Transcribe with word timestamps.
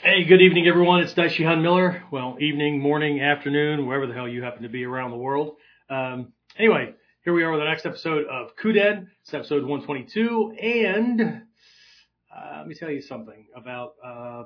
Hey, 0.00 0.22
good 0.22 0.40
evening, 0.40 0.68
everyone. 0.68 1.00
It's 1.00 1.12
Dicey 1.12 1.42
Hunt 1.42 1.60
Miller. 1.60 2.04
Well, 2.12 2.36
evening, 2.38 2.80
morning, 2.80 3.20
afternoon, 3.20 3.84
wherever 3.84 4.06
the 4.06 4.14
hell 4.14 4.28
you 4.28 4.44
happen 4.44 4.62
to 4.62 4.68
be 4.68 4.84
around 4.84 5.10
the 5.10 5.16
world. 5.16 5.56
Um, 5.90 6.32
anyway, 6.56 6.94
here 7.24 7.32
we 7.32 7.42
are 7.42 7.50
with 7.50 7.60
the 7.60 7.64
next 7.64 7.84
episode 7.84 8.24
of 8.26 8.54
Kuden. 8.54 9.08
It's 9.22 9.34
episode 9.34 9.64
122, 9.64 10.52
and 10.62 11.20
uh, 11.20 12.58
let 12.58 12.68
me 12.68 12.76
tell 12.76 12.92
you 12.92 13.02
something 13.02 13.48
about 13.56 13.94
uh, 14.04 14.08
I 14.08 14.44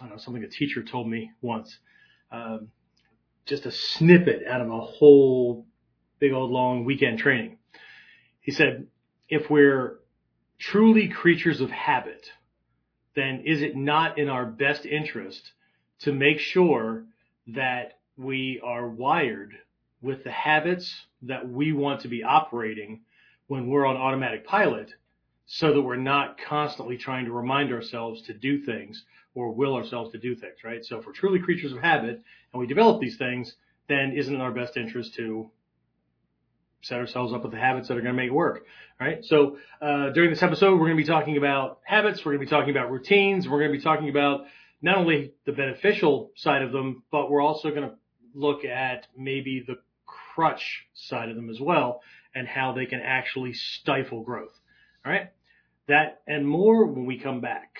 don't 0.00 0.08
know 0.08 0.16
something 0.16 0.42
a 0.42 0.48
teacher 0.48 0.82
told 0.82 1.06
me 1.06 1.32
once. 1.42 1.76
Um, 2.32 2.68
just 3.44 3.66
a 3.66 3.72
snippet 3.72 4.46
out 4.48 4.62
of 4.62 4.70
a 4.70 4.80
whole 4.80 5.66
big 6.18 6.32
old 6.32 6.50
long 6.50 6.86
weekend 6.86 7.18
training. 7.18 7.58
He 8.40 8.52
said, 8.52 8.86
if 9.28 9.50
we're 9.50 9.98
truly 10.58 11.08
creatures 11.08 11.60
of 11.60 11.70
habit, 11.70 12.26
then 13.14 13.42
is 13.44 13.62
it 13.62 13.76
not 13.76 14.18
in 14.18 14.28
our 14.28 14.44
best 14.46 14.86
interest 14.86 15.52
to 16.00 16.12
make 16.12 16.38
sure 16.38 17.04
that 17.46 17.98
we 18.16 18.60
are 18.64 18.88
wired 18.88 19.54
with 20.02 20.24
the 20.24 20.30
habits 20.30 21.06
that 21.22 21.48
we 21.48 21.72
want 21.72 22.00
to 22.00 22.08
be 22.08 22.22
operating 22.22 23.00
when 23.46 23.68
we're 23.68 23.86
on 23.86 23.96
automatic 23.96 24.46
pilot 24.46 24.92
so 25.46 25.72
that 25.72 25.82
we're 25.82 25.96
not 25.96 26.38
constantly 26.38 26.96
trying 26.96 27.24
to 27.24 27.32
remind 27.32 27.72
ourselves 27.72 28.22
to 28.22 28.34
do 28.34 28.58
things 28.64 29.04
or 29.34 29.52
will 29.52 29.74
ourselves 29.74 30.12
to 30.12 30.18
do 30.18 30.34
things, 30.34 30.56
right? 30.64 30.84
So 30.84 30.98
if 30.98 31.06
we're 31.06 31.12
truly 31.12 31.38
creatures 31.38 31.72
of 31.72 31.78
habit 31.78 32.22
and 32.52 32.60
we 32.60 32.66
develop 32.66 33.00
these 33.00 33.16
things, 33.16 33.54
then 33.88 34.12
isn't 34.12 34.32
it 34.32 34.36
in 34.36 34.42
our 34.42 34.52
best 34.52 34.76
interest 34.76 35.14
to 35.14 35.50
set 36.84 36.98
ourselves 36.98 37.32
up 37.32 37.42
with 37.42 37.52
the 37.52 37.58
habits 37.58 37.88
that 37.88 37.96
are 37.96 38.00
going 38.00 38.14
to 38.14 38.16
make 38.16 38.28
it 38.28 38.34
work. 38.34 38.64
All 39.00 39.06
right. 39.06 39.24
So 39.24 39.58
uh, 39.80 40.10
during 40.10 40.30
this 40.30 40.42
episode, 40.42 40.72
we're 40.72 40.86
going 40.86 40.96
to 40.96 41.02
be 41.02 41.08
talking 41.08 41.36
about 41.36 41.80
habits. 41.84 42.24
We're 42.24 42.32
going 42.32 42.46
to 42.46 42.46
be 42.46 42.50
talking 42.50 42.70
about 42.70 42.90
routines. 42.90 43.48
We're 43.48 43.58
going 43.58 43.72
to 43.72 43.78
be 43.78 43.82
talking 43.82 44.08
about 44.08 44.42
not 44.82 44.98
only 44.98 45.32
the 45.46 45.52
beneficial 45.52 46.30
side 46.36 46.62
of 46.62 46.72
them, 46.72 47.02
but 47.10 47.30
we're 47.30 47.42
also 47.42 47.70
going 47.70 47.88
to 47.88 47.94
look 48.34 48.64
at 48.64 49.06
maybe 49.16 49.64
the 49.66 49.76
crutch 50.34 50.84
side 50.94 51.30
of 51.30 51.36
them 51.36 51.48
as 51.50 51.60
well 51.60 52.02
and 52.34 52.46
how 52.46 52.72
they 52.72 52.86
can 52.86 53.00
actually 53.00 53.54
stifle 53.54 54.22
growth. 54.22 54.52
All 55.04 55.12
right. 55.12 55.30
That 55.88 56.22
and 56.26 56.46
more 56.46 56.86
when 56.86 57.06
we 57.06 57.18
come 57.18 57.40
back. 57.40 57.76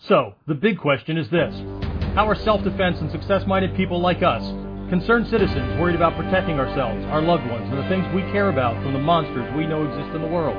So, 0.00 0.34
the 0.48 0.54
big 0.54 0.78
question 0.78 1.16
is 1.16 1.30
this 1.30 1.54
How 2.14 2.28
are 2.28 2.34
self 2.34 2.64
defense 2.64 2.98
and 3.00 3.10
success 3.10 3.46
minded 3.46 3.76
people 3.76 4.00
like 4.00 4.22
us 4.22 4.42
Concerned 4.92 5.26
citizens 5.28 5.80
worried 5.80 5.96
about 5.96 6.18
protecting 6.18 6.60
ourselves, 6.60 7.02
our 7.06 7.22
loved 7.22 7.46
ones, 7.46 7.66
and 7.70 7.78
the 7.78 7.88
things 7.88 8.04
we 8.14 8.20
care 8.30 8.50
about 8.50 8.74
from 8.82 8.92
the 8.92 8.98
monsters 8.98 9.50
we 9.56 9.64
know 9.64 9.86
exist 9.86 10.14
in 10.14 10.20
the 10.20 10.28
world. 10.28 10.54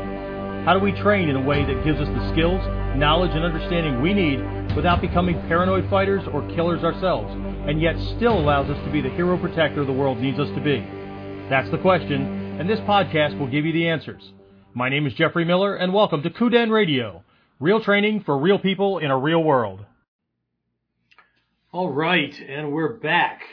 How 0.66 0.74
do 0.74 0.80
we 0.80 0.92
train 0.92 1.30
in 1.30 1.36
a 1.36 1.40
way 1.40 1.64
that 1.64 1.86
gives 1.86 2.00
us 2.00 2.08
the 2.08 2.32
skills, 2.32 2.60
knowledge, 2.98 3.30
and 3.36 3.46
understanding 3.46 4.02
we 4.02 4.12
need 4.12 4.42
without 4.76 5.02
becoming 5.02 5.40
paranoid 5.42 5.88
fighters 5.88 6.24
or 6.34 6.42
killers 6.56 6.84
ourselves, 6.84 7.32
and 7.70 7.80
yet 7.80 7.96
still 8.18 8.36
allows 8.40 8.72
us 8.72 8.84
to 8.84 8.92
be 8.92 9.02
the 9.02 9.10
hero 9.12 9.38
protector 9.38 9.86
the 9.86 9.94
world 9.94 10.18
needs 10.18 10.40
us 10.40 10.50
to 10.56 10.62
be? 10.62 10.80
That's 11.48 11.70
the 11.70 11.78
question, 11.78 12.58
and 12.60 12.68
this 12.68 12.80
podcast 12.80 13.38
will 13.38 13.46
give 13.46 13.66
you 13.66 13.72
the 13.72 13.88
answers. 13.88 14.34
My 14.74 14.90
name 14.90 15.06
is 15.06 15.14
Jeffrey 15.14 15.46
Miller, 15.46 15.76
and 15.76 15.94
welcome 15.94 16.24
to 16.24 16.32
Kuden 16.32 16.72
Radio, 16.72 17.24
real 17.60 17.84
training 17.84 18.24
for 18.24 18.36
real 18.36 18.58
people 18.58 18.98
in 18.98 19.12
a 19.12 19.20
real 19.20 19.44
world. 19.44 19.86
All 21.72 21.92
right, 21.92 22.34
and 22.50 22.72
we're 22.72 22.94
back. 22.94 23.44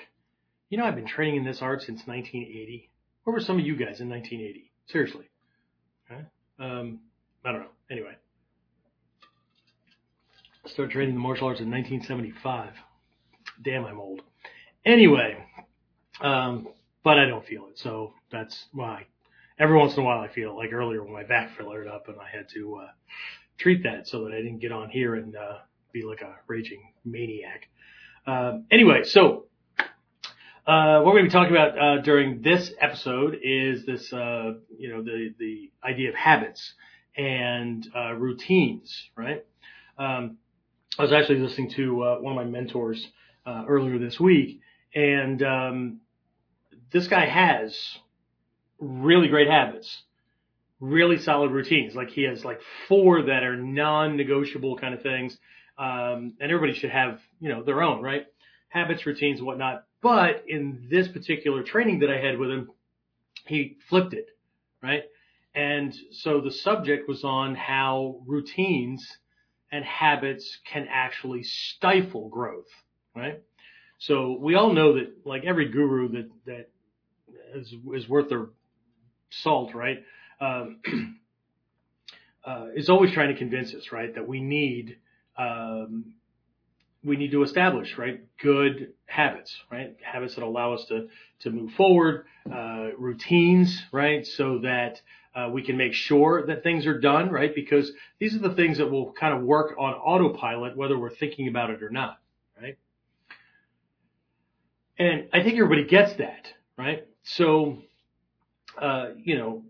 You 0.70 0.78
know, 0.78 0.84
I've 0.84 0.94
been 0.94 1.06
training 1.06 1.36
in 1.36 1.44
this 1.44 1.62
art 1.62 1.82
since 1.82 2.06
1980. 2.06 2.88
Where 3.24 3.34
were 3.34 3.40
some 3.40 3.58
of 3.58 3.66
you 3.66 3.74
guys 3.74 4.00
in 4.00 4.08
1980? 4.08 4.70
Seriously. 4.86 5.28
Um, 6.60 7.00
I 7.44 7.50
don't 7.50 7.62
know. 7.62 7.70
Anyway. 7.90 8.16
I 10.64 10.68
started 10.68 10.92
training 10.92 11.14
the 11.14 11.20
martial 11.20 11.48
arts 11.48 11.60
in 11.60 11.70
1975. 11.70 12.70
Damn, 13.64 13.84
I'm 13.84 13.98
old. 13.98 14.22
Anyway, 14.84 15.44
um, 16.20 16.68
but 17.02 17.18
I 17.18 17.26
don't 17.26 17.44
feel 17.44 17.66
it. 17.66 17.78
So 17.78 18.14
that's 18.30 18.66
why 18.72 19.06
every 19.59 19.76
once 19.76 19.94
in 19.94 20.00
a 20.00 20.06
while 20.06 20.20
I 20.20 20.28
feel. 20.28 20.56
Like 20.56 20.72
earlier 20.72 21.03
when 21.03 21.12
my 21.12 21.25
back 21.25 21.56
flared 21.56 21.88
up 21.88 22.06
and 22.09 22.16
I 22.20 22.28
had 22.28 22.48
to, 22.50 22.76
uh, 22.76 22.91
treat 23.59 23.82
that 23.82 24.06
so 24.06 24.25
that 24.25 24.32
I 24.32 24.36
didn't 24.36 24.60
get 24.60 24.70
on 24.70 24.88
here 24.88 25.16
and, 25.16 25.34
uh, 25.34 25.59
be 25.92 26.03
like 26.03 26.20
a 26.20 26.36
raging 26.47 26.92
maniac. 27.04 27.69
Um, 28.26 28.66
anyway, 28.70 29.03
so 29.03 29.47
uh, 30.66 31.00
what 31.00 31.06
we're 31.15 31.21
going 31.21 31.25
to 31.25 31.31
be 31.31 31.32
talking 31.32 31.56
about 31.56 31.78
uh, 31.78 32.03
during 32.03 32.43
this 32.43 32.71
episode 32.81 33.38
is 33.43 33.87
this, 33.87 34.12
uh, 34.12 34.53
you 34.78 34.91
know, 34.91 35.03
the 35.03 35.34
the 35.38 35.71
idea 35.82 36.10
of 36.10 36.15
habits 36.15 36.75
and 37.16 37.87
uh, 37.97 38.12
routines, 38.12 39.09
right? 39.16 39.44
Um, 39.98 40.37
I 40.98 41.03
was 41.03 41.12
actually 41.12 41.38
listening 41.38 41.71
to 41.76 42.03
uh, 42.03 42.16
one 42.16 42.37
of 42.37 42.44
my 42.44 42.50
mentors 42.50 43.06
uh, 43.47 43.65
earlier 43.69 43.98
this 43.98 44.21
week, 44.21 44.60
and 44.94 45.43
um, 45.43 46.00
this 46.92 47.09
guy 47.09 47.27
has 47.27 47.77
really 48.78 49.28
great 49.28 49.48
habits, 49.48 50.03
really 50.78 51.19
solid 51.19 51.53
routines. 51.53 51.94
Like 51.94 52.10
he 52.10 52.25
has 52.25 52.44
like 52.44 52.60
four 52.87 53.22
that 53.22 53.42
are 53.44 53.56
non-negotiable 53.56 54.77
kind 54.77 54.92
of 54.92 55.03
things, 55.03 55.38
um, 55.78 56.34
and 56.38 56.53
everybody 56.53 56.78
should 56.78 56.91
have, 56.91 57.19
you 57.41 57.48
know, 57.48 57.62
their 57.62 57.82
own, 57.82 58.03
right? 58.03 58.27
Habits, 58.69 59.06
routines, 59.06 59.41
whatnot 59.41 59.84
but 60.03 60.44
in 60.49 60.87
this 60.91 61.09
particular 61.09 61.62
training 61.62 62.00
that 62.00 62.11
I 62.11 62.19
had 62.19 62.38
with 62.38 62.50
him, 62.50 62.71
he 63.47 63.77
flipped 63.88 64.15
it, 64.15 64.28
right? 64.83 65.05
And 65.55 65.94
so 66.12 66.41
the 66.41 66.50
subject 66.50 67.09
was 67.09 67.25
on 67.25 67.55
how 67.55 68.21
routines 68.27 69.06
and 69.72 69.84
habits 69.84 70.59
can 70.65 70.87
actually 70.91 71.43
stifle 71.43 72.28
growth, 72.28 72.69
right? 73.15 73.43
So 73.99 74.37
we 74.41 74.55
all 74.55 74.72
know 74.72 74.94
that 74.94 75.27
like 75.27 75.44
every 75.44 75.69
guru 75.69 76.09
that, 76.10 76.31
that 76.47 76.71
is, 77.55 77.75
is 77.94 78.09
worth 78.09 78.28
their 78.28 78.47
salt, 79.31 79.75
right? 79.75 80.03
Um, 80.41 80.81
uh, 82.44 82.66
is 82.75 82.89
always 82.89 83.12
trying 83.12 83.33
to 83.33 83.39
convince 83.39 83.75
us, 83.75 83.93
right, 83.93 84.15
that 84.15 84.27
we 84.27 84.41
need 84.41 84.97
um, 85.37 86.15
we 87.03 87.16
need 87.16 87.31
to 87.33 87.43
establish, 87.43 87.97
right? 87.97 88.21
Good 88.38 88.93
habits, 89.06 89.56
right? 89.71 89.97
Habits 90.03 90.34
that 90.34 90.44
allow 90.44 90.75
us 90.75 90.84
to, 90.87 91.09
to 91.41 91.50
move 91.50 91.72
forward, 91.72 92.27
uh, 92.53 92.91
routines, 92.99 93.83
right? 93.93 94.27
So 94.27 94.59
that, 94.59 95.00
uh, 95.34 95.49
we 95.53 95.62
can 95.62 95.77
make 95.77 95.94
sure 95.94 96.47
that 96.47 96.62
things 96.62 96.87
are 96.87 96.99
done, 96.99 97.31
right? 97.31 97.55
Because 97.55 97.91
these 98.19 98.34
are 98.34 98.41
the 98.41 98.55
things 98.55 98.78
that 98.78 98.91
will 98.91 99.12
kind 99.12 99.33
of 99.33 99.43
work 99.44 99.75
on 99.78 99.94
autopilot, 99.94 100.77
whether 100.77 100.99
we're 100.99 101.15
thinking 101.15 101.49
about 101.49 101.71
it 101.71 101.83
or 101.83 101.91
not, 101.91 102.19
right? 102.60 102.77
And 104.99 105.28
I 105.33 105.43
think 105.43 105.55
everybody 105.55 105.84
gets 105.84 106.15
that, 106.15 106.49
right? 106.77 107.06
So, 107.22 107.78
uh, 108.78 109.10
you 109.16 109.39
know, 109.39 109.62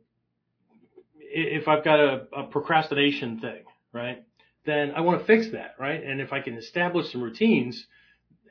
if 1.18 1.68
I've 1.68 1.84
got 1.84 2.00
a, 2.00 2.26
a 2.32 2.42
procrastination 2.44 3.38
thing, 3.38 3.62
right? 3.92 4.24
Then 4.66 4.92
I 4.94 5.00
want 5.00 5.20
to 5.20 5.26
fix 5.26 5.50
that, 5.52 5.74
right? 5.78 6.02
And 6.02 6.20
if 6.20 6.32
I 6.32 6.40
can 6.40 6.54
establish 6.54 7.10
some 7.12 7.22
routines 7.22 7.86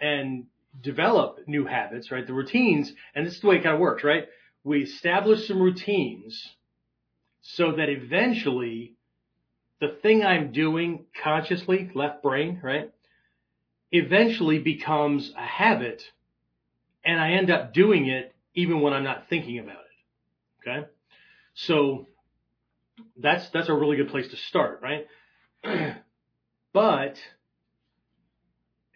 and 0.01 0.45
develop 0.81 1.39
new 1.47 1.65
habits, 1.65 2.11
right? 2.11 2.25
The 2.25 2.33
routines, 2.33 2.91
and 3.15 3.25
this 3.25 3.35
is 3.35 3.41
the 3.41 3.47
way 3.47 3.57
it 3.57 3.63
kind 3.63 3.75
of 3.75 3.81
works, 3.81 4.03
right? 4.03 4.27
We 4.63 4.83
establish 4.83 5.47
some 5.47 5.61
routines 5.61 6.55
so 7.41 7.73
that 7.73 7.89
eventually 7.89 8.95
the 9.79 9.97
thing 10.01 10.23
I'm 10.23 10.51
doing 10.51 11.05
consciously, 11.23 11.89
left 11.95 12.21
brain, 12.21 12.59
right? 12.61 12.91
Eventually 13.91 14.59
becomes 14.59 15.31
a 15.37 15.45
habit 15.45 16.03
and 17.03 17.19
I 17.19 17.31
end 17.31 17.49
up 17.49 17.73
doing 17.73 18.07
it 18.07 18.35
even 18.53 18.81
when 18.81 18.93
I'm 18.93 19.03
not 19.03 19.29
thinking 19.29 19.59
about 19.59 19.77
it. 19.77 20.69
Okay. 20.69 20.87
So 21.55 22.07
that's, 23.17 23.49
that's 23.49 23.69
a 23.69 23.73
really 23.73 23.97
good 23.97 24.09
place 24.09 24.29
to 24.29 24.37
start, 24.37 24.81
right? 24.83 25.07
but 26.73 27.17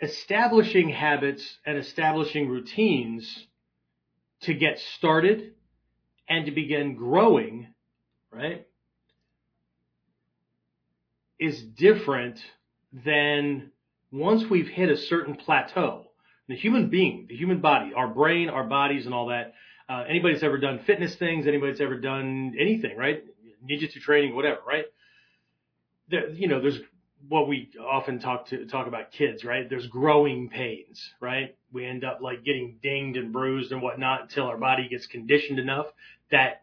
establishing 0.01 0.89
habits 0.89 1.57
and 1.65 1.77
establishing 1.77 2.49
routines 2.49 3.47
to 4.41 4.53
get 4.53 4.79
started 4.95 5.53
and 6.27 6.45
to 6.45 6.51
begin 6.51 6.95
growing, 6.95 7.67
right, 8.31 8.67
is 11.39 11.61
different 11.61 12.39
than 13.05 13.71
once 14.11 14.43
we've 14.49 14.67
hit 14.67 14.89
a 14.89 14.97
certain 14.97 15.35
plateau. 15.35 16.05
The 16.47 16.55
human 16.55 16.89
being, 16.89 17.25
the 17.29 17.35
human 17.35 17.61
body, 17.61 17.93
our 17.95 18.07
brain, 18.07 18.49
our 18.49 18.65
bodies, 18.65 19.05
and 19.05 19.15
all 19.15 19.27
that. 19.27 19.53
Uh, 19.89 20.03
anybody's 20.07 20.43
ever 20.43 20.57
done 20.57 20.79
fitness 20.85 21.15
things, 21.15 21.47
anybody's 21.47 21.81
ever 21.81 21.99
done 21.99 22.53
anything, 22.59 22.97
right? 22.97 23.23
Ninjutsu 23.69 24.01
training, 24.01 24.35
whatever, 24.35 24.59
right? 24.67 24.85
There, 26.13 26.29
you 26.29 26.47
know, 26.47 26.61
there's 26.61 26.79
what 27.27 27.47
we 27.47 27.71
often 27.81 28.19
talk 28.19 28.47
to 28.47 28.65
talk 28.67 28.87
about 28.87 29.11
kids, 29.11 29.43
right? 29.43 29.67
There's 29.69 29.87
growing 29.87 30.49
pains, 30.49 31.01
right? 31.19 31.55
We 31.71 31.85
end 31.85 32.03
up 32.03 32.19
like 32.21 32.43
getting 32.43 32.77
dinged 32.83 33.17
and 33.17 33.33
bruised 33.33 33.71
and 33.71 33.81
whatnot 33.81 34.23
until 34.23 34.45
our 34.45 34.57
body 34.57 34.87
gets 34.87 35.07
conditioned 35.07 35.57
enough 35.57 35.87
that 36.31 36.61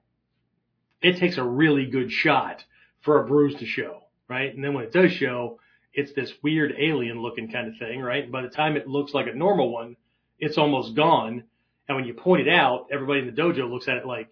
it 1.03 1.19
takes 1.19 1.37
a 1.37 1.43
really 1.43 1.87
good 1.87 2.13
shot 2.13 2.63
for 3.01 3.23
a 3.23 3.27
bruise 3.27 3.59
to 3.59 3.67
show, 3.67 4.03
right? 4.29 4.55
And 4.55 4.63
then 4.63 4.73
when 4.75 4.85
it 4.85 4.93
does 4.93 5.11
show, 5.13 5.59
it's 5.93 6.13
this 6.13 6.33
weird 6.43 6.75
alien 6.79 7.21
looking 7.21 7.51
kind 7.51 7.67
of 7.67 7.75
thing, 7.79 8.01
right? 8.01 8.23
And 8.23 8.33
By 8.33 8.43
the 8.43 8.49
time 8.49 8.77
it 8.77 8.87
looks 8.87 9.13
like 9.13 9.27
a 9.27 9.35
normal 9.35 9.73
one, 9.73 9.97
it's 10.39 10.59
almost 10.59 10.95
gone. 10.95 11.43
And 11.89 11.97
when 11.97 12.07
you 12.07 12.15
point 12.15 12.47
it 12.47 12.49
out, 12.49 12.87
everybody 12.93 13.21
in 13.21 13.27
the 13.27 13.43
dojo 13.43 13.69
looks 13.69 13.89
at 13.89 13.97
it 13.97 14.07
like, 14.07 14.29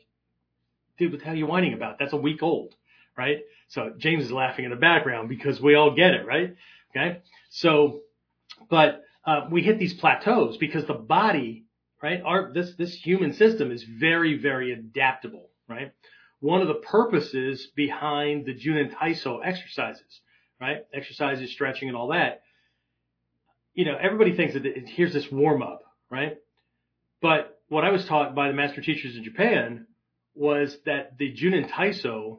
dude, 0.99 1.11
what 1.11 1.19
the 1.19 1.25
hell 1.25 1.35
are 1.35 1.39
you 1.39 1.47
whining 1.47 1.75
about? 1.75 1.99
That's 1.99 2.13
a 2.13 2.19
week 2.19 2.43
old, 2.43 2.77
right? 3.19 3.39
So 3.69 3.93
James 3.99 4.27
is 4.27 4.33
laughing 4.33 4.65
in 4.65 4.71
the 4.71 4.77
background 4.77 5.29
because 5.29 5.61
we 5.61 5.75
all 5.75 5.95
get 5.95 6.15
it, 6.15 6.25
right? 6.25 6.57
Okay. 6.91 7.21
So, 7.51 8.01
but, 8.71 9.03
uh, 9.27 9.47
we 9.51 9.63
hit 9.63 9.79
these 9.79 9.93
plateaus 9.93 10.57
because 10.57 10.87
the 10.87 10.95
body, 10.95 11.67
right? 12.03 12.23
Our, 12.25 12.53
this, 12.55 12.75
this 12.79 12.95
human 12.95 13.35
system 13.35 13.71
is 13.71 13.83
very, 13.83 14.39
very 14.39 14.73
adaptable, 14.73 15.51
right? 15.69 15.93
One 16.41 16.63
of 16.63 16.69
the 16.69 16.75
purposes 16.75 17.67
behind 17.75 18.47
the 18.47 18.55
Junin 18.55 18.95
Taiso 18.95 19.41
exercises, 19.45 20.21
right? 20.61 20.87
Exercises, 20.95 21.51
stretching 21.51 21.89
and 21.89 21.97
all 21.97 22.09
that. 22.09 22.43
You 23.75 23.85
know, 23.85 23.97
everybody 24.01 24.35
thinks 24.35 24.55
that 24.55 24.65
it, 24.65 24.89
here's 24.89 25.13
this 25.13 25.31
warm 25.31 25.63
up, 25.63 25.83
right? 26.11 26.39
But 27.21 27.61
what 27.69 27.85
I 27.85 27.91
was 27.91 28.07
taught 28.07 28.35
by 28.35 28.49
the 28.49 28.55
master 28.55 28.81
teachers 28.81 29.17
in 29.17 29.25
Japan 29.25 29.87
was 30.35 30.79
that 30.87 31.19
the 31.19 31.35
Junin 31.35 31.69
Taiso 31.69 32.39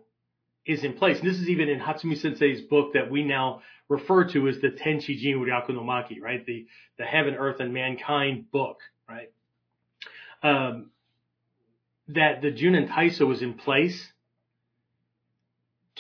is 0.66 0.84
in 0.84 0.94
place. 0.94 1.20
And 1.20 1.30
this 1.30 1.40
is 1.40 1.50
even 1.50 1.70
in 1.70 1.80
Hatsumi 1.80 2.18
Sensei's 2.18 2.62
book 2.62 2.94
that 2.94 3.10
we 3.10 3.24
now 3.24 3.62
refer 3.88 4.26
to 4.30 4.48
as 4.48 4.60
the 4.60 4.70
Tenchi 4.70 5.18
Jin 5.18 5.40
Ryaku 5.40 5.70
no 5.70 5.82
Maki, 5.82 6.22
right? 6.22 6.46
The, 6.46 6.68
the 6.98 7.06
heaven, 7.06 7.36
earth, 7.36 7.60
and 7.60 7.74
mankind 7.74 8.52
book, 8.52 8.80
right? 9.08 9.32
Um, 10.44 10.92
that 12.10 12.42
the 12.42 12.52
Junin 12.52 12.88
Taiso 12.90 13.28
was 13.28 13.42
in 13.42 13.56
place 13.56 14.12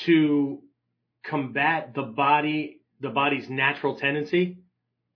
to 0.05 0.59
combat 1.23 1.93
the 1.93 2.03
body, 2.03 2.81
the 2.99 3.09
body's 3.09 3.49
natural 3.49 3.95
tendency 3.95 4.57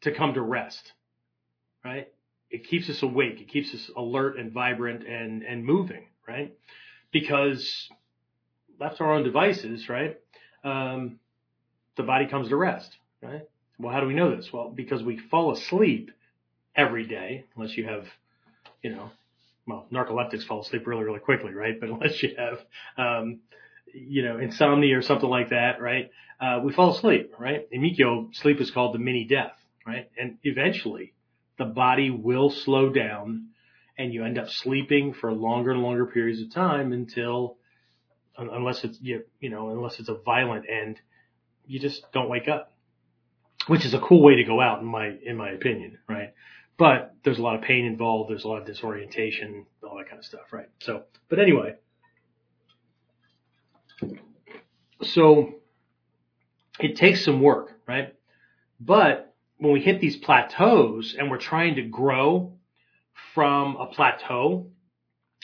to 0.01 0.12
come 0.12 0.34
to 0.34 0.42
rest, 0.42 0.94
right? 1.84 2.07
It 2.50 2.68
keeps 2.68 2.90
us 2.90 3.01
awake. 3.01 3.40
It 3.40 3.50
keeps 3.50 3.74
us 3.74 3.90
alert 3.95 4.38
and 4.38 4.51
vibrant 4.51 5.07
and, 5.07 5.44
and 5.44 5.66
moving, 5.66 6.07
right? 6.28 6.54
Because 7.12 7.90
left 8.83 8.97
to 8.97 9.03
our 9.03 9.13
own 9.13 9.24
devices, 9.24 9.88
right? 9.88 10.19
Um, 10.63 11.19
the 11.95 12.03
body 12.03 12.27
comes 12.27 12.50
to 12.50 12.56
rest, 12.56 12.97
right? 13.21 13.47
Well, 13.80 13.94
how 13.94 14.01
do 14.01 14.07
we 14.07 14.13
know 14.13 14.35
this? 14.35 14.51
Well, 14.51 14.69
because 14.69 15.01
we 15.01 15.18
fall 15.18 15.53
asleep 15.53 16.12
every 16.75 17.07
day, 17.07 17.45
unless 17.56 17.77
you 17.77 17.88
have, 17.88 18.06
you 18.81 18.91
know, 18.91 19.09
well, 19.65 19.88
narcoleptics 19.91 20.45
fall 20.45 20.62
asleep 20.62 20.85
really, 20.85 21.03
really 21.03 21.19
quickly, 21.19 21.53
right? 21.53 21.75
But 21.80 21.89
unless 21.89 22.21
you 22.21 22.35
have, 22.38 22.59
um, 22.97 23.39
you 23.94 24.24
know, 24.24 24.38
insomnia 24.38 24.97
or 24.97 25.01
something 25.01 25.30
like 25.30 25.50
that, 25.50 25.81
right? 25.81 26.12
Uh, 26.41 26.59
we 26.63 26.74
fall 26.74 26.95
asleep, 26.95 27.33
right? 27.39 27.65
In 27.71 27.81
Mikyo, 27.81 28.35
sleep 28.35 28.59
is 28.59 28.71
called 28.71 28.94
the 28.94 29.00
mini 29.00 29.24
death, 29.24 29.53
right? 29.88 30.09
And 30.19 30.38
eventually 30.44 31.13
the 31.57 31.65
body 31.65 32.09
will 32.09 32.50
slow 32.50 32.89
down 32.89 33.50
and 33.97 34.13
you 34.13 34.25
end 34.25 34.38
up 34.39 34.50
sleeping 34.50 35.13
for 35.13 35.31
longer 35.31 35.71
and 35.71 35.83
longer 35.83 36.06
periods 36.06 36.41
of 36.41 36.51
time 36.51 36.91
until 36.91 37.57
unless 38.38 38.83
it's 38.83 39.00
you, 39.01 39.24
you 39.39 39.50
know 39.50 39.69
unless 39.69 40.00
it's 40.00 40.09
a 40.09 40.15
violent 40.15 40.65
end, 40.69 41.00
you 41.65 41.80
just 41.80 42.12
don't 42.12 42.30
wake 42.30 42.47
up, 42.47 42.74
which 43.68 43.85
is 43.85 43.94
a 43.94 44.00
cool 44.00 44.21
way 44.21 44.35
to 44.35 44.44
go 44.44 44.62
out 44.62 44.80
in 44.80 44.85
my 44.85 45.15
in 45.25 45.38
my 45.38 45.51
opinion, 45.51 46.00
right? 46.07 46.33
But 46.77 47.15
there's 47.24 47.38
a 47.38 47.41
lot 47.41 47.56
of 47.56 47.62
pain 47.62 47.85
involved. 47.85 48.30
There's 48.30 48.44
a 48.44 48.47
lot 48.47 48.59
of 48.59 48.65
disorientation, 48.65 49.65
all 49.83 49.97
that 49.97 50.07
kind 50.07 50.19
of 50.19 50.25
stuff, 50.25 50.51
right? 50.51 50.69
So, 50.80 51.03
but 51.30 51.39
anyway, 51.39 51.75
so 55.03 55.56
it 56.80 56.95
takes 56.95 57.24
some 57.24 57.41
work, 57.41 57.80
right? 57.88 58.15
But 58.80 59.33
when 59.57 59.71
we 59.71 59.81
hit 59.81 60.01
these 60.01 60.18
plateaus 60.18 61.15
and 61.18 61.30
we're 61.30 61.38
trying 61.38 61.75
to 61.75 61.83
grow 61.83 62.53
from 63.33 63.75
a 63.77 63.88
plateau, 63.88 64.68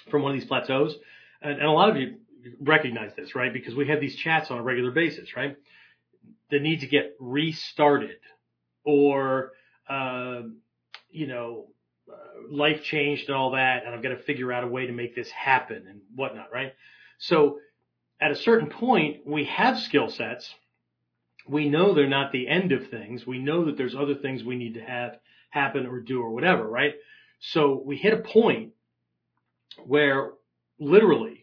from 0.09 0.23
one 0.23 0.33
of 0.33 0.39
these 0.39 0.47
plateaus, 0.47 0.95
and, 1.41 1.53
and 1.53 1.65
a 1.65 1.71
lot 1.71 1.89
of 1.89 1.97
you 1.97 2.15
recognize 2.59 3.11
this, 3.15 3.35
right? 3.35 3.51
Because 3.51 3.75
we 3.75 3.87
have 3.87 3.99
these 3.99 4.15
chats 4.15 4.51
on 4.51 4.57
a 4.57 4.63
regular 4.63 4.91
basis, 4.91 5.35
right? 5.35 5.57
The 6.49 6.59
need 6.59 6.81
to 6.81 6.87
get 6.87 7.15
restarted 7.19 8.19
or, 8.83 9.51
uh, 9.87 10.41
you 11.11 11.27
know, 11.27 11.67
uh, 12.11 12.15
life 12.49 12.83
changed 12.83 13.27
and 13.27 13.35
all 13.35 13.51
that, 13.51 13.85
and 13.85 13.93
I've 13.93 14.01
got 14.01 14.09
to 14.09 14.17
figure 14.23 14.51
out 14.51 14.63
a 14.63 14.67
way 14.67 14.87
to 14.87 14.93
make 14.93 15.15
this 15.15 15.29
happen 15.29 15.85
and 15.87 16.01
whatnot, 16.15 16.51
right? 16.51 16.73
So 17.19 17.59
at 18.19 18.31
a 18.31 18.35
certain 18.35 18.69
point, 18.69 19.25
we 19.25 19.45
have 19.45 19.79
skill 19.79 20.09
sets. 20.09 20.53
We 21.47 21.69
know 21.69 21.93
they're 21.93 22.07
not 22.07 22.31
the 22.31 22.47
end 22.47 22.71
of 22.71 22.89
things. 22.89 23.25
We 23.25 23.39
know 23.39 23.65
that 23.65 23.77
there's 23.77 23.95
other 23.95 24.15
things 24.15 24.43
we 24.43 24.55
need 24.55 24.75
to 24.75 24.81
have 24.81 25.17
happen 25.49 25.85
or 25.85 25.99
do 25.99 26.21
or 26.21 26.29
whatever, 26.31 26.67
right? 26.67 26.95
So 27.39 27.81
we 27.85 27.97
hit 27.97 28.13
a 28.13 28.17
point 28.17 28.71
where 29.85 30.31
literally 30.79 31.38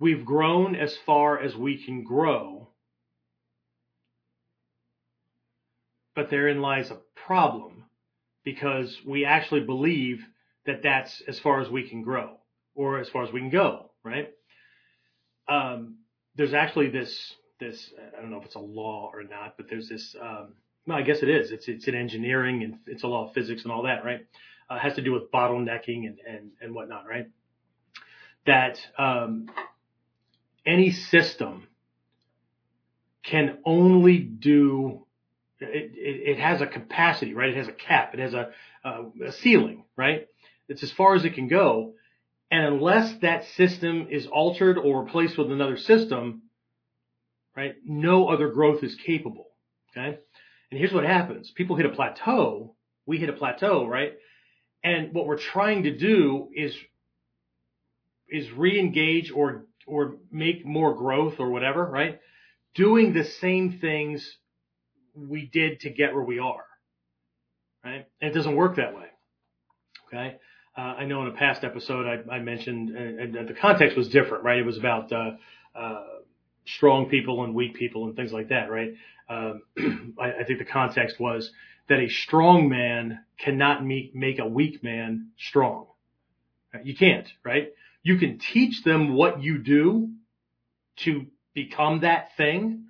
We've 0.00 0.24
grown 0.24 0.74
as 0.76 0.96
far 1.04 1.38
as 1.38 1.54
we 1.54 1.84
can 1.84 2.02
grow, 2.04 2.68
but 6.16 6.30
therein 6.30 6.62
lies 6.62 6.90
a 6.90 6.96
problem 7.26 7.84
because 8.42 8.98
we 9.06 9.26
actually 9.26 9.60
believe 9.60 10.24
that 10.64 10.82
that's 10.82 11.22
as 11.28 11.38
far 11.38 11.60
as 11.60 11.68
we 11.68 11.86
can 11.86 12.00
grow 12.00 12.38
or 12.74 12.98
as 12.98 13.10
far 13.10 13.24
as 13.24 13.32
we 13.32 13.40
can 13.40 13.50
go, 13.50 13.90
right? 14.02 14.30
Um, 15.48 15.98
there's 16.34 16.54
actually 16.54 16.88
this, 16.88 17.34
this, 17.58 17.92
I 18.16 18.22
don't 18.22 18.30
know 18.30 18.38
if 18.38 18.46
it's 18.46 18.54
a 18.54 18.58
law 18.58 19.10
or 19.12 19.22
not, 19.22 19.58
but 19.58 19.66
there's 19.68 19.90
this, 19.90 20.16
um, 20.18 20.54
I 20.90 21.02
guess 21.02 21.22
it 21.22 21.28
is. 21.28 21.50
It's, 21.50 21.68
it's 21.68 21.88
in 21.88 21.94
engineering 21.94 22.62
and 22.62 22.78
it's 22.86 23.02
a 23.02 23.06
law 23.06 23.28
of 23.28 23.34
physics 23.34 23.64
and 23.64 23.72
all 23.72 23.82
that, 23.82 24.02
right? 24.02 24.26
Uh, 24.70 24.78
has 24.78 24.94
to 24.94 25.02
do 25.02 25.12
with 25.12 25.30
bottlenecking 25.30 26.06
and, 26.06 26.18
and, 26.26 26.50
and 26.62 26.74
whatnot, 26.74 27.06
right? 27.06 27.28
That, 28.46 28.78
um, 28.96 29.50
any 30.66 30.90
system 30.90 31.66
can 33.22 33.58
only 33.64 34.18
do 34.18 35.06
it, 35.60 35.92
it, 35.94 36.30
it, 36.30 36.38
has 36.38 36.62
a 36.62 36.66
capacity, 36.66 37.34
right? 37.34 37.50
It 37.50 37.56
has 37.56 37.68
a 37.68 37.72
cap. 37.72 38.14
It 38.14 38.20
has 38.20 38.32
a, 38.32 38.50
a, 38.82 39.26
a 39.26 39.32
ceiling, 39.32 39.84
right? 39.96 40.26
It's 40.68 40.82
as 40.82 40.90
far 40.92 41.14
as 41.14 41.24
it 41.24 41.34
can 41.34 41.48
go. 41.48 41.94
And 42.50 42.64
unless 42.64 43.14
that 43.20 43.44
system 43.56 44.08
is 44.10 44.26
altered 44.26 44.78
or 44.78 45.04
replaced 45.04 45.36
with 45.36 45.52
another 45.52 45.76
system, 45.76 46.42
right? 47.56 47.74
No 47.84 48.28
other 48.28 48.48
growth 48.48 48.82
is 48.82 48.94
capable. 48.94 49.48
Okay. 49.90 50.18
And 50.70 50.78
here's 50.78 50.92
what 50.92 51.04
happens. 51.04 51.50
People 51.50 51.76
hit 51.76 51.86
a 51.86 51.90
plateau. 51.90 52.74
We 53.06 53.18
hit 53.18 53.28
a 53.28 53.34
plateau, 53.34 53.86
right? 53.86 54.14
And 54.82 55.12
what 55.12 55.26
we're 55.26 55.38
trying 55.38 55.82
to 55.82 55.96
do 55.96 56.48
is, 56.54 56.74
is 58.28 58.50
re-engage 58.52 59.30
or 59.30 59.66
or 59.90 60.16
make 60.30 60.64
more 60.64 60.94
growth 60.94 61.34
or 61.38 61.50
whatever, 61.50 61.84
right? 61.84 62.20
Doing 62.74 63.12
the 63.12 63.24
same 63.24 63.78
things 63.80 64.36
we 65.14 65.46
did 65.46 65.80
to 65.80 65.90
get 65.90 66.14
where 66.14 66.22
we 66.22 66.38
are, 66.38 66.64
right? 67.84 68.06
And 68.20 68.30
it 68.30 68.34
doesn't 68.34 68.56
work 68.56 68.76
that 68.76 68.94
way. 68.94 69.06
Okay. 70.08 70.36
Uh, 70.76 70.80
I 70.80 71.04
know 71.04 71.22
in 71.22 71.28
a 71.28 71.32
past 71.32 71.64
episode 71.64 72.06
I, 72.06 72.36
I 72.36 72.38
mentioned, 72.38 72.90
and, 72.90 73.36
and, 73.36 73.48
the 73.48 73.54
context 73.54 73.96
was 73.96 74.08
different, 74.08 74.44
right? 74.44 74.58
It 74.58 74.66
was 74.66 74.78
about, 74.78 75.12
uh, 75.12 75.30
uh, 75.74 76.04
strong 76.66 77.08
people 77.08 77.42
and 77.42 77.54
weak 77.54 77.74
people 77.74 78.06
and 78.06 78.14
things 78.14 78.32
like 78.32 78.48
that, 78.48 78.70
right? 78.70 78.94
Um, 79.28 79.62
I, 80.20 80.40
I, 80.40 80.44
think 80.44 80.58
the 80.58 80.64
context 80.64 81.18
was 81.18 81.50
that 81.88 81.98
a 81.98 82.08
strong 82.08 82.68
man 82.68 83.20
cannot 83.38 83.84
make 83.84 84.38
a 84.38 84.46
weak 84.46 84.82
man 84.84 85.30
strong. 85.38 85.86
You 86.84 86.96
can't, 86.96 87.26
right? 87.44 87.72
You 88.02 88.18
can 88.18 88.38
teach 88.38 88.82
them 88.82 89.14
what 89.14 89.42
you 89.42 89.58
do 89.58 90.10
to 90.98 91.26
become 91.54 92.00
that 92.00 92.36
thing, 92.36 92.86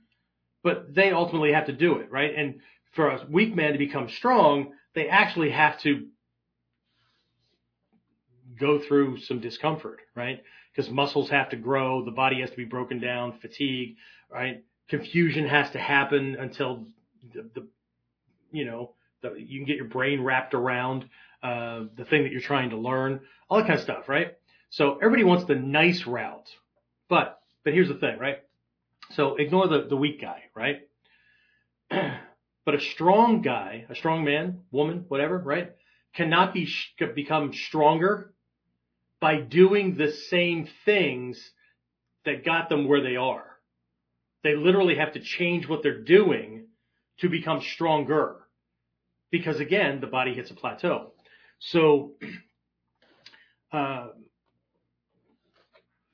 but 0.62 0.94
they 0.94 1.10
ultimately 1.10 1.52
have 1.52 1.66
to 1.66 1.72
do 1.72 1.96
it, 1.98 2.10
right? 2.10 2.32
And 2.36 2.60
for 2.92 3.08
a 3.08 3.26
weak 3.28 3.54
man 3.54 3.72
to 3.72 3.78
become 3.78 4.08
strong, 4.08 4.72
they 4.94 5.08
actually 5.08 5.50
have 5.50 5.80
to 5.80 6.08
go 8.58 8.78
through 8.78 9.20
some 9.20 9.40
discomfort, 9.40 10.00
right? 10.14 10.42
Because 10.74 10.90
muscles 10.90 11.30
have 11.30 11.50
to 11.50 11.56
grow, 11.56 12.04
the 12.04 12.10
body 12.10 12.40
has 12.40 12.50
to 12.50 12.56
be 12.56 12.64
broken 12.64 13.00
down, 13.00 13.38
fatigue, 13.40 13.96
right? 14.30 14.64
Confusion 14.88 15.48
has 15.48 15.70
to 15.70 15.78
happen 15.78 16.36
until 16.38 16.86
the, 17.34 17.48
the 17.54 17.68
you 18.52 18.64
know, 18.64 18.94
the, 19.22 19.34
you 19.36 19.58
can 19.58 19.66
get 19.66 19.76
your 19.76 19.86
brain 19.86 20.22
wrapped 20.22 20.54
around 20.54 21.08
uh, 21.42 21.84
the 21.96 22.04
thing 22.04 22.24
that 22.24 22.32
you're 22.32 22.40
trying 22.40 22.70
to 22.70 22.76
learn, 22.76 23.20
all 23.48 23.58
that 23.58 23.66
kind 23.66 23.78
of 23.78 23.82
stuff, 23.82 24.08
right? 24.08 24.36
So 24.70 24.96
everybody 24.96 25.24
wants 25.24 25.44
the 25.44 25.56
nice 25.56 26.06
route. 26.06 26.48
But, 27.08 27.40
but 27.64 27.72
here's 27.74 27.88
the 27.88 27.94
thing, 27.94 28.18
right? 28.18 28.38
So 29.14 29.36
ignore 29.36 29.68
the, 29.68 29.86
the 29.88 29.96
weak 29.96 30.20
guy, 30.20 30.44
right? 30.54 30.82
but 31.90 32.74
a 32.74 32.80
strong 32.80 33.42
guy, 33.42 33.84
a 33.90 33.94
strong 33.96 34.24
man, 34.24 34.60
woman, 34.70 35.04
whatever, 35.08 35.38
right? 35.38 35.72
Cannot 36.14 36.54
be, 36.54 36.68
become 37.14 37.52
stronger 37.52 38.32
by 39.20 39.40
doing 39.40 39.96
the 39.96 40.12
same 40.12 40.68
things 40.84 41.50
that 42.24 42.44
got 42.44 42.68
them 42.68 42.86
where 42.86 43.02
they 43.02 43.16
are. 43.16 43.44
They 44.44 44.54
literally 44.54 44.96
have 44.96 45.12
to 45.12 45.20
change 45.20 45.68
what 45.68 45.82
they're 45.82 46.02
doing 46.02 46.66
to 47.18 47.28
become 47.28 47.60
stronger 47.60 48.36
because 49.30 49.60
again, 49.60 50.00
the 50.00 50.06
body 50.06 50.34
hits 50.34 50.50
a 50.50 50.54
plateau. 50.54 51.12
So, 51.58 52.12
uh, 53.72 54.08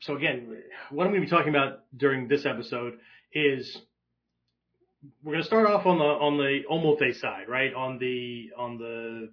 so 0.06 0.14
again, 0.14 0.56
what 0.90 1.04
I'm 1.04 1.10
going 1.10 1.20
to 1.20 1.26
be 1.26 1.30
talking 1.30 1.48
about 1.48 1.80
during 1.96 2.28
this 2.28 2.46
episode 2.46 2.98
is 3.32 3.76
we're 5.22 5.32
going 5.32 5.42
to 5.42 5.46
start 5.46 5.66
off 5.66 5.84
on 5.84 5.98
the 5.98 6.04
on 6.04 6.36
the 6.36 6.60
omote 6.70 7.14
side, 7.16 7.48
right? 7.48 7.74
On 7.74 7.98
the 7.98 8.52
on 8.56 8.78
the 8.78 9.30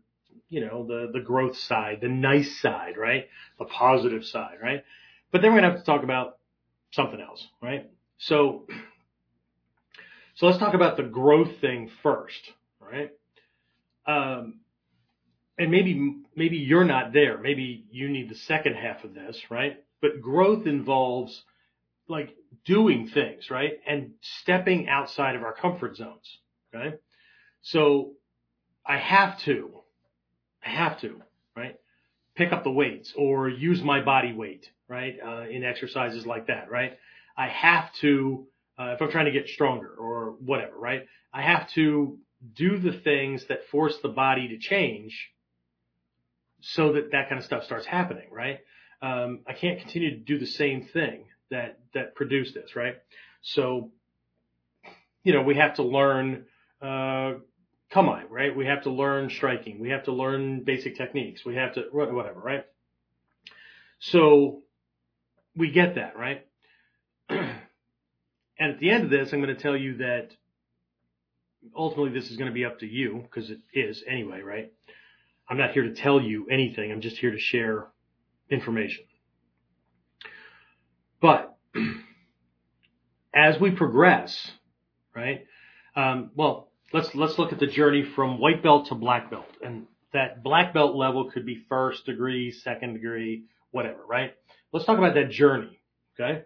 you 0.50 0.66
know 0.66 0.86
the 0.86 1.12
the 1.14 1.20
growth 1.20 1.56
side, 1.58 2.00
the 2.02 2.10
nice 2.10 2.60
side, 2.60 2.98
right? 2.98 3.28
The 3.60 3.66
positive 3.66 4.26
side, 4.26 4.58
right? 4.62 4.84
But 5.32 5.42
then 5.44 5.52
we're 5.52 5.62
going 5.62 5.72
to 5.72 5.78
have 5.78 5.86
to 5.86 5.86
talk 5.86 6.04
about 6.04 6.38
something 6.92 7.22
else, 7.22 7.48
right? 7.62 7.92
So 8.18 8.66
so 10.36 10.48
let's 10.48 10.58
talk 10.58 10.74
about 10.74 10.98
the 10.98 11.04
growth 11.04 11.60
thing 11.62 11.92
first, 12.02 12.52
right? 12.80 13.12
Um, 14.08 14.62
and 15.60 15.70
maybe 15.70 16.24
maybe 16.36 16.58
you're 16.58 16.84
not 16.84 17.14
there. 17.14 17.38
Maybe 17.38 17.86
you 17.92 18.10
need 18.10 18.30
the 18.30 18.36
second 18.36 18.74
half 18.74 19.04
of 19.04 19.14
this, 19.14 19.40
right? 19.52 19.78
But 20.04 20.22
growth 20.22 20.68
involves 20.68 21.46
like 22.10 22.36
doing 22.66 23.08
things, 23.08 23.50
right? 23.50 23.80
And 23.88 24.12
stepping 24.42 24.90
outside 24.90 25.38
of 25.38 25.44
our 25.44 25.54
comfort 25.54 25.96
zones, 25.96 26.40
okay? 26.76 26.98
So 27.62 28.12
I 28.86 28.98
have 28.98 29.40
to, 29.44 29.72
I 30.64 30.72
have 30.72 31.00
to, 31.00 31.22
right? 31.56 31.78
Pick 32.36 32.52
up 32.52 32.66
the 32.66 32.72
weights 32.72 33.14
or 33.16 33.48
use 33.48 33.82
my 33.82 34.02
body 34.02 34.34
weight, 34.34 34.70
right? 34.90 35.16
Uh, 35.26 35.46
in 35.50 35.64
exercises 35.64 36.26
like 36.26 36.48
that, 36.48 36.70
right? 36.70 36.98
I 37.38 37.48
have 37.48 37.94
to, 38.02 38.46
uh, 38.78 38.96
if 38.96 39.02
I'm 39.02 39.10
trying 39.10 39.26
to 39.26 39.32
get 39.32 39.48
stronger 39.48 39.96
or 39.98 40.36
whatever, 40.40 40.78
right? 40.78 41.08
I 41.34 41.44
have 41.44 41.70
to 41.76 42.18
do 42.54 42.78
the 42.78 42.92
things 42.92 43.46
that 43.46 43.70
force 43.70 43.98
the 44.04 44.10
body 44.10 44.50
to 44.50 44.58
change 44.58 45.32
so 46.60 46.92
that 46.92 47.12
that 47.14 47.30
kind 47.30 47.40
of 47.40 47.46
stuff 47.46 47.64
starts 47.64 47.86
happening, 47.86 48.28
right? 48.30 48.60
Um, 49.04 49.42
I 49.46 49.52
can't 49.52 49.80
continue 49.80 50.12
to 50.12 50.18
do 50.18 50.40
the 50.40 50.48
same 50.48 50.86
thing 50.86 51.26
that 51.52 51.78
that 51.94 52.16
produced 52.16 52.54
this, 52.54 52.74
right? 52.74 52.96
So, 53.42 53.92
you 55.26 55.34
know, 55.34 55.42
we 55.42 55.56
have 55.56 55.76
to 55.76 55.84
learn 55.84 56.46
uh, 56.82 57.34
kamae, 57.92 58.24
right? 58.30 58.56
We 58.56 58.66
have 58.66 58.84
to 58.84 58.92
learn 58.92 59.30
striking. 59.30 59.80
We 59.80 59.90
have 59.90 60.06
to 60.06 60.14
learn 60.14 60.64
basic 60.64 60.96
techniques. 60.96 61.44
We 61.44 61.56
have 61.56 61.74
to 61.74 61.82
whatever, 61.92 62.40
right? 62.40 62.66
So 64.00 64.62
we 65.54 65.70
get 65.70 65.96
that, 65.96 66.18
right? 66.18 66.48
and 67.30 67.52
at 68.58 68.80
the 68.80 68.90
end 68.90 69.04
of 69.04 69.10
this, 69.10 69.34
I'm 69.34 69.42
going 69.42 69.54
to 69.54 69.62
tell 69.62 69.76
you 69.76 69.98
that 69.98 70.30
ultimately 71.76 72.18
this 72.18 72.32
is 72.32 72.38
going 72.38 72.50
to 72.50 72.54
be 72.54 72.64
up 72.64 72.80
to 72.80 72.88
you 72.88 73.22
because 73.24 73.50
it 73.50 73.60
is 73.74 74.02
anyway, 74.08 74.42
right? 74.42 74.72
I'm 75.50 75.58
not 75.58 75.72
here 75.72 75.84
to 75.84 75.94
tell 75.94 76.22
you 76.22 76.48
anything. 76.50 76.90
I'm 76.90 77.02
just 77.02 77.18
here 77.18 77.32
to 77.32 77.40
share 77.40 77.88
information. 78.54 79.06
But 81.22 81.56
as 83.34 83.60
we 83.60 83.72
progress, 83.72 84.52
right? 85.16 85.46
Um, 85.96 86.32
well, 86.36 86.72
let's 86.92 87.14
let's 87.16 87.38
look 87.40 87.52
at 87.54 87.60
the 87.60 87.68
journey 87.68 88.04
from 88.04 88.40
white 88.40 88.62
belt 88.62 88.88
to 88.88 88.96
black 88.96 89.30
belt, 89.32 89.48
and 89.64 89.88
that 90.14 90.44
black 90.44 90.74
belt 90.74 90.96
level 90.96 91.32
could 91.32 91.46
be 91.46 91.64
first 91.70 92.06
degree, 92.06 92.52
second 92.52 92.94
degree, 92.94 93.46
whatever, 93.72 94.06
right? 94.06 94.34
Let's 94.72 94.86
talk 94.86 94.98
about 94.98 95.16
that 95.16 95.30
journey, 95.30 95.80
okay? 96.20 96.44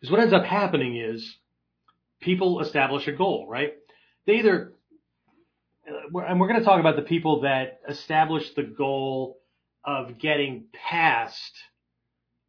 Because 0.00 0.10
what 0.10 0.20
ends 0.20 0.34
up 0.34 0.44
happening 0.44 0.96
is 0.96 1.36
people 2.20 2.60
establish 2.60 3.06
a 3.06 3.12
goal, 3.12 3.46
right? 3.48 3.74
they 4.26 4.34
either, 4.34 4.72
and 5.86 6.40
we're 6.40 6.48
going 6.48 6.60
to 6.60 6.64
talk 6.64 6.80
about 6.80 6.96
the 6.96 7.02
people 7.02 7.42
that 7.42 7.80
establish 7.88 8.52
the 8.54 8.62
goal 8.62 9.38
of 9.84 10.18
getting 10.18 10.64
past 10.72 11.52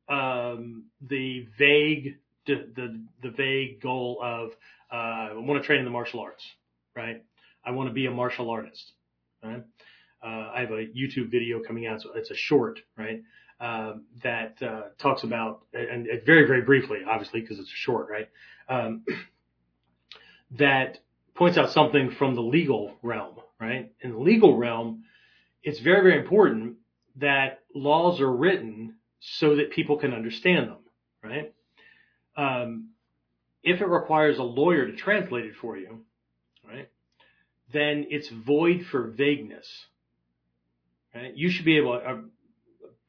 um, 0.09 0.85
the 1.01 1.47
vague, 1.57 2.17
the, 2.45 2.67
the, 2.75 3.01
the 3.21 3.29
vague 3.29 3.81
goal 3.81 4.19
of 4.21 4.51
uh, 4.91 5.31
I 5.31 5.33
want 5.33 5.61
to 5.61 5.65
train 5.65 5.79
in 5.79 5.85
the 5.85 5.91
martial 5.91 6.19
arts, 6.19 6.45
right? 6.95 7.23
I 7.65 7.71
want 7.71 7.89
to 7.89 7.93
be 7.93 8.05
a 8.05 8.11
martial 8.11 8.49
artist, 8.49 8.91
right? 9.43 9.63
Uh, 10.23 10.51
I 10.53 10.59
have 10.61 10.71
a 10.71 10.85
YouTube 10.85 11.31
video 11.31 11.61
coming 11.61 11.87
out. 11.87 12.01
So 12.01 12.11
it's 12.15 12.29
a 12.29 12.35
short, 12.35 12.79
right? 12.97 13.23
Um, 13.59 14.05
that 14.23 14.61
uh, 14.61 14.81
talks 14.99 15.23
about, 15.23 15.65
and, 15.73 16.07
and, 16.07 16.25
very, 16.25 16.45
very 16.45 16.61
briefly, 16.61 16.99
obviously, 17.07 17.41
because 17.41 17.59
it's 17.59 17.71
a 17.71 17.75
short, 17.75 18.07
right? 18.09 18.29
Um, 18.69 19.05
that 20.51 20.99
points 21.33 21.57
out 21.57 21.71
something 21.71 22.11
from 22.11 22.35
the 22.35 22.41
legal 22.41 22.95
realm, 23.01 23.35
right? 23.59 23.91
In 24.01 24.11
the 24.11 24.19
legal 24.19 24.57
realm, 24.57 25.03
it's 25.63 25.79
very, 25.79 26.01
very 26.01 26.19
important 26.19 26.75
that 27.17 27.59
laws 27.73 28.19
are 28.19 28.31
written 28.31 28.95
so 29.19 29.55
that 29.55 29.71
people 29.71 29.97
can 29.97 30.13
understand 30.13 30.69
them, 30.69 30.77
right? 31.23 31.53
Um, 32.35 32.89
if 33.63 33.81
it 33.81 33.87
requires 33.87 34.37
a 34.37 34.43
lawyer 34.43 34.87
to 34.87 34.95
translate 34.95 35.45
it 35.45 35.55
for 35.61 35.77
you, 35.77 36.01
right, 36.67 36.89
then 37.71 38.07
it's 38.09 38.29
void 38.29 38.85
for 38.91 39.07
vagueness. 39.07 39.67
Right? 41.15 41.35
You 41.35 41.49
should 41.49 41.65
be 41.65 41.77
able, 41.77 41.93
a 41.93 42.23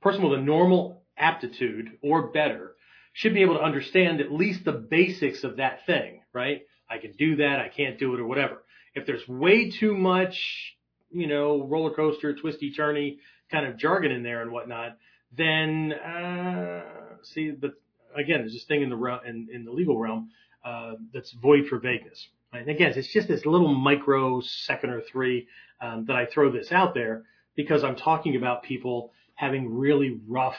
person 0.02 0.22
with 0.22 0.38
a 0.38 0.42
normal 0.42 1.02
aptitude 1.16 1.98
or 2.02 2.28
better 2.28 2.74
should 3.12 3.34
be 3.34 3.42
able 3.42 3.54
to 3.54 3.62
understand 3.62 4.20
at 4.20 4.32
least 4.32 4.64
the 4.64 4.72
basics 4.72 5.44
of 5.44 5.56
that 5.56 5.86
thing, 5.86 6.20
right? 6.32 6.62
I 6.90 6.98
can 6.98 7.12
do 7.12 7.36
that. 7.36 7.60
I 7.60 7.68
can't 7.68 7.98
do 7.98 8.14
it 8.14 8.20
or 8.20 8.26
whatever. 8.26 8.62
If 8.94 9.06
there's 9.06 9.26
way 9.26 9.70
too 9.70 9.96
much, 9.96 10.76
you 11.10 11.26
know, 11.26 11.66
roller 11.66 11.94
coaster, 11.94 12.34
twisty 12.34 12.74
turny 12.76 13.18
kind 13.50 13.66
of 13.66 13.76
jargon 13.76 14.10
in 14.10 14.22
there 14.22 14.42
and 14.42 14.50
whatnot, 14.50 14.96
then, 15.36 15.92
uh, 15.92 16.82
see, 17.22 17.50
but 17.50 17.72
again, 18.14 18.40
there's 18.40 18.52
this 18.52 18.64
thing 18.64 18.82
in 18.82 18.90
the 18.90 18.96
realm, 18.96 19.20
in, 19.26 19.48
in 19.52 19.64
the 19.64 19.72
legal 19.72 19.98
realm, 19.98 20.30
uh, 20.64 20.92
that's 21.12 21.32
void 21.32 21.66
for 21.68 21.78
vagueness. 21.78 22.28
Right? 22.52 22.60
And 22.60 22.70
again, 22.70 22.92
it's 22.94 23.12
just 23.12 23.28
this 23.28 23.44
little 23.44 23.74
micro 23.74 24.40
second 24.40 24.90
or 24.90 25.00
three, 25.00 25.48
um, 25.80 26.04
that 26.06 26.16
I 26.16 26.26
throw 26.26 26.52
this 26.52 26.72
out 26.72 26.94
there 26.94 27.24
because 27.56 27.84
I'm 27.84 27.96
talking 27.96 28.36
about 28.36 28.62
people 28.62 29.12
having 29.34 29.74
really 29.74 30.18
rough, 30.26 30.56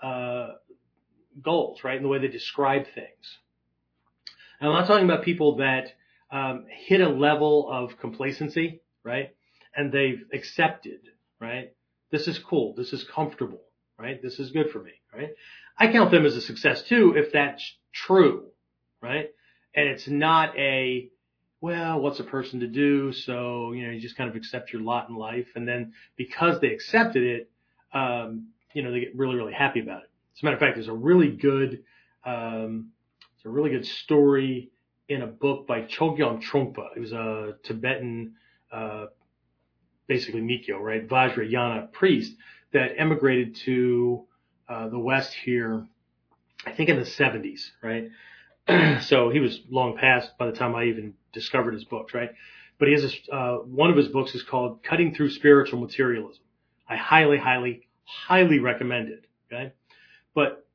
uh, 0.00 0.48
goals, 1.42 1.84
right? 1.84 1.96
In 1.96 2.02
the 2.02 2.08
way 2.08 2.18
they 2.18 2.28
describe 2.28 2.84
things. 2.94 3.38
And 4.60 4.70
I'm 4.70 4.74
not 4.74 4.86
talking 4.86 5.04
about 5.04 5.22
people 5.22 5.56
that 5.56 5.92
um, 6.30 6.64
hit 6.68 7.00
a 7.00 7.08
level 7.08 7.68
of 7.70 7.98
complacency, 7.98 8.80
right? 9.02 9.34
And 9.74 9.92
they've 9.92 10.22
accepted, 10.32 11.00
right? 11.40 11.75
This 12.10 12.28
is 12.28 12.38
cool. 12.38 12.74
This 12.74 12.92
is 12.92 13.04
comfortable, 13.04 13.62
right? 13.98 14.20
This 14.22 14.38
is 14.38 14.50
good 14.50 14.70
for 14.70 14.82
me, 14.82 14.92
right? 15.14 15.30
I 15.78 15.92
count 15.92 16.10
them 16.10 16.24
as 16.24 16.36
a 16.36 16.40
success 16.40 16.82
too 16.82 17.14
if 17.16 17.32
that's 17.32 17.76
true, 17.92 18.46
right? 19.02 19.30
And 19.74 19.88
it's 19.88 20.08
not 20.08 20.56
a, 20.56 21.10
well, 21.60 22.00
what's 22.00 22.20
a 22.20 22.24
person 22.24 22.60
to 22.60 22.66
do? 22.66 23.12
So, 23.12 23.72
you 23.72 23.86
know, 23.86 23.92
you 23.92 24.00
just 24.00 24.16
kind 24.16 24.30
of 24.30 24.36
accept 24.36 24.72
your 24.72 24.82
lot 24.82 25.08
in 25.08 25.16
life. 25.16 25.48
And 25.54 25.66
then 25.66 25.92
because 26.16 26.60
they 26.60 26.68
accepted 26.68 27.22
it, 27.22 27.50
um, 27.92 28.48
you 28.72 28.82
know, 28.82 28.92
they 28.92 29.00
get 29.00 29.16
really, 29.16 29.36
really 29.36 29.52
happy 29.52 29.80
about 29.80 30.02
it. 30.02 30.10
As 30.36 30.42
a 30.42 30.44
matter 30.44 30.56
of 30.56 30.60
fact, 30.60 30.76
there's 30.76 30.88
a 30.88 30.92
really 30.92 31.30
good, 31.30 31.82
um, 32.24 32.90
it's 33.36 33.44
a 33.44 33.48
really 33.48 33.70
good 33.70 33.86
story 33.86 34.70
in 35.08 35.22
a 35.22 35.26
book 35.26 35.66
by 35.66 35.82
Chogyam 35.82 36.42
Trungpa. 36.42 36.88
It 36.96 37.00
was 37.00 37.12
a 37.12 37.54
Tibetan, 37.62 38.34
uh, 38.72 39.06
basically 40.06 40.40
Mikyo, 40.40 40.78
right? 40.80 41.06
Vajrayana 41.06 41.92
priest 41.92 42.34
that 42.72 42.92
emigrated 42.98 43.56
to 43.64 44.24
uh, 44.68 44.88
the 44.88 44.98
West 44.98 45.32
here, 45.32 45.86
I 46.64 46.72
think 46.72 46.88
in 46.88 46.96
the 46.96 47.02
70s, 47.02 47.70
right? 47.82 48.10
so 49.02 49.30
he 49.30 49.40
was 49.40 49.60
long 49.70 49.96
past 49.96 50.36
by 50.38 50.46
the 50.46 50.52
time 50.52 50.74
I 50.74 50.84
even 50.84 51.14
discovered 51.32 51.74
his 51.74 51.84
books, 51.84 52.14
right? 52.14 52.30
But 52.78 52.88
he 52.88 52.94
has 52.94 53.14
uh, 53.32 53.56
one 53.56 53.90
of 53.90 53.96
his 53.96 54.08
books 54.08 54.34
is 54.34 54.42
called 54.42 54.82
Cutting 54.82 55.14
Through 55.14 55.30
Spiritual 55.30 55.80
Materialism. 55.80 56.42
I 56.88 56.96
highly, 56.96 57.38
highly, 57.38 57.86
highly 58.04 58.58
recommend 58.58 59.08
it. 59.08 59.24
Okay. 59.50 59.72
But 60.34 60.66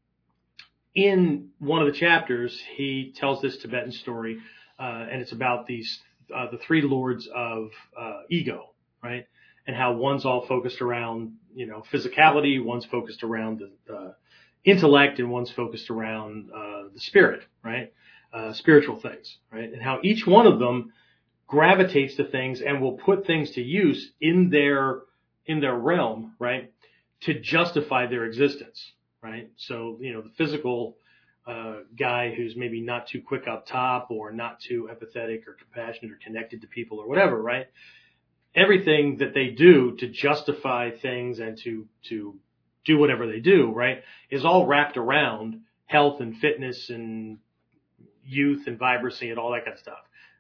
in 0.96 1.50
one 1.60 1.82
of 1.82 1.88
the 1.88 1.98
chapters, 1.98 2.60
he 2.76 3.14
tells 3.16 3.42
this 3.42 3.58
Tibetan 3.58 3.92
story, 3.92 4.40
uh, 4.80 5.06
and 5.12 5.22
it's 5.22 5.32
about 5.32 5.68
these 5.68 6.00
uh, 6.34 6.50
the 6.50 6.58
three 6.58 6.82
lords 6.82 7.28
of 7.34 7.70
uh, 7.98 8.22
ego, 8.30 8.71
right? 9.03 9.27
And 9.67 9.75
how 9.75 9.93
one's 9.93 10.25
all 10.25 10.46
focused 10.46 10.81
around 10.81 11.34
you 11.53 11.65
know 11.67 11.84
physicality, 11.91 12.63
one's 12.63 12.86
focused 12.86 13.24
around 13.24 13.60
the, 13.60 13.72
the 13.88 14.15
intellect, 14.63 15.20
and 15.20 15.29
one's 15.29 15.51
focused 15.51 15.89
around 15.89 16.50
uh, 16.51 16.84
the 16.93 17.00
spirit, 17.00 17.43
right? 17.63 17.93
Uh, 18.34 18.53
spiritual 18.53 19.00
things, 19.00 19.38
right? 19.51 19.72
And 19.72 19.81
how 19.81 20.00
each 20.03 20.25
one 20.25 20.48
of 20.48 20.60
them 20.60 20.93
gravitates 21.48 22.15
to 22.15 22.24
things 22.24 22.62
and 22.62 22.81
will 22.81 22.93
put 22.93 23.27
things 23.27 23.51
to 23.51 23.62
use 23.62 24.12
in 24.22 24.50
their 24.50 25.01
in 25.46 25.60
their 25.60 25.75
realm, 25.75 26.36
right? 26.39 26.72
To 27.22 27.39
justify 27.39 28.08
their 28.08 28.25
existence, 28.25 28.93
right? 29.22 29.50
So, 29.58 29.98
you 30.00 30.13
know, 30.13 30.22
the 30.22 30.31
physical 30.38 30.98
a 31.48 31.79
guy 31.98 32.34
who's 32.34 32.55
maybe 32.55 32.81
not 32.81 33.08
too 33.08 33.22
quick 33.22 33.48
up 33.48 33.65
top 33.65 34.12
or 34.12 34.31
not 34.31 34.60
too 34.60 34.89
empathetic 34.91 35.48
or 35.48 35.53
compassionate 35.53 36.12
or 36.12 36.20
connected 36.24 36.62
to 36.62 36.67
people 36.67 37.00
or 37.00 37.08
whatever, 37.08 37.41
right? 37.41 37.67
Everything 38.55 39.17
that 39.17 39.34
they 39.34 39.48
do 39.50 39.96
to 39.98 40.08
justify 40.08 40.91
things 40.91 41.39
and 41.39 41.58
to, 41.63 41.88
to 42.10 42.36
do 42.86 42.98
whatever 42.98 43.27
they 43.27 43.39
do, 43.39 43.72
right, 43.72 44.03
is 44.29 44.43
all 44.43 44.65
wrapped 44.65 44.98
around 44.98 45.62
health 45.86 46.20
and 46.20 46.38
fitness 46.38 46.89
and 46.89 47.38
youth 48.25 48.67
and 48.67 48.77
vibrancy 48.77 49.29
and 49.29 49.39
all 49.39 49.51
that 49.51 49.65
kind 49.65 49.74
of 49.74 49.79
stuff. 49.79 50.00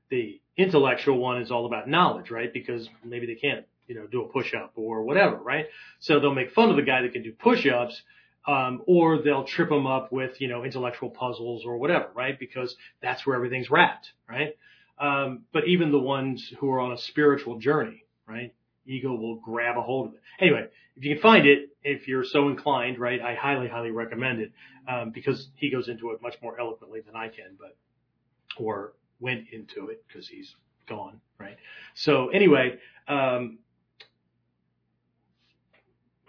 The 0.09 0.41
intellectual 0.57 1.17
one 1.17 1.41
is 1.41 1.51
all 1.51 1.65
about 1.65 1.87
knowledge, 1.87 2.31
right? 2.31 2.51
Because 2.51 2.89
maybe 3.03 3.27
they 3.27 3.35
can't, 3.35 3.65
you 3.87 3.95
know, 3.95 4.07
do 4.07 4.23
a 4.23 4.27
push 4.27 4.53
up 4.53 4.73
or 4.75 5.03
whatever, 5.03 5.37
right? 5.37 5.67
So 5.99 6.19
they'll 6.19 6.33
make 6.33 6.51
fun 6.51 6.69
of 6.69 6.75
the 6.75 6.81
guy 6.81 7.01
that 7.01 7.13
can 7.13 7.23
do 7.23 7.31
push 7.31 7.65
ups 7.65 8.01
um, 8.47 8.81
or 8.87 9.21
they'll 9.21 9.43
trip 9.43 9.69
them 9.69 9.85
up 9.85 10.11
with, 10.11 10.41
you 10.41 10.47
know, 10.47 10.63
intellectual 10.63 11.09
puzzles 11.09 11.63
or 11.65 11.77
whatever, 11.77 12.09
right? 12.13 12.37
Because 12.39 12.75
that's 13.01 13.25
where 13.25 13.35
everything's 13.35 13.69
wrapped, 13.69 14.11
right? 14.29 14.57
Um, 14.99 15.43
but 15.51 15.67
even 15.67 15.91
the 15.91 15.99
ones 15.99 16.53
who 16.59 16.71
are 16.71 16.79
on 16.79 16.91
a 16.91 16.97
spiritual 16.97 17.59
journey, 17.59 18.05
right? 18.27 18.53
Ego 18.85 19.13
will 19.13 19.35
grab 19.35 19.77
a 19.77 19.81
hold 19.81 20.09
of 20.09 20.13
it. 20.13 20.19
Anyway, 20.39 20.67
if 20.95 21.03
you 21.03 21.15
can 21.15 21.21
find 21.21 21.45
it, 21.45 21.69
if 21.83 22.07
you're 22.07 22.23
so 22.23 22.49
inclined, 22.49 22.99
right, 22.99 23.21
I 23.21 23.35
highly, 23.35 23.67
highly 23.67 23.91
recommend 23.91 24.41
it, 24.41 24.51
um, 24.87 25.11
because 25.11 25.49
he 25.55 25.69
goes 25.69 25.87
into 25.87 26.11
it 26.11 26.21
much 26.21 26.35
more 26.41 26.59
eloquently 26.59 27.01
than 27.01 27.15
I 27.15 27.29
can, 27.29 27.57
but, 27.59 27.75
or 28.57 28.93
went 29.19 29.45
into 29.51 29.89
it 29.89 30.03
because 30.07 30.27
he's 30.27 30.55
gone, 30.87 31.21
right? 31.39 31.57
So 31.95 32.29
anyway, 32.29 32.79
um, 33.07 33.59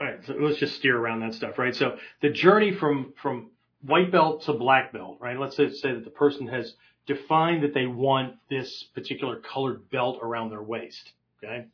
all 0.00 0.06
right, 0.06 0.18
so 0.26 0.34
let's 0.38 0.58
just 0.58 0.76
steer 0.76 0.98
around 0.98 1.20
that 1.20 1.34
stuff, 1.34 1.58
right? 1.58 1.74
So 1.74 1.96
the 2.20 2.30
journey 2.30 2.72
from 2.72 3.12
from 3.22 3.50
white 3.82 4.10
belt 4.10 4.42
to 4.42 4.52
black 4.52 4.92
belt, 4.92 5.18
right? 5.20 5.38
Let's 5.38 5.56
say, 5.56 5.70
say 5.70 5.92
that 5.92 6.04
the 6.04 6.10
person 6.10 6.48
has 6.48 6.74
defined 7.06 7.62
that 7.62 7.74
they 7.74 7.86
want 7.86 8.34
this 8.48 8.84
particular 8.94 9.36
colored 9.36 9.90
belt 9.90 10.18
around 10.22 10.50
their 10.50 10.62
waist, 10.62 11.12
okay? 11.42 11.66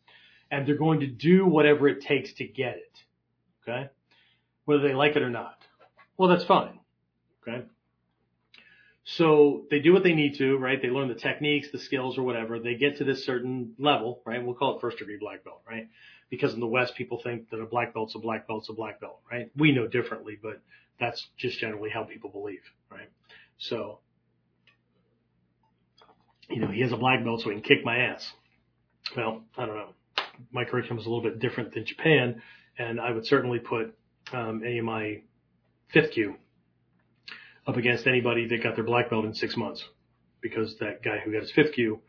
And 0.50 0.66
they're 0.66 0.76
going 0.76 1.00
to 1.00 1.06
do 1.06 1.47
whatever 1.47 1.88
it 1.88 2.02
takes 2.02 2.32
to 2.35 2.44
get 2.44 2.76
it, 2.76 2.99
okay? 3.62 3.90
Whether 4.64 4.88
they 4.88 4.94
like 4.94 5.16
it 5.16 5.23
or 5.23 5.30
not. 5.30 5.58
Well, 6.16 6.28
that's 6.28 6.44
fine, 6.44 6.80
okay? 7.47 7.64
So 9.04 9.64
they 9.70 9.80
do 9.80 9.92
what 9.92 10.02
they 10.02 10.14
need 10.14 10.37
to, 10.38 10.56
right? 10.58 10.80
They 10.80 10.88
learn 10.88 11.08
the 11.08 11.14
techniques, 11.14 11.70
the 11.70 11.78
skills 11.78 12.18
or 12.18 12.23
whatever. 12.23 12.58
They 12.58 12.75
get 12.75 12.99
to 12.99 13.04
this 13.04 13.25
certain 13.25 13.75
level, 13.78 14.20
right? 14.26 14.44
We'll 14.44 14.54
call 14.54 14.76
it 14.76 14.80
first 14.80 14.99
degree 14.99 15.16
black 15.18 15.44
belt, 15.44 15.62
right? 15.68 15.88
because 16.30 16.54
in 16.54 16.61
the 16.61 16.66
West 16.66 16.94
people 16.94 17.20
think 17.23 17.50
that 17.50 17.61
a 17.61 17.66
black 17.66 17.94
belt's 17.94 18.14
a 18.14 18.18
black 18.18 18.47
belt's 18.47 18.68
a 18.68 18.73
black 18.73 19.00
belt, 19.00 19.20
right? 19.30 19.50
We 19.56 19.73
know 19.73 19.87
differently, 19.87 20.38
but 20.40 20.61
that's 21.00 21.28
just 21.37 21.58
generally 21.58 21.90
how 21.90 22.04
people 22.04 22.30
believe, 22.30 22.62
right? 22.90 23.08
So, 23.58 24.00
you 26.49 26.61
know, 26.61 26.69
he 26.69 26.81
has 26.81 26.93
a 26.93 26.97
black 26.97 27.25
belt 27.25 27.40
so 27.40 27.50
he 27.50 27.57
can 27.57 27.62
kick 27.62 27.85
my 27.85 27.99
ass. 27.99 28.26
Well, 29.17 29.43
I 29.57 29.67
don't 29.67 29.76
know. 29.76 29.95
My 30.52 30.64
curriculum 30.64 30.99
is 30.99 31.07
a 31.07 31.09
little 31.09 31.23
bit 31.23 31.38
different 31.38 31.75
than 31.75 31.85
Japan, 31.85 32.43
and 32.78 33.00
I 33.00 33.11
would 33.11 33.26
certainly 33.26 33.59
put 33.59 33.97
um, 34.33 34.62
any 34.64 34.78
of 34.78 34.85
my 34.85 35.23
fifth 35.93 36.12
kyu 36.12 36.37
up 37.67 37.76
against 37.76 38.07
anybody 38.07 38.47
that 38.49 38.62
got 38.62 38.76
their 38.76 38.85
black 38.85 39.11
belt 39.11 39.25
in 39.25 39.35
six 39.35 39.57
months, 39.57 39.83
because 40.40 40.76
that 40.78 41.02
guy 41.02 41.19
who 41.19 41.33
got 41.33 41.43
his 41.43 41.52
fifth 41.52 41.75
kyu 41.75 42.00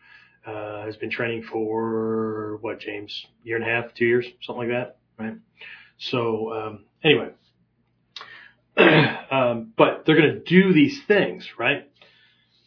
uh, 0.45 0.85
has 0.85 0.95
been 0.97 1.09
training 1.09 1.43
for 1.43 2.57
what, 2.61 2.79
James? 2.79 3.25
Year 3.43 3.57
and 3.57 3.65
a 3.65 3.69
half, 3.69 3.93
two 3.93 4.05
years, 4.05 4.25
something 4.41 4.69
like 4.69 4.77
that, 4.77 4.97
right? 5.17 5.35
So 5.97 6.53
um, 6.53 6.85
anyway, 7.03 7.29
um, 9.31 9.73
but 9.77 10.03
they're 10.05 10.15
going 10.15 10.33
to 10.33 10.39
do 10.39 10.73
these 10.73 11.01
things, 11.07 11.47
right? 11.57 11.89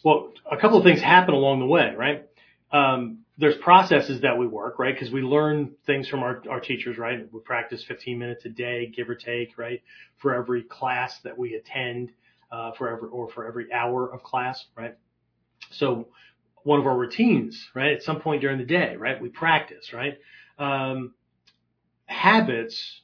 Well, 0.05 0.33
a 0.51 0.57
couple 0.57 0.79
of 0.79 0.85
things 0.85 1.01
happen 1.01 1.35
along 1.35 1.61
the 1.61 1.67
way, 1.67 1.95
right? 1.97 2.27
Um, 2.73 3.19
there's 3.39 3.57
processes 3.57 4.23
that 4.23 4.39
we 4.39 4.47
work, 4.47 4.79
right? 4.79 4.95
Because 4.95 5.13
we 5.13 5.23
learn 5.23 5.73
things 5.87 6.09
from 6.09 6.21
our, 6.23 6.43
our 6.51 6.61
teachers, 6.61 6.99
right? 6.99 7.27
We 7.33 7.41
practice 7.41 7.85
15 7.87 8.19
minutes 8.19 8.45
a 8.45 8.49
day, 8.49 8.93
give 8.95 9.09
or 9.09 9.15
take, 9.15 9.57
right? 9.59 9.83
For 10.19 10.35
every 10.35 10.63
class 10.63 11.19
that 11.25 11.39
we 11.39 11.55
attend, 11.55 12.13
uh, 12.51 12.73
for 12.73 12.91
every, 12.91 13.09
or 13.09 13.31
for 13.31 13.47
every 13.47 13.73
hour 13.73 14.13
of 14.13 14.23
class, 14.23 14.65
right? 14.77 14.97
So 15.71 16.09
one 16.65 16.79
of 16.79 16.87
our 16.87 16.97
routines, 16.97 17.71
right? 17.75 17.93
At 17.93 18.03
some 18.03 18.21
point 18.21 18.41
during 18.43 18.59
the 18.59 18.65
day, 18.65 18.97
right? 18.97 19.21
We 19.21 19.29
practice, 19.29 19.93
right? 19.93 20.19
Um, 20.59 21.15
habits, 22.07 23.01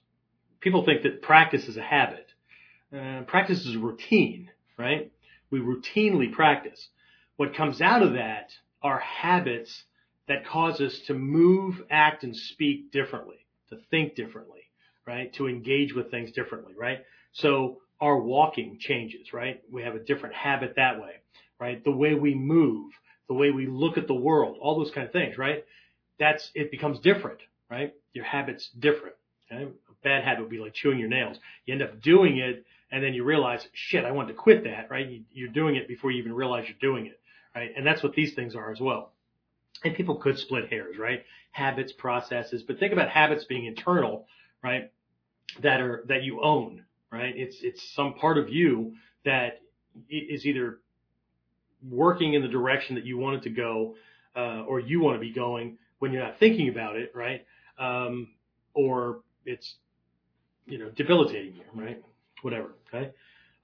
people 0.60 0.84
think 0.84 1.02
that 1.02 1.22
practice 1.22 1.68
is 1.68 1.76
a 1.76 1.82
habit. 1.82 2.26
Uh, 2.96 3.22
practice 3.22 3.66
is 3.66 3.76
a 3.76 3.78
routine, 3.78 4.50
right? 4.78 5.10
We 5.50 5.60
routinely 5.60 6.32
practice. 6.32 6.88
What 7.36 7.54
comes 7.54 7.80
out 7.80 8.02
of 8.02 8.14
that 8.14 8.50
are 8.82 8.98
habits 9.00 9.84
that 10.26 10.46
cause 10.46 10.80
us 10.80 10.98
to 11.06 11.14
move, 11.14 11.82
act, 11.90 12.22
and 12.22 12.36
speak 12.36 12.92
differently, 12.92 13.46
to 13.70 13.78
think 13.90 14.14
differently, 14.14 14.60
right? 15.06 15.32
To 15.34 15.48
engage 15.48 15.94
with 15.94 16.10
things 16.10 16.32
differently, 16.32 16.74
right? 16.76 16.98
So 17.32 17.78
our 18.00 18.18
walking 18.18 18.78
changes, 18.78 19.32
right? 19.32 19.62
We 19.72 19.82
have 19.82 19.94
a 19.94 20.00
different 20.00 20.34
habit 20.34 20.74
that 20.76 21.00
way, 21.00 21.12
right? 21.58 21.82
The 21.82 21.90
way 21.90 22.14
we 22.14 22.34
move, 22.34 22.92
the 23.26 23.34
way 23.34 23.50
we 23.50 23.66
look 23.66 23.98
at 23.98 24.06
the 24.06 24.14
world, 24.14 24.58
all 24.60 24.78
those 24.78 24.92
kind 24.92 25.06
of 25.06 25.12
things, 25.12 25.38
right? 25.38 25.64
That's, 26.18 26.50
it 26.54 26.70
becomes 26.70 27.00
different, 27.00 27.40
right? 27.70 27.94
Your 28.12 28.24
habit's 28.24 28.68
different. 28.78 29.14
Okay? 29.50 29.64
A 29.64 30.04
bad 30.04 30.24
habit 30.24 30.42
would 30.42 30.50
be 30.50 30.58
like 30.58 30.74
chewing 30.74 30.98
your 30.98 31.08
nails. 31.08 31.38
You 31.64 31.74
end 31.74 31.82
up 31.82 32.00
doing 32.02 32.38
it 32.38 32.64
and 32.90 33.02
then 33.02 33.14
you 33.14 33.24
realize, 33.24 33.66
shit, 33.72 34.04
I 34.04 34.12
want 34.12 34.28
to 34.28 34.34
quit 34.34 34.64
that, 34.64 34.90
right? 34.90 35.06
You, 35.30 35.46
are 35.46 35.52
doing 35.52 35.76
it 35.76 35.88
before 35.88 36.10
you 36.10 36.18
even 36.18 36.32
realize 36.32 36.66
you're 36.68 36.92
doing 36.92 37.06
it, 37.06 37.20
right? 37.54 37.70
And 37.76 37.86
that's 37.86 38.02
what 38.02 38.14
these 38.14 38.34
things 38.34 38.54
are 38.54 38.70
as 38.70 38.80
well. 38.80 39.12
And 39.84 39.94
people 39.94 40.16
could 40.16 40.38
split 40.38 40.70
hairs, 40.70 40.96
right? 40.98 41.24
Habits, 41.50 41.92
processes, 41.92 42.62
but 42.62 42.78
think 42.78 42.92
about 42.92 43.10
habits 43.10 43.44
being 43.44 43.66
internal, 43.66 44.26
right? 44.62 44.90
That 45.62 45.80
are, 45.80 46.04
that 46.08 46.22
you 46.22 46.42
own, 46.42 46.84
right? 47.12 47.34
It's, 47.36 47.56
it's 47.62 47.94
some 47.94 48.14
part 48.14 48.38
of 48.38 48.48
you 48.48 48.94
that 49.24 49.60
is 50.08 50.46
either 50.46 50.80
working 51.88 52.34
in 52.34 52.42
the 52.42 52.48
direction 52.48 52.94
that 52.96 53.04
you 53.04 53.18
want 53.18 53.36
it 53.36 53.42
to 53.42 53.50
go, 53.50 53.94
uh, 54.36 54.62
or 54.66 54.80
you 54.80 55.00
want 55.00 55.16
to 55.16 55.20
be 55.20 55.32
going 55.32 55.78
when 55.98 56.12
you're 56.12 56.22
not 56.22 56.38
thinking 56.38 56.68
about 56.68 56.96
it, 56.96 57.12
right? 57.14 57.44
Um, 57.78 58.28
or 58.74 59.20
it's, 59.44 59.76
you 60.66 60.78
know, 60.78 60.90
debilitating 60.90 61.54
you, 61.56 61.62
right? 61.74 62.02
Whatever, 62.42 62.74
okay? 62.88 63.10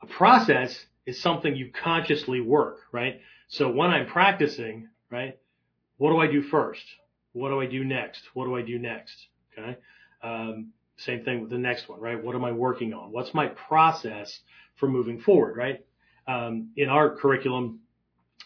A 0.03 0.07
process 0.07 0.87
is 1.07 1.21
something 1.21 1.55
you 1.55 1.71
consciously 1.71 2.41
work, 2.41 2.79
right? 2.93 3.21
So 3.49 3.71
when 3.71 3.91
I'm 3.91 4.07
practicing, 4.07 4.89
right, 5.11 5.39
what 5.99 6.11
do 6.11 6.19
I 6.19 6.27
do 6.27 6.43
first? 6.43 6.85
What 7.33 7.51
do 7.51 7.61
I 7.61 7.67
do 7.67 7.85
next? 7.85 8.23
What 8.35 8.47
do 8.47 8.57
I 8.57 8.63
do 8.63 8.79
next? 8.79 9.15
Okay. 9.57 9.77
Um, 10.23 10.73
same 10.97 11.25
thing 11.25 11.41
with 11.41 11.51
the 11.51 11.59
next 11.59 11.89
one, 11.89 12.01
right? 12.01 12.23
What 12.23 12.35
am 12.35 12.45
I 12.45 12.53
working 12.53 12.95
on? 12.95 13.11
What's 13.13 13.35
my 13.35 13.49
process 13.49 14.41
for 14.77 14.89
moving 14.89 15.21
forward, 15.21 15.57
right? 15.57 15.85
Um, 16.27 16.71
in 16.77 16.89
our 16.89 17.17
curriculum, 17.17 17.81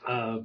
uh, 0.07 0.39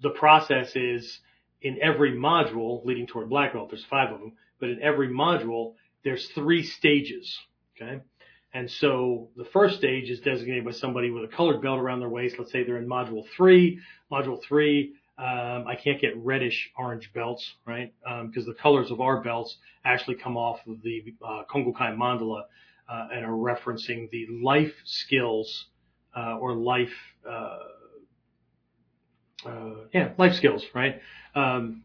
the 0.00 0.10
process 0.10 0.74
is 0.76 1.20
in 1.62 1.78
every 1.82 2.12
module 2.12 2.84
leading 2.84 3.06
toward 3.06 3.28
black 3.28 3.52
belt, 3.52 3.70
there's 3.70 3.84
five 3.84 4.12
of 4.12 4.20
them, 4.20 4.32
but 4.60 4.68
in 4.68 4.82
every 4.82 5.08
module, 5.08 5.74
there's 6.04 6.28
three 6.28 6.62
stages. 6.62 7.38
Okay. 7.76 8.00
And 8.56 8.70
so 8.70 9.28
the 9.36 9.44
first 9.44 9.76
stage 9.76 10.08
is 10.08 10.20
designated 10.20 10.64
by 10.64 10.70
somebody 10.70 11.10
with 11.10 11.24
a 11.24 11.28
colored 11.28 11.60
belt 11.60 11.78
around 11.78 12.00
their 12.00 12.08
waist. 12.08 12.36
Let's 12.38 12.50
say 12.50 12.64
they're 12.64 12.78
in 12.78 12.88
module 12.88 13.24
three. 13.36 13.78
Module 14.10 14.42
three, 14.42 14.94
um, 15.18 15.66
I 15.68 15.76
can't 15.76 16.00
get 16.00 16.16
reddish 16.16 16.70
orange 16.78 17.12
belts, 17.12 17.46
right? 17.66 17.92
Because 18.02 18.46
um, 18.46 18.54
the 18.54 18.54
colors 18.54 18.90
of 18.90 19.02
our 19.02 19.22
belts 19.22 19.58
actually 19.84 20.16
come 20.16 20.38
off 20.38 20.60
of 20.66 20.80
the 20.80 21.04
uh, 21.22 21.42
Kongokai 21.52 21.94
mandala 21.98 22.44
uh, 22.88 23.08
and 23.12 23.26
are 23.26 23.32
referencing 23.32 24.08
the 24.08 24.26
life 24.42 24.72
skills 24.84 25.66
uh, 26.16 26.38
or 26.38 26.54
life 26.54 26.94
uh, 27.28 27.58
uh, 29.44 29.74
yeah, 29.92 30.12
life 30.16 30.34
skills, 30.34 30.64
right? 30.74 31.02
Um, 31.34 31.82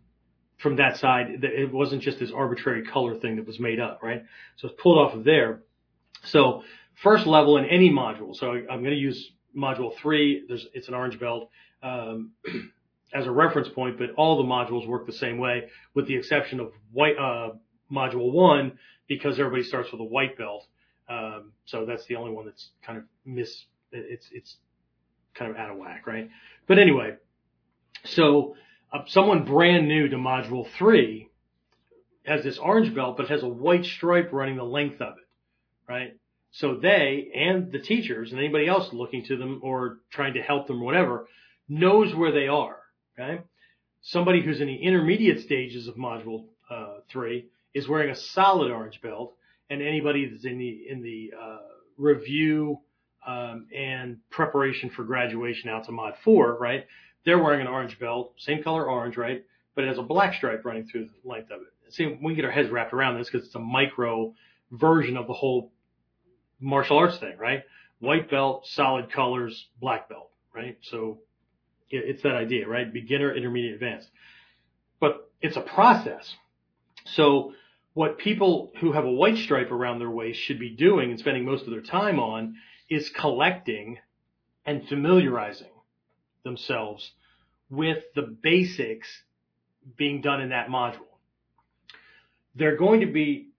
from 0.58 0.78
that 0.78 0.96
side, 0.96 1.44
it 1.44 1.74
wasn't 1.74 2.02
just 2.02 2.20
this 2.20 2.32
arbitrary 2.32 2.86
color 2.86 3.16
thing 3.16 3.36
that 3.36 3.46
was 3.46 3.60
made 3.60 3.82
up, 3.82 4.00
right? 4.02 4.24
So 4.56 4.70
it's 4.70 4.82
pulled 4.82 5.00
off 5.00 5.14
of 5.14 5.26
there. 5.26 5.64
So 6.24 6.64
first 6.96 7.26
level 7.26 7.58
in 7.58 7.66
any 7.66 7.90
module. 7.90 8.36
So 8.36 8.52
I'm 8.52 8.66
going 8.82 8.92
to 8.92 8.96
use 8.96 9.32
module 9.58 9.96
three. 9.98 10.46
There's, 10.48 10.68
it's 10.74 10.88
an 10.88 10.94
orange 10.94 11.20
belt, 11.20 11.50
um, 11.84 12.32
as 13.14 13.28
a 13.28 13.32
reference 13.32 13.70
point, 13.70 13.98
but 13.98 14.12
all 14.16 14.38
the 14.38 14.48
modules 14.48 14.88
work 14.88 15.06
the 15.06 15.14
same 15.14 15.38
way 15.38 15.70
with 15.94 16.08
the 16.08 16.16
exception 16.16 16.60
of 16.60 16.72
white, 16.92 17.18
uh, 17.18 17.52
module 17.92 18.32
one 18.32 18.78
because 19.08 19.40
everybody 19.40 19.64
starts 19.64 19.92
with 19.92 20.00
a 20.00 20.06
white 20.06 20.38
belt. 20.38 20.66
Um, 21.10 21.52
so 21.66 21.86
that's 21.86 22.06
the 22.06 22.16
only 22.16 22.32
one 22.32 22.46
that's 22.46 22.70
kind 22.86 22.98
of 22.98 23.04
miss, 23.26 23.66
it's, 23.92 24.30
it's 24.32 24.56
kind 25.34 25.52
of 25.52 25.58
out 25.58 25.72
of 25.72 25.78
whack, 25.78 26.08
right? 26.08 26.30
But 26.68 26.80
anyway, 26.80 27.16
so 28.06 28.56
uh, 28.94 29.00
someone 29.08 29.44
brand 29.44 29.88
new 29.88 30.08
to 30.08 30.16
module 30.16 30.70
three 30.78 31.30
has 32.26 32.44
this 32.44 32.58
orange 32.58 32.94
belt, 32.94 33.18
but 33.18 33.28
has 33.28 33.44
a 33.44 33.48
white 33.48 33.86
stripe 33.86 34.30
running 34.32 34.56
the 34.56 34.64
length 34.64 35.02
of 35.02 35.16
it, 35.18 35.28
right? 35.92 36.18
So 36.52 36.76
they 36.76 37.32
and 37.36 37.72
the 37.72 37.80
teachers 37.80 38.32
and 38.32 38.40
anybody 38.40 38.68
else 38.68 38.90
looking 38.94 39.26
to 39.26 39.38
them 39.38 39.60
or 39.64 40.00
trying 40.12 40.34
to 40.34 40.42
help 40.42 40.68
them 40.68 40.82
or 40.82 40.86
whatever 40.86 41.28
knows 41.70 42.14
where 42.16 42.32
they 42.32 42.48
are. 42.48 42.78
Okay. 43.20 43.42
Somebody 44.02 44.42
who's 44.42 44.62
in 44.62 44.68
the 44.68 44.76
intermediate 44.76 45.42
stages 45.42 45.88
of 45.88 45.96
module 45.96 46.46
uh, 46.70 47.00
three 47.12 47.48
is 47.74 47.88
wearing 47.88 48.10
a 48.10 48.16
solid 48.16 48.72
orange 48.72 49.02
belt 49.02 49.36
and 49.70 49.82
anybody 49.82 50.30
that's 50.30 50.46
in 50.46 50.58
the, 50.58 50.90
in 50.90 51.02
the, 51.02 51.32
uh, 51.40 51.58
review, 51.98 52.80
um, 53.26 53.68
and 53.76 54.18
preparation 54.30 54.90
for 54.90 55.04
graduation 55.04 55.70
out 55.70 55.86
to 55.86 55.92
mod 55.92 56.16
four, 56.24 56.58
right? 56.60 56.86
They're 57.26 57.42
wearing 57.42 57.62
an 57.62 57.68
orange 57.68 58.00
belt, 58.00 58.34
same 58.38 58.64
color 58.64 58.90
orange, 58.90 59.16
right? 59.18 59.46
But 59.76 59.84
it 59.84 59.88
has 59.88 60.00
a 60.00 60.04
black 60.04 60.34
stripe 60.34 60.66
running 60.66 60.88
through 60.88 61.06
the 61.06 61.30
length 61.30 61.52
of 61.52 61.62
it. 61.62 61.94
See, 61.94 62.18
we 62.22 62.36
get 62.36 62.46
our 62.46 62.52
heads 62.52 62.70
wrapped 62.70 62.94
around 62.94 63.18
this 63.18 63.30
because 63.30 63.46
it's 63.46 63.56
a 63.56 63.60
micro 63.60 64.34
version 64.72 65.18
of 65.18 65.28
the 65.28 65.34
whole 65.34 65.72
martial 66.62 66.98
arts 66.98 67.18
thing, 67.18 67.38
right? 67.38 67.64
White 68.00 68.30
belt, 68.30 68.68
solid 68.68 69.12
colors, 69.12 69.68
black 69.80 70.08
belt, 70.10 70.30
right? 70.54 70.78
So 70.82 71.20
it's 71.90 72.24
that 72.24 72.36
idea, 72.36 72.68
right? 72.68 72.92
Beginner, 72.92 73.36
intermediate, 73.36 73.74
advanced. 73.74 74.10
But 75.00 75.30
it's 75.42 75.58
a 75.58 75.62
process. 75.62 76.34
So 77.06 77.54
what 77.94 78.18
people 78.18 78.72
who 78.80 78.94
have 78.94 79.04
a 79.06 79.12
white 79.12 79.38
stripe 79.38 79.72
around 79.72 80.00
their 80.00 80.10
waist 80.10 80.40
should 80.40 80.60
be 80.60 80.70
doing 80.70 81.12
and 81.12 81.20
spending 81.20 81.46
most 81.46 81.66
of 81.66 81.72
their 81.72 81.82
time 81.82 82.20
on 82.20 82.56
is 82.90 83.10
collecting 83.10 83.98
and 84.66 84.88
familiarizing 84.88 85.68
themselves 86.44 87.12
with 87.70 88.04
the 88.16 88.22
basics 88.22 89.08
being 89.98 90.22
done 90.22 90.42
in 90.42 90.50
that 90.50 90.68
module. 90.68 91.08
They're 92.56 92.78
going 92.78 93.02
to 93.02 93.08
be 93.08 93.51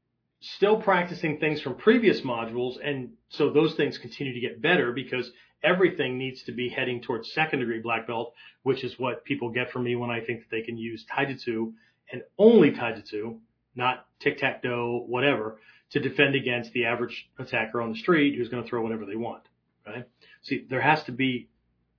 still 0.42 0.80
practicing 0.80 1.38
things 1.38 1.60
from 1.60 1.76
previous 1.76 2.20
modules 2.20 2.76
and 2.84 3.10
so 3.28 3.50
those 3.50 3.74
things 3.74 3.96
continue 3.98 4.34
to 4.34 4.40
get 4.40 4.60
better 4.60 4.92
because 4.92 5.30
everything 5.62 6.18
needs 6.18 6.42
to 6.42 6.52
be 6.52 6.68
heading 6.68 7.00
towards 7.00 7.32
second 7.32 7.60
degree 7.60 7.80
black 7.80 8.06
belt, 8.06 8.34
which 8.64 8.82
is 8.82 8.98
what 8.98 9.24
people 9.24 9.50
get 9.50 9.70
from 9.70 9.84
me 9.84 9.94
when 9.94 10.10
I 10.10 10.20
think 10.20 10.40
that 10.40 10.50
they 10.50 10.62
can 10.62 10.76
use 10.76 11.04
taijutsu 11.16 11.72
and 12.12 12.22
only 12.38 12.72
taijutsu 12.72 13.38
not 13.74 14.06
tic-tac-toe, 14.20 15.04
whatever, 15.06 15.58
to 15.90 16.00
defend 16.00 16.34
against 16.34 16.72
the 16.72 16.84
average 16.84 17.30
attacker 17.38 17.80
on 17.80 17.92
the 17.92 17.98
street 17.98 18.36
who's 18.36 18.48
going 18.48 18.62
to 18.62 18.68
throw 18.68 18.82
whatever 18.82 19.06
they 19.06 19.16
want, 19.16 19.42
right? 19.86 20.06
See, 20.42 20.66
there 20.68 20.80
has 20.80 21.02
to 21.04 21.12
be, 21.12 21.48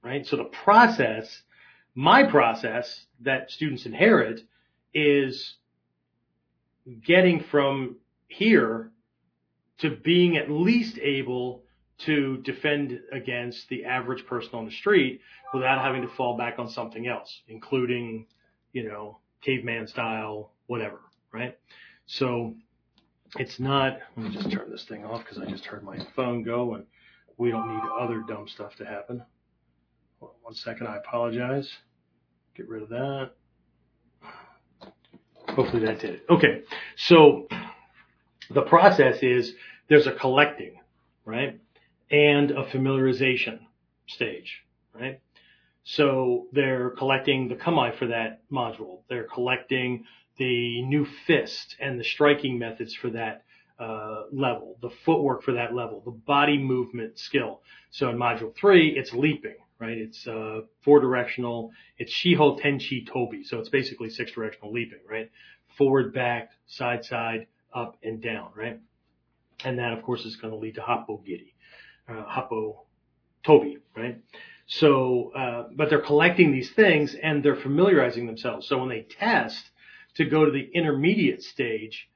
right? 0.04 0.26
So 0.26 0.38
the 0.38 0.44
process, 0.44 1.42
my 1.96 2.24
process 2.24 3.06
that 3.22 3.52
students 3.52 3.86
inherit 3.86 4.42
is 4.94 5.56
getting 7.06 7.44
from 7.44 7.98
here 8.34 8.92
to 9.80 9.90
being 9.90 10.38
at 10.38 10.50
least 10.50 10.98
able 11.02 11.64
to 12.00 12.38
defend 12.38 13.00
against 13.12 13.70
the 13.70 13.86
average 13.86 14.26
person 14.26 14.52
on 14.54 14.66
the 14.66 14.72
street 14.72 15.22
without 15.54 15.82
having 15.82 16.02
to 16.02 16.08
fall 16.16 16.38
back 16.38 16.60
on 16.60 16.70
something 16.70 17.08
else, 17.08 17.42
including, 17.48 18.26
you 18.72 18.84
know, 18.88 19.20
caveman 19.42 19.88
style, 19.88 20.52
whatever, 20.68 21.00
right? 21.32 21.58
So 22.06 22.56
it's 23.38 23.60
not, 23.60 24.00
let 24.18 24.26
me 24.26 24.34
just 24.34 24.52
turn 24.52 24.70
this 24.70 24.86
thing 24.86 25.06
off 25.06 25.24
because 25.24 25.40
I 25.40 25.46
just 25.50 25.66
heard 25.66 25.84
my 25.84 25.98
phone 26.16 26.44
go 26.44 26.76
and 26.76 26.86
we 27.38 27.52
don't 27.52 27.68
need 27.68 27.84
other 28.00 28.24
dumb 28.28 28.48
stuff 28.48 28.76
to 28.78 28.86
happen. 28.86 29.24
One 30.20 30.54
second, 30.54 30.88
I 30.88 30.98
apologize. 30.98 31.70
Get 32.56 32.70
rid 32.70 32.84
of 32.84 32.90
that. 32.90 33.32
Hopefully 35.50 35.86
that 35.86 36.00
did 36.00 36.16
it. 36.16 36.26
Okay. 36.30 36.62
So 36.96 37.48
the 38.50 38.62
process 38.62 39.22
is 39.22 39.54
there's 39.90 40.08
a 40.08 40.12
collecting, 40.12 40.80
right? 41.26 41.60
And 42.10 42.52
a 42.52 42.64
familiarization 42.66 43.60
stage, 44.08 44.64
right? 44.94 45.20
So 45.84 46.48
they're 46.54 46.92
collecting 46.92 47.50
the 47.50 47.56
kamae 47.56 47.98
for 47.98 48.08
that 48.08 48.42
module. 48.50 49.02
They're 49.10 49.28
collecting 49.28 50.06
the 50.38 50.82
new 50.84 51.06
fist 51.28 51.76
and 51.80 52.00
the 52.00 52.04
striking 52.04 52.58
methods 52.58 52.94
for 52.96 53.10
that 53.12 53.44
uh, 53.80 54.24
level, 54.32 54.78
the 54.82 54.90
footwork 55.06 55.44
for 55.44 55.54
that 55.54 55.74
level, 55.74 56.02
the 56.06 56.12
body 56.12 56.58
movement 56.58 57.20
skill. 57.20 57.62
So 57.92 58.10
in 58.10 58.18
module 58.18 58.56
three, 58.56 58.90
it's 58.96 59.14
leaping, 59.14 59.58
right? 59.80 59.98
It's 59.98 60.26
uh, 60.28 60.62
four 60.84 61.00
directional. 61.02 61.72
It's 61.98 62.14
Shiho 62.14 62.60
Tenchi 62.62 63.08
Tobi. 63.08 63.46
So 63.46 63.60
it's 63.60 63.70
basically 63.70 64.10
six 64.10 64.32
directional 64.32 64.72
leaping, 64.72 65.00
right? 65.10 65.30
Forward, 65.78 66.14
back, 66.14 66.52
side, 66.68 67.04
side, 67.04 67.48
up 67.74 67.98
and 68.04 68.22
down, 68.22 68.50
right? 68.56 68.80
And 69.64 69.80
that 69.80 69.94
of 69.94 70.04
course 70.04 70.26
is 70.26 70.36
going 70.36 70.54
to 70.54 70.60
lead 70.60 70.76
to 70.76 71.22
Giri, 71.26 71.54
uh, 72.10 72.24
Happo 72.26 72.86
Tobi, 73.46 73.78
right? 73.96 74.22
So, 74.66 75.32
uh, 75.36 75.68
but 75.76 75.90
they're 75.90 76.02
collecting 76.02 76.52
these 76.52 76.72
things 76.72 77.16
and 77.16 77.44
they're 77.44 77.56
familiarizing 77.56 78.26
themselves. 78.26 78.68
So 78.68 78.78
when 78.78 78.90
they 78.90 79.02
test, 79.02 79.70
to 80.16 80.26
go 80.26 80.46
to 80.46 80.52
the 80.52 80.70
intermediate 80.74 81.44
stage, 81.44 82.10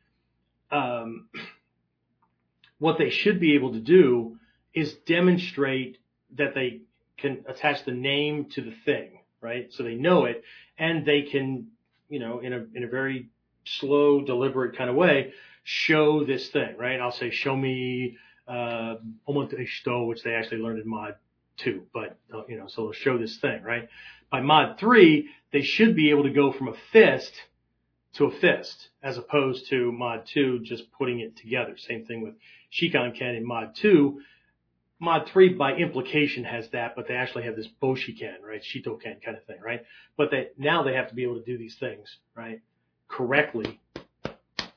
um, 0.72 1.30
what 2.80 2.98
they 2.98 3.10
should 3.10 3.39
be 3.39 3.56
able 3.56 3.74
to 3.74 3.80
do 3.80 4.38
is 4.74 4.93
demonstrate 5.06 5.98
that 6.36 6.54
they 6.54 6.82
can 7.17 7.43
attach 7.48 7.84
the 7.86 7.91
name 7.91 8.46
to 8.52 8.62
the 8.62 8.74
thing, 8.86 9.20
right? 9.41 9.74
So 9.74 9.84
they 9.84 9.96
know 9.96 10.26
it 10.26 10.43
and 10.78 11.06
they 11.06 11.24
can, 11.24 11.67
you 12.10 12.20
know, 12.20 12.39
in 12.39 12.54
a, 12.54 12.65
in 12.76 12.84
a 12.84 12.88
very 12.88 13.30
slow, 13.80 14.21
deliberate 14.21 14.77
kind 14.77 14.89
of 14.89 14.95
way, 14.95 15.34
show 15.63 16.23
this 16.23 16.49
thing, 16.49 16.75
right? 16.77 16.99
I'll 16.99 17.12
say, 17.12 17.30
show 17.30 17.56
me, 17.56 18.17
uh, 18.47 18.95
which 19.25 20.23
they 20.23 20.34
actually 20.34 20.60
learned 20.60 20.80
in 20.80 20.88
mod 20.88 21.15
two, 21.58 21.84
but, 21.93 22.17
uh, 22.34 22.43
you 22.47 22.58
know, 22.58 22.67
so 22.67 22.84
they'll 22.84 22.91
show 22.93 23.17
this 23.17 23.38
thing, 23.38 23.63
right? 23.63 23.89
By 24.32 24.41
mod 24.41 24.80
three, 24.80 25.30
they 25.51 25.62
should 25.62 25.95
be 25.95 26.10
able 26.10 26.23
to 26.23 26.30
go 26.30 26.51
from 26.51 26.67
a 26.67 26.75
fist 26.91 27.34
to 28.17 28.25
a 28.25 28.32
fist 28.32 28.89
as 29.03 29.17
opposed 29.17 29.69
to 29.69 29.91
mod 29.91 30.25
2 30.34 30.60
just 30.63 30.91
putting 30.91 31.19
it 31.19 31.36
together. 31.38 31.75
Same 31.77 32.06
thing 32.06 32.21
with 32.21 32.34
Shikan 32.71 33.17
Ken 33.17 33.36
in 33.36 33.45
mod 33.45 33.75
2. 33.75 34.19
Mod 34.99 35.30
3 35.30 35.49
by 35.49 35.73
implication 35.73 36.43
has 36.43 36.67
that, 36.69 36.95
but 36.95 37.08
they 37.08 37.13
actually 37.13 37.43
have 37.43 37.56
this 37.56 37.67
Boshiken, 37.82 38.41
right? 38.43 38.62
Shitoken 38.62 39.23
kind 39.23 39.38
of 39.38 39.45
thing, 39.45 39.62
right? 39.63 39.84
But 40.17 40.32
they, 40.32 40.47
now 40.58 40.82
they 40.82 40.93
have 40.93 41.10
to 41.10 41.15
be 41.15 41.23
able 41.23 41.36
to 41.36 41.45
do 41.45 41.58
these 41.58 41.75
things, 41.75 42.17
right? 42.36 42.62
Correctly. 43.08 43.80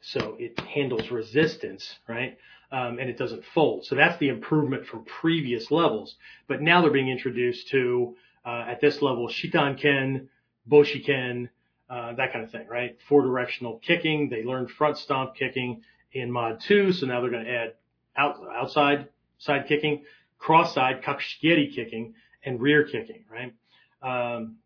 So 0.00 0.36
it 0.38 0.58
handles 0.60 1.10
resistance, 1.10 1.98
right? 2.08 2.38
Um, 2.72 2.98
and 2.98 3.10
it 3.10 3.18
doesn't 3.18 3.44
fold. 3.54 3.84
So 3.84 3.94
that's 3.94 4.18
the 4.18 4.28
improvement 4.28 4.86
from 4.86 5.04
previous 5.04 5.70
levels. 5.70 6.16
But 6.46 6.62
now 6.62 6.82
they're 6.82 6.90
being 6.90 7.08
introduced 7.08 7.68
to, 7.68 8.16
uh, 8.44 8.64
at 8.68 8.80
this 8.80 9.02
level, 9.02 9.28
Shitan 9.28 9.76
Ken, 9.76 10.28
Boshiken, 10.70 11.48
uh, 11.88 12.14
that 12.14 12.32
kind 12.32 12.44
of 12.44 12.50
thing, 12.52 12.66
right? 12.68 12.96
Four 13.08 13.22
directional 13.22 13.78
kicking. 13.78 14.28
They 14.28 14.44
learned 14.44 14.70
front 14.70 14.96
stomp 14.96 15.34
kicking 15.34 15.82
in 16.12 16.30
mod 16.30 16.60
two. 16.60 16.92
So 16.92 17.06
now 17.06 17.20
they're 17.20 17.30
going 17.30 17.44
to 17.44 17.50
add 17.50 17.74
out, 18.16 18.40
outside 18.56 19.08
side 19.38 19.66
kicking, 19.66 20.04
cross 20.38 20.74
side 20.74 21.02
kakshigeri 21.02 21.74
kicking 21.74 22.14
and 22.44 22.60
rear 22.60 22.84
kicking, 22.84 23.24
right? 23.30 23.54
Um, 24.02 24.56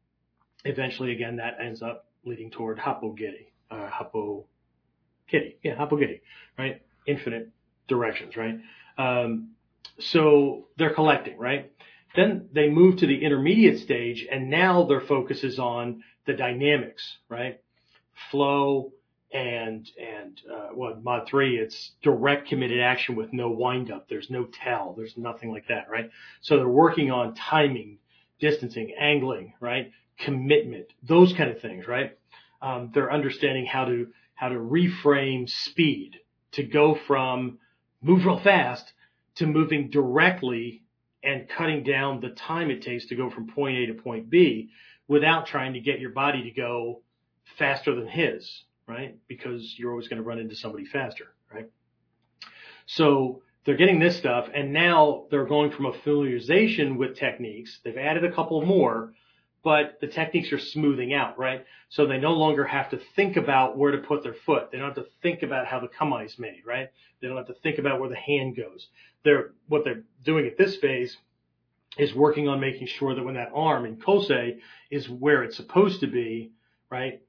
eventually 0.65 1.13
again, 1.13 1.37
that 1.37 1.59
ends 1.61 1.83
up 1.83 2.07
leading 2.25 2.51
toward 2.51 2.79
hapogiri, 2.79 3.47
uh, 3.71 3.89
kitty. 5.29 5.59
Yeah, 5.63 5.87
kitty 5.89 6.21
right? 6.59 6.83
Infinite 7.07 7.51
directions, 7.89 8.37
right? 8.37 8.59
Um, 8.99 9.51
so 9.99 10.69
they're 10.77 10.95
collecting, 10.95 11.39
right? 11.39 11.73
Then 12.17 12.49
they 12.53 12.69
move 12.69 12.99
to 12.99 13.07
the 13.07 13.25
intermediate 13.25 13.81
stage 13.81 14.27
and 14.31 14.51
now 14.51 14.85
their 14.85 15.01
focus 15.01 15.45
is 15.45 15.59
on 15.59 16.03
the 16.27 16.33
dynamics, 16.33 17.19
right? 17.29 17.61
Flow 18.31 18.93
and, 19.33 19.91
and, 20.01 20.41
uh, 20.51 20.69
well, 20.75 20.97
mod 21.03 21.27
three, 21.29 21.59
it's 21.59 21.93
direct 22.03 22.49
committed 22.49 22.81
action 22.81 23.17
with 23.17 23.33
no 23.33 23.51
wind 23.51 23.91
up. 23.91 24.09
There's 24.09 24.31
no 24.31 24.45
tell. 24.45 24.95
There's 24.97 25.17
nothing 25.17 25.51
like 25.51 25.67
that, 25.69 25.91
right? 25.91 26.09
So 26.41 26.57
they're 26.57 26.69
working 26.69 27.11
on 27.11 27.35
timing, 27.35 27.99
distancing, 28.39 28.95
angling, 28.99 29.55
right? 29.61 29.91
Commitment, 30.19 30.87
those 31.03 31.33
kind 31.33 31.51
of 31.51 31.61
things, 31.61 31.89
right? 31.89 32.17
Um, 32.65 32.91
they're 32.95 33.13
understanding 33.13 33.67
how 33.67 33.85
to, 33.85 34.09
how 34.35 34.49
to 34.49 34.55
reframe 34.55 35.49
speed 35.51 36.17
to 36.53 36.63
go 36.63 36.95
from 37.07 37.59
move 38.01 38.25
real 38.25 38.41
fast 38.41 38.91
to 39.35 39.47
moving 39.47 39.91
directly 39.91 40.83
and 41.23 41.49
cutting 41.49 41.83
down 41.83 42.21
the 42.21 42.31
time 42.31 42.71
it 42.71 42.81
takes 42.81 43.07
to 43.07 43.17
go 43.17 43.29
from 43.29 43.49
point 43.49 43.77
A 43.77 43.87
to 43.87 43.95
point 43.95 44.31
B 44.31 44.71
without 45.09 45.47
trying 45.47 45.75
to 45.75 45.81
get 45.81 46.01
your 46.01 46.11
body 46.11 46.45
to 46.45 46.51
go 46.51 47.03
faster 47.59 47.95
than 47.95 48.07
his, 48.07 48.65
right? 48.87 49.17
Because 49.29 49.75
you're 49.79 49.91
always 49.91 50.09
going 50.09 50.23
to 50.23 50.27
run 50.27 50.39
into 50.39 50.57
somebody 50.57 50.87
faster, 50.87 51.35
right? 51.53 51.71
So 52.87 53.43
they're 53.65 53.77
getting 53.77 53.99
this 53.99 54.17
stuff 54.17 54.49
and 54.55 54.73
now 54.73 55.27
they're 55.31 55.47
going 55.47 55.71
from 55.71 55.87
a 55.87 55.93
familiarization 55.93 56.97
with 56.97 57.17
techniques. 57.17 57.81
They've 57.85 57.97
added 57.97 58.25
a 58.25 58.33
couple 58.33 58.65
more, 58.65 59.13
but 59.65 59.99
the 60.03 60.07
techniques 60.07 60.53
are 60.53 60.59
smoothing 60.59 61.15
out, 61.15 61.39
right? 61.39 61.65
So 61.89 62.07
they 62.07 62.19
no 62.19 62.33
longer 62.33 62.65
have 62.65 62.91
to 62.91 63.01
think 63.17 63.39
about 63.39 63.79
where 63.79 63.93
to 63.93 63.99
put 63.99 64.23
their 64.23 64.37
foot. 64.45 64.69
They 64.71 64.79
don't 64.79 64.95
have 64.95 65.05
to 65.05 65.11
think 65.23 65.43
about 65.43 65.67
how 65.67 65.81
the 65.81 65.89
kamae 65.89 66.27
is 66.27 66.39
made, 66.39 66.63
right? 66.67 66.91
They 67.21 67.29
don't 67.29 67.39
have 67.39 67.47
to 67.47 67.55
think 67.55 67.79
about 67.79 67.99
where 67.99 68.11
the 68.11 68.17
hand 68.17 68.57
goes. 68.57 68.87
They're, 69.25 69.53
what 69.69 69.85
they're 69.85 70.03
doing 70.23 70.47
at 70.47 70.59
this 70.59 70.77
phase 70.77 71.17
is 71.97 72.15
working 72.15 72.47
on 72.47 72.61
making 72.61 72.89
sure 72.89 73.15
that 73.15 73.25
when 73.25 73.35
that 73.35 73.53
arm 73.55 73.87
in 73.87 73.97
kosei 73.97 74.59
is 74.91 75.09
where 75.09 75.43
it's 75.43 75.57
supposed 75.57 76.01
to 76.01 76.09
be, 76.09 76.53
right? 76.91 77.23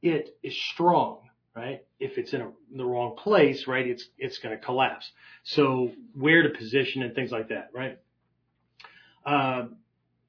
It 0.00 0.36
is 0.44 0.56
strong, 0.72 1.28
right? 1.56 1.84
If 1.98 2.18
it's 2.18 2.32
in, 2.32 2.40
a, 2.40 2.46
in 2.70 2.76
the 2.76 2.84
wrong 2.84 3.16
place, 3.16 3.66
right? 3.66 3.86
It's, 3.86 4.06
it's 4.16 4.38
going 4.38 4.56
to 4.56 4.64
collapse. 4.64 5.10
So 5.42 5.90
where 6.14 6.44
to 6.44 6.50
position 6.50 7.02
and 7.02 7.16
things 7.16 7.32
like 7.32 7.48
that, 7.48 7.70
right? 7.74 7.98
Uh, 9.26 9.66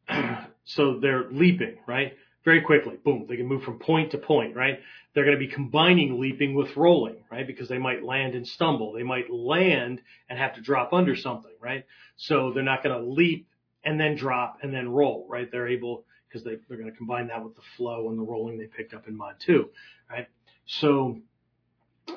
so 0.65 1.00
they're 1.00 1.30
leaping, 1.32 1.78
right? 1.88 2.13
Very 2.43 2.62
quickly, 2.62 2.97
boom, 3.04 3.26
they 3.30 3.38
can 3.38 3.45
move 3.45 3.63
from 3.63 3.78
point 3.80 4.12
to 4.12 4.17
point, 4.17 4.56
right? 4.56 4.80
They're 5.13 5.26
going 5.26 5.38
to 5.38 5.45
be 5.45 5.52
combining 5.52 6.19
leaping 6.19 6.56
with 6.56 6.76
rolling, 6.76 7.24
right? 7.32 7.45
Because 7.45 7.69
they 7.69 7.78
might 7.78 8.04
land 8.04 8.34
and 8.34 8.47
stumble. 8.47 8.93
They 8.93 9.04
might 9.04 9.30
land 9.30 10.02
and 10.30 10.39
have 10.39 10.56
to 10.56 10.62
drop 10.62 10.93
under 10.93 11.15
something, 11.15 11.52
right? 11.60 11.86
So 12.15 12.52
they're 12.54 12.63
not 12.63 12.84
going 12.84 12.97
to 12.97 13.06
leap 13.06 13.47
and 13.84 14.00
then 14.00 14.15
drop 14.15 14.60
and 14.62 14.74
then 14.74 14.89
roll, 14.89 15.28
right? 15.30 15.52
They're 15.52 15.67
able, 15.67 16.06
because 16.28 16.43
they, 16.43 16.58
they're 16.67 16.78
going 16.78 16.89
to 16.89 16.97
combine 16.97 17.28
that 17.28 17.43
with 17.43 17.56
the 17.56 17.62
flow 17.78 18.10
and 18.10 18.17
the 18.17 18.24
rolling 18.24 18.58
they 18.58 18.65
picked 18.65 18.93
up 18.93 19.08
in 19.08 19.15
mod 19.17 19.36
two, 19.39 19.69
right? 20.10 20.28
So, 20.65 21.19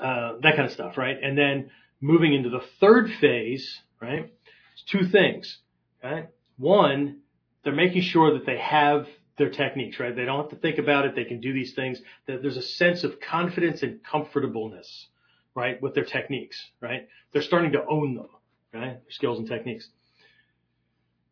uh, 0.00 0.34
that 0.42 0.56
kind 0.56 0.66
of 0.66 0.72
stuff, 0.72 0.96
right? 0.96 1.16
And 1.22 1.36
then 1.36 1.70
moving 2.00 2.34
into 2.34 2.50
the 2.50 2.62
third 2.80 3.10
phase, 3.20 3.80
right? 4.00 4.32
It's 4.74 4.82
two 4.90 5.06
things, 5.08 5.58
right? 6.02 6.28
One, 6.58 7.20
they're 7.64 7.72
making 7.72 8.02
sure 8.02 8.34
that 8.34 8.46
they 8.46 8.58
have 8.58 9.06
their 9.36 9.50
techniques, 9.50 9.98
right? 9.98 10.14
They 10.14 10.24
don't 10.24 10.40
have 10.40 10.50
to 10.50 10.56
think 10.56 10.78
about 10.78 11.06
it. 11.06 11.16
They 11.16 11.24
can 11.24 11.40
do 11.40 11.52
these 11.52 11.74
things. 11.74 12.00
That 12.26 12.42
there's 12.42 12.56
a 12.56 12.62
sense 12.62 13.02
of 13.02 13.20
confidence 13.20 13.82
and 13.82 14.02
comfortableness, 14.04 15.08
right, 15.54 15.80
with 15.82 15.94
their 15.94 16.04
techniques, 16.04 16.62
right? 16.80 17.08
They're 17.32 17.42
starting 17.42 17.72
to 17.72 17.84
own 17.88 18.14
them, 18.14 18.28
right? 18.72 19.02
Their 19.02 19.10
skills 19.10 19.38
and 19.38 19.48
techniques. 19.48 19.88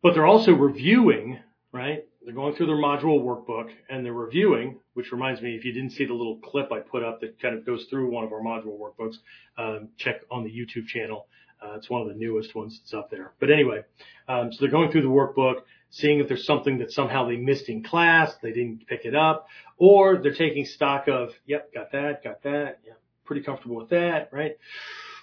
But 0.01 0.13
they're 0.13 0.25
also 0.25 0.53
reviewing, 0.53 1.39
right? 1.71 2.05
They're 2.25 2.33
going 2.33 2.55
through 2.55 2.67
their 2.67 2.75
module 2.75 3.23
workbook 3.23 3.69
and 3.89 4.05
they're 4.05 4.13
reviewing, 4.13 4.79
which 4.95 5.11
reminds 5.11 5.41
me, 5.41 5.55
if 5.55 5.63
you 5.63 5.71
didn't 5.71 5.91
see 5.91 6.05
the 6.05 6.13
little 6.13 6.37
clip 6.37 6.71
I 6.71 6.79
put 6.79 7.03
up 7.03 7.21
that 7.21 7.41
kind 7.41 7.57
of 7.57 7.65
goes 7.65 7.85
through 7.89 8.09
one 8.09 8.25
of 8.25 8.33
our 8.33 8.41
module 8.41 8.77
workbooks, 8.77 9.15
um, 9.57 9.89
check 9.97 10.21
on 10.29 10.43
the 10.43 10.49
YouTube 10.49 10.87
channel. 10.87 11.27
Uh, 11.61 11.75
it's 11.75 11.89
one 11.89 12.01
of 12.01 12.09
the 12.09 12.13
newest 12.13 12.53
ones 12.55 12.79
that's 12.79 12.93
up 12.93 13.09
there. 13.09 13.33
But 13.39 13.49
anyway, 13.49 13.83
um, 14.27 14.51
so 14.51 14.57
they're 14.59 14.71
going 14.71 14.91
through 14.91 15.03
the 15.03 15.07
workbook 15.07 15.61
seeing 15.93 16.19
if 16.19 16.27
there's 16.27 16.45
something 16.45 16.79
that 16.79 16.91
somehow 16.91 17.27
they 17.27 17.37
missed 17.37 17.69
in 17.69 17.83
class, 17.83 18.33
they 18.41 18.51
didn't 18.51 18.87
pick 18.87 19.05
it 19.05 19.15
up, 19.15 19.47
or 19.77 20.17
they're 20.17 20.33
taking 20.33 20.65
stock 20.65 21.07
of, 21.07 21.29
yep, 21.45 21.71
got 21.71 21.91
that, 21.91 22.23
got 22.23 22.41
that, 22.41 22.79
yeah, 22.83 22.93
pretty 23.25 23.43
comfortable 23.43 23.75
with 23.75 23.89
that, 23.89 24.29
right? 24.33 24.57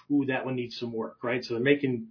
Ooh, 0.09 0.23
that 0.27 0.45
one 0.45 0.55
needs 0.55 0.79
some 0.79 0.93
work, 0.93 1.17
right? 1.23 1.43
So 1.43 1.55
they're 1.55 1.63
making 1.63 2.07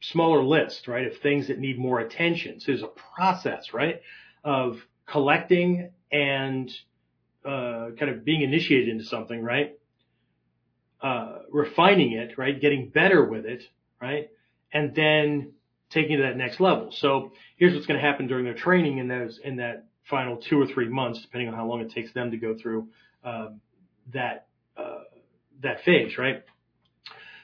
smaller 0.00 0.44
lists, 0.44 0.86
right, 0.86 1.06
of 1.06 1.16
things 1.22 1.48
that 1.48 1.58
need 1.58 1.78
more 1.78 1.98
attention. 1.98 2.60
So 2.60 2.72
there's 2.72 2.82
a 2.82 2.88
process, 3.16 3.72
right, 3.72 4.02
of 4.44 4.76
collecting 5.06 5.90
and 6.12 6.70
uh, 7.42 7.88
kind 7.98 8.10
of 8.10 8.22
being 8.22 8.42
initiated 8.42 8.90
into 8.90 9.04
something, 9.04 9.42
right? 9.42 9.78
Uh, 11.00 11.38
refining 11.50 12.12
it, 12.12 12.36
right? 12.36 12.60
Getting 12.60 12.90
better 12.90 13.24
with 13.24 13.46
it, 13.46 13.62
right? 13.98 14.28
And 14.74 14.94
then 14.94 15.52
taking 15.94 16.16
to 16.18 16.24
that 16.24 16.36
next 16.36 16.60
level. 16.60 16.90
So 16.92 17.32
here's 17.56 17.72
what's 17.72 17.86
going 17.86 18.00
to 18.00 18.06
happen 18.06 18.26
during 18.26 18.44
their 18.44 18.54
training 18.54 18.98
in 18.98 19.08
those 19.08 19.40
in 19.42 19.56
that 19.56 19.86
final 20.10 20.36
two 20.36 20.60
or 20.60 20.66
three 20.66 20.88
months, 20.88 21.22
depending 21.22 21.48
on 21.48 21.54
how 21.54 21.66
long 21.66 21.80
it 21.80 21.90
takes 21.90 22.12
them 22.12 22.30
to 22.32 22.36
go 22.36 22.54
through 22.60 22.88
um, 23.24 23.60
that 24.12 24.48
uh, 24.76 25.04
that 25.62 25.82
phase, 25.84 26.18
right? 26.18 26.42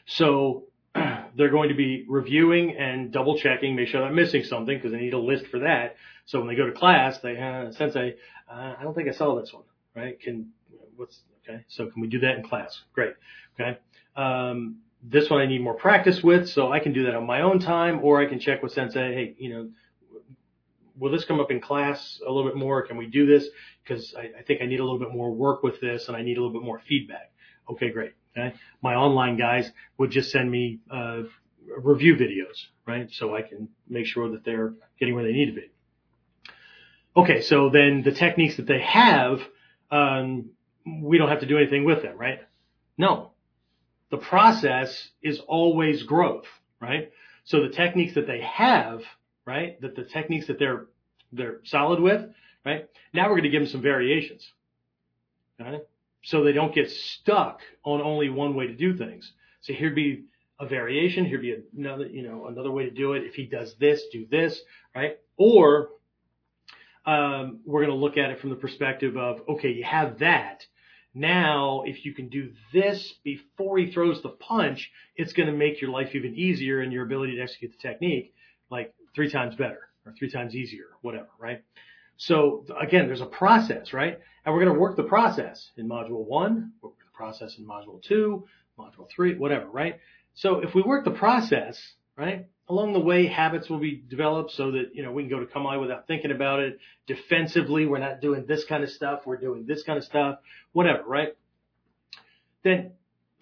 So 0.06 0.64
they're 0.94 1.50
going 1.50 1.68
to 1.68 1.74
be 1.74 2.04
reviewing 2.08 2.76
and 2.76 3.12
double 3.12 3.38
checking, 3.38 3.76
make 3.76 3.88
sure 3.88 4.00
they're 4.00 4.12
missing 4.12 4.44
something 4.44 4.76
because 4.76 4.92
they 4.92 4.98
need 4.98 5.14
a 5.14 5.18
list 5.18 5.46
for 5.46 5.60
that. 5.60 5.96
So 6.26 6.38
when 6.38 6.48
they 6.48 6.56
go 6.56 6.66
to 6.66 6.72
class, 6.72 7.18
they 7.20 7.36
uh, 7.38 7.72
sensei, 7.72 8.16
uh, 8.50 8.74
I 8.78 8.82
don't 8.82 8.94
think 8.94 9.08
I 9.08 9.12
saw 9.12 9.40
this 9.40 9.52
one, 9.52 9.64
right? 9.94 10.20
Can 10.20 10.50
what's 10.96 11.20
okay? 11.48 11.64
So 11.68 11.88
can 11.88 12.02
we 12.02 12.08
do 12.08 12.20
that 12.20 12.36
in 12.36 12.42
class? 12.42 12.78
Great, 12.92 13.14
okay. 13.58 13.78
Um, 14.16 14.80
this 15.02 15.30
one 15.30 15.40
I 15.40 15.46
need 15.46 15.62
more 15.62 15.74
practice 15.74 16.22
with, 16.22 16.48
so 16.48 16.70
I 16.70 16.80
can 16.80 16.92
do 16.92 17.04
that 17.04 17.14
on 17.14 17.26
my 17.26 17.40
own 17.40 17.58
time, 17.58 18.00
or 18.02 18.20
I 18.20 18.26
can 18.26 18.38
check 18.38 18.62
with 18.62 18.72
sensei, 18.72 19.14
hey, 19.14 19.34
you 19.38 19.52
know, 19.52 19.70
will 20.98 21.10
this 21.10 21.24
come 21.24 21.40
up 21.40 21.50
in 21.50 21.60
class 21.60 22.20
a 22.26 22.30
little 22.30 22.48
bit 22.48 22.56
more? 22.56 22.82
Can 22.82 22.98
we 22.98 23.06
do 23.06 23.26
this? 23.26 23.48
Because 23.82 24.14
I, 24.16 24.40
I 24.40 24.42
think 24.42 24.60
I 24.60 24.66
need 24.66 24.80
a 24.80 24.84
little 24.84 24.98
bit 24.98 25.10
more 25.10 25.32
work 25.32 25.62
with 25.62 25.80
this 25.80 26.08
and 26.08 26.16
I 26.16 26.22
need 26.22 26.36
a 26.36 26.42
little 26.42 26.52
bit 26.52 26.64
more 26.64 26.80
feedback. 26.86 27.32
Okay, 27.70 27.90
great. 27.90 28.12
Okay. 28.36 28.54
My 28.82 28.94
online 28.94 29.36
guys 29.36 29.70
would 29.96 30.10
just 30.10 30.30
send 30.30 30.50
me, 30.50 30.80
uh, 30.90 31.22
review 31.82 32.16
videos, 32.16 32.66
right? 32.86 33.10
So 33.12 33.34
I 33.34 33.42
can 33.42 33.68
make 33.88 34.06
sure 34.06 34.30
that 34.32 34.44
they're 34.44 34.74
getting 34.98 35.14
where 35.14 35.24
they 35.24 35.32
need 35.32 35.46
to 35.46 35.52
be. 35.52 35.70
Okay. 37.16 37.40
So 37.42 37.70
then 37.70 38.02
the 38.02 38.12
techniques 38.12 38.56
that 38.56 38.66
they 38.66 38.80
have, 38.80 39.40
um, 39.90 40.50
we 41.02 41.18
don't 41.18 41.28
have 41.28 41.40
to 41.40 41.46
do 41.46 41.56
anything 41.56 41.84
with 41.84 42.02
them, 42.02 42.18
right? 42.18 42.40
No, 42.98 43.29
the 44.10 44.18
process 44.18 45.08
is 45.22 45.40
always 45.46 46.02
growth, 46.02 46.46
right? 46.80 47.12
So 47.44 47.62
the 47.62 47.68
techniques 47.70 48.14
that 48.14 48.26
they 48.26 48.40
have, 48.40 49.02
right, 49.46 49.80
that 49.80 49.96
the 49.96 50.04
techniques 50.04 50.46
that 50.48 50.58
they're 50.58 50.86
they're 51.32 51.60
solid 51.64 52.00
with, 52.00 52.28
right? 52.64 52.88
Now 53.14 53.24
we're 53.24 53.36
going 53.36 53.44
to 53.44 53.50
give 53.50 53.62
them 53.62 53.70
some 53.70 53.82
variations, 53.82 54.52
right? 55.58 55.80
So 56.22 56.44
they 56.44 56.52
don't 56.52 56.74
get 56.74 56.90
stuck 56.90 57.60
on 57.84 58.02
only 58.02 58.28
one 58.28 58.54
way 58.54 58.66
to 58.66 58.74
do 58.74 58.96
things. 58.96 59.32
So 59.62 59.72
here'd 59.72 59.94
be 59.94 60.24
a 60.58 60.66
variation. 60.66 61.24
Here'd 61.24 61.40
be 61.40 61.56
another, 61.76 62.06
you 62.06 62.22
know, 62.22 62.46
another 62.46 62.70
way 62.70 62.84
to 62.84 62.90
do 62.90 63.12
it. 63.14 63.22
If 63.24 63.34
he 63.34 63.46
does 63.46 63.74
this, 63.78 64.02
do 64.12 64.26
this, 64.30 64.60
right? 64.94 65.18
Or 65.36 65.90
um, 67.06 67.60
we're 67.64 67.84
going 67.84 67.96
to 67.96 68.02
look 68.02 68.18
at 68.18 68.30
it 68.30 68.40
from 68.40 68.50
the 68.50 68.56
perspective 68.56 69.16
of, 69.16 69.40
okay, 69.48 69.70
you 69.70 69.84
have 69.84 70.18
that. 70.18 70.66
Now, 71.14 71.82
if 71.86 72.04
you 72.04 72.14
can 72.14 72.28
do 72.28 72.52
this 72.72 73.14
before 73.24 73.78
he 73.78 73.90
throws 73.90 74.22
the 74.22 74.28
punch, 74.28 74.90
it's 75.16 75.32
going 75.32 75.48
to 75.48 75.56
make 75.56 75.80
your 75.80 75.90
life 75.90 76.14
even 76.14 76.36
easier 76.36 76.80
and 76.80 76.92
your 76.92 77.04
ability 77.04 77.36
to 77.36 77.42
execute 77.42 77.72
the 77.72 77.88
technique 77.88 78.32
like 78.70 78.94
three 79.14 79.30
times 79.30 79.56
better 79.56 79.80
or 80.06 80.12
three 80.12 80.30
times 80.30 80.54
easier, 80.54 80.86
whatever, 81.02 81.28
right? 81.38 81.64
So 82.16 82.64
again, 82.80 83.06
there's 83.06 83.20
a 83.20 83.26
process, 83.26 83.92
right? 83.92 84.18
And 84.44 84.54
we're 84.54 84.64
going 84.64 84.74
to 84.74 84.80
work 84.80 84.96
the 84.96 85.02
process 85.02 85.70
in 85.76 85.88
module 85.88 86.24
one, 86.24 86.72
work 86.80 86.94
the 86.98 87.16
process 87.16 87.56
in 87.58 87.66
module 87.66 88.02
two, 88.02 88.46
module 88.78 89.08
three, 89.14 89.36
whatever, 89.36 89.66
right? 89.66 89.98
So 90.34 90.60
if 90.60 90.74
we 90.74 90.82
work 90.82 91.04
the 91.04 91.10
process, 91.10 91.80
right? 92.20 92.46
Along 92.68 92.92
the 92.92 93.00
way, 93.00 93.26
habits 93.26 93.70
will 93.70 93.78
be 93.78 94.04
developed 94.08 94.52
so 94.52 94.72
that, 94.72 94.90
you 94.92 95.02
know, 95.02 95.10
we 95.10 95.22
can 95.22 95.30
go 95.30 95.40
to 95.40 95.46
kamae 95.46 95.80
without 95.80 96.06
thinking 96.06 96.30
about 96.30 96.60
it. 96.60 96.78
Defensively, 97.06 97.86
we're 97.86 97.98
not 97.98 98.20
doing 98.20 98.44
this 98.46 98.62
kind 98.64 98.84
of 98.84 98.90
stuff. 98.90 99.20
We're 99.24 99.38
doing 99.38 99.64
this 99.66 99.82
kind 99.82 99.96
of 99.96 100.04
stuff, 100.04 100.38
whatever, 100.72 101.02
right? 101.04 101.36
Then 102.62 102.92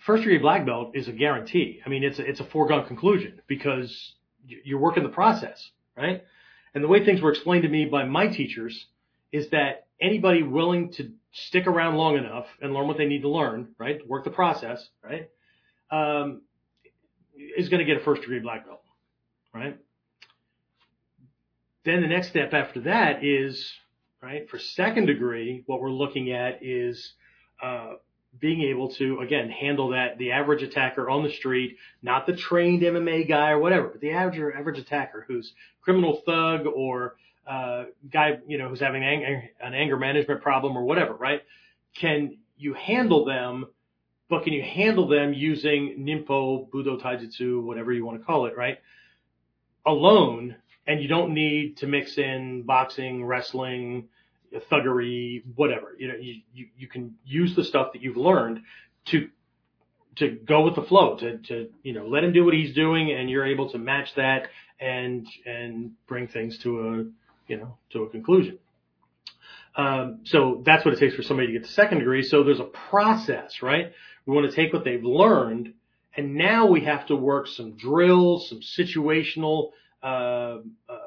first 0.06 0.22
degree 0.22 0.38
black 0.38 0.64
belt 0.64 0.92
is 0.94 1.08
a 1.08 1.12
guarantee. 1.12 1.82
I 1.84 1.88
mean, 1.88 2.04
it's 2.04 2.20
a, 2.20 2.24
it's 2.24 2.38
a 2.38 2.44
foregone 2.44 2.86
conclusion 2.86 3.42
because 3.48 4.14
you're 4.46 4.78
working 4.78 5.02
the 5.02 5.08
process, 5.08 5.70
right? 5.96 6.22
And 6.72 6.84
the 6.84 6.88
way 6.88 7.04
things 7.04 7.20
were 7.20 7.32
explained 7.32 7.64
to 7.64 7.68
me 7.68 7.86
by 7.86 8.04
my 8.04 8.28
teachers 8.28 8.86
is 9.32 9.50
that 9.50 9.88
anybody 10.00 10.44
willing 10.44 10.92
to 10.92 11.10
stick 11.32 11.66
around 11.66 11.96
long 11.96 12.16
enough 12.16 12.46
and 12.62 12.72
learn 12.72 12.86
what 12.86 12.96
they 12.96 13.06
need 13.06 13.22
to 13.22 13.28
learn, 13.28 13.74
right? 13.76 14.06
Work 14.08 14.22
the 14.22 14.30
process, 14.30 14.88
right? 15.02 15.28
Um, 15.90 16.42
is 17.56 17.68
going 17.68 17.78
to 17.78 17.84
get 17.84 18.00
a 18.00 18.04
first 18.04 18.22
degree 18.22 18.40
black 18.40 18.66
belt 18.66 18.82
right? 19.54 19.78
Then 21.84 22.02
the 22.02 22.08
next 22.08 22.28
step 22.28 22.52
after 22.52 22.80
that 22.80 23.24
is, 23.24 23.72
right, 24.22 24.48
for 24.48 24.58
second 24.58 25.06
degree, 25.06 25.62
what 25.66 25.80
we're 25.80 25.90
looking 25.90 26.32
at 26.32 26.62
is, 26.62 27.14
uh, 27.62 27.94
being 28.38 28.62
able 28.62 28.90
to, 28.92 29.20
again, 29.20 29.48
handle 29.48 29.88
that, 29.88 30.18
the 30.18 30.32
average 30.32 30.62
attacker 30.62 31.08
on 31.08 31.24
the 31.24 31.32
street, 31.32 31.76
not 32.02 32.26
the 32.26 32.36
trained 32.36 32.82
MMA 32.82 33.26
guy 33.26 33.50
or 33.50 33.58
whatever, 33.58 33.88
but 33.88 34.00
the 34.00 34.10
average, 34.10 34.54
average 34.54 34.78
attacker 34.78 35.24
who's 35.26 35.54
criminal 35.80 36.22
thug 36.26 36.66
or, 36.66 37.16
uh, 37.46 37.84
guy, 38.10 38.38
you 38.46 38.58
know, 38.58 38.68
who's 38.68 38.80
having 38.80 39.02
ang- 39.02 39.48
an 39.60 39.74
anger 39.74 39.96
management 39.96 40.42
problem 40.42 40.76
or 40.76 40.84
whatever, 40.84 41.14
right? 41.14 41.42
Can 41.94 42.36
you 42.58 42.74
handle 42.74 43.24
them, 43.24 43.66
but 44.28 44.44
can 44.44 44.52
you 44.52 44.62
handle 44.62 45.08
them 45.08 45.32
using 45.32 45.96
Ninpo, 45.98 46.68
Budo 46.70 47.00
Taijutsu, 47.00 47.62
whatever 47.62 47.92
you 47.92 48.04
want 48.04 48.20
to 48.20 48.24
call 48.24 48.46
it, 48.46 48.56
right? 48.56 48.78
alone 49.88 50.56
and 50.86 51.02
you 51.02 51.08
don't 51.08 51.34
need 51.34 51.78
to 51.78 51.86
mix 51.86 52.16
in 52.18 52.62
boxing, 52.62 53.24
wrestling, 53.24 54.08
thuggery, 54.70 55.42
whatever. 55.56 55.94
You 55.98 56.08
know, 56.08 56.14
you, 56.14 56.40
you, 56.54 56.66
you 56.78 56.88
can 56.88 57.14
use 57.24 57.54
the 57.54 57.64
stuff 57.64 57.92
that 57.92 58.02
you've 58.02 58.16
learned 58.16 58.60
to, 59.06 59.28
to 60.16 60.30
go 60.30 60.62
with 60.64 60.74
the 60.74 60.82
flow, 60.82 61.16
to, 61.16 61.38
to, 61.38 61.68
you 61.82 61.92
know, 61.92 62.06
let 62.06 62.24
him 62.24 62.32
do 62.32 62.44
what 62.44 62.54
he's 62.54 62.74
doing 62.74 63.10
and 63.12 63.28
you're 63.28 63.46
able 63.46 63.70
to 63.70 63.78
match 63.78 64.14
that 64.16 64.48
and, 64.80 65.26
and 65.44 65.92
bring 66.06 66.28
things 66.28 66.58
to 66.60 66.80
a, 66.80 67.50
you 67.50 67.58
know, 67.58 67.76
to 67.90 68.04
a 68.04 68.08
conclusion. 68.08 68.58
Um, 69.76 70.20
so 70.24 70.62
that's 70.64 70.84
what 70.84 70.94
it 70.94 71.00
takes 71.00 71.14
for 71.14 71.22
somebody 71.22 71.48
to 71.48 71.52
get 71.52 71.62
the 71.62 71.68
second 71.68 71.98
degree. 71.98 72.22
So 72.22 72.42
there's 72.42 72.60
a 72.60 72.64
process, 72.64 73.62
right? 73.62 73.92
We 74.28 74.34
want 74.34 74.48
to 74.48 74.54
take 74.54 74.72
what 74.72 74.84
they've 74.84 75.02
learned 75.02 75.72
and 76.18 76.34
now 76.34 76.66
we 76.66 76.80
have 76.80 77.06
to 77.06 77.16
work 77.16 77.46
some 77.46 77.76
drills, 77.76 78.48
some 78.48 78.60
situational, 78.60 79.70
uh, 80.02 80.58
uh, 80.88 80.98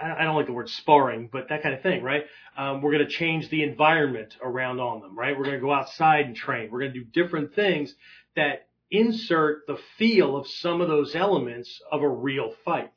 I 0.00 0.22
don't 0.22 0.36
like 0.36 0.46
the 0.46 0.52
word 0.52 0.68
sparring, 0.68 1.28
but 1.32 1.48
that 1.48 1.62
kind 1.62 1.74
of 1.74 1.82
thing, 1.82 2.04
right? 2.04 2.26
Um, 2.56 2.82
we're 2.82 2.92
going 2.92 3.04
to 3.04 3.10
change 3.10 3.48
the 3.48 3.64
environment 3.64 4.36
around 4.40 4.78
on 4.78 5.00
them, 5.00 5.18
right? 5.18 5.36
We're 5.36 5.44
going 5.44 5.56
to 5.56 5.60
go 5.60 5.72
outside 5.72 6.26
and 6.26 6.36
train. 6.36 6.70
We're 6.70 6.80
going 6.80 6.92
to 6.92 7.00
do 7.00 7.04
different 7.04 7.54
things 7.54 7.94
that 8.36 8.68
insert 8.92 9.66
the 9.66 9.78
feel 9.98 10.36
of 10.36 10.46
some 10.46 10.80
of 10.80 10.86
those 10.86 11.16
elements 11.16 11.80
of 11.90 12.02
a 12.02 12.08
real 12.08 12.54
fight. 12.64 12.92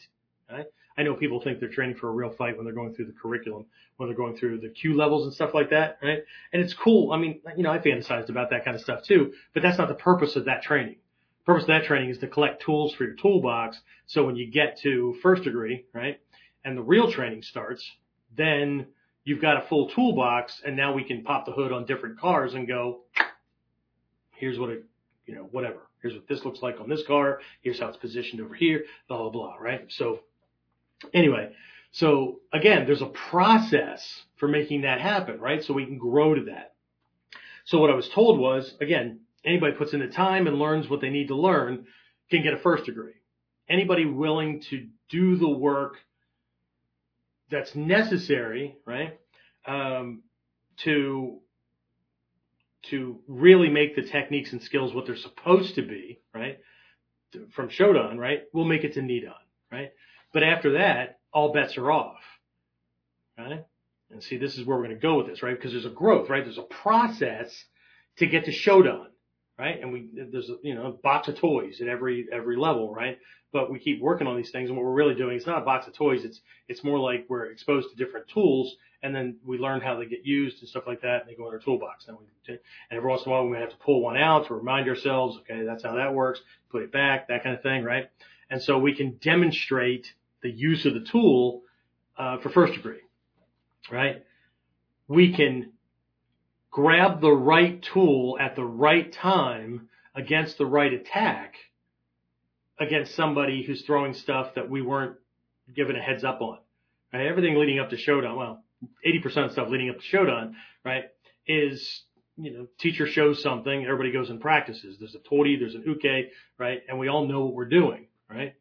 Right? 0.52 0.66
I 0.98 1.04
know 1.04 1.14
people 1.14 1.40
think 1.42 1.60
they're 1.60 1.70
training 1.70 1.98
for 1.98 2.10
a 2.10 2.12
real 2.12 2.32
fight 2.32 2.58
when 2.58 2.66
they're 2.66 2.74
going 2.74 2.96
through 2.96 3.06
the 3.06 3.14
curriculum, 3.14 3.66
when 3.98 4.10
they're 4.10 4.18
going 4.18 4.36
through 4.38 4.60
the 4.60 4.70
kyu 4.70 4.96
levels 4.96 5.26
and 5.26 5.34
stuff 5.34 5.54
like 5.54 5.70
that, 5.70 6.00
right? 6.02 6.24
And 6.52 6.62
it's 6.62 6.74
cool. 6.74 7.12
I 7.12 7.18
mean, 7.18 7.42
you 7.56 7.64
know, 7.64 7.72
I 7.72 7.78
fantasized 7.78 8.30
about 8.30 8.50
that 8.50 8.66
kind 8.66 8.76
of 8.76 8.82
stuff 8.82 9.04
too, 9.04 9.34
but 9.54 9.62
that's 9.62 9.78
not 9.78 9.90
the 9.90 9.96
purpose 9.96 10.36
of 10.36 10.46
that 10.46 10.64
training. 10.64 10.96
The 11.40 11.46
purpose 11.46 11.64
of 11.64 11.68
that 11.68 11.84
training 11.84 12.10
is 12.10 12.18
to 12.20 12.28
collect 12.28 12.64
tools 12.64 12.96
for 12.96 13.04
your 13.04 13.14
toolbox. 13.14 13.80
So 14.08 14.26
when 14.26 14.36
you 14.36 14.50
get 14.50 14.80
to 14.84 15.16
first 15.22 15.44
degree, 15.44 15.86
right, 15.94 16.20
and 16.66 16.76
the 16.76 16.82
real 16.82 17.12
training 17.12 17.44
starts, 17.44 17.88
then 18.36 18.88
you've 19.24 19.42
got 19.42 19.64
a 19.64 19.68
full 19.68 19.90
toolbox 19.90 20.62
and 20.66 20.76
now 20.76 20.94
we 20.94 21.04
can 21.04 21.24
pop 21.24 21.46
the 21.46 21.52
hood 21.52 21.72
on 21.72 21.86
different 21.86 22.20
cars 22.20 22.56
and 22.56 22.68
go, 22.68 23.02
here's 24.32 24.58
what 24.58 24.70
it, 24.70 24.84
you 25.26 25.36
know, 25.36 25.48
whatever. 25.52 25.80
Here's 26.02 26.14
what 26.14 26.28
this 26.28 26.44
looks 26.44 26.62
like 26.62 26.80
on 26.80 26.90
this 26.90 27.04
car. 27.06 27.40
Here's 27.62 27.80
how 27.80 27.88
it's 27.88 27.98
positioned 27.98 28.42
over 28.42 28.56
here, 28.56 28.86
blah, 29.08 29.18
blah, 29.18 29.30
blah, 29.30 29.56
right? 29.60 29.86
So 29.90 30.22
Anyway, 31.14 31.52
so 31.92 32.40
again, 32.54 32.86
there's 32.86 33.02
a 33.02 33.08
process 33.08 34.24
for 34.38 34.48
making 34.48 34.82
that 34.82 35.02
happen, 35.02 35.40
right? 35.40 35.64
So 35.64 35.74
we 35.74 35.86
can 35.86 35.98
grow 35.98 36.36
to 36.36 36.46
that. 36.46 36.74
So 37.66 37.80
what 37.80 37.90
I 37.90 37.96
was 37.96 38.10
told 38.10 38.40
was, 38.40 38.74
again, 38.80 39.22
anybody 39.44 39.74
puts 39.74 39.94
in 39.94 40.00
the 40.00 40.08
time 40.08 40.48
and 40.48 40.58
learns 40.58 40.90
what 40.90 41.02
they 41.02 41.10
need 41.10 41.28
to 41.28 41.36
learn 41.36 41.86
can 42.30 42.44
get 42.44 42.54
a 42.54 42.58
first 42.58 42.86
degree. 42.86 43.14
Anybody 43.70 44.06
willing 44.06 44.62
to 44.70 44.88
do 45.10 45.38
the 45.38 45.50
work 45.50 45.98
that's 47.50 47.76
necessary, 47.76 48.78
right, 48.86 49.20
um, 49.66 50.24
to 50.78 51.40
to 52.84 53.20
really 53.28 53.70
make 53.70 53.96
the 53.96 54.02
techniques 54.02 54.54
and 54.54 54.62
skills 54.62 54.94
what 54.94 55.06
they're 55.06 55.18
supposed 55.18 55.76
to 55.76 55.82
be, 55.82 56.22
right, 56.34 56.60
from 57.52 57.68
Shodan, 57.68 58.18
right, 58.18 58.44
we'll 58.54 58.66
make 58.66 58.86
it 58.86 58.94
to 58.94 59.02
Nidan, 59.02 59.34
right? 59.70 59.92
But 60.38 60.44
after 60.44 60.74
that, 60.74 61.18
all 61.34 61.52
bets 61.52 61.80
are 61.80 61.92
off. 61.92 62.22
Right? 63.40 63.66
And 64.12 64.22
see, 64.22 64.38
this 64.38 64.56
is 64.56 64.68
where 64.68 64.78
we're 64.78 64.84
going 64.84 64.96
to 64.96 65.02
go 65.02 65.18
with 65.18 65.26
this, 65.26 65.42
right? 65.42 65.56
Because 65.56 65.72
there's 65.72 65.88
a 65.88 65.90
growth, 65.90 66.30
right? 66.30 66.44
There's 66.44 66.60
a 66.60 66.62
process 66.62 67.66
to 68.18 68.28
get 68.28 68.46
to 68.46 68.52
Shodan, 68.52 69.08
right? 69.58 69.82
And 69.82 69.92
we, 69.92 70.10
there's 70.14 70.52
you 70.62 70.76
know, 70.76 70.86
a 70.86 70.92
box 70.92 71.28
of 71.28 71.40
toys 71.40 71.82
at 71.82 71.88
every, 71.88 72.28
every 72.32 72.56
level, 72.56 72.94
right? 72.94 73.18
But 73.52 73.72
we 73.72 73.80
keep 73.80 74.00
working 74.00 74.28
on 74.28 74.38
these 74.38 74.52
things 74.52 74.70
and 74.70 74.78
what 74.78 74.86
we're 74.86 74.94
really 74.94 75.16
doing, 75.16 75.36
it's 75.36 75.48
not 75.48 75.64
a 75.64 75.66
box 75.66 75.88
of 75.88 75.96
toys. 75.96 76.24
It's, 76.24 76.40
it's 76.68 76.84
more 76.84 77.00
like 77.00 77.26
we're 77.28 77.48
exposed 77.48 77.90
to 77.90 77.96
different 77.96 78.28
tools 78.28 78.76
and 79.02 79.16
then 79.16 79.38
we 79.44 79.58
learn 79.58 79.82
how 79.82 79.98
they 79.98 80.06
get 80.06 80.24
used 80.24 80.60
and 80.60 80.70
stuff 80.70 80.84
like 80.86 81.02
that 81.02 81.22
and 81.22 81.30
they 81.32 81.34
go 81.34 81.48
in 81.48 81.54
our 81.56 81.60
toolbox. 81.60 82.08
We, 82.08 82.14
and 82.48 82.60
every 82.92 83.10
once 83.10 83.24
in 83.26 83.32
a 83.32 83.34
while 83.34 83.46
we 83.46 83.54
may 83.54 83.62
have 83.62 83.72
to 83.72 83.78
pull 83.78 84.04
one 84.04 84.18
out 84.18 84.46
to 84.50 84.54
remind 84.54 84.88
ourselves, 84.88 85.40
okay, 85.40 85.66
that's 85.66 85.82
how 85.82 85.96
that 85.96 86.14
works, 86.14 86.42
put 86.70 86.84
it 86.84 86.92
back, 86.92 87.28
that 87.30 87.42
kind 87.42 87.56
of 87.56 87.64
thing, 87.64 87.84
right? 87.84 88.12
And 88.52 88.62
so 88.62 88.78
we 88.78 88.94
can 88.94 89.18
demonstrate 89.20 90.14
the 90.44 90.52
use 90.52 90.86
of 90.86 90.94
the 90.94 91.06
tool 91.12 91.62
uh, 92.18 92.38
for 92.40 92.50
first 92.50 92.74
degree, 92.74 93.02
right? 93.92 94.24
We 95.08 95.36
can 95.36 95.72
grab 96.72 97.22
the 97.22 97.32
right 97.32 97.84
tool 97.94 98.38
at 98.40 98.56
the 98.56 98.64
right 98.64 99.12
time 99.12 99.90
against 100.16 100.58
the 100.58 100.66
right 100.66 100.94
attack 100.94 101.56
against 102.80 103.16
somebody 103.16 103.64
who's 103.66 103.84
throwing 103.84 104.14
stuff 104.14 104.54
that 104.56 104.70
we 104.70 104.82
weren't 104.82 105.16
given 105.76 105.96
a 105.96 106.02
heads 106.02 106.24
up 106.24 106.42
on. 106.42 106.60
Right? 107.14 107.26
Everything 107.26 107.56
leading 107.56 107.80
up 107.80 107.90
to 107.90 107.98
Shodan, 107.98 108.38
well, 108.38 108.64
80% 109.06 109.46
of 109.46 109.52
stuff 109.52 109.70
leading 109.70 109.90
up 109.90 109.98
to 109.98 110.16
Shodan, 110.16 110.54
right, 110.84 111.06
is, 111.48 112.02
you 112.38 112.52
know, 112.52 112.68
teacher 112.80 113.08
shows 113.08 113.42
something, 113.42 113.86
everybody 113.86 114.12
goes 114.12 114.30
and 114.30 114.40
practices. 114.40 114.98
There's 115.00 115.16
a 115.16 115.28
tori, 115.28 115.58
there's 115.58 115.76
an 115.76 115.84
uke, 115.86 116.30
right, 116.58 116.82
and 116.88 117.00
we 117.00 117.08
all 117.08 117.28
know 117.28 117.46
what 117.46 117.54
we're 117.54 117.70
doing, 117.70 118.08
right? 118.30 118.54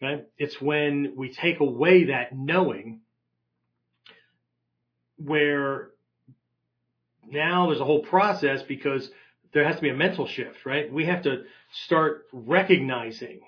It's 0.00 0.60
when 0.60 1.14
we 1.16 1.32
take 1.32 1.60
away 1.60 2.04
that 2.06 2.36
knowing 2.36 3.00
where 5.16 5.90
now 7.28 7.66
there's 7.66 7.80
a 7.80 7.84
whole 7.84 8.02
process 8.02 8.62
because 8.62 9.10
there 9.52 9.64
has 9.64 9.76
to 9.76 9.82
be 9.82 9.88
a 9.88 9.94
mental 9.94 10.26
shift, 10.26 10.64
right? 10.64 10.92
We 10.92 11.06
have 11.06 11.22
to 11.22 11.44
start 11.84 12.26
recognizing 12.32 13.40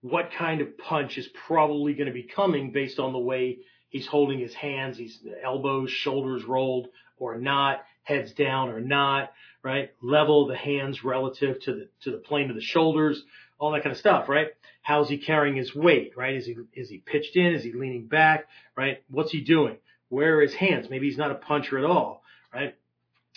what 0.00 0.30
kind 0.36 0.60
of 0.60 0.76
punch 0.78 1.18
is 1.18 1.28
probably 1.46 1.94
going 1.94 2.06
to 2.06 2.12
be 2.12 2.22
coming 2.22 2.72
based 2.72 2.98
on 2.98 3.12
the 3.12 3.18
way 3.18 3.58
he's 3.88 4.06
holding 4.06 4.38
his 4.38 4.54
hands, 4.54 4.98
he's 4.98 5.18
elbows, 5.42 5.90
shoulders 5.90 6.44
rolled 6.44 6.88
or 7.18 7.36
not, 7.36 7.84
heads 8.02 8.32
down 8.32 8.70
or 8.70 8.80
not, 8.80 9.32
right? 9.62 9.90
Level 10.00 10.46
the 10.46 10.56
hands 10.56 11.04
relative 11.04 11.60
to 11.60 11.74
the 11.74 11.88
to 12.02 12.10
the 12.10 12.18
plane 12.18 12.48
of 12.48 12.56
the 12.56 12.62
shoulders, 12.62 13.22
all 13.58 13.72
that 13.72 13.82
kind 13.82 13.92
of 13.92 13.98
stuff, 13.98 14.28
right? 14.28 14.48
How's 14.82 15.08
he 15.08 15.18
carrying 15.18 15.56
his 15.56 15.74
weight, 15.74 16.12
right? 16.16 16.34
Is 16.34 16.46
he, 16.46 16.56
is 16.74 16.88
he 16.88 16.98
pitched 16.98 17.36
in? 17.36 17.54
Is 17.54 17.64
he 17.64 17.72
leaning 17.72 18.06
back, 18.06 18.46
right? 18.76 19.02
What's 19.10 19.32
he 19.32 19.40
doing? 19.40 19.76
Where 20.08 20.38
are 20.38 20.42
his 20.42 20.54
hands? 20.54 20.88
Maybe 20.88 21.08
he's 21.08 21.18
not 21.18 21.30
a 21.30 21.34
puncher 21.34 21.78
at 21.78 21.84
all, 21.84 22.22
right? 22.54 22.76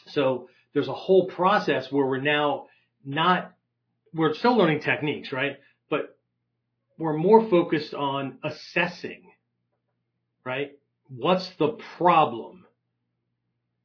So 0.08 0.50
there's 0.74 0.88
a 0.88 0.94
whole 0.94 1.26
process 1.28 1.92
where 1.92 2.06
we're 2.06 2.22
now 2.22 2.68
not, 3.04 3.54
we're 4.14 4.34
still 4.34 4.56
learning 4.56 4.82
techniques, 4.82 5.32
right? 5.32 5.58
But 5.90 6.18
we're 6.98 7.18
more 7.18 7.50
focused 7.50 7.94
on 7.94 8.38
assessing, 8.44 9.24
right? 10.46 10.78
What's 11.10 11.50
the 11.58 11.78
problem? 11.98 12.66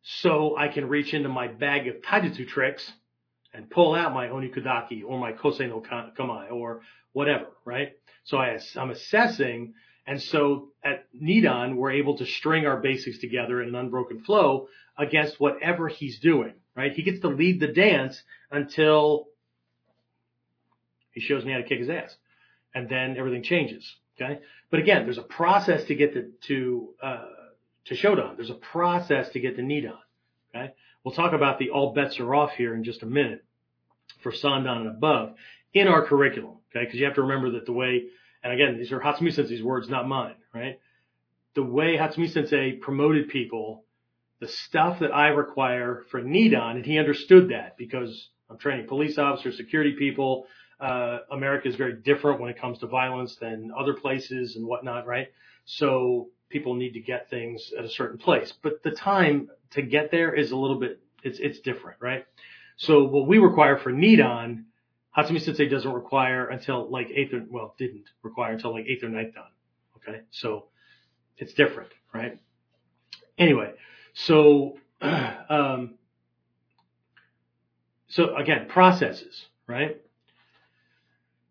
So 0.02 0.56
I 0.56 0.68
can 0.68 0.88
reach 0.88 1.14
into 1.14 1.28
my 1.28 1.48
bag 1.48 1.88
of 1.88 1.96
taijutsu 1.96 2.46
tricks 2.46 2.92
and 3.56 3.70
pull 3.70 3.94
out 3.94 4.12
my 4.12 4.26
onikudaki 4.28 5.02
or 5.04 5.18
my 5.18 5.32
kosei 5.32 5.68
no 5.68 5.80
kamae 5.80 6.52
or 6.52 6.82
whatever, 7.12 7.46
right? 7.64 7.92
So 8.24 8.36
I, 8.36 8.58
I'm 8.76 8.90
assessing. 8.90 9.72
And 10.06 10.22
so 10.22 10.68
at 10.84 11.06
Nidan, 11.14 11.76
we're 11.76 11.92
able 11.92 12.18
to 12.18 12.26
string 12.26 12.66
our 12.66 12.76
basics 12.76 13.18
together 13.18 13.62
in 13.62 13.70
an 13.70 13.74
unbroken 13.74 14.22
flow 14.22 14.68
against 14.98 15.40
whatever 15.40 15.88
he's 15.88 16.20
doing, 16.20 16.52
right? 16.76 16.92
He 16.92 17.02
gets 17.02 17.20
to 17.20 17.28
lead 17.28 17.58
the 17.58 17.68
dance 17.68 18.22
until 18.50 19.28
he 21.12 21.20
shows 21.20 21.44
me 21.44 21.52
how 21.52 21.58
to 21.58 21.64
kick 21.64 21.78
his 21.78 21.88
ass. 21.88 22.14
And 22.74 22.90
then 22.90 23.16
everything 23.16 23.42
changes. 23.42 23.90
Okay. 24.20 24.40
But 24.70 24.80
again, 24.80 25.04
there's 25.04 25.18
a 25.18 25.22
process 25.22 25.84
to 25.84 25.94
get 25.94 26.12
to, 26.12 26.30
to, 26.48 26.88
uh, 27.02 27.24
to 27.86 27.94
Shodan. 27.94 28.36
There's 28.36 28.50
a 28.50 28.54
process 28.54 29.30
to 29.30 29.40
get 29.40 29.56
to 29.56 29.62
Nidan. 29.62 29.96
Okay. 30.54 30.72
We'll 31.04 31.14
talk 31.14 31.32
about 31.32 31.58
the 31.58 31.70
all 31.70 31.94
bets 31.94 32.20
are 32.20 32.34
off 32.34 32.52
here 32.52 32.74
in 32.74 32.84
just 32.84 33.02
a 33.02 33.06
minute 33.06 33.45
for 34.22 34.32
Sandan 34.32 34.78
and 34.78 34.88
above 34.88 35.34
in 35.72 35.88
our 35.88 36.04
curriculum. 36.06 36.56
Okay. 36.74 36.86
Cause 36.86 36.94
you 36.94 37.04
have 37.04 37.14
to 37.14 37.22
remember 37.22 37.52
that 37.52 37.66
the 37.66 37.72
way, 37.72 38.06
and 38.42 38.52
again, 38.52 38.78
these 38.78 38.92
are 38.92 39.00
Hatsumi 39.00 39.32
Sensei's 39.32 39.62
words, 39.62 39.88
not 39.88 40.08
mine, 40.08 40.36
right? 40.54 40.80
The 41.54 41.62
way 41.62 41.96
Hatsumi 41.96 42.30
Sensei 42.30 42.72
promoted 42.72 43.28
people, 43.28 43.84
the 44.40 44.48
stuff 44.48 45.00
that 45.00 45.12
I 45.14 45.28
require 45.28 46.04
for 46.10 46.20
Nidan, 46.20 46.76
and 46.76 46.84
he 46.84 46.98
understood 46.98 47.50
that 47.50 47.76
because 47.76 48.30
I'm 48.50 48.58
training 48.58 48.86
police 48.86 49.18
officers, 49.18 49.56
security 49.56 49.94
people. 49.98 50.46
Uh, 50.78 51.20
America 51.30 51.68
is 51.68 51.76
very 51.76 51.94
different 51.94 52.40
when 52.40 52.50
it 52.50 52.60
comes 52.60 52.78
to 52.80 52.86
violence 52.86 53.36
than 53.36 53.72
other 53.76 53.94
places 53.94 54.56
and 54.56 54.66
whatnot, 54.66 55.06
right? 55.06 55.28
So 55.64 56.28
people 56.50 56.74
need 56.74 56.92
to 56.92 57.00
get 57.00 57.30
things 57.30 57.72
at 57.76 57.84
a 57.84 57.88
certain 57.88 58.18
place, 58.18 58.52
but 58.62 58.82
the 58.82 58.90
time 58.90 59.48
to 59.70 59.82
get 59.82 60.10
there 60.10 60.34
is 60.34 60.52
a 60.52 60.56
little 60.56 60.78
bit, 60.78 61.00
it's, 61.22 61.38
it's 61.38 61.60
different, 61.60 61.98
right? 62.00 62.26
So 62.76 63.04
what 63.04 63.26
we 63.26 63.38
require 63.38 63.78
for 63.78 63.92
Nidan, 63.92 64.64
Hatsumi 65.16 65.40
Sensei 65.40 65.68
doesn't 65.68 65.90
require 65.90 66.48
until 66.48 66.90
like 66.90 67.08
eighth 67.14 67.32
or, 67.32 67.44
well, 67.48 67.74
didn't 67.78 68.04
require 68.22 68.52
until 68.52 68.72
like 68.72 68.86
eighth 68.86 69.02
or 69.02 69.08
ninth 69.08 69.34
dan. 69.34 69.44
Okay. 69.96 70.20
So 70.30 70.66
it's 71.38 71.54
different, 71.54 71.90
right? 72.12 72.38
Anyway, 73.38 73.72
so, 74.14 74.78
um, 75.00 75.94
so 78.08 78.36
again, 78.36 78.66
processes, 78.68 79.46
right? 79.66 80.00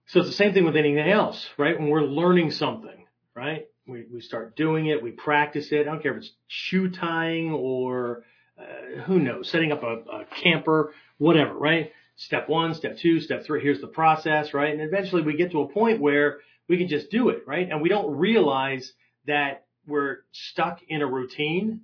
So 0.07 0.19
it's 0.19 0.29
the 0.29 0.35
same 0.35 0.53
thing 0.53 0.65
with 0.65 0.75
anything 0.75 0.99
else, 1.09 1.47
right? 1.57 1.79
When 1.79 1.89
we're 1.89 2.03
learning 2.03 2.51
something, 2.51 3.05
right? 3.35 3.67
We, 3.87 4.05
we 4.11 4.21
start 4.21 4.55
doing 4.55 4.87
it, 4.87 5.01
we 5.01 5.11
practice 5.11 5.71
it. 5.71 5.81
I 5.81 5.83
don't 5.83 6.01
care 6.01 6.13
if 6.13 6.19
it's 6.19 6.31
shoe 6.47 6.89
tying 6.89 7.51
or 7.51 8.23
uh, 8.59 9.01
who 9.01 9.19
knows, 9.19 9.49
setting 9.49 9.71
up 9.71 9.83
a, 9.83 9.97
a 10.09 10.25
camper, 10.43 10.93
whatever, 11.17 11.53
right? 11.53 11.91
Step 12.17 12.47
one, 12.47 12.73
step 12.73 12.97
two, 12.97 13.19
step 13.19 13.45
three. 13.45 13.61
Here's 13.61 13.81
the 13.81 13.87
process, 13.87 14.53
right? 14.53 14.71
And 14.71 14.81
eventually 14.81 15.21
we 15.21 15.35
get 15.35 15.51
to 15.51 15.61
a 15.61 15.67
point 15.67 15.99
where 15.99 16.39
we 16.69 16.77
can 16.77 16.87
just 16.87 17.11
do 17.11 17.29
it, 17.29 17.43
right? 17.45 17.67
And 17.69 17.81
we 17.81 17.89
don't 17.89 18.15
realize 18.15 18.93
that 19.27 19.65
we're 19.85 20.19
stuck 20.31 20.79
in 20.87 21.01
a 21.01 21.07
routine 21.07 21.81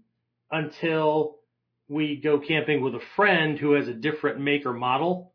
until 0.50 1.38
we 1.88 2.16
go 2.16 2.40
camping 2.40 2.82
with 2.82 2.96
a 2.96 3.02
friend 3.16 3.60
who 3.60 3.74
has 3.74 3.88
a 3.88 3.94
different 3.94 4.40
make 4.40 4.66
or 4.66 4.74
model 4.74 5.34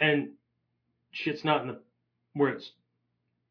and 0.00 0.30
shit's 1.12 1.44
not 1.44 1.62
in 1.62 1.68
the 1.68 1.80
where 2.34 2.50
it's 2.50 2.70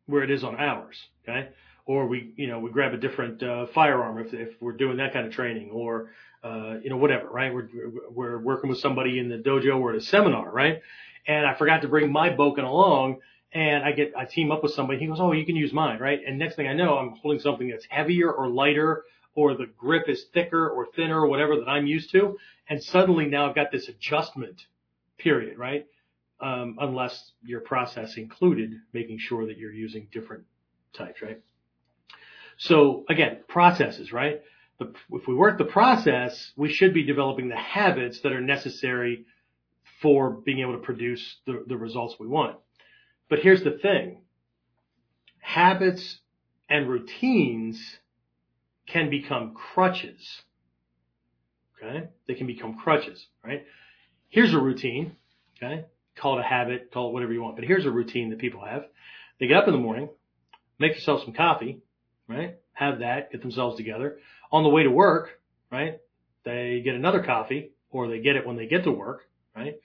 where 0.05 0.23
it 0.23 0.31
is 0.31 0.43
on 0.43 0.55
ours. 0.55 0.97
Okay. 1.23 1.49
Or 1.87 2.05
we, 2.05 2.33
you 2.35 2.47
know, 2.47 2.59
we 2.59 2.69
grab 2.69 2.93
a 2.93 2.97
different 2.97 3.41
uh, 3.41 3.65
firearm 3.73 4.19
if, 4.19 4.33
if 4.33 4.61
we're 4.61 4.73
doing 4.73 4.97
that 4.97 5.13
kind 5.13 5.25
of 5.25 5.31
training 5.31 5.71
or, 5.71 6.11
uh, 6.43 6.75
you 6.83 6.89
know, 6.89 6.97
whatever, 6.97 7.29
right? 7.29 7.53
We're, 7.53 7.69
we're 8.11 8.39
working 8.39 8.69
with 8.69 8.79
somebody 8.79 9.19
in 9.19 9.29
the 9.29 9.37
dojo 9.37 9.79
or 9.79 9.91
at 9.91 9.95
a 9.95 10.01
seminar, 10.01 10.51
right? 10.51 10.81
And 11.25 11.45
I 11.45 11.55
forgot 11.55 11.81
to 11.83 11.87
bring 11.87 12.11
my 12.11 12.29
bokken 12.29 12.65
along 12.65 13.21
and 13.53 13.85
I 13.85 13.93
get, 13.93 14.11
I 14.17 14.25
team 14.25 14.51
up 14.51 14.63
with 14.63 14.73
somebody. 14.73 14.99
He 14.99 15.07
goes, 15.07 15.19
Oh, 15.21 15.31
you 15.31 15.45
can 15.45 15.55
use 15.55 15.71
mine, 15.71 15.99
right? 15.99 16.19
And 16.27 16.37
next 16.37 16.57
thing 16.57 16.67
I 16.67 16.73
know, 16.73 16.97
I'm 16.97 17.15
holding 17.21 17.39
something 17.39 17.69
that's 17.69 17.85
heavier 17.89 18.31
or 18.31 18.49
lighter 18.49 19.05
or 19.33 19.55
the 19.55 19.67
grip 19.77 20.09
is 20.09 20.25
thicker 20.33 20.67
or 20.67 20.87
thinner 20.93 21.21
or 21.21 21.27
whatever 21.27 21.55
that 21.55 21.69
I'm 21.69 21.87
used 21.87 22.11
to. 22.11 22.37
And 22.69 22.83
suddenly 22.83 23.27
now 23.27 23.47
I've 23.47 23.55
got 23.55 23.71
this 23.71 23.87
adjustment 23.87 24.59
period, 25.17 25.57
right? 25.57 25.85
Um, 26.41 26.77
unless 26.81 27.31
your 27.43 27.61
process 27.61 28.17
included 28.17 28.73
making 28.93 29.19
sure 29.19 29.45
that 29.47 29.57
you're 29.57 29.71
using 29.71 30.07
different 30.11 30.43
types, 30.93 31.21
right? 31.21 31.39
So 32.57 33.05
again, 33.09 33.39
processes, 33.47 34.11
right? 34.11 34.41
If 34.79 35.27
we 35.27 35.33
work 35.33 35.57
the 35.57 35.65
process, 35.65 36.51
we 36.55 36.71
should 36.71 36.93
be 36.93 37.03
developing 37.03 37.49
the 37.49 37.55
habits 37.55 38.21
that 38.21 38.31
are 38.31 38.41
necessary 38.41 39.25
for 40.01 40.29
being 40.29 40.59
able 40.59 40.73
to 40.73 40.79
produce 40.79 41.37
the, 41.45 41.63
the 41.67 41.77
results 41.77 42.15
we 42.19 42.27
want. 42.27 42.57
But 43.29 43.39
here's 43.39 43.63
the 43.63 43.71
thing. 43.71 44.21
Habits 45.39 46.19
and 46.69 46.87
routines 46.87 47.81
can 48.87 49.09
become 49.09 49.55
crutches. 49.55 50.41
Okay? 51.81 52.07
They 52.27 52.35
can 52.35 52.47
become 52.47 52.77
crutches, 52.77 53.25
right? 53.43 53.65
Here's 54.29 54.53
a 54.53 54.59
routine, 54.59 55.15
okay? 55.57 55.85
Call 56.15 56.37
it 56.37 56.41
a 56.41 56.47
habit, 56.47 56.91
call 56.91 57.09
it 57.09 57.13
whatever 57.13 57.33
you 57.33 57.41
want, 57.41 57.55
but 57.55 57.65
here's 57.65 57.85
a 57.85 57.91
routine 57.91 58.29
that 58.31 58.39
people 58.39 58.65
have. 58.65 58.83
They 59.39 59.47
get 59.47 59.57
up 59.57 59.67
in 59.67 59.73
the 59.73 59.79
morning, 59.79 60.09
make 60.79 60.93
themselves 60.93 61.23
some 61.23 61.33
coffee, 61.33 61.81
right? 62.27 62.57
Have 62.73 62.99
that, 62.99 63.31
get 63.31 63.41
themselves 63.41 63.77
together. 63.77 64.19
On 64.51 64.63
the 64.63 64.69
way 64.69 64.83
to 64.83 64.91
work, 64.91 65.39
right? 65.71 65.99
They 66.43 66.81
get 66.83 66.95
another 66.95 67.23
coffee 67.23 67.71
or 67.89 68.07
they 68.07 68.19
get 68.19 68.35
it 68.35 68.45
when 68.45 68.55
they 68.55 68.67
get 68.67 68.83
to 68.83 68.91
work, 68.91 69.27
right? 69.55 69.75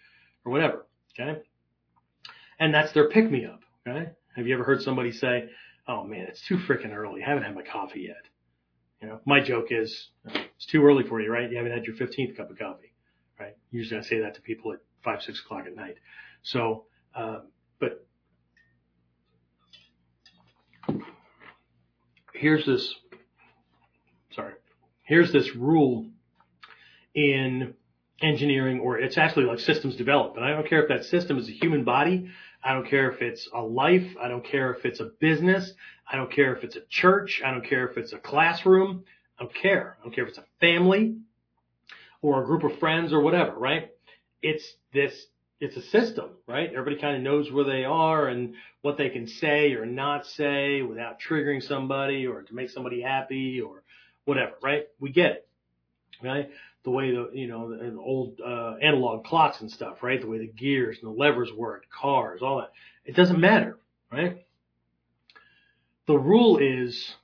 Or 0.45 0.53
whatever, 0.53 0.87
okay? 1.19 1.41
And 2.59 2.75
that's 2.75 2.93
their 2.93 3.09
pick 3.09 3.31
me 3.31 3.45
up, 3.47 3.61
okay? 3.87 4.11
Have 4.37 4.47
you 4.47 4.55
ever 4.55 4.65
heard 4.65 4.83
somebody 4.83 5.13
say, 5.13 5.49
oh 5.89 6.05
man, 6.05 6.27
it's 6.29 6.43
too 6.47 6.57
freaking 6.57 6.95
early. 6.95 7.23
I 7.23 7.29
haven't 7.29 7.45
had 7.45 7.55
my 7.55 7.63
coffee 7.63 8.03
yet. 8.03 8.29
You 9.01 9.09
know, 9.09 9.21
my 9.25 9.41
joke 9.41 9.67
is 9.71 10.09
it's 10.27 10.67
too 10.67 10.85
early 10.85 11.05
for 11.05 11.21
you, 11.21 11.33
right? 11.33 11.51
You 11.51 11.57
haven't 11.57 11.73
had 11.73 11.85
your 11.85 11.97
15th 11.97 12.37
cup 12.37 12.51
of 12.51 12.59
coffee, 12.59 12.93
right? 13.39 13.57
Usually 13.71 13.99
I 13.99 14.03
say 14.05 14.21
that 14.21 14.35
to 14.37 14.41
people 14.41 14.73
at 14.73 14.79
five, 15.03 15.23
six 15.23 15.41
o'clock 15.45 15.67
at 15.67 15.75
night. 15.75 15.97
So, 16.43 16.85
uh, 17.15 17.41
but 17.81 18.07
here's 22.43 22.67
this, 22.67 22.95
sorry, 24.35 24.55
here's 25.05 25.33
this 25.33 25.55
rule 25.55 26.07
in 27.15 27.75
engineering 28.21 28.81
or 28.81 28.99
it's 28.99 29.17
actually 29.17 29.45
like 29.45 29.61
systems 29.61 29.95
development. 29.95 30.45
I 30.45 30.51
don't 30.51 30.69
care 30.69 30.83
if 30.83 30.89
that 30.89 31.05
system 31.05 31.39
is 31.39 31.49
a 31.49 31.53
human 31.53 31.85
body. 31.85 32.29
I 32.65 32.75
don't 32.75 32.89
care 32.89 33.11
if 33.13 33.23
it's 33.23 33.49
a 33.55 33.61
life. 33.61 34.07
I 34.21 34.27
don't 34.27 34.45
care 34.45 34.73
if 34.75 34.85
it's 34.85 34.99
a 34.99 35.11
business. 35.21 35.73
I 36.11 36.17
don't 36.17 36.33
care 36.33 36.55
if 36.57 36.65
it's 36.65 36.75
a 36.75 36.83
church. 36.91 37.41
I 37.45 37.53
don't 37.53 37.65
care 37.65 37.89
if 37.89 37.97
it's 37.97 38.13
a 38.13 38.19
classroom. 38.19 39.05
I 39.39 39.45
don't 39.45 39.55
care. 39.55 39.97
I 40.01 40.05
don't 40.05 40.15
care 40.15 40.25
if 40.25 40.31
it's 40.31 40.39
a 40.39 40.45
family 40.61 41.19
or 42.23 42.43
a 42.43 42.47
group 42.47 42.65
of 42.65 42.77
friends 42.81 43.13
or 43.13 43.21
whatever, 43.21 43.55
right? 43.57 43.91
It's 44.43 44.65
this, 44.93 45.27
it's 45.63 45.77
a 45.77 45.83
system, 45.83 46.31
right? 46.47 46.71
Everybody 46.71 47.01
kind 47.01 47.17
of 47.17 47.23
knows 47.23 47.51
where 47.51 47.65
they 47.65 47.85
are 47.85 48.27
and 48.27 48.55
what 48.83 48.99
they 48.99 49.09
can 49.09 49.27
say 49.27 49.73
or 49.75 49.87
not 49.87 50.27
say 50.27 50.83
without 50.83 51.21
triggering 51.21 51.63
somebody 51.63 52.27
or 52.27 52.43
to 52.43 52.55
make 52.55 52.69
somebody 52.71 53.01
happy 53.01 53.61
or 53.61 53.83
whatever, 54.25 54.53
right? 54.63 54.89
We 54.99 55.11
get 55.11 55.31
it, 55.31 55.49
right? 56.23 56.51
the 56.85 56.91
way 56.91 57.13
the 57.13 57.31
you 57.33 57.47
know 57.47 57.71
the, 57.71 57.97
old 57.99 58.41
uh, 58.45 58.75
analog 58.83 59.25
clocks 59.25 59.61
and 59.61 59.71
stuff, 59.71 60.03
right? 60.03 60.21
The 60.21 60.27
way 60.27 60.39
the 60.39 60.49
gears 60.49 60.99
and 61.01 61.13
the 61.13 61.19
levers 61.19 61.53
work, 61.53 61.85
cars, 61.91 62.43
all 62.43 62.59
that. 62.59 62.73
It 63.05 63.15
doesn't 63.15 63.41
matter, 63.41 63.79
right? 64.11 64.45
The 66.07 66.19
rule 66.19 66.59
is 66.59 67.15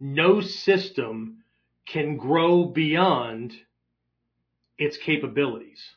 no 0.00 0.40
system 0.40 1.42
can 1.86 2.16
grow 2.16 2.64
beyond 2.64 3.54
its 4.78 4.96
capabilities. 4.96 5.95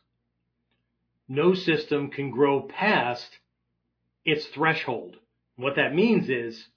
No 1.30 1.54
system 1.54 2.10
can 2.10 2.32
grow 2.32 2.64
past 2.64 3.30
its 4.26 4.46
threshold. 4.48 5.16
What 5.56 5.78
that 5.78 5.96
means 5.96 6.28
is 6.30 6.68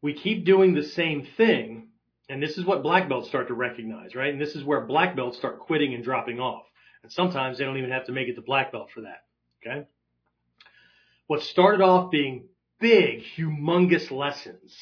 we 0.00 0.14
keep 0.14 0.46
doing 0.46 0.74
the 0.74 0.84
same 0.84 1.26
thing 1.36 1.88
and 2.28 2.42
this 2.42 2.58
is 2.58 2.64
what 2.64 2.82
black 2.82 3.08
belts 3.08 3.28
start 3.28 3.48
to 3.48 3.54
recognize, 3.54 4.14
right? 4.14 4.32
And 4.32 4.40
this 4.40 4.54
is 4.54 4.62
where 4.62 4.82
black 4.82 5.16
belts 5.16 5.38
start 5.38 5.60
quitting 5.60 5.94
and 5.94 6.04
dropping 6.04 6.40
off. 6.40 6.64
And 7.02 7.10
sometimes 7.10 7.58
they 7.58 7.64
don't 7.64 7.78
even 7.78 7.90
have 7.90 8.06
to 8.06 8.12
make 8.12 8.28
it 8.28 8.34
to 8.34 8.42
black 8.42 8.70
belt 8.70 8.90
for 8.92 9.02
that. 9.02 9.24
Okay. 9.62 9.86
What 11.26 11.42
started 11.42 11.82
off 11.82 12.10
being 12.10 12.44
big, 12.80 13.22
humongous 13.36 14.10
lessons, 14.10 14.76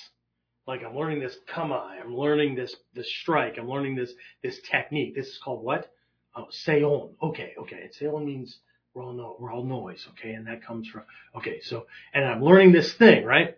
like 0.67 0.83
I'm 0.83 0.97
learning 0.97 1.21
this 1.21 1.37
kamae, 1.49 2.01
I'm 2.03 2.17
learning 2.17 2.57
this, 2.57 2.75
this 2.95 3.11
strike, 3.21 3.59
I'm 3.59 3.69
learning 3.69 3.95
this, 3.95 4.13
this 4.43 4.61
technique. 4.69 5.15
This 5.15 5.29
is 5.29 5.39
called 5.43 5.63
what? 5.63 5.89
Oh, 6.35 6.47
seon. 6.51 7.13
Okay, 7.23 7.55
okay. 7.61 7.91
Seon 7.99 8.25
means 8.25 8.59
we're 8.97 9.05
all, 9.05 9.13
no, 9.13 9.37
we're 9.39 9.53
all 9.53 9.65
noise, 9.65 10.05
okay? 10.13 10.33
And 10.33 10.47
that 10.49 10.65
comes 10.65 10.89
from, 10.89 11.03
okay, 11.37 11.61
so, 11.61 11.87
and 12.13 12.25
I'm 12.25 12.43
learning 12.43 12.73
this 12.73 12.93
thing, 12.95 13.25
right? 13.25 13.57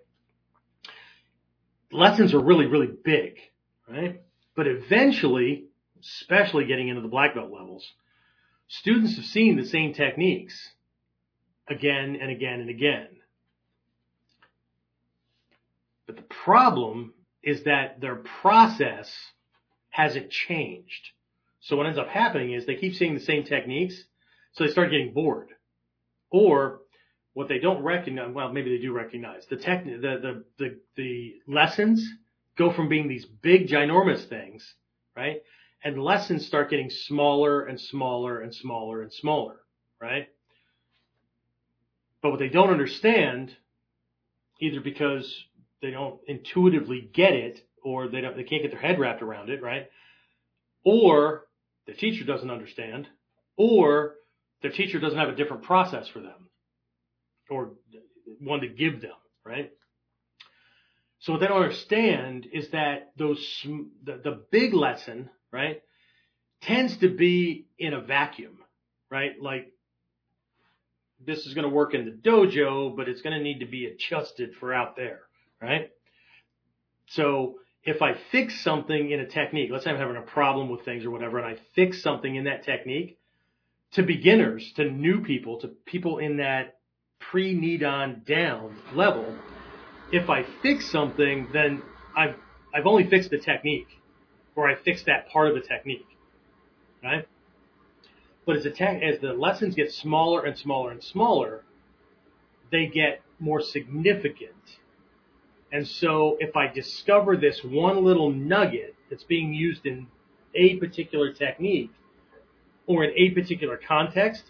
Lessons 1.91 2.35
are 2.35 2.41
really, 2.41 2.67
really 2.67 2.89
big 2.89 3.39
right? 3.89 4.21
But 4.55 4.67
eventually, 4.67 5.65
especially 6.01 6.67
getting 6.67 6.89
into 6.89 7.01
the 7.01 7.09
black 7.09 7.35
belt 7.35 7.51
levels, 7.51 7.87
students 8.69 9.17
have 9.17 9.25
seen 9.25 9.57
the 9.57 9.67
same 9.67 9.95
techniques 9.95 10.73
again 11.69 12.19
and 12.21 12.31
again 12.31 12.61
and 12.61 12.71
again. 12.71 13.09
But 16.07 16.17
the 16.17 16.23
problem 16.23 17.13
is 17.43 17.65
that 17.65 18.01
their 18.01 18.17
process 18.17 19.13
hasn't 19.91 20.31
changed. 20.31 21.11
So 21.61 21.77
what 21.77 21.87
ends 21.87 21.99
up 21.99 22.09
happening 22.09 22.53
is 22.53 22.67
they 22.67 22.77
keep 22.77 22.95
seeing 22.95 23.15
the 23.15 23.21
same 23.21 23.45
techniques, 23.45 24.05
so 24.59 24.65
they 24.65 24.71
start 24.71 24.91
getting 24.91 25.15
bored. 25.15 25.51
Or 26.31 26.81
what 27.33 27.49
they 27.49 27.61
don't 27.61 27.83
recognize, 27.83 28.35
well, 28.35 28.53
maybe 28.53 28.77
they 28.77 28.83
do 28.83 28.93
recognize 28.93 29.47
the 29.49 29.57
tech, 29.57 29.85
the, 29.85 29.93
the, 30.01 30.45
the, 30.59 30.81
the 30.97 31.35
lessons 31.47 32.05
go 32.57 32.73
from 32.73 32.89
being 32.89 33.07
these 33.07 33.25
big, 33.25 33.69
ginormous 33.69 34.29
things, 34.29 34.75
right? 35.17 35.37
And 35.85 36.03
lessons 36.03 36.45
start 36.45 36.71
getting 36.71 36.91
smaller 36.91 37.65
and 37.65 37.81
smaller 37.81 38.41
and 38.41 38.53
smaller 38.53 39.01
and 39.01 39.13
smaller, 39.13 39.61
right? 40.01 40.27
But 42.21 42.31
what 42.31 42.41
they 42.41 42.49
don't 42.49 42.71
understand, 42.71 43.57
either 44.61 44.81
because 44.81 45.33
they 45.81 45.93
don't 45.93 46.19
intuitively 46.27 47.09
get 47.15 47.33
it, 47.33 47.61
or 47.85 48.09
they 48.09 48.21
don't, 48.21 48.37
they 48.37 48.43
can't 48.43 48.63
get 48.63 48.73
their 48.73 48.81
head 48.81 48.99
wrapped 48.99 49.23
around 49.23 49.51
it, 49.51 49.63
right? 49.63 49.89
Or 50.85 51.47
the 51.87 51.93
teacher 51.93 52.25
doesn't 52.25 52.51
understand, 52.51 53.07
or 53.57 54.15
their 54.63 54.71
teacher 54.71 54.99
doesn't 54.99 55.19
have 55.19 55.29
a 55.29 55.35
different 55.35 55.63
process 55.63 56.09
for 56.09 56.21
them, 56.21 56.49
or 57.51 57.73
one 58.41 58.61
to 58.61 58.69
give 58.69 59.01
them, 59.01 59.13
right? 59.45 59.73
So 61.21 61.33
what 61.33 61.41
they 61.41 61.49
don't 61.49 61.63
understand 61.63 62.47
is 62.53 62.71
that 62.71 63.13
those 63.17 63.39
the, 64.05 64.21
the 64.23 64.45
big 64.51 64.75
lesson, 64.75 65.31
right, 65.53 65.83
tends 66.63 66.97
to 66.99 67.09
be 67.09 67.67
in 67.79 67.93
a 67.93 68.01
vacuum, 68.01 68.59
right? 69.11 69.33
Like 69.41 69.73
this 71.25 71.47
is 71.47 71.55
going 71.55 71.65
to 71.65 71.75
work 71.75 71.95
in 71.95 72.05
the 72.05 72.11
dojo, 72.11 72.97
but 72.97 73.09
it's 73.09 73.23
going 73.23 73.37
to 73.37 73.43
need 73.43 73.61
to 73.61 73.67
be 73.67 73.87
adjusted 73.87 74.55
for 74.61 74.73
out 74.73 74.97
there, 74.97 75.21
right? 75.61 75.91
So 77.09 77.57
if 77.83 78.03
I 78.03 78.15
fix 78.31 78.61
something 78.61 79.11
in 79.11 79.21
a 79.21 79.27
technique, 79.27 79.71
let's 79.73 79.85
say 79.85 79.91
I'm 79.91 79.97
having 79.97 80.17
a 80.17 80.23
problem 80.23 80.69
with 80.69 80.85
things 80.85 81.05
or 81.05 81.11
whatever, 81.11 81.39
and 81.39 81.47
I 81.47 81.61
fix 81.75 82.03
something 82.03 82.35
in 82.35 82.45
that 82.45 82.65
technique, 82.65 83.18
to 83.93 84.03
beginners, 84.03 84.73
to 84.77 84.85
new 84.91 85.23
people, 85.23 85.61
to 85.61 85.69
people 85.87 86.19
in 86.19 86.39
that 86.39 86.79
pre 87.21 87.85
on 87.85 88.23
down 88.27 88.77
level, 88.95 89.35
if 90.13 90.31
I 90.31 90.45
fix 90.63 90.91
something, 90.91 91.49
then 91.53 91.83
I've 92.17 92.37
I've 92.75 92.87
only 92.87 93.09
fixed 93.09 93.31
the 93.31 93.39
technique, 93.39 93.89
or 94.57 94.69
I 94.69 94.77
fixed 94.77 95.07
that 95.07 95.29
part 95.31 95.49
of 95.49 95.55
the 95.55 95.63
technique, 95.63 96.07
right? 97.03 97.27
But 98.47 98.57
as 98.57 98.65
the 98.65 98.83
as 98.83 99.21
the 99.21 99.33
lessons 99.35 99.75
get 99.75 99.93
smaller 99.93 100.45
and 100.45 100.59
smaller 100.59 100.91
and 100.93 101.03
smaller, 101.03 101.65
they 102.71 102.87
get 102.87 103.23
more 103.39 103.61
significant, 103.61 104.79
And 105.73 105.87
so 105.87 106.37
if 106.41 106.57
I 106.57 106.69
discover 106.69 107.37
this 107.37 107.63
one 107.65 108.05
little 108.05 108.31
nugget 108.31 108.97
that's 109.11 109.25
being 109.25 109.53
used 109.55 109.87
in 109.87 110.09
a 110.55 110.77
particular 110.77 111.33
technique 111.33 111.93
or 112.89 113.05
in 113.05 113.13
a 113.17 113.31
particular 113.31 113.77
context, 113.77 114.45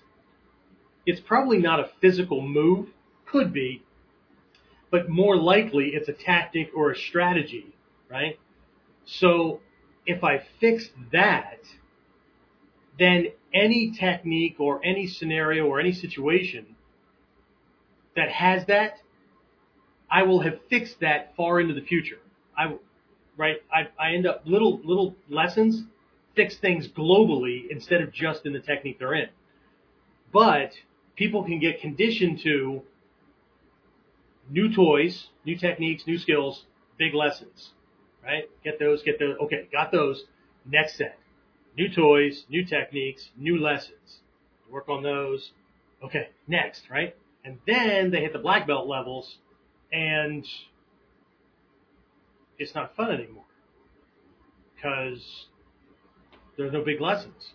it's 1.05 1.21
probably 1.21 1.59
not 1.59 1.81
a 1.81 1.91
physical 2.01 2.41
move, 2.41 2.89
could 3.27 3.53
be, 3.53 3.83
but 4.91 5.11
more 5.11 5.37
likely 5.37 5.89
it's 5.89 6.09
a 6.09 6.13
tactic 6.13 6.71
or 6.75 6.93
a 6.93 6.97
strategy, 6.97 7.75
right? 8.09 8.39
So 9.05 9.61
if 10.07 10.23
I 10.23 10.43
fix 10.61 10.89
that, 11.13 11.59
then 12.99 13.27
any 13.53 13.91
technique 13.99 14.57
or 14.61 14.81
any 14.85 15.07
scenario 15.09 15.67
or 15.67 15.81
any 15.81 15.93
situation 15.93 16.77
that 18.17 18.31
has 18.31 18.67
that, 18.67 18.99
I 20.11 20.23
will 20.23 20.41
have 20.43 20.59
fixed 20.71 21.01
that 21.01 21.35
far 21.37 21.61
into 21.61 21.75
the 21.75 21.83
future. 21.83 22.19
I, 22.57 22.77
right? 23.37 23.57
I, 23.73 23.89
I 24.03 24.15
end 24.15 24.27
up 24.27 24.43
little 24.45 24.81
little 24.85 25.15
lessons 25.29 25.83
fix 26.39 26.57
things 26.57 26.87
globally 26.87 27.69
instead 27.69 28.01
of 28.01 28.13
just 28.13 28.47
in 28.47 28.53
the 28.53 28.61
technique 28.61 29.01
they're 29.01 29.13
in. 29.13 29.29
But 30.33 30.71
people 31.17 31.43
can 31.43 31.59
get 31.59 31.81
conditioned 31.81 32.39
to 32.45 32.83
new 34.49 34.73
toys, 34.73 35.31
new 35.45 35.59
techniques, 35.59 36.05
new 36.07 36.17
skills, 36.17 36.65
big 36.97 37.13
lessons, 37.13 37.73
right? 38.25 38.45
Get 38.63 38.79
those, 38.79 39.03
get 39.03 39.19
those. 39.19 39.37
Okay, 39.43 39.67
got 39.73 39.91
those. 39.91 40.27
Next 40.65 40.97
set. 40.97 41.19
New 41.77 41.93
toys, 41.93 42.45
new 42.49 42.65
techniques, 42.65 43.31
new 43.37 43.59
lessons. 43.59 44.21
Work 44.71 44.89
on 44.89 45.03
those. 45.03 45.51
Okay, 46.05 46.29
next, 46.47 46.83
right? 46.89 47.17
And 47.45 47.59
then 47.67 48.13
they 48.13 48.21
hit 48.21 48.33
the 48.33 48.39
black 48.39 48.65
belt 48.69 48.87
levels 48.87 49.39
and 49.93 50.47
it's 52.61 52.77
not 52.77 52.95
fun 52.95 53.11
anymore 53.11 53.45
because 54.77 55.49
there's 56.59 56.73
no 56.73 56.83
big 56.85 57.01
lessons. 57.01 57.53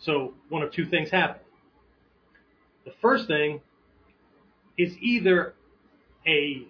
So 0.00 0.34
one 0.50 0.62
of 0.62 0.72
two 0.72 0.84
things 0.84 1.10
happen. 1.10 1.40
The 2.84 2.92
first 3.00 3.26
thing 3.28 3.62
is 4.76 4.92
either 5.00 5.54
a 6.26 6.66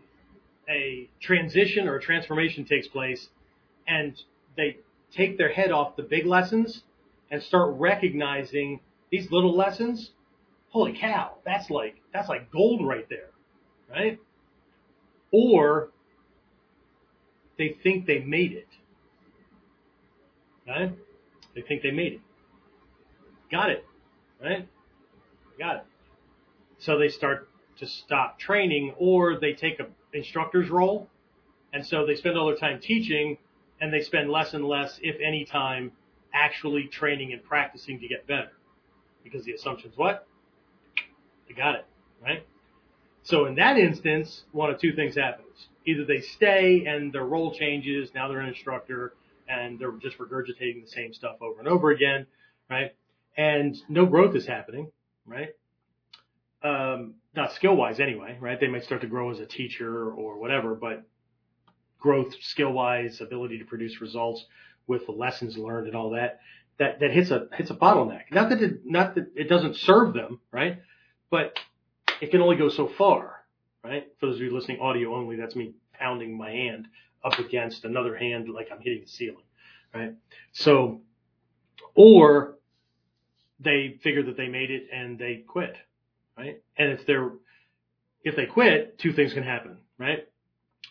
a 0.69 1.09
transition 1.21 1.89
or 1.89 1.97
a 1.97 2.01
transformation 2.01 2.65
takes 2.65 2.87
place 2.87 3.29
and 3.87 4.15
they 4.57 4.77
take 5.15 5.37
their 5.37 5.53
head 5.53 5.73
off 5.73 5.97
the 5.97 6.03
big 6.03 6.27
lessons 6.27 6.83
and 7.31 7.43
start 7.43 7.75
recognizing 7.77 8.81
these 9.11 9.31
little 9.31 9.57
lessons. 9.57 10.11
Holy 10.71 10.97
cow, 10.99 11.33
that's 11.45 11.71
like 11.71 11.97
that's 12.13 12.29
like 12.29 12.51
gold 12.53 12.87
right 12.87 13.09
there, 13.09 13.31
right? 13.91 14.19
Or 15.33 15.89
they 17.59 17.77
think 17.83 18.07
they 18.07 18.21
made 18.21 18.53
it. 18.53 18.69
Right? 20.67 20.93
They 21.55 21.63
think 21.63 21.83
they 21.83 21.91
made 21.91 22.15
it. 22.15 22.21
Got 23.51 23.71
it. 23.71 23.85
Right? 24.43 24.69
Got 25.59 25.77
it. 25.77 25.85
So 26.79 26.99
they 26.99 27.09
start 27.09 27.49
to 27.79 27.87
stop 27.87 28.39
training 28.39 28.95
or 28.99 29.39
they 29.39 29.53
take 29.53 29.81
an 29.81 29.87
instructor's 30.13 30.71
role. 30.71 31.09
And 31.73 31.87
so 31.87 32.07
they 32.07 32.15
spend 32.15 32.37
all 32.37 32.47
their 32.47 32.57
time 32.57 32.81
teaching 32.81 33.39
and 33.81 33.93
they 33.93 34.01
spend 34.01 34.31
less 34.31 34.55
and 34.55 34.65
less, 34.65 34.99
if 35.03 35.17
any 35.21 35.45
time, 35.45 35.93
actually 36.33 36.89
training 36.89 37.33
and 37.33 37.43
practicing 37.43 38.01
to 38.01 38.09
get 38.09 38.27
better. 38.27 38.53
Because 39.23 39.45
the 39.45 39.53
assumption 39.53 39.91
is 39.91 39.97
what? 39.97 40.27
They 41.49 41.55
got 41.55 41.77
it, 41.77 41.87
right? 42.23 42.47
So 43.23 43.47
in 43.47 43.55
that 43.57 43.79
instance, 43.79 44.45
one 44.53 44.71
of 44.71 44.81
two 44.81 44.93
things 44.93 45.17
happens. 45.17 45.69
Either 45.87 46.05
they 46.05 46.21
stay 46.21 46.85
and 46.87 47.13
their 47.13 47.25
role 47.25 47.55
changes, 47.55 48.11
now 48.15 48.29
they're 48.29 48.41
an 48.41 48.49
instructor, 48.49 49.15
and 49.49 49.79
they're 49.79 49.93
just 49.93 50.19
regurgitating 50.19 50.83
the 50.83 50.91
same 50.91 51.13
stuff 51.13 51.37
over 51.41 51.59
and 51.59 51.69
over 51.69 51.91
again, 51.91 52.27
right? 52.71 52.95
And 53.37 53.77
no 53.89 54.07
growth 54.07 54.35
is 54.37 54.47
happening, 54.47 54.91
right? 55.27 55.51
Um, 56.63 57.15
not 57.37 57.53
skill 57.53 57.77
wise 57.77 58.01
anyway, 58.01 58.39
right? 58.41 58.59
They 58.59 58.69
might 58.69 58.85
start 58.85 59.03
to 59.03 59.07
grow 59.07 59.31
as 59.31 59.41
a 59.41 59.47
teacher 59.47 60.11
or 60.11 60.39
whatever, 60.39 60.75
but 60.75 61.05
growth 61.99 62.35
skill 62.43 62.73
wise, 62.73 63.21
ability 63.21 63.59
to 63.59 63.65
produce 63.65 64.01
results 64.01 64.45
with 64.87 65.07
the 65.07 65.13
lessons 65.13 65.57
learned 65.57 65.87
and 65.87 65.97
all 65.97 66.11
that, 66.11 66.41
that, 66.79 67.01
that 67.01 67.11
hits 67.11 67.31
a, 67.31 67.49
hits 67.55 67.71
a 67.71 67.75
bottleneck. 67.75 68.25
Not 68.31 68.51
that 68.51 68.63
it, 68.63 68.81
not 68.85 69.15
that 69.15 69.33
it 69.35 69.49
doesn't 69.49 69.77
serve 69.77 70.15
them, 70.15 70.41
right? 70.53 70.81
But 71.31 71.59
it 72.21 72.31
can 72.31 72.41
only 72.41 72.57
go 72.57 72.69
so 72.69 72.89
far, 72.89 73.45
right? 73.83 74.07
For 74.21 74.27
those 74.27 74.37
of 74.37 74.43
you 74.43 74.55
listening 74.55 74.81
audio 74.81 75.15
only, 75.15 75.37
that's 75.37 75.57
me 75.57 75.75
pounding 75.93 76.37
my 76.37 76.51
hand 76.51 76.89
up 77.25 77.39
against 77.39 77.85
another 77.85 78.17
hand 78.17 78.49
like 78.49 78.69
I'm 78.71 78.81
hitting 78.81 79.03
the 79.03 79.09
ceiling, 79.09 79.45
right? 79.95 80.15
So, 80.53 81.01
or 81.95 82.57
they 83.61 83.99
figure 84.03 84.25
that 84.25 84.37
they 84.37 84.49
made 84.49 84.71
it 84.71 84.89
and 84.93 85.19
they 85.19 85.45
quit, 85.47 85.77
right? 86.37 86.63
And 86.77 86.93
if 86.93 87.07
they're, 87.07 87.31
if 88.23 88.37
they 88.37 88.47
quit, 88.47 88.99
two 88.99 89.13
things 89.13 89.33
can 89.33 89.43
happen, 89.43 89.79
right? 89.99 90.29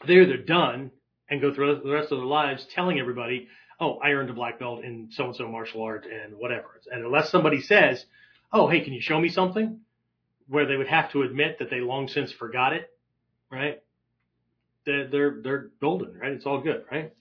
They're 0.07 0.23
either 0.23 0.37
done 0.37 0.91
and 1.29 1.41
go 1.41 1.53
through 1.53 1.81
the 1.83 1.91
rest 1.91 2.11
of 2.11 2.17
their 2.17 2.27
lives 2.27 2.65
telling 2.73 2.99
everybody, 2.99 3.47
oh, 3.79 3.99
I 4.03 4.09
earned 4.09 4.29
a 4.29 4.33
black 4.33 4.59
belt 4.59 4.83
in 4.83 5.09
so 5.11 5.25
and 5.25 5.35
so 5.35 5.47
martial 5.47 5.83
art 5.83 6.05
and 6.05 6.35
whatever. 6.35 6.79
And 6.91 7.05
unless 7.05 7.29
somebody 7.29 7.61
says, 7.61 8.05
oh, 8.51 8.67
hey, 8.67 8.81
can 8.81 8.93
you 8.93 9.01
show 9.01 9.19
me 9.19 9.29
something? 9.29 9.79
Where 10.47 10.65
they 10.65 10.75
would 10.75 10.87
have 10.87 11.11
to 11.11 11.23
admit 11.23 11.59
that 11.59 11.69
they 11.69 11.79
long 11.79 12.07
since 12.07 12.31
forgot 12.31 12.73
it, 12.73 12.89
right? 13.51 13.81
They're, 14.85 15.07
they're, 15.07 15.37
they're 15.43 15.69
golden, 15.81 16.17
right? 16.17 16.31
It's 16.31 16.45
all 16.45 16.61
good, 16.61 16.85
right? 16.91 17.13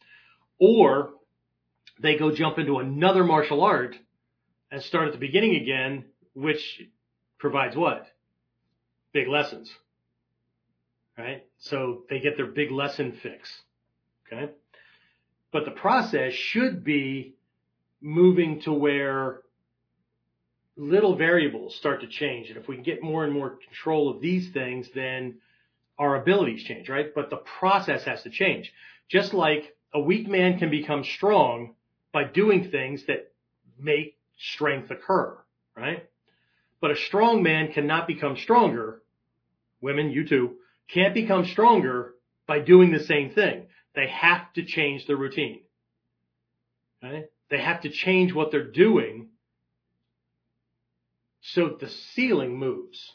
Or 0.58 1.10
they 2.00 2.16
go 2.16 2.34
jump 2.34 2.58
into 2.58 2.78
another 2.78 3.24
martial 3.24 3.62
art 3.62 3.96
and 4.70 4.82
start 4.82 5.08
at 5.08 5.12
the 5.12 5.18
beginning 5.18 5.56
again, 5.56 6.04
which 6.34 6.82
provides 7.38 7.76
what? 7.76 8.06
Big 9.12 9.28
lessons, 9.28 9.70
right? 11.18 11.44
So 11.58 12.02
they 12.08 12.20
get 12.20 12.36
their 12.36 12.46
big 12.46 12.70
lesson 12.70 13.18
fix, 13.22 13.52
okay? 14.26 14.52
But 15.52 15.64
the 15.64 15.70
process 15.72 16.32
should 16.32 16.82
be 16.82 17.34
moving 18.00 18.62
to 18.62 18.72
where 18.72 19.42
little 20.76 21.16
variables 21.16 21.76
start 21.76 22.00
to 22.00 22.06
change. 22.06 22.48
And 22.48 22.56
if 22.56 22.66
we 22.66 22.76
can 22.76 22.84
get 22.84 23.02
more 23.02 23.24
and 23.24 23.32
more 23.32 23.58
control 23.68 24.10
of 24.10 24.20
these 24.20 24.50
things, 24.52 24.88
then 24.94 25.36
our 25.98 26.20
abilities 26.20 26.64
change, 26.64 26.88
right? 26.88 27.14
But 27.14 27.30
the 27.30 27.36
process 27.36 28.04
has 28.04 28.22
to 28.22 28.30
change. 28.30 28.72
Just 29.08 29.34
like 29.34 29.76
a 29.94 30.00
weak 30.00 30.28
man 30.28 30.58
can 30.58 30.70
become 30.70 31.04
strong 31.04 31.74
by 32.12 32.24
doing 32.24 32.70
things 32.70 33.04
that 33.06 33.32
make 33.78 34.18
strength 34.38 34.90
occur, 34.90 35.36
right? 35.76 36.08
But 36.80 36.90
a 36.90 36.96
strong 36.96 37.42
man 37.42 37.72
cannot 37.72 38.06
become 38.06 38.36
stronger. 38.36 39.02
Women, 39.80 40.10
you 40.10 40.26
too, 40.26 40.56
can't 40.88 41.14
become 41.14 41.46
stronger 41.46 42.14
by 42.46 42.60
doing 42.60 42.92
the 42.92 43.04
same 43.04 43.30
thing. 43.30 43.66
They 43.94 44.08
have 44.08 44.52
to 44.54 44.64
change 44.64 45.06
their 45.06 45.16
routine. 45.16 45.60
They 47.02 47.60
have 47.60 47.82
to 47.82 47.90
change 47.90 48.32
what 48.32 48.50
they're 48.50 48.70
doing 48.70 49.28
so 51.42 51.76
the 51.78 51.88
ceiling 51.88 52.56
moves. 52.58 53.12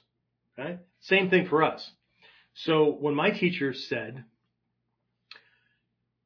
Same 1.00 1.30
thing 1.30 1.48
for 1.48 1.64
us. 1.64 1.92
So 2.64 2.90
when 2.92 3.14
my 3.14 3.30
teacher 3.30 3.74
said, 3.74 4.24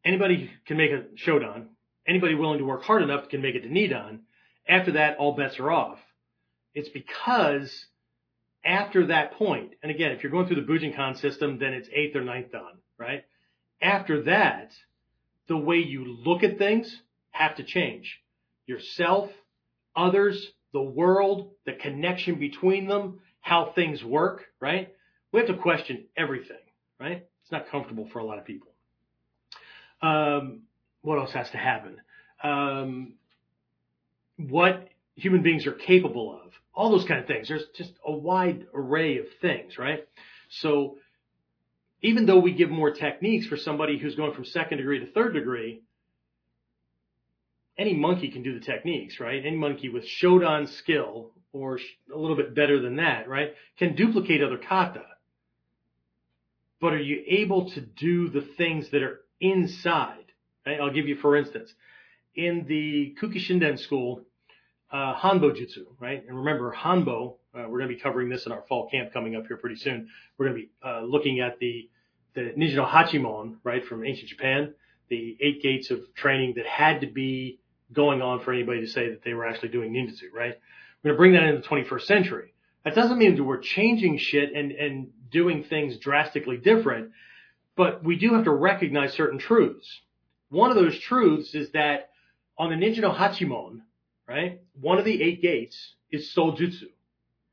anybody 0.05 0.49
can 0.65 0.77
make 0.77 0.91
a 0.91 1.03
Shodan, 1.15 1.65
anybody 2.07 2.35
willing 2.35 2.59
to 2.59 2.65
work 2.65 2.83
hard 2.83 3.03
enough 3.03 3.27
can 3.27 3.41
make 3.41 3.55
it 3.55 3.61
to 3.61 3.69
Nidan, 3.69 4.19
after 4.67 4.93
that, 4.93 5.17
all 5.17 5.35
bets 5.35 5.59
are 5.59 5.69
off. 5.69 5.99
It's 6.73 6.87
because 6.87 7.85
after 8.63 9.07
that 9.07 9.33
point, 9.33 9.73
and 9.83 9.91
again, 9.91 10.11
if 10.11 10.23
you're 10.23 10.31
going 10.31 10.47
through 10.47 10.63
the 10.63 10.71
Bujinkan 10.71 11.19
system, 11.19 11.59
then 11.59 11.73
it's 11.73 11.89
eighth 11.91 12.15
or 12.15 12.21
ninth 12.21 12.53
dan, 12.53 12.79
right? 12.97 13.25
After 13.81 14.23
that, 14.23 14.71
the 15.49 15.57
way 15.57 15.77
you 15.77 16.05
look 16.05 16.43
at 16.43 16.57
things 16.57 16.95
have 17.31 17.55
to 17.55 17.63
change. 17.63 18.21
Yourself, 18.67 19.31
others, 19.97 20.53
the 20.71 20.81
world, 20.81 21.51
the 21.65 21.73
connection 21.73 22.35
between 22.35 22.87
them, 22.87 23.19
how 23.41 23.73
things 23.75 24.01
work, 24.01 24.45
right? 24.61 24.93
We 25.31 25.39
have 25.39 25.47
to 25.47 25.57
question 25.57 26.05
everything, 26.17 26.57
right? 26.99 27.25
It's 27.43 27.51
not 27.51 27.69
comfortable 27.69 28.07
for 28.11 28.19
a 28.19 28.25
lot 28.25 28.37
of 28.37 28.45
people. 28.45 28.69
Um, 30.01 30.61
what 31.01 31.19
else 31.19 31.31
has 31.33 31.49
to 31.51 31.57
happen? 31.57 31.97
Um, 32.43 33.13
what 34.37 34.89
human 35.15 35.43
beings 35.43 35.67
are 35.67 35.73
capable 35.73 36.33
of, 36.33 36.51
all 36.73 36.91
those 36.91 37.05
kind 37.05 37.19
of 37.19 37.27
things. 37.27 37.47
There's 37.47 37.65
just 37.75 37.93
a 38.05 38.11
wide 38.11 38.65
array 38.73 39.19
of 39.19 39.25
things, 39.41 39.77
right? 39.77 40.07
So 40.49 40.97
even 42.01 42.25
though 42.25 42.39
we 42.39 42.53
give 42.53 42.69
more 42.69 42.91
techniques 42.91 43.45
for 43.47 43.57
somebody 43.57 43.97
who's 43.97 44.15
going 44.15 44.33
from 44.33 44.45
second 44.45 44.79
degree 44.79 44.99
to 44.99 45.11
third 45.11 45.33
degree, 45.33 45.81
any 47.77 47.93
monkey 47.93 48.29
can 48.29 48.43
do 48.43 48.57
the 48.57 48.65
techniques, 48.65 49.19
right? 49.19 49.43
Any 49.45 49.55
monkey 49.55 49.89
with 49.89 50.05
Shodan 50.05 50.67
skill 50.67 51.31
or 51.53 51.79
a 52.13 52.17
little 52.17 52.35
bit 52.35 52.55
better 52.55 52.81
than 52.81 52.97
that, 52.97 53.27
right, 53.27 53.53
can 53.77 53.95
duplicate 53.95 54.43
other 54.43 54.57
kata 54.57 55.03
but 56.81 56.93
are 56.93 57.01
you 57.01 57.23
able 57.27 57.69
to 57.71 57.81
do 57.81 58.27
the 58.29 58.41
things 58.41 58.89
that 58.89 59.03
are 59.03 59.21
inside? 59.39 60.25
I'll 60.65 60.91
give 60.91 61.07
you, 61.07 61.15
for 61.15 61.37
instance, 61.37 61.73
in 62.35 62.65
the 62.67 63.15
Kukishinden 63.21 63.79
school, 63.79 64.23
uh, 64.91 65.15
Hanbo 65.15 65.51
Jutsu, 65.51 65.85
right? 65.99 66.23
And 66.27 66.37
remember, 66.37 66.73
Hanbo, 66.73 67.35
uh, 67.53 67.63
we're 67.69 67.79
going 67.79 67.89
to 67.89 67.95
be 67.95 67.99
covering 67.99 68.29
this 68.29 68.45
in 68.45 68.51
our 68.51 68.63
fall 68.67 68.89
camp 68.89 69.13
coming 69.13 69.35
up 69.35 69.47
here 69.47 69.57
pretty 69.57 69.75
soon. 69.75 70.09
We're 70.37 70.47
going 70.47 70.57
to 70.57 70.63
be 70.63 70.71
uh, 70.83 71.01
looking 71.01 71.39
at 71.39 71.59
the 71.59 71.89
the 72.33 72.53
no 72.55 72.85
Hachimon, 72.85 73.57
right, 73.63 73.85
from 73.85 74.05
ancient 74.05 74.29
Japan, 74.29 74.73
the 75.09 75.37
eight 75.41 75.61
gates 75.61 75.91
of 75.91 76.01
training 76.15 76.53
that 76.55 76.65
had 76.65 77.01
to 77.01 77.07
be 77.07 77.59
going 77.91 78.21
on 78.21 78.39
for 78.39 78.53
anybody 78.53 78.79
to 78.81 78.87
say 78.87 79.09
that 79.09 79.21
they 79.23 79.33
were 79.33 79.45
actually 79.45 79.67
doing 79.69 79.91
ninjutsu, 79.91 80.31
right? 80.33 80.57
We're 81.03 81.09
going 81.09 81.13
to 81.13 81.17
bring 81.17 81.33
that 81.33 81.43
into 81.43 81.61
the 81.61 81.67
21st 81.67 82.01
century. 82.03 82.50
That 82.83 82.95
doesn't 82.95 83.17
mean 83.17 83.35
that 83.35 83.43
we're 83.43 83.59
changing 83.59 84.17
shit 84.17 84.53
and, 84.55 84.71
and 84.71 85.09
doing 85.31 85.63
things 85.63 85.97
drastically 85.97 86.57
different, 86.57 87.11
but 87.75 88.03
we 88.03 88.17
do 88.17 88.33
have 88.33 88.45
to 88.45 88.51
recognize 88.51 89.13
certain 89.13 89.39
truths. 89.39 89.87
One 90.49 90.69
of 90.71 90.75
those 90.75 90.99
truths 90.99 91.53
is 91.55 91.71
that 91.71 92.09
on 92.57 92.69
the 92.69 92.75
Ninja 92.75 92.99
no 92.99 93.11
Hachimon, 93.11 93.81
right, 94.27 94.61
one 94.79 94.97
of 94.97 95.05
the 95.05 95.21
eight 95.21 95.41
gates 95.41 95.93
is 96.11 96.33
Sojutsu, 96.35 96.89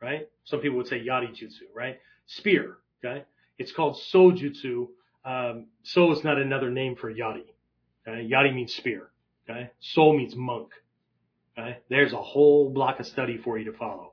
right? 0.00 0.28
Some 0.44 0.60
people 0.60 0.78
would 0.78 0.88
say 0.88 1.00
Yari 1.00 1.30
Jutsu, 1.30 1.68
right? 1.74 1.98
Spear, 2.26 2.78
okay? 3.04 3.24
It's 3.58 3.72
called 3.72 3.98
Sojutsu. 4.12 4.88
Um, 5.24 5.66
so 5.82 6.12
is 6.12 6.24
not 6.24 6.38
another 6.38 6.70
name 6.70 6.96
for 6.96 7.12
Yari. 7.12 7.44
Okay? 8.06 8.28
Yari 8.30 8.54
means 8.54 8.74
spear. 8.74 9.10
Okay? 9.48 9.70
So 9.80 10.12
means 10.12 10.34
monk. 10.34 10.68
Okay? 11.58 11.78
There's 11.90 12.12
a 12.12 12.22
whole 12.22 12.70
block 12.70 13.00
of 13.00 13.06
study 13.06 13.36
for 13.36 13.58
you 13.58 13.70
to 13.70 13.76
follow. 13.76 14.12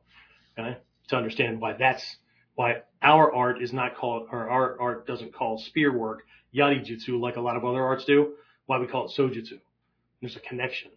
Okay? 0.57 0.77
To 1.09 1.17
understand 1.17 1.61
why 1.61 1.73
that's 1.73 2.17
why 2.55 2.81
our 3.01 3.33
art 3.33 3.61
is 3.61 3.73
not 3.73 3.95
called, 3.95 4.27
or 4.31 4.49
our 4.49 4.79
art 4.79 5.07
doesn't 5.07 5.33
call 5.33 5.57
spear 5.59 5.95
work 5.95 6.23
Yari 6.55 6.85
Jutsu 6.85 7.19
like 7.19 7.35
a 7.35 7.41
lot 7.41 7.57
of 7.57 7.65
other 7.65 7.83
arts 7.83 8.05
do. 8.05 8.33
Why 8.65 8.79
we 8.79 8.87
call 8.87 9.05
it 9.05 9.11
Sojutsu. 9.17 9.59
There's 10.21 10.35
a 10.35 10.39
connection 10.39 10.91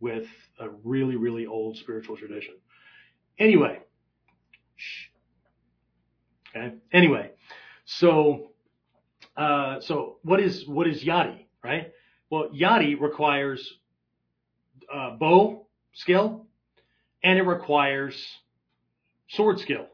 with 0.00 0.26
a 0.60 0.68
really, 0.84 1.16
really 1.16 1.46
old 1.46 1.76
spiritual 1.76 2.16
tradition. 2.16 2.54
Anyway. 3.38 3.80
Shh. 4.76 5.06
Okay. 6.54 6.74
Anyway. 6.92 7.32
So, 7.84 8.52
uh, 9.36 9.80
so 9.80 10.18
what 10.22 10.40
is, 10.40 10.66
what 10.66 10.86
is 10.86 11.04
Yari, 11.04 11.46
right? 11.62 11.92
Well, 12.30 12.48
Yari 12.54 12.98
requires, 12.98 13.78
uh, 14.92 15.16
bow 15.16 15.66
skill 15.92 16.46
and 17.22 17.38
it 17.38 17.42
requires 17.42 18.16
sword 19.28 19.60
skill, 19.60 19.86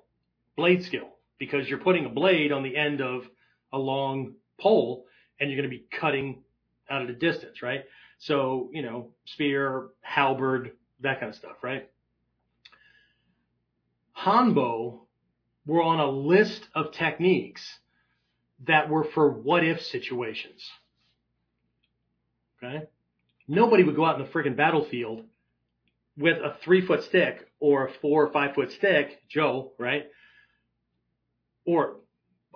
blade 0.57 0.85
skill, 0.85 1.09
because 1.39 1.69
you're 1.69 1.79
putting 1.79 2.05
a 2.05 2.09
blade 2.09 2.53
on 2.53 2.63
the 2.63 2.77
end 2.77 3.01
of 3.01 3.25
a 3.73 3.79
long 3.79 4.35
pole 4.61 5.07
and 5.41 5.51
you're 5.51 5.61
going 5.61 5.71
to 5.71 5.77
be 5.77 5.85
cutting 5.91 6.43
out 6.91 7.03
at 7.03 7.11
a 7.11 7.15
distance, 7.15 7.63
right? 7.63 7.85
So, 8.19 8.71
you 8.73 8.83
know, 8.83 9.11
spear, 9.25 9.89
halberd, 10.01 10.73
that 11.01 11.19
kind 11.19 11.31
of 11.31 11.37
stuff, 11.37 11.57
right? 11.63 11.89
Hanbo 14.17 15.01
were 15.67 15.83
on 15.83 16.01
a 16.01 16.11
list 16.11 16.63
of 16.75 16.93
techniques 16.93 17.79
that 18.67 18.89
were 18.89 19.05
for 19.05 19.31
what 19.31 19.65
if 19.65 19.81
situations. 19.83 20.63
Okay? 22.63 22.85
Nobody 23.49 23.83
would 23.83 23.97
go 23.97 24.05
out 24.05 24.21
in 24.21 24.25
the 24.25 24.33
friggin' 24.33 24.57
battlefield 24.57 25.25
with 26.17 26.39
a 26.39 26.57
three 26.63 26.85
foot 26.87 27.05
stick 27.05 27.47
or 27.61 27.87
a 27.87 27.93
four 28.01 28.27
or 28.27 28.33
five 28.33 28.55
foot 28.55 28.73
stick, 28.73 29.19
jo, 29.29 29.73
right? 29.79 30.05
Or 31.65 31.97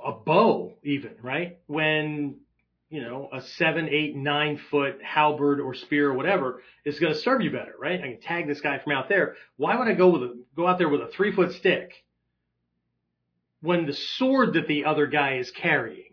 a 0.05 0.13
bow 0.13 0.75
even, 0.83 1.15
right? 1.23 1.59
When, 1.67 2.41
you 2.91 3.01
know, 3.01 3.29
a 3.33 3.41
seven, 3.41 3.89
eight, 3.89 4.15
nine 4.15 4.61
foot 4.71 5.01
halberd 5.03 5.61
or 5.61 5.75
spear 5.75 6.11
or 6.11 6.15
whatever 6.15 6.63
is 6.85 6.99
going 6.99 7.15
to 7.15 7.19
serve 7.19 7.41
you 7.41 7.51
better, 7.51 7.75
right? 7.81 8.01
I 8.01 8.09
can 8.09 8.21
tag 8.21 8.47
this 8.47 8.61
guy 8.61 8.79
from 8.79 8.93
out 8.93 9.09
there. 9.09 9.37
Why 9.57 9.77
would 9.77 9.89
I 9.89 9.95
go 9.95 10.09
with 10.09 10.23
a, 10.23 10.45
go 10.55 10.67
out 10.67 10.79
there 10.79 10.89
with 10.89 11.01
a 11.01 11.09
three 11.09 11.35
foot 11.35 11.53
stick 11.53 11.93
when 13.63 13.87
the 13.87 13.93
sword 13.93 14.55
that 14.55 14.69
the 14.69 14.85
other 14.85 15.07
guy 15.07 15.39
is 15.39 15.51
carrying, 15.51 16.13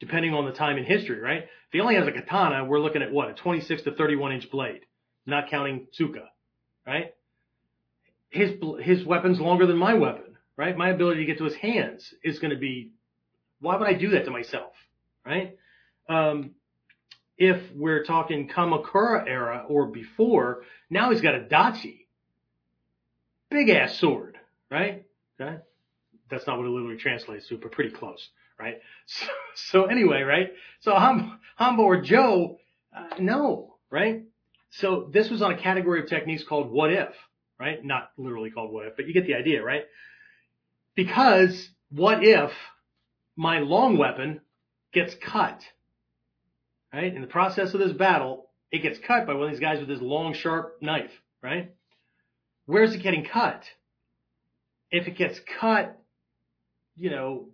depending 0.00 0.34
on 0.34 0.44
the 0.44 0.52
time 0.52 0.76
in 0.76 0.84
history, 0.84 1.20
right? 1.20 1.44
If 1.44 1.72
he 1.72 1.80
only 1.80 1.94
has 1.94 2.06
a 2.06 2.12
katana, 2.12 2.64
we're 2.64 2.80
looking 2.80 3.02
at 3.02 3.12
what? 3.12 3.30
A 3.30 3.34
26 3.34 3.82
to 3.82 3.92
31 3.92 4.32
inch 4.32 4.50
blade, 4.50 4.80
not 5.24 5.48
counting 5.48 5.86
tsuka, 5.98 6.26
right? 6.86 7.14
His, 8.30 8.52
his 8.80 9.04
weapon's 9.04 9.40
longer 9.40 9.66
than 9.66 9.76
my 9.76 9.94
weapon, 9.94 10.36
right? 10.56 10.76
My 10.76 10.90
ability 10.90 11.20
to 11.20 11.26
get 11.26 11.38
to 11.38 11.44
his 11.44 11.54
hands 11.54 12.14
is 12.22 12.38
going 12.38 12.52
to 12.52 12.58
be, 12.58 12.92
why 13.60 13.76
would 13.76 13.88
I 13.88 13.94
do 13.94 14.10
that 14.10 14.24
to 14.24 14.30
myself, 14.30 14.72
right? 15.24 15.56
Um, 16.08 16.52
if 17.36 17.60
we're 17.74 18.04
talking 18.04 18.48
Kamakura 18.48 19.26
era 19.26 19.64
or 19.68 19.86
before, 19.86 20.62
now 20.90 21.10
he's 21.10 21.20
got 21.20 21.34
a 21.34 21.40
dachi. 21.40 22.06
Big 23.50 23.68
ass 23.68 23.98
sword, 23.98 24.38
right? 24.70 25.04
Okay 25.40 25.58
that's 26.32 26.46
not 26.46 26.58
what 26.58 26.66
it 26.66 26.70
literally 26.70 26.96
translates 26.96 27.46
to, 27.48 27.58
but 27.58 27.70
pretty 27.70 27.90
close, 27.90 28.30
right? 28.58 28.80
So, 29.06 29.26
so 29.54 29.84
anyway, 29.84 30.22
right? 30.22 30.52
So 30.80 30.94
hum, 30.94 31.38
Hanbo 31.60 31.80
or 31.80 32.00
jo, 32.00 32.58
uh, 32.96 33.16
no, 33.18 33.76
right? 33.90 34.22
So 34.72 35.08
this 35.12 35.30
was 35.30 35.42
on 35.42 35.52
a 35.52 35.58
category 35.58 36.00
of 36.00 36.08
techniques 36.08 36.44
called 36.44 36.70
what 36.70 36.92
if, 36.92 37.08
right? 37.58 37.82
Not 37.84 38.10
literally 38.18 38.50
called 38.50 38.72
what 38.72 38.86
if, 38.86 38.96
but 38.96 39.06
you 39.06 39.14
get 39.14 39.26
the 39.26 39.34
idea, 39.34 39.62
right? 39.62 39.84
Because 40.94 41.68
what 41.90 42.24
if 42.24 42.50
my 43.36 43.60
long 43.60 43.96
weapon 43.96 44.40
gets 44.92 45.14
cut, 45.14 45.62
right? 46.92 47.14
In 47.14 47.20
the 47.22 47.26
process 47.26 47.72
of 47.74 47.80
this 47.80 47.92
battle, 47.92 48.50
it 48.70 48.82
gets 48.82 48.98
cut 48.98 49.26
by 49.26 49.34
one 49.34 49.44
of 49.44 49.50
these 49.50 49.60
guys 49.60 49.78
with 49.78 49.88
this 49.88 50.00
long, 50.00 50.34
sharp 50.34 50.78
knife, 50.80 51.10
right? 51.42 51.72
Where's 52.66 52.94
it 52.94 53.02
getting 53.02 53.24
cut? 53.24 53.64
If 54.90 55.08
it 55.08 55.16
gets 55.16 55.40
cut 55.60 55.98
you 56.96 57.10
know, 57.10 57.48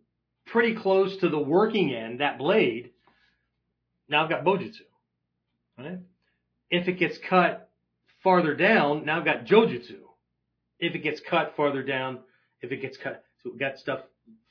pretty 0.46 0.74
close 0.74 1.16
to 1.18 1.28
the 1.28 1.38
working 1.38 1.94
end, 1.94 2.20
that 2.20 2.38
blade, 2.38 2.90
now 4.08 4.24
I've 4.24 4.30
got 4.30 4.44
Bojutsu. 4.44 4.80
Right? 5.78 5.98
If 6.70 6.88
it 6.88 6.94
gets 6.94 7.18
cut 7.18 7.70
farther 8.22 8.54
down, 8.54 9.04
now 9.04 9.18
I've 9.18 9.24
got 9.24 9.46
Jojutsu. 9.46 10.00
If 10.78 10.94
it 10.94 10.98
gets 10.98 11.20
cut 11.20 11.54
farther 11.56 11.82
down, 11.82 12.20
if 12.60 12.72
it 12.72 12.80
gets 12.80 12.96
cut, 12.96 13.24
so 13.42 13.50
we've 13.50 13.58
got 13.58 13.78
stuff 13.78 14.00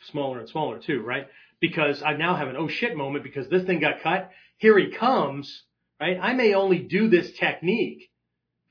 smaller 0.09 0.39
and 0.39 0.49
smaller 0.49 0.80
too, 0.80 1.01
right? 1.01 1.28
Because 1.59 2.01
I 2.03 2.13
now 2.13 2.36
have 2.36 2.47
an 2.47 2.57
oh 2.57 2.68
shit 2.68 2.95
moment 2.95 3.24
because 3.24 3.47
this 3.49 3.63
thing 3.63 3.80
got 3.80 4.01
cut. 4.01 4.32
Here 4.57 4.78
he 4.78 4.91
comes, 4.91 5.63
right? 5.99 6.18
I 6.22 6.34
may 6.34 6.53
only 6.53 6.80
do 6.80 7.09
this 7.09 7.32
technique 7.34 8.09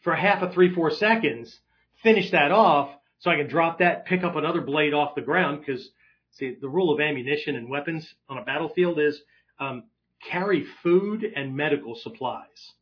for 0.02 0.14
half 0.14 0.42
a 0.42 0.52
three, 0.52 0.74
four 0.74 0.90
seconds, 0.90 1.58
finish 2.02 2.30
that 2.30 2.52
off 2.52 2.90
so 3.18 3.30
I 3.30 3.36
can 3.36 3.48
drop 3.48 3.78
that, 3.78 4.06
pick 4.06 4.22
up 4.22 4.36
another 4.36 4.60
blade 4.60 4.94
off 4.94 5.14
the 5.14 5.22
ground 5.22 5.60
because 5.60 5.90
See, 6.36 6.54
the 6.60 6.68
rule 6.68 6.92
of 6.92 7.00
ammunition 7.00 7.56
and 7.56 7.70
weapons 7.70 8.14
on 8.28 8.36
a 8.36 8.44
battlefield 8.44 8.98
is 8.98 9.22
um, 9.58 9.84
carry 10.30 10.66
food 10.82 11.24
and 11.24 11.56
medical 11.56 11.94
supplies. 11.94 12.74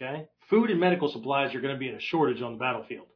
Okay? 0.00 0.28
Food 0.48 0.70
and 0.70 0.80
medical 0.80 1.08
supplies 1.08 1.54
are 1.54 1.60
going 1.60 1.74
to 1.74 1.78
be 1.78 1.88
in 1.88 1.94
a 1.94 2.00
shortage 2.00 2.42
on 2.42 2.52
the 2.52 2.58
battlefield. 2.58 3.06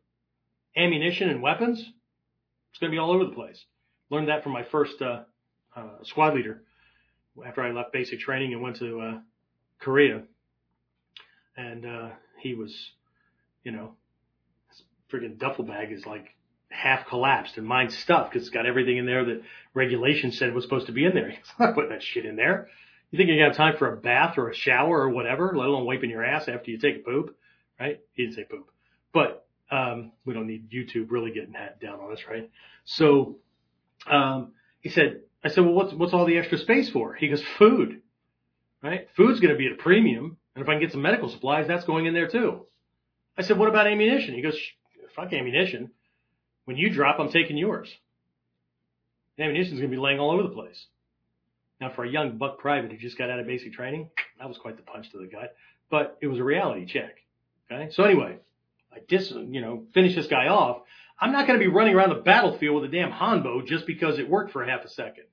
Ammunition 0.76 1.28
and 1.28 1.42
weapons, 1.42 1.78
it's 1.78 2.78
going 2.78 2.90
to 2.90 2.94
be 2.94 2.98
all 2.98 3.10
over 3.10 3.24
the 3.24 3.32
place. 3.32 3.64
Learned 4.08 4.28
that 4.28 4.42
from 4.42 4.52
my 4.52 4.64
first 4.64 5.00
uh, 5.02 5.22
uh, 5.76 6.02
squad 6.02 6.34
leader 6.34 6.62
after 7.46 7.62
I 7.62 7.72
left 7.72 7.92
basic 7.92 8.20
training 8.20 8.52
and 8.52 8.62
went 8.62 8.76
to 8.76 9.00
uh, 9.00 9.18
Korea. 9.78 10.22
And 11.56 11.86
uh, 11.86 12.08
he 12.40 12.54
was, 12.54 12.74
you 13.64 13.72
know, 13.72 13.94
his 14.70 14.82
friggin' 15.12 15.38
duffel 15.38 15.64
bag 15.64 15.92
is 15.92 16.06
like 16.06 16.34
half 16.70 17.06
collapsed 17.08 17.56
and 17.56 17.66
mine's 17.66 17.96
stuffed 17.96 18.32
because 18.32 18.46
it's 18.46 18.54
got 18.54 18.66
everything 18.66 18.96
in 18.96 19.06
there 19.06 19.24
that 19.24 19.42
regulation 19.74 20.32
said 20.32 20.54
was 20.54 20.64
supposed 20.64 20.86
to 20.86 20.92
be 20.92 21.04
in 21.04 21.14
there. 21.14 21.28
It's 21.40 21.52
not 21.58 21.74
putting 21.74 21.90
that 21.90 22.02
shit 22.02 22.24
in 22.24 22.36
there. 22.36 22.68
You 23.10 23.16
think 23.16 23.28
you're 23.28 23.38
gonna 23.38 23.48
have 23.48 23.56
time 23.56 23.76
for 23.78 23.92
a 23.92 23.96
bath 23.96 24.38
or 24.38 24.50
a 24.50 24.54
shower 24.54 25.02
or 25.02 25.10
whatever, 25.10 25.52
let 25.56 25.68
alone 25.68 25.84
wiping 25.84 26.10
your 26.10 26.24
ass 26.24 26.48
after 26.48 26.70
you 26.70 26.78
take 26.78 26.96
a 26.96 27.00
poop, 27.00 27.36
right? 27.78 28.00
He 28.12 28.24
didn't 28.24 28.36
say 28.36 28.44
poop, 28.44 28.70
but 29.12 29.46
um, 29.70 30.12
we 30.24 30.34
don't 30.34 30.46
need 30.46 30.70
YouTube 30.70 31.10
really 31.10 31.32
getting 31.32 31.52
down 31.52 32.00
on 32.00 32.12
us, 32.12 32.20
right? 32.28 32.50
So 32.84 33.36
um, 34.06 34.52
he 34.80 34.90
said, 34.90 35.20
I 35.44 35.48
said, 35.48 35.64
well, 35.64 35.74
what's 35.74 35.92
what's 35.94 36.12
all 36.12 36.26
the 36.26 36.38
extra 36.38 36.58
space 36.58 36.90
for? 36.90 37.14
He 37.14 37.28
goes, 37.28 37.42
food, 37.58 38.02
right? 38.82 39.08
Food's 39.16 39.40
gonna 39.40 39.56
be 39.56 39.66
at 39.66 39.72
a 39.72 39.82
premium, 39.82 40.36
and 40.54 40.62
if 40.62 40.68
I 40.68 40.72
can 40.74 40.80
get 40.80 40.92
some 40.92 41.02
medical 41.02 41.28
supplies, 41.28 41.66
that's 41.66 41.84
going 41.84 42.06
in 42.06 42.14
there 42.14 42.28
too. 42.28 42.66
I 43.36 43.42
said, 43.42 43.58
what 43.58 43.68
about 43.68 43.86
ammunition? 43.86 44.34
He 44.34 44.42
goes, 44.42 44.58
fuck 45.16 45.32
ammunition. 45.32 45.90
When 46.64 46.76
you 46.76 46.90
drop, 46.90 47.18
I'm 47.18 47.30
taking 47.30 47.56
yours. 47.56 47.90
Ammunition's 49.38 49.80
going 49.80 49.90
to 49.90 49.96
be 49.96 50.00
laying 50.00 50.20
all 50.20 50.30
over 50.30 50.42
the 50.42 50.50
place. 50.50 50.86
Now, 51.80 51.90
for 51.94 52.04
a 52.04 52.10
young 52.10 52.36
buck 52.36 52.58
private 52.58 52.90
who 52.90 52.98
just 52.98 53.16
got 53.16 53.30
out 53.30 53.40
of 53.40 53.46
basic 53.46 53.72
training, 53.72 54.10
that 54.38 54.48
was 54.48 54.58
quite 54.58 54.76
the 54.76 54.82
punch 54.82 55.10
to 55.12 55.18
the 55.18 55.26
gut, 55.26 55.54
but 55.90 56.18
it 56.20 56.26
was 56.26 56.38
a 56.38 56.44
reality 56.44 56.86
check. 56.86 57.16
Okay. 57.70 57.90
So 57.92 58.04
anyway, 58.04 58.36
I 58.92 58.98
dis, 59.08 59.30
you 59.30 59.60
know, 59.60 59.84
finish 59.94 60.14
this 60.14 60.26
guy 60.26 60.48
off. 60.48 60.82
I'm 61.18 61.32
not 61.32 61.46
going 61.46 61.58
to 61.58 61.64
be 61.64 61.70
running 61.70 61.94
around 61.94 62.10
the 62.10 62.22
battlefield 62.22 62.82
with 62.82 62.90
a 62.90 62.96
damn 62.96 63.12
Hanbo 63.12 63.66
just 63.66 63.86
because 63.86 64.18
it 64.18 64.28
worked 64.28 64.52
for 64.52 64.64
half 64.64 64.84
a 64.84 64.88
second. 64.88 65.24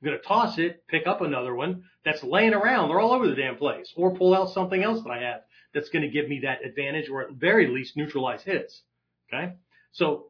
I'm 0.00 0.06
going 0.06 0.18
to 0.18 0.26
toss 0.26 0.58
it, 0.58 0.86
pick 0.88 1.06
up 1.06 1.20
another 1.20 1.54
one 1.54 1.84
that's 2.04 2.22
laying 2.22 2.54
around. 2.54 2.88
They're 2.88 3.00
all 3.00 3.12
over 3.12 3.26
the 3.26 3.34
damn 3.34 3.56
place. 3.56 3.92
Or 3.96 4.14
pull 4.14 4.34
out 4.34 4.50
something 4.50 4.82
else 4.82 5.02
that 5.02 5.10
I 5.10 5.22
have 5.22 5.40
that's 5.74 5.88
going 5.88 6.02
to 6.02 6.08
give 6.08 6.28
me 6.28 6.40
that 6.40 6.64
advantage 6.64 7.08
or 7.08 7.22
at 7.22 7.32
very 7.32 7.68
least 7.68 7.96
neutralize 7.96 8.42
his. 8.42 8.82
Okay. 9.32 9.54
So 9.92 10.26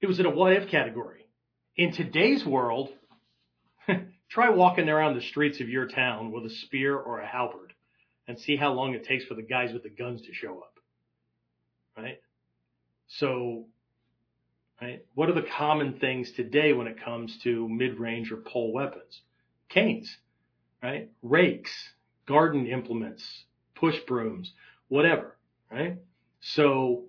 it 0.00 0.06
was 0.06 0.20
in 0.20 0.26
a 0.26 0.30
what 0.30 0.52
if 0.52 0.68
category. 0.68 1.26
In 1.76 1.92
today's 1.92 2.44
world, 2.44 2.90
try 4.28 4.50
walking 4.50 4.88
around 4.88 5.14
the 5.14 5.22
streets 5.22 5.60
of 5.60 5.68
your 5.68 5.86
town 5.86 6.32
with 6.32 6.44
a 6.46 6.50
spear 6.50 6.96
or 6.96 7.20
a 7.20 7.26
halberd 7.26 7.72
and 8.28 8.38
see 8.38 8.56
how 8.56 8.72
long 8.72 8.94
it 8.94 9.04
takes 9.04 9.24
for 9.24 9.34
the 9.34 9.42
guys 9.42 9.72
with 9.72 9.82
the 9.82 9.90
guns 9.90 10.22
to 10.22 10.34
show 10.34 10.58
up. 10.58 10.78
Right? 11.96 12.20
So 13.08 13.66
right? 14.80 15.04
What 15.14 15.28
are 15.28 15.34
the 15.34 15.46
common 15.56 15.98
things 15.98 16.32
today 16.32 16.72
when 16.72 16.86
it 16.86 17.02
comes 17.02 17.38
to 17.38 17.68
mid-range 17.68 18.30
or 18.32 18.36
pole 18.36 18.72
weapons? 18.72 19.22
Canes, 19.68 20.16
right? 20.82 21.10
Rakes, 21.22 21.72
garden 22.26 22.66
implements, 22.66 23.44
push 23.74 23.98
brooms, 24.06 24.52
whatever, 24.88 25.36
right? 25.70 25.98
So, 26.40 27.04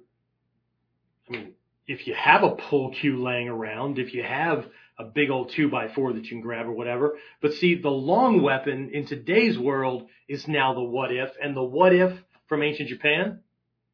I 1.28 1.34
mean, 1.34 1.54
if 1.88 2.08
you 2.08 2.16
have 2.16 2.44
a 2.44 2.52
pull 2.52 2.92
cue 2.92 3.22
laying 3.22 3.50
around, 3.50 4.00
if 4.00 4.14
you 4.14 4.24
have 4.24 4.66
a 5.00 5.04
big 5.04 5.30
old 5.30 5.52
two 5.52 5.70
by 5.70 5.88
four 5.88 6.14
that 6.14 6.24
you 6.24 6.30
can 6.30 6.42
grab 6.42 6.66
or 6.66 6.72
whatever, 6.72 7.18
but 7.42 7.54
see, 7.54 7.76
the 7.76 7.90
long 7.90 8.42
weapon 8.42 8.90
in 8.94 9.06
today's 9.06 9.58
world 9.58 10.08
is 10.28 10.48
now 10.48 10.74
the 10.74 10.84
what 10.84 11.12
if, 11.12 11.30
and 11.42 11.56
the 11.56 11.64
what 11.64 11.94
if 11.94 12.18
from 12.48 12.64
ancient 12.64 12.90
Japan 12.90 13.40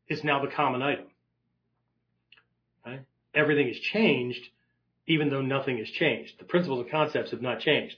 is 0.08 0.24
now 0.24 0.42
the 0.42 0.52
common 0.52 0.82
item 0.82 1.08
everything 3.34 3.68
has 3.68 3.78
changed, 3.78 4.50
even 5.08 5.30
though 5.30 5.42
nothing 5.42 5.78
has 5.78 5.90
changed. 5.90 6.40
The 6.40 6.46
principles 6.46 6.82
and 6.82 6.92
concepts 6.92 7.32
have 7.32 7.42
not 7.42 7.60
changed. 7.60 7.98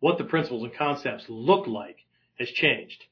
What 0.00 0.18
the 0.18 0.24
principles 0.24 0.62
and 0.62 0.74
concepts 0.74 1.24
look 1.28 1.66
like 1.66 1.98
has 2.38 2.48
changed. 2.50 3.04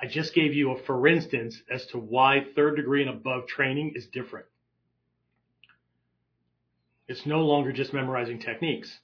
I 0.00 0.06
just 0.06 0.34
gave 0.34 0.54
you 0.54 0.72
a 0.72 0.82
for 0.82 1.06
instance 1.06 1.60
as 1.70 1.86
to 1.86 1.98
why 1.98 2.44
third 2.54 2.76
degree 2.76 3.02
and 3.02 3.10
above 3.10 3.46
training 3.46 3.92
is 3.94 4.06
different. 4.06 4.46
It's 7.06 7.26
no 7.26 7.40
longer 7.40 7.72
just 7.72 7.92
memorizing 7.92 8.38
techniques. 8.38 8.98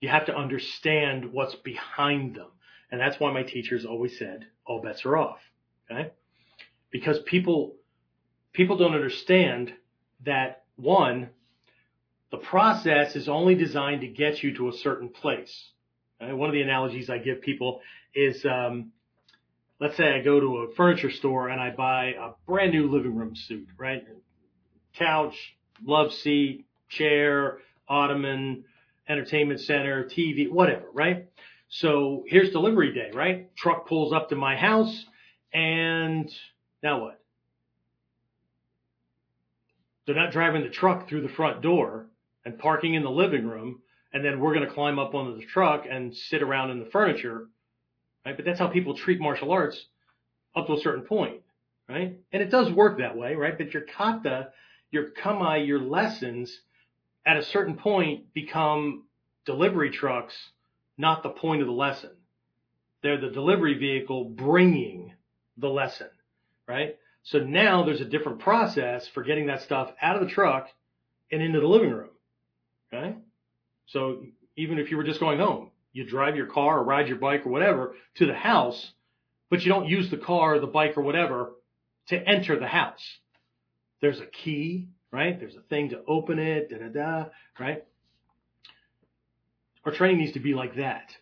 You 0.00 0.08
have 0.08 0.26
to 0.26 0.36
understand 0.36 1.32
what's 1.32 1.54
behind 1.54 2.34
them. 2.34 2.48
And 2.90 3.00
that's 3.00 3.20
why 3.20 3.32
my 3.32 3.42
teachers 3.42 3.84
always 3.84 4.18
said, 4.18 4.46
all 4.66 4.82
bets 4.82 5.04
are 5.04 5.16
off. 5.16 5.38
Okay? 5.90 6.10
Because 6.90 7.20
people, 7.20 7.76
people 8.52 8.76
don't 8.76 8.94
understand 8.94 9.72
that 10.24 10.64
one, 10.76 11.30
the 12.30 12.38
process 12.38 13.14
is 13.14 13.28
only 13.28 13.54
designed 13.54 14.00
to 14.00 14.08
get 14.08 14.42
you 14.42 14.54
to 14.56 14.68
a 14.68 14.72
certain 14.72 15.08
place. 15.08 15.70
Uh, 16.20 16.34
one 16.34 16.48
of 16.48 16.54
the 16.54 16.62
analogies 16.62 17.10
I 17.10 17.18
give 17.18 17.40
people 17.40 17.80
is, 18.14 18.44
um, 18.44 18.92
let's 19.80 19.96
say 19.96 20.12
I 20.12 20.22
go 20.22 20.40
to 20.40 20.56
a 20.58 20.74
furniture 20.74 21.10
store 21.10 21.48
and 21.48 21.60
I 21.60 21.70
buy 21.70 22.14
a 22.18 22.30
brand 22.46 22.72
new 22.72 22.90
living 22.90 23.14
room 23.14 23.36
suit, 23.36 23.68
right? 23.78 24.04
Couch, 24.96 25.34
love 25.84 26.12
seat, 26.12 26.66
chair, 26.90 27.58
ottoman, 27.88 28.64
entertainment 29.08 29.60
center, 29.60 30.04
TV, 30.04 30.50
whatever, 30.50 30.86
right? 30.92 31.28
So 31.68 32.24
here's 32.26 32.50
delivery 32.50 32.92
day, 32.92 33.10
right? 33.14 33.54
Truck 33.56 33.88
pulls 33.88 34.12
up 34.12 34.28
to 34.30 34.36
my 34.36 34.56
house 34.56 35.06
and 35.52 36.30
now 36.82 37.02
what? 37.02 37.20
They're 40.06 40.14
not 40.14 40.32
driving 40.32 40.62
the 40.62 40.68
truck 40.68 41.08
through 41.08 41.22
the 41.22 41.28
front 41.28 41.62
door 41.62 42.06
and 42.44 42.58
parking 42.58 42.94
in 42.94 43.02
the 43.02 43.10
living 43.10 43.46
room, 43.46 43.82
and 44.12 44.24
then 44.24 44.40
we're 44.40 44.54
going 44.54 44.66
to 44.66 44.74
climb 44.74 44.98
up 44.98 45.14
onto 45.14 45.38
the 45.38 45.46
truck 45.46 45.84
and 45.88 46.16
sit 46.16 46.42
around 46.42 46.70
in 46.70 46.80
the 46.80 46.90
furniture, 46.90 47.46
right? 48.24 48.34
But 48.34 48.44
that's 48.44 48.58
how 48.58 48.68
people 48.68 48.94
treat 48.96 49.20
martial 49.20 49.52
arts 49.52 49.86
up 50.56 50.66
to 50.66 50.72
a 50.72 50.80
certain 50.80 51.04
point, 51.04 51.42
right? 51.88 52.18
And 52.32 52.42
it 52.42 52.50
does 52.50 52.72
work 52.72 52.98
that 52.98 53.16
way, 53.16 53.34
right? 53.34 53.56
But 53.56 53.72
your 53.72 53.84
kata, 53.84 54.48
your 54.90 55.10
kamae, 55.10 55.66
your 55.66 55.80
lessons 55.80 56.60
at 57.26 57.36
a 57.36 57.44
certain 57.44 57.76
point 57.76 58.32
become 58.34 59.04
delivery 59.44 59.90
trucks, 59.90 60.34
not 60.96 61.22
the 61.22 61.28
point 61.28 61.60
of 61.60 61.66
the 61.66 61.72
lesson. 61.72 62.10
They're 63.02 63.20
the 63.20 63.30
delivery 63.30 63.74
vehicle 63.74 64.24
bringing 64.24 65.12
the 65.56 65.68
lesson, 65.68 66.08
right? 66.66 66.96
So 67.22 67.38
now 67.38 67.84
there's 67.84 68.00
a 68.00 68.06
different 68.06 68.40
process 68.40 69.06
for 69.08 69.22
getting 69.22 69.46
that 69.46 69.62
stuff 69.62 69.90
out 70.00 70.16
of 70.16 70.22
the 70.26 70.34
truck 70.34 70.68
and 71.30 71.42
into 71.42 71.60
the 71.60 71.66
living 71.66 71.90
room. 71.90 72.10
Okay. 72.92 73.16
So 73.86 74.24
even 74.56 74.78
if 74.78 74.90
you 74.90 74.96
were 74.96 75.04
just 75.04 75.20
going 75.20 75.38
home, 75.38 75.70
you 75.92 76.04
drive 76.04 76.36
your 76.36 76.46
car 76.46 76.78
or 76.78 76.84
ride 76.84 77.08
your 77.08 77.18
bike 77.18 77.46
or 77.46 77.50
whatever 77.50 77.94
to 78.16 78.26
the 78.26 78.34
house, 78.34 78.92
but 79.48 79.62
you 79.62 79.68
don't 79.68 79.88
use 79.88 80.10
the 80.10 80.16
car 80.16 80.54
or 80.54 80.60
the 80.60 80.66
bike 80.66 80.96
or 80.96 81.02
whatever 81.02 81.52
to 82.08 82.16
enter 82.16 82.58
the 82.58 82.66
house. 82.66 83.18
There's 84.00 84.20
a 84.20 84.26
key, 84.26 84.88
right? 85.12 85.38
There's 85.38 85.56
a 85.56 85.62
thing 85.62 85.90
to 85.90 86.02
open 86.06 86.38
it, 86.38 86.70
da 86.70 86.78
da 86.78 86.88
da, 86.88 87.28
right? 87.58 87.84
Our 89.84 89.92
training 89.92 90.18
needs 90.18 90.32
to 90.32 90.40
be 90.40 90.54
like 90.54 90.76
that. 90.76 91.14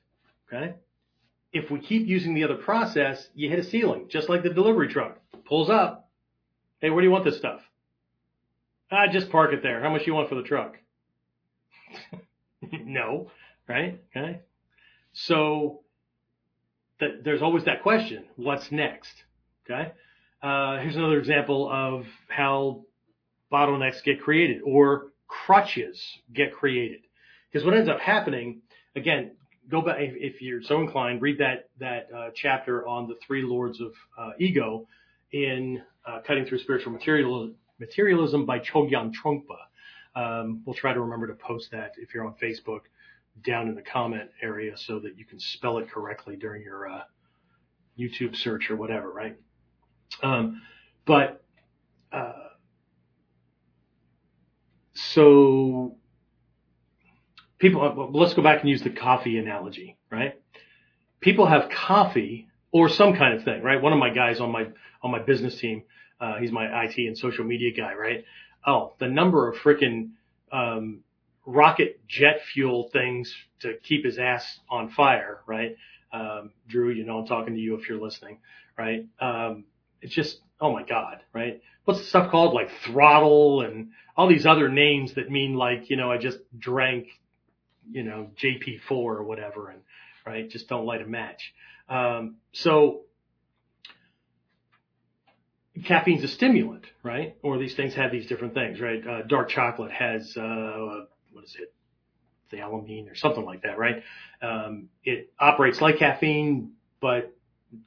Okay. 0.47 0.75
If 1.53 1.71
we 1.71 1.81
keep 1.81 2.07
using 2.07 2.35
the 2.35 2.45
other 2.45 2.57
process, 2.57 3.29
you 3.35 3.49
hit 3.49 3.59
a 3.59 3.65
ceiling, 3.65 4.07
just 4.09 4.29
like 4.29 4.43
the 4.43 4.51
delivery 4.51 4.89
truck 4.89 5.19
pulls 5.47 5.71
up. 5.71 6.11
Hey, 6.81 6.91
where 6.91 7.01
do 7.01 7.07
you 7.07 7.13
want 7.13 7.25
this 7.25 7.39
stuff? 7.39 7.61
Ah, 8.91 9.07
just 9.11 9.31
park 9.31 9.53
it 9.53 9.63
there. 9.63 9.81
How 9.83 9.91
much 9.91 10.03
do 10.03 10.07
you 10.07 10.15
want 10.15 10.29
for 10.29 10.35
the 10.35 10.43
truck? 10.43 10.77
no, 12.73 13.31
right? 13.69 14.01
Okay. 14.15 14.41
So 15.13 15.81
that 17.01 17.25
there's 17.25 17.43
always 17.43 17.65
that 17.65 17.83
question, 17.83 18.25
what's 18.37 18.71
next? 18.73 19.13
Okay. 19.69 19.93
Uh, 20.43 20.79
here's 20.79 20.97
another 20.97 21.19
example 21.19 21.71
of 21.71 22.07
how 22.29 22.85
bottlenecks 23.53 24.03
get 24.03 24.21
created 24.21 24.61
or 24.65 25.09
crutches 25.27 26.03
get 26.33 26.53
created. 26.53 27.01
Because 27.51 27.65
what 27.65 27.75
ends 27.75 27.89
up 27.89 28.01
happening, 28.01 28.63
again, 28.97 29.33
go 29.71 29.83
back 29.83 29.97
if 30.01 30.41
you're 30.43 30.63
so 30.63 30.81
inclined, 30.81 31.23
read 31.23 31.39
that 31.39 31.69
that 31.79 32.09
uh, 32.15 32.31
chapter 32.35 32.87
on 32.87 33.09
the 33.09 33.15
three 33.27 33.43
lords 33.43 33.81
of 33.81 33.93
uh, 34.19 34.31
ego 34.39 34.87
in 35.33 35.83
uh, 36.07 36.21
Cutting 36.27 36.47
Through 36.47 36.59
Spiritual 36.59 36.93
Material, 36.93 37.53
Materialism 37.79 38.47
by 38.47 38.59
Chogyam 38.59 39.13
Trungpa. 39.13 39.59
Um, 40.15 40.63
we'll 40.65 40.75
try 40.75 40.93
to 40.93 41.01
remember 41.01 41.27
to 41.27 41.35
post 41.35 41.71
that 41.71 41.93
if 41.99 42.15
you're 42.15 42.27
on 42.27 42.35
Facebook 42.43 42.81
down 43.45 43.69
in 43.69 43.75
the 43.75 43.83
comment 43.83 44.31
area 44.43 44.77
so 44.77 44.99
that 44.99 45.17
you 45.17 45.25
can 45.25 45.39
spell 45.39 45.79
it 45.79 45.91
correctly 45.91 46.37
during 46.37 46.63
your 46.63 46.89
uh, 46.89 47.03
YouTube 47.99 48.35
search 48.35 48.71
or 48.71 48.77
whatever, 48.77 49.13
right? 49.13 49.37
Um, 50.23 50.63
but 51.05 51.45
uh, 52.11 52.33
so 55.15 55.97
people, 57.59 57.83
uh, 57.83 58.19
let's 58.19 58.35
go 58.35 58.43
back 58.43 58.61
and 58.61 58.71
use 58.71 58.83
the 58.83 58.91
coffee 58.91 59.39
analogy, 59.39 59.97
right? 60.11 60.41
People 61.21 61.47
have 61.47 61.71
coffee 61.71 62.49
or 62.73 62.89
some 62.89 63.15
kind 63.15 63.35
of 63.35 63.45
thing, 63.45 63.63
right? 63.63 63.81
One 63.81 63.93
of 63.93 63.99
my 63.99 64.11
guys 64.11 64.41
on 64.41 64.51
my 64.51 64.69
on 65.03 65.11
my 65.11 65.21
business 65.21 65.57
team, 65.59 65.85
uh, 66.21 66.39
he's 66.39 66.53
my 66.53 66.85
IT 66.85 66.97
and 66.99 67.17
social 67.17 67.45
media 67.45 67.73
guy, 67.73 67.95
right? 67.95 68.25
Oh, 68.67 68.95
the 68.99 69.09
number 69.09 69.49
of 69.49 69.57
freaking 69.59 70.11
um, 70.53 71.01
rocket 71.47 72.01
jet 72.09 72.41
fuel 72.53 72.91
things 72.93 73.35
to 73.61 73.75
keep 73.83 74.05
his 74.05 74.19
ass 74.19 74.61
on 74.69 74.91
fire, 74.91 75.41
right? 75.47 75.77
Um, 76.13 76.51
Drew, 76.69 76.91
you 76.91 77.05
know 77.05 77.19
I'm 77.19 77.27
talking 77.27 77.55
to 77.55 77.61
you 77.61 77.77
if 77.77 77.89
you're 77.89 78.01
listening, 78.01 78.39
right? 78.77 79.07
Um, 79.21 79.65
it's 80.03 80.15
just 80.15 80.41
oh 80.61 80.73
my 80.73 80.83
god, 80.83 81.21
right? 81.33 81.63
What's 81.85 82.01
the 82.01 82.07
stuff 82.07 82.31
called 82.31 82.55
like 82.55 82.71
throttle 82.85 83.63
and 83.63 83.91
all 84.17 84.29
these 84.29 84.47
other 84.47 84.69
names 84.69 85.15
that 85.15 85.31
mean 85.31 85.55
like 85.55 85.91
you 85.91 85.97
know 85.97 86.11
I 86.11 86.19
just 86.19 86.39
drank, 86.59 87.09
you 87.91 88.03
know 88.03 88.31
JP4 88.43 88.91
or 88.91 89.23
whatever, 89.23 89.71
and 89.71 89.81
right, 90.27 90.49
just 90.49 90.69
don't 90.69 90.87
light 90.87 91.03
a 91.03 91.07
match. 91.07 91.53
Um, 91.89 92.37
so 92.53 93.03
caffeine's 95.85 96.25
a 96.25 96.29
stimulant, 96.29 96.85
right? 97.03 97.37
Or 97.43 97.59
these 97.59 97.75
things 97.75 97.95
have 97.95 98.11
these 98.11 98.27
different 98.27 98.55
things, 98.55 98.81
right? 98.81 99.07
Uh, 99.07 99.23
dark 99.23 99.49
chocolate 99.49 99.93
has, 99.93 100.37
uh, 100.37 101.05
what 101.33 101.45
is 101.45 101.57
it? 101.59 101.73
Theanine 102.53 103.11
or 103.11 103.15
something 103.15 103.45
like 103.45 103.63
that, 103.63 103.79
right? 103.79 104.03
Um, 104.41 104.89
it 105.05 105.33
operates 105.39 105.81
like 105.81 105.99
caffeine, 105.99 106.73
but 107.01 107.35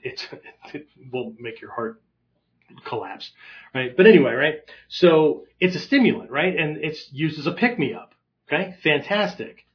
it's, 0.01 0.25
it 0.73 0.87
will 1.11 1.33
make 1.39 1.61
your 1.61 1.71
heart 1.71 2.01
collapse, 2.85 3.31
right? 3.75 3.95
But 3.95 4.07
anyway, 4.07 4.33
right? 4.33 4.55
So 4.89 5.45
it's 5.59 5.75
a 5.75 5.79
stimulant, 5.79 6.31
right? 6.31 6.55
And 6.57 6.77
it's 6.77 7.09
used 7.13 7.39
as 7.39 7.47
a 7.47 7.53
pick 7.53 7.79
me 7.79 7.93
up. 7.93 8.13
Okay. 8.47 8.75
Fantastic. 8.83 9.65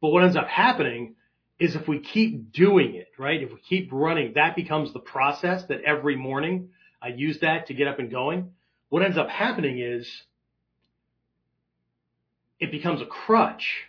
But 0.00 0.10
what 0.10 0.24
ends 0.24 0.36
up 0.36 0.48
happening 0.48 1.16
is 1.60 1.76
if 1.76 1.88
we 1.88 2.00
keep 2.00 2.52
doing 2.52 2.94
it, 2.96 3.08
right? 3.18 3.42
If 3.42 3.50
we 3.52 3.58
keep 3.60 3.90
running, 3.92 4.34
that 4.34 4.56
becomes 4.56 4.92
the 4.92 5.00
process 5.00 5.64
that 5.66 5.82
every 5.82 6.16
morning 6.16 6.70
I 7.02 7.08
use 7.08 7.40
that 7.40 7.66
to 7.68 7.74
get 7.74 7.88
up 7.88 7.98
and 8.00 8.10
going. 8.10 8.52
What 8.90 9.02
ends 9.02 9.18
up 9.18 9.28
happening 9.30 9.80
is 9.80 10.10
it 12.60 12.70
becomes 12.72 13.02
a 13.02 13.06
crutch 13.06 13.84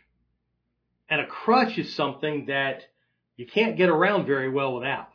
And 1.09 1.21
a 1.21 1.27
crutch 1.27 1.77
is 1.77 1.95
something 1.95 2.47
that 2.47 2.83
you 3.37 3.45
can't 3.47 3.77
get 3.77 3.89
around 3.89 4.25
very 4.25 4.49
well 4.49 4.75
without, 4.75 5.13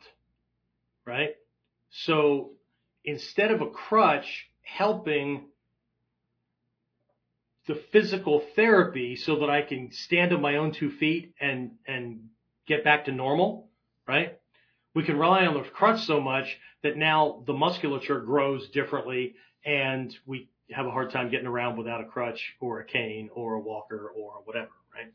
right? 1.05 1.35
So 1.91 2.52
instead 3.05 3.51
of 3.51 3.61
a 3.61 3.69
crutch 3.69 4.49
helping 4.61 5.45
the 7.67 7.75
physical 7.91 8.43
therapy 8.55 9.15
so 9.15 9.39
that 9.39 9.49
I 9.49 9.61
can 9.61 9.91
stand 9.91 10.33
on 10.33 10.41
my 10.41 10.57
own 10.57 10.73
two 10.73 10.91
feet 10.91 11.33
and, 11.39 11.71
and 11.87 12.29
get 12.67 12.83
back 12.83 13.05
to 13.05 13.11
normal, 13.11 13.69
right? 14.07 14.37
We 14.93 15.03
can 15.03 15.17
rely 15.17 15.45
on 15.45 15.53
the 15.53 15.61
crutch 15.61 16.05
so 16.05 16.19
much 16.19 16.57
that 16.83 16.97
now 16.97 17.43
the 17.47 17.53
musculature 17.53 18.19
grows 18.19 18.69
differently 18.69 19.35
and 19.65 20.13
we 20.25 20.49
have 20.71 20.85
a 20.85 20.91
hard 20.91 21.11
time 21.11 21.31
getting 21.31 21.47
around 21.47 21.77
without 21.77 22.01
a 22.01 22.05
crutch 22.05 22.55
or 22.59 22.79
a 22.79 22.85
cane 22.85 23.29
or 23.33 23.55
a 23.55 23.59
walker 23.59 24.11
or 24.15 24.41
whatever, 24.43 24.71
right? 24.93 25.11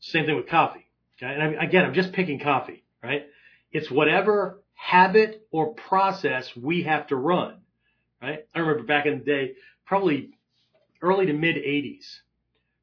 Same 0.00 0.26
thing 0.26 0.36
with 0.36 0.48
coffee. 0.48 0.86
Okay. 1.22 1.32
And 1.32 1.56
again, 1.62 1.84
I'm 1.84 1.94
just 1.94 2.12
picking 2.12 2.40
coffee, 2.40 2.84
right? 3.02 3.26
It's 3.70 3.90
whatever 3.90 4.62
habit 4.74 5.46
or 5.50 5.74
process 5.74 6.50
we 6.56 6.82
have 6.82 7.06
to 7.08 7.16
run, 7.16 7.56
right? 8.20 8.46
I 8.54 8.58
remember 8.58 8.82
back 8.84 9.06
in 9.06 9.18
the 9.18 9.24
day, 9.24 9.52
probably 9.86 10.30
early 11.00 11.26
to 11.26 11.32
mid 11.32 11.56
80s, 11.56 12.04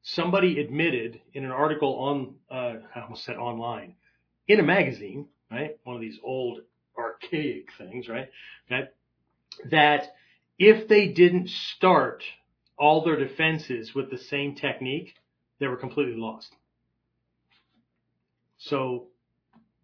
somebody 0.02 0.60
admitted 0.60 1.20
in 1.32 1.44
an 1.44 1.50
article 1.50 1.94
on, 1.94 2.34
uh, 2.50 2.78
I 2.94 3.00
almost 3.02 3.24
said 3.24 3.36
online, 3.36 3.94
in 4.48 4.60
a 4.60 4.64
magazine, 4.64 5.28
right? 5.50 5.78
One 5.84 5.96
of 5.96 6.02
these 6.02 6.18
old 6.24 6.60
archaic 6.98 7.68
things, 7.78 8.08
right? 8.08 8.28
That, 8.68 8.94
that 9.70 10.14
if 10.58 10.88
they 10.88 11.08
didn't 11.08 11.48
start 11.48 12.24
all 12.78 13.04
their 13.04 13.16
defenses 13.16 13.94
with 13.94 14.10
the 14.10 14.18
same 14.18 14.54
technique, 14.54 15.14
they 15.60 15.68
were 15.68 15.76
completely 15.76 16.16
lost. 16.16 16.54
So 18.58 19.08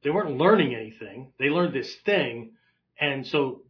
they 0.02 0.10
weren't 0.10 0.36
learning 0.36 0.74
anything. 0.74 1.32
They 1.38 1.46
learned 1.46 1.74
this 1.74 1.94
thing. 2.04 2.52
And 3.00 3.26
so, 3.26 3.62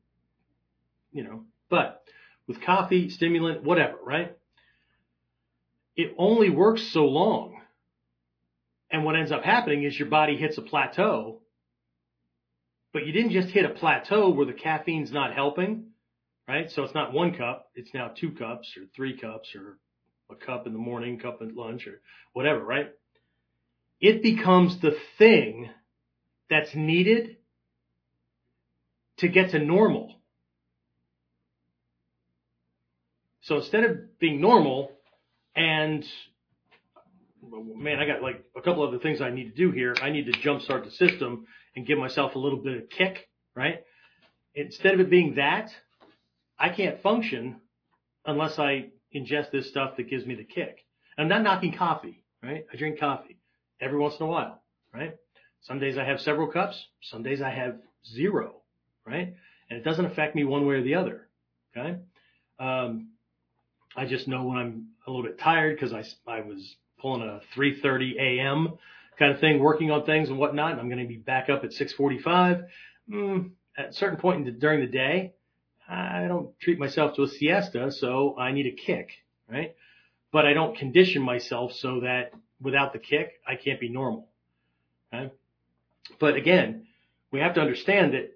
you 1.12 1.24
know, 1.24 1.44
but 1.70 2.02
with 2.46 2.62
coffee, 2.62 3.10
stimulant, 3.10 3.62
whatever, 3.62 3.96
right? 4.04 4.36
It 5.96 6.14
only 6.18 6.50
works 6.50 6.82
so 6.92 7.06
long. 7.06 7.60
And 8.90 9.04
what 9.04 9.16
ends 9.16 9.32
up 9.32 9.42
happening 9.42 9.84
is 9.84 9.98
your 9.98 10.08
body 10.08 10.36
hits 10.36 10.56
a 10.56 10.62
plateau, 10.62 11.40
but 12.92 13.06
you 13.06 13.12
didn't 13.12 13.32
just 13.32 13.48
hit 13.48 13.66
a 13.66 13.70
plateau 13.70 14.30
where 14.30 14.46
the 14.46 14.54
caffeine's 14.54 15.12
not 15.12 15.34
helping, 15.34 15.88
right? 16.46 16.70
So 16.70 16.84
it's 16.84 16.94
not 16.94 17.12
one 17.12 17.36
cup, 17.36 17.70
it's 17.74 17.92
now 17.92 18.08
two 18.08 18.30
cups 18.32 18.72
or 18.78 18.84
three 18.96 19.18
cups 19.18 19.54
or 19.54 19.78
a 20.30 20.34
cup 20.36 20.66
in 20.66 20.72
the 20.72 20.78
morning, 20.78 21.18
cup 21.18 21.42
at 21.42 21.54
lunch 21.54 21.86
or 21.86 22.00
whatever, 22.32 22.64
right? 22.64 22.90
It 24.00 24.22
becomes 24.22 24.80
the 24.80 24.96
thing 25.18 25.70
that's 26.50 26.74
needed 26.74 27.36
to 29.18 29.28
get 29.28 29.50
to 29.50 29.58
normal. 29.58 30.14
So 33.42 33.56
instead 33.56 33.84
of 33.84 34.18
being 34.18 34.40
normal 34.40 34.92
and 35.56 36.04
man, 37.42 37.98
I 37.98 38.06
got 38.06 38.22
like 38.22 38.44
a 38.56 38.60
couple 38.60 38.86
other 38.86 38.98
things 38.98 39.20
I 39.20 39.30
need 39.30 39.54
to 39.54 39.56
do 39.56 39.70
here. 39.70 39.94
I 40.02 40.10
need 40.10 40.26
to 40.26 40.32
jumpstart 40.32 40.84
the 40.84 40.90
system 40.90 41.46
and 41.74 41.86
give 41.86 41.98
myself 41.98 42.34
a 42.34 42.38
little 42.38 42.58
bit 42.58 42.76
of 42.76 42.90
kick, 42.90 43.28
right? 43.54 43.84
Instead 44.54 44.94
of 44.94 45.00
it 45.00 45.10
being 45.10 45.36
that, 45.36 45.70
I 46.58 46.70
can't 46.70 47.00
function 47.02 47.60
unless 48.26 48.58
I 48.58 48.90
ingest 49.14 49.50
this 49.50 49.68
stuff 49.68 49.96
that 49.96 50.10
gives 50.10 50.26
me 50.26 50.34
the 50.34 50.44
kick. 50.44 50.84
I'm 51.16 51.28
not 51.28 51.42
knocking 51.42 51.76
coffee, 51.76 52.22
right? 52.42 52.64
I 52.72 52.76
drink 52.76 53.00
coffee 53.00 53.38
every 53.80 53.98
once 53.98 54.14
in 54.20 54.26
a 54.26 54.28
while, 54.28 54.62
right? 54.94 55.16
Some 55.68 55.78
days 55.78 55.98
I 55.98 56.04
have 56.04 56.18
several 56.20 56.48
cups. 56.48 56.82
Some 57.02 57.22
days 57.22 57.42
I 57.42 57.50
have 57.50 57.76
zero, 58.14 58.62
right? 59.06 59.34
And 59.68 59.78
it 59.78 59.84
doesn't 59.84 60.06
affect 60.06 60.34
me 60.34 60.44
one 60.44 60.66
way 60.66 60.76
or 60.76 60.82
the 60.82 60.94
other. 60.94 61.28
Okay. 61.76 61.98
Um, 62.58 63.10
I 63.94 64.06
just 64.06 64.26
know 64.26 64.44
when 64.44 64.56
I'm 64.56 64.86
a 65.06 65.10
little 65.10 65.24
bit 65.24 65.38
tired 65.38 65.76
because 65.76 65.92
I, 65.92 66.04
I 66.30 66.40
was 66.40 66.76
pulling 66.98 67.22
a 67.22 67.40
3:30 67.54 68.16
a.m. 68.18 68.78
kind 69.18 69.30
of 69.32 69.40
thing, 69.40 69.58
working 69.60 69.90
on 69.90 70.06
things 70.06 70.30
and 70.30 70.38
whatnot. 70.38 70.72
And 70.72 70.80
I'm 70.80 70.88
going 70.88 71.02
to 71.02 71.06
be 71.06 71.18
back 71.18 71.50
up 71.50 71.64
at 71.64 71.72
6:45. 71.72 72.66
Mm, 73.12 73.50
at 73.76 73.90
a 73.90 73.92
certain 73.92 74.18
point 74.18 74.46
the, 74.46 74.52
during 74.52 74.80
the 74.80 74.86
day, 74.86 75.34
I 75.86 76.28
don't 76.28 76.58
treat 76.60 76.78
myself 76.78 77.14
to 77.16 77.24
a 77.24 77.28
siesta, 77.28 77.92
so 77.92 78.36
I 78.38 78.52
need 78.52 78.66
a 78.66 78.72
kick, 78.72 79.10
right? 79.50 79.74
But 80.32 80.46
I 80.46 80.54
don't 80.54 80.76
condition 80.76 81.20
myself 81.20 81.72
so 81.72 82.00
that 82.00 82.32
without 82.58 82.94
the 82.94 82.98
kick, 82.98 83.40
I 83.46 83.56
can't 83.56 83.80
be 83.80 83.90
normal. 83.90 84.28
Okay? 85.12 85.30
But 86.18 86.36
again, 86.36 86.86
we 87.30 87.40
have 87.40 87.54
to 87.54 87.60
understand 87.60 88.14
that 88.14 88.32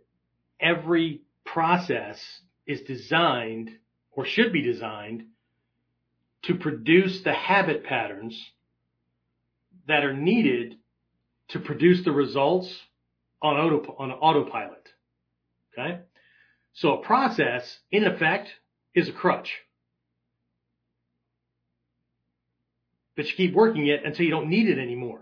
every 0.60 1.22
process 1.44 2.22
is 2.66 2.82
designed 2.82 3.70
or 4.12 4.24
should 4.24 4.52
be 4.52 4.62
designed 4.62 5.24
to 6.42 6.54
produce 6.54 7.22
the 7.22 7.32
habit 7.32 7.84
patterns 7.84 8.40
that 9.88 10.04
are 10.04 10.16
needed 10.16 10.76
to 11.48 11.60
produce 11.60 12.04
the 12.04 12.12
results 12.12 12.72
on 13.40 13.56
auto, 13.56 13.94
on 13.98 14.10
autopilot. 14.12 14.88
Okay. 15.72 16.00
So 16.74 16.98
a 16.98 17.02
process 17.02 17.78
in 17.90 18.04
effect 18.04 18.48
is 18.94 19.08
a 19.08 19.12
crutch. 19.12 19.52
But 23.16 23.26
you 23.26 23.32
keep 23.36 23.54
working 23.54 23.86
it 23.86 24.04
until 24.04 24.24
you 24.24 24.30
don't 24.30 24.48
need 24.48 24.68
it 24.68 24.78
anymore. 24.78 25.20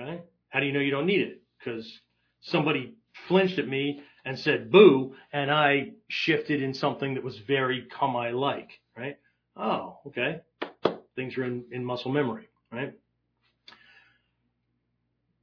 Okay. 0.00 0.22
How 0.48 0.60
do 0.60 0.66
you 0.66 0.72
know 0.72 0.80
you 0.80 0.90
don't 0.90 1.06
need 1.06 1.20
it? 1.20 1.42
Because 1.58 2.00
somebody 2.40 2.94
flinched 3.28 3.58
at 3.58 3.68
me 3.68 4.02
and 4.24 4.38
said 4.38 4.70
boo, 4.70 5.14
and 5.32 5.50
I 5.50 5.92
shifted 6.08 6.62
in 6.62 6.74
something 6.74 7.14
that 7.14 7.24
was 7.24 7.38
very 7.38 7.86
kamae 7.98 8.38
like, 8.38 8.70
right? 8.96 9.18
Oh, 9.56 9.98
okay. 10.08 10.40
Things 11.14 11.36
are 11.38 11.44
in, 11.44 11.64
in 11.70 11.84
muscle 11.84 12.12
memory, 12.12 12.48
right? 12.70 12.94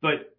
But 0.01 0.35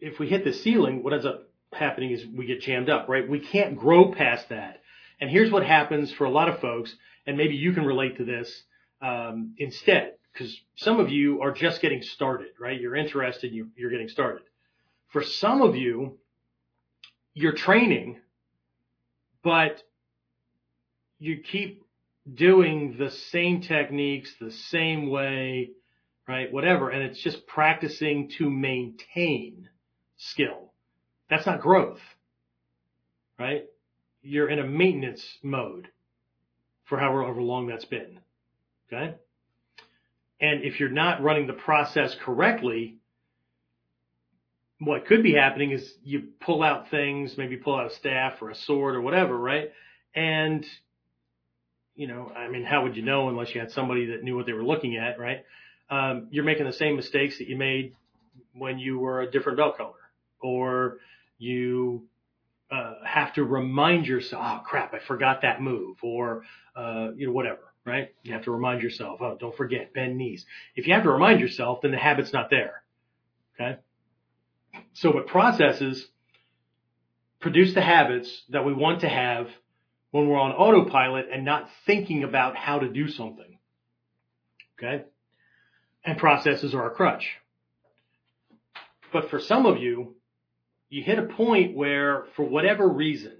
if 0.00 0.18
we 0.18 0.28
hit 0.28 0.44
the 0.44 0.52
ceiling, 0.52 1.02
what 1.02 1.12
ends 1.12 1.26
up 1.26 1.48
happening 1.72 2.12
is 2.12 2.24
we 2.24 2.46
get 2.46 2.60
jammed 2.60 2.88
up, 2.88 3.08
right? 3.08 3.28
We 3.28 3.40
can't 3.40 3.76
grow 3.76 4.12
past 4.12 4.48
that. 4.50 4.80
And 5.20 5.28
here's 5.28 5.50
what 5.50 5.66
happens 5.66 6.12
for 6.12 6.24
a 6.24 6.30
lot 6.30 6.48
of 6.48 6.60
folks, 6.60 6.94
and 7.26 7.36
maybe 7.36 7.54
you 7.54 7.72
can 7.72 7.84
relate 7.84 8.16
to 8.18 8.24
this 8.24 8.62
um, 9.02 9.54
instead, 9.58 10.14
because 10.38 10.60
some 10.76 11.00
of 11.00 11.10
you 11.10 11.42
are 11.42 11.50
just 11.50 11.80
getting 11.80 12.02
started, 12.02 12.50
right? 12.60 12.80
You're 12.80 12.94
interested, 12.94 13.52
you, 13.52 13.68
you're 13.76 13.90
getting 13.90 14.08
started. 14.08 14.42
For 15.08 15.22
some 15.22 15.62
of 15.62 15.74
you, 15.74 16.18
you're 17.34 17.54
training, 17.54 18.20
but 19.42 19.82
you 21.18 21.38
keep 21.38 21.84
doing 22.32 22.96
the 22.98 23.10
same 23.10 23.62
techniques 23.62 24.32
the 24.40 24.52
same 24.52 25.10
way, 25.10 25.70
right? 26.28 26.52
Whatever. 26.52 26.90
And 26.90 27.02
it's 27.02 27.20
just 27.20 27.46
practicing 27.46 28.30
to 28.38 28.48
maintain 28.48 29.68
skill. 30.16 30.72
That's 31.28 31.46
not 31.46 31.60
growth, 31.60 32.00
right? 33.38 33.64
You're 34.22 34.50
in 34.50 34.60
a 34.60 34.66
maintenance 34.66 35.24
mode 35.42 35.88
for 36.84 36.98
however 36.98 37.42
long 37.42 37.66
that's 37.66 37.84
been. 37.84 38.20
Okay. 38.92 39.16
And 40.40 40.62
if 40.62 40.78
you're 40.78 40.88
not 40.88 41.22
running 41.22 41.46
the 41.46 41.52
process 41.52 42.14
correctly, 42.24 42.98
what 44.80 45.06
could 45.06 45.22
be 45.22 45.34
happening 45.34 45.72
is 45.72 45.92
you 46.04 46.28
pull 46.40 46.62
out 46.62 46.90
things, 46.90 47.36
maybe 47.36 47.56
pull 47.56 47.76
out 47.76 47.90
a 47.90 47.94
staff 47.94 48.40
or 48.40 48.50
a 48.50 48.54
sword 48.54 48.94
or 48.94 49.00
whatever, 49.00 49.36
right? 49.36 49.72
And 50.14 50.64
you 51.98 52.06
know, 52.06 52.30
I 52.34 52.48
mean, 52.48 52.62
how 52.62 52.84
would 52.84 52.96
you 52.96 53.02
know 53.02 53.28
unless 53.28 53.52
you 53.52 53.60
had 53.60 53.72
somebody 53.72 54.06
that 54.06 54.22
knew 54.22 54.36
what 54.36 54.46
they 54.46 54.52
were 54.52 54.62
looking 54.62 54.96
at, 54.96 55.18
right? 55.18 55.44
Um, 55.90 56.28
you're 56.30 56.44
making 56.44 56.66
the 56.66 56.72
same 56.72 56.94
mistakes 56.94 57.38
that 57.38 57.48
you 57.48 57.56
made 57.56 57.96
when 58.54 58.78
you 58.78 59.00
were 59.00 59.22
a 59.22 59.30
different 59.30 59.58
belt 59.58 59.76
color, 59.76 59.94
or 60.40 60.98
you 61.38 62.04
uh, 62.70 62.94
have 63.04 63.34
to 63.34 63.42
remind 63.42 64.06
yourself, 64.06 64.42
oh 64.44 64.62
crap, 64.64 64.94
I 64.94 65.00
forgot 65.00 65.42
that 65.42 65.60
move, 65.60 65.96
or 66.02 66.44
uh, 66.76 67.08
you 67.16 67.26
know, 67.26 67.32
whatever, 67.32 67.67
right? 67.88 68.14
You 68.22 68.34
have 68.34 68.44
to 68.44 68.50
remind 68.50 68.82
yourself, 68.82 69.20
oh, 69.22 69.36
don't 69.40 69.56
forget, 69.56 69.94
bend 69.94 70.16
knees. 70.16 70.44
If 70.76 70.86
you 70.86 70.94
have 70.94 71.04
to 71.04 71.10
remind 71.10 71.40
yourself, 71.40 71.80
then 71.82 71.90
the 71.90 71.98
habit's 71.98 72.32
not 72.32 72.50
there. 72.50 72.82
Okay. 73.54 73.78
So 74.92 75.10
what 75.10 75.26
processes 75.26 76.06
produce 77.40 77.74
the 77.74 77.80
habits 77.80 78.42
that 78.50 78.64
we 78.64 78.72
want 78.72 79.00
to 79.00 79.08
have 79.08 79.48
when 80.10 80.28
we're 80.28 80.38
on 80.38 80.52
autopilot 80.52 81.26
and 81.32 81.44
not 81.44 81.68
thinking 81.86 82.24
about 82.24 82.56
how 82.56 82.78
to 82.78 82.88
do 82.88 83.08
something. 83.08 83.58
Okay? 84.78 85.04
And 86.04 86.18
processes 86.18 86.74
are 86.74 86.90
a 86.90 86.94
crutch. 86.94 87.36
But 89.12 89.30
for 89.30 89.40
some 89.40 89.66
of 89.66 89.78
you, 89.78 90.16
you 90.88 91.02
hit 91.02 91.18
a 91.18 91.22
point 91.22 91.76
where, 91.76 92.24
for 92.36 92.44
whatever 92.44 92.88
reason, 92.88 93.37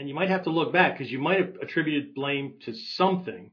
and 0.00 0.08
you 0.08 0.14
might 0.14 0.30
have 0.30 0.44
to 0.44 0.50
look 0.50 0.72
back 0.72 0.96
because 0.96 1.12
you 1.12 1.18
might 1.18 1.38
have 1.38 1.56
attributed 1.60 2.14
blame 2.14 2.54
to 2.64 2.72
something, 2.72 3.50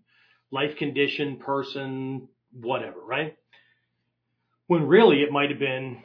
life 0.50 0.78
condition, 0.78 1.36
person, 1.36 2.30
whatever, 2.54 3.02
right? 3.06 3.36
When 4.68 4.88
really 4.88 5.24
it 5.24 5.32
might 5.32 5.50
have 5.50 5.60
been 5.60 6.02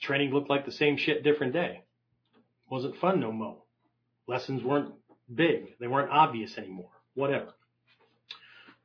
training 0.00 0.32
looked 0.32 0.48
like 0.48 0.64
the 0.64 0.72
same 0.72 0.96
shit 0.96 1.22
different 1.24 1.52
day. 1.52 1.82
Wasn't 2.70 2.96
fun 2.96 3.20
no 3.20 3.32
more. 3.32 3.58
Lessons 4.26 4.62
weren't 4.62 4.94
big. 5.32 5.78
They 5.78 5.86
weren't 5.86 6.10
obvious 6.10 6.56
anymore. 6.56 6.92
Whatever. 7.12 7.52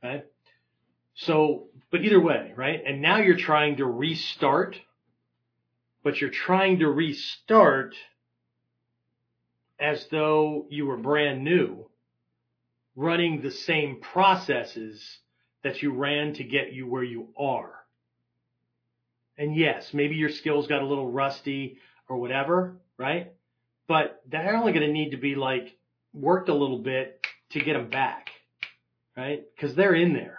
Right? 0.02 0.26
So, 1.14 1.68
but 1.90 2.02
either 2.02 2.20
way, 2.20 2.52
right? 2.54 2.82
And 2.86 3.00
now 3.00 3.16
you're 3.16 3.38
trying 3.38 3.78
to 3.78 3.86
restart, 3.86 4.78
but 6.04 6.20
you're 6.20 6.28
trying 6.28 6.80
to 6.80 6.90
restart 6.90 7.94
as 9.82 10.06
though 10.10 10.66
you 10.70 10.86
were 10.86 10.96
brand 10.96 11.42
new, 11.42 11.88
running 12.94 13.40
the 13.40 13.50
same 13.50 14.00
processes 14.00 15.18
that 15.64 15.82
you 15.82 15.92
ran 15.92 16.34
to 16.34 16.44
get 16.44 16.72
you 16.72 16.86
where 16.86 17.02
you 17.02 17.28
are. 17.38 17.72
And 19.36 19.56
yes, 19.56 19.92
maybe 19.92 20.14
your 20.14 20.30
skills 20.30 20.66
got 20.66 20.82
a 20.82 20.86
little 20.86 21.10
rusty 21.10 21.78
or 22.08 22.18
whatever, 22.18 22.76
right? 22.98 23.32
But 23.88 24.22
they're 24.30 24.56
only 24.56 24.72
going 24.72 24.86
to 24.86 24.92
need 24.92 25.10
to 25.10 25.16
be 25.16 25.34
like 25.34 25.76
worked 26.12 26.48
a 26.48 26.54
little 26.54 26.78
bit 26.78 27.26
to 27.50 27.60
get 27.60 27.72
them 27.72 27.90
back, 27.90 28.30
right? 29.16 29.42
Because 29.56 29.74
they're 29.74 29.94
in 29.94 30.12
there. 30.12 30.38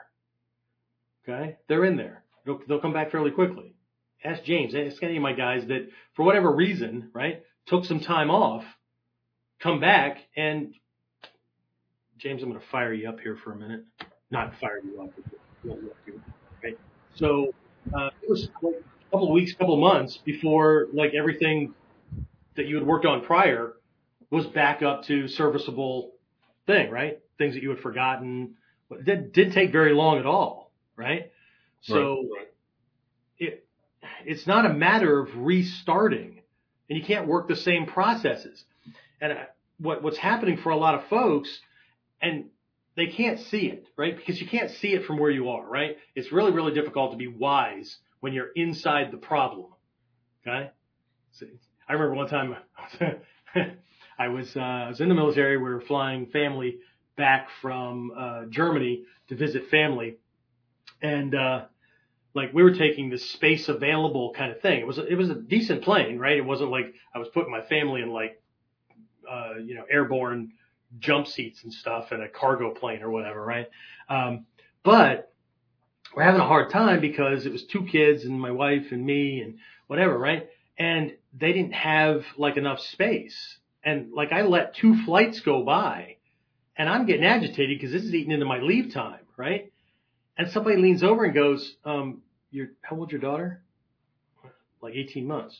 Okay, 1.27 1.57
they're 1.67 1.85
in 1.85 1.97
there. 1.97 2.23
They'll, 2.45 2.59
they'll 2.67 2.81
come 2.81 2.93
back 2.93 3.11
fairly 3.11 3.31
quickly. 3.31 3.75
Ask 4.23 4.43
James. 4.43 4.75
Ask 4.75 5.01
any 5.03 5.17
of 5.17 5.23
my 5.23 5.33
guys 5.33 5.65
that, 5.67 5.89
for 6.15 6.23
whatever 6.23 6.53
reason, 6.53 7.09
right, 7.13 7.43
took 7.65 7.85
some 7.85 7.99
time 8.01 8.29
off, 8.29 8.63
come 9.63 9.79
back, 9.79 10.17
and 10.35 10.73
James, 12.17 12.43
I'm 12.43 12.49
going 12.49 12.59
to 12.61 12.67
fire 12.67 12.93
you 12.93 13.07
up 13.09 13.19
here 13.21 13.37
for 13.43 13.53
a 13.53 13.55
minute. 13.55 13.85
Not 14.29 14.53
fire 14.59 14.81
you 14.83 15.01
up. 15.01 15.09
Okay. 16.59 16.75
So 17.15 17.53
uh, 17.97 18.09
it 18.21 18.29
was 18.29 18.43
a 18.43 18.49
couple 19.11 19.27
of 19.27 19.33
weeks, 19.33 19.53
couple 19.53 19.73
of 19.73 19.79
months 19.79 20.17
before 20.17 20.87
like 20.93 21.13
everything 21.13 21.73
that 22.55 22.67
you 22.67 22.75
had 22.75 22.85
worked 22.85 23.05
on 23.05 23.23
prior 23.23 23.73
was 24.29 24.45
back 24.47 24.81
up 24.81 25.03
to 25.05 25.27
serviceable 25.27 26.11
thing, 26.67 26.91
right? 26.91 27.19
Things 27.37 27.53
that 27.53 27.63
you 27.63 27.69
had 27.69 27.79
forgotten. 27.79 28.55
It 28.91 29.05
did, 29.05 29.33
didn't 29.33 29.53
take 29.53 29.71
very 29.71 29.93
long 29.93 30.19
at 30.19 30.25
all, 30.25 30.71
right? 30.95 31.31
So 31.81 32.27
Right. 32.35 32.47
it 33.39 33.65
it's 34.25 34.45
not 34.47 34.65
a 34.65 34.73
matter 34.73 35.19
of 35.19 35.29
restarting, 35.37 36.41
and 36.89 36.97
you 36.97 37.03
can't 37.03 37.27
work 37.27 37.47
the 37.47 37.55
same 37.55 37.85
processes. 37.85 38.63
And 39.21 39.33
I- 39.33 39.47
what 39.77 40.03
what's 40.03 40.17
happening 40.17 40.57
for 40.57 40.69
a 40.69 40.77
lot 40.77 40.95
of 40.95 41.07
folks, 41.07 41.59
and 42.21 42.45
they 42.95 43.07
can't 43.07 43.39
see 43.39 43.67
it, 43.67 43.87
right? 43.97 44.15
Because 44.15 44.39
you 44.39 44.47
can't 44.47 44.71
see 44.71 44.89
it 44.93 45.05
from 45.05 45.17
where 45.17 45.31
you 45.31 45.49
are, 45.49 45.65
right? 45.65 45.97
It's 46.15 46.31
really 46.31 46.51
really 46.51 46.73
difficult 46.73 47.11
to 47.11 47.17
be 47.17 47.27
wise 47.27 47.97
when 48.19 48.33
you're 48.33 48.51
inside 48.55 49.11
the 49.11 49.17
problem. 49.17 49.71
Okay. 50.45 50.69
So 51.31 51.45
I 51.87 51.93
remember 51.93 52.15
one 52.15 52.27
time 52.27 52.55
I 54.19 54.27
was 54.27 54.55
uh, 54.55 54.59
I 54.59 54.87
was 54.89 55.01
in 55.01 55.09
the 55.09 55.15
military. 55.15 55.57
We 55.57 55.63
were 55.63 55.81
flying 55.81 56.27
family 56.27 56.79
back 57.17 57.47
from 57.61 58.11
uh, 58.17 58.45
Germany 58.49 59.03
to 59.29 59.35
visit 59.35 59.69
family, 59.69 60.17
and 61.01 61.33
uh, 61.35 61.65
like 62.33 62.53
we 62.53 62.63
were 62.63 62.73
taking 62.73 63.09
the 63.09 63.17
space 63.17 63.69
available 63.69 64.33
kind 64.33 64.51
of 64.51 64.61
thing. 64.61 64.79
It 64.79 64.87
was 64.87 64.97
a, 64.97 65.05
it 65.05 65.15
was 65.15 65.29
a 65.29 65.35
decent 65.35 65.83
plane, 65.83 66.17
right? 66.17 66.37
It 66.37 66.45
wasn't 66.45 66.71
like 66.71 66.93
I 67.13 67.19
was 67.19 67.27
putting 67.33 67.51
my 67.51 67.61
family 67.61 68.01
in 68.01 68.09
like 68.09 68.41
uh, 69.29 69.59
you 69.63 69.75
know 69.75 69.83
airborne 69.89 70.53
jump 70.99 71.27
seats 71.27 71.63
and 71.63 71.73
stuff 71.73 72.11
in 72.11 72.21
a 72.21 72.29
cargo 72.29 72.71
plane 72.71 73.01
or 73.01 73.09
whatever, 73.09 73.43
right? 73.43 73.67
Um, 74.09 74.45
but 74.83 75.31
we're 76.15 76.23
having 76.23 76.41
a 76.41 76.47
hard 76.47 76.71
time 76.71 77.01
because 77.01 77.45
it 77.45 77.51
was 77.51 77.63
two 77.63 77.85
kids 77.85 78.25
and 78.25 78.39
my 78.39 78.51
wife 78.51 78.91
and 78.91 79.03
me 79.03 79.41
and 79.41 79.57
whatever, 79.87 80.17
right? 80.17 80.49
And 80.77 81.13
they 81.37 81.53
didn't 81.53 81.73
have 81.73 82.23
like 82.37 82.57
enough 82.57 82.79
space. 82.79 83.57
And 83.83 84.13
like 84.13 84.31
I 84.31 84.43
let 84.43 84.75
two 84.75 85.03
flights 85.03 85.39
go 85.39 85.63
by 85.63 86.17
and 86.75 86.89
I'm 86.89 87.05
getting 87.05 87.25
agitated 87.25 87.79
because 87.79 87.91
this 87.91 88.03
is 88.03 88.13
eating 88.13 88.31
into 88.31 88.45
my 88.45 88.59
leave 88.59 88.93
time, 88.93 89.21
right? 89.37 89.71
And 90.37 90.49
somebody 90.51 90.77
leans 90.77 91.03
over 91.03 91.25
and 91.25 91.33
goes, 91.33 91.75
um, 91.85 92.21
you're, 92.51 92.69
how 92.81 92.95
old's 92.97 93.11
your 93.11 93.21
daughter? 93.21 93.61
Like 94.81 94.95
18 94.95 95.27
months. 95.27 95.59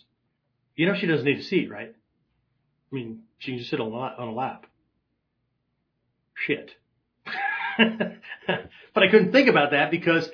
You 0.75 0.87
know, 0.87 0.95
she 0.95 1.05
doesn't 1.05 1.25
need 1.25 1.39
a 1.39 1.43
seat, 1.43 1.69
right? 1.69 1.95
I 2.93 2.95
mean, 2.95 3.23
she 3.39 3.51
can 3.51 3.57
just 3.57 3.71
sit 3.71 3.79
on 3.79 3.91
a 3.91 3.95
lap. 3.95 4.15
On 4.19 4.27
a 4.27 4.33
lap. 4.33 4.67
Shit. 6.35 6.71
but 7.77 9.03
I 9.03 9.09
couldn't 9.09 9.31
think 9.31 9.49
about 9.49 9.71
that 9.71 9.89
because 9.89 10.29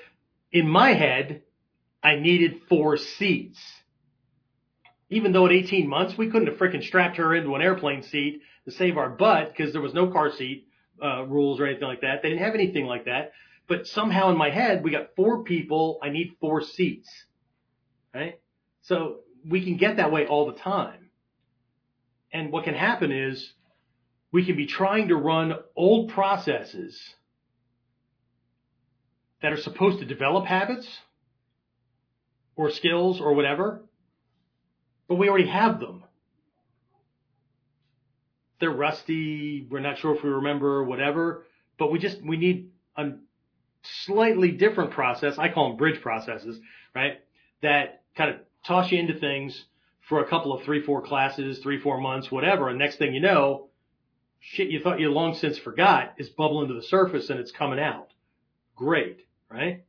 in 0.51 0.67
my 0.67 0.91
head, 0.91 1.43
I 2.03 2.17
needed 2.17 2.61
four 2.67 2.97
seats. 2.97 3.59
Even 5.09 5.31
though 5.31 5.45
at 5.45 5.53
18 5.53 5.87
months, 5.87 6.17
we 6.17 6.29
couldn't 6.29 6.49
have 6.49 6.57
freaking 6.57 6.83
strapped 6.83 7.15
her 7.15 7.33
into 7.33 7.55
an 7.55 7.61
airplane 7.61 8.03
seat 8.03 8.41
to 8.65 8.71
save 8.71 8.97
our 8.97 9.09
butt 9.09 9.53
because 9.55 9.71
there 9.71 9.81
was 9.81 9.93
no 9.93 10.11
car 10.11 10.29
seat 10.31 10.67
uh, 11.01 11.23
rules 11.25 11.61
or 11.61 11.65
anything 11.65 11.87
like 11.87 12.01
that. 12.01 12.21
They 12.21 12.29
didn't 12.29 12.43
have 12.43 12.55
anything 12.55 12.85
like 12.85 13.05
that. 13.05 13.31
But 13.69 13.87
somehow 13.87 14.31
in 14.31 14.37
my 14.37 14.49
head, 14.49 14.83
we 14.83 14.91
got 14.91 15.15
four 15.15 15.43
people. 15.43 15.97
I 16.03 16.09
need 16.09 16.35
four 16.41 16.61
seats. 16.61 17.09
Right? 18.13 18.39
So 18.81 19.19
we 19.47 19.63
can 19.63 19.77
get 19.77 19.95
that 19.97 20.11
way 20.11 20.27
all 20.27 20.51
the 20.51 20.59
time. 20.59 21.08
And 22.31 22.51
what 22.51 22.63
can 22.63 22.75
happen 22.75 23.11
is 23.11 23.53
we 24.31 24.45
can 24.45 24.55
be 24.55 24.67
trying 24.67 25.07
to 25.07 25.15
run 25.15 25.53
old 25.75 26.11
processes 26.11 26.99
that 29.41 29.51
are 29.51 29.57
supposed 29.57 29.99
to 29.99 30.05
develop 30.05 30.45
habits 30.45 30.87
or 32.55 32.69
skills 32.69 33.19
or 33.21 33.33
whatever, 33.33 33.81
but 35.07 35.15
we 35.15 35.29
already 35.29 35.47
have 35.47 35.79
them. 35.79 36.03
They're 38.59 38.69
rusty. 38.69 39.65
We're 39.69 39.79
not 39.79 39.97
sure 39.99 40.15
if 40.15 40.23
we 40.23 40.29
remember 40.29 40.83
whatever, 40.83 41.45
but 41.77 41.91
we 41.91 41.99
just, 41.99 42.21
we 42.21 42.35
need 42.35 42.71
a 42.97 43.11
slightly 44.05 44.51
different 44.51 44.91
process. 44.91 45.37
I 45.37 45.49
call 45.49 45.69
them 45.69 45.77
bridge 45.77 46.01
processes, 46.01 46.59
right? 46.93 47.21
That 47.61 48.03
kind 48.17 48.31
of 48.31 48.35
toss 48.67 48.91
you 48.91 48.99
into 48.99 49.17
things 49.17 49.63
for 50.09 50.21
a 50.21 50.27
couple 50.27 50.51
of 50.51 50.63
three, 50.63 50.81
four 50.81 51.03
classes, 51.03 51.59
three, 51.59 51.79
four 51.79 52.01
months, 52.01 52.31
whatever. 52.31 52.67
And 52.67 52.79
next 52.79 52.97
thing 52.97 53.13
you 53.13 53.21
know, 53.21 53.69
shit 54.39 54.69
you 54.69 54.81
thought 54.81 54.99
you 54.99 55.09
long 55.11 55.35
since 55.35 55.59
forgot 55.59 56.15
is 56.17 56.29
bubbling 56.29 56.67
to 56.69 56.73
the 56.73 56.81
surface 56.81 57.29
and 57.29 57.39
it's 57.39 57.51
coming 57.51 57.79
out. 57.79 58.07
Great, 58.75 59.27
right? 59.51 59.83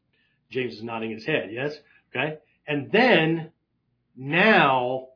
James 0.51 0.75
is 0.75 0.83
nodding 0.83 1.11
his 1.11 1.25
head. 1.25 1.49
Yes. 1.51 1.75
Okay. 2.15 2.37
And 2.67 2.93
then 2.93 3.51
now 4.15 5.09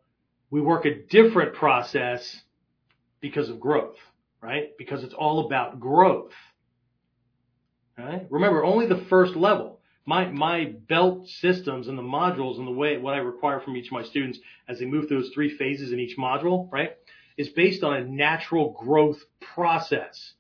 we 0.51 0.63
work 0.63 0.87
a 0.87 0.95
different 0.95 1.55
process 1.55 2.41
because 3.21 3.51
of 3.51 3.61
growth, 3.61 3.97
right? 4.41 4.71
Because 4.79 5.05
it's 5.05 5.15
all 5.15 5.47
about 5.47 5.81
growth. 5.81 6.33
Right? 7.99 8.27
Remember, 8.31 8.65
only 8.65 8.87
the 8.87 9.05
first 9.09 9.37
level. 9.37 9.74
My, 10.07 10.27
my 10.27 10.75
belt 10.89 11.29
systems 11.29 11.89
and 11.89 11.97
the 11.97 12.03
modules 12.03 12.59
and 12.59 12.67
the 12.67 12.73
way, 12.73 12.99
what 12.99 13.15
I 13.15 13.19
require 13.19 13.61
from 13.61 13.77
each 13.77 13.87
of 13.87 13.93
my 13.93 14.03
students 14.03 14.39
as 14.69 14.79
they 14.79 14.85
move 14.85 15.09
through 15.09 15.23
those 15.23 15.33
three 15.33 15.57
phases 15.57 15.93
in 15.93 15.99
each 15.99 16.19
module, 16.19 16.71
right? 16.71 16.97
Is 17.37 17.49
based 17.49 17.83
on 17.83 17.97
a 17.97 18.05
natural 18.05 18.73
growth 18.73 19.19
process. 19.41 20.35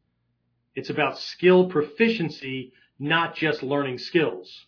It's 0.74 0.90
about 0.90 1.18
skill 1.18 1.68
proficiency, 1.68 2.72
not 2.98 3.36
just 3.36 3.62
learning 3.62 3.98
skills. 3.98 4.66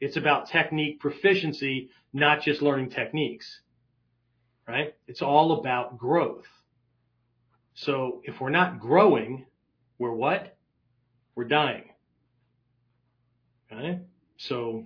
It's 0.00 0.16
about 0.16 0.48
technique 0.48 1.00
proficiency, 1.00 1.90
not 2.12 2.42
just 2.42 2.62
learning 2.62 2.90
techniques. 2.90 3.60
Right? 4.66 4.94
It's 5.06 5.22
all 5.22 5.60
about 5.60 5.98
growth. 5.98 6.46
So 7.74 8.22
if 8.24 8.40
we're 8.40 8.50
not 8.50 8.80
growing, 8.80 9.46
we're 9.98 10.12
what? 10.12 10.56
We're 11.34 11.44
dying. 11.44 11.84
Okay? 13.72 14.00
So 14.38 14.84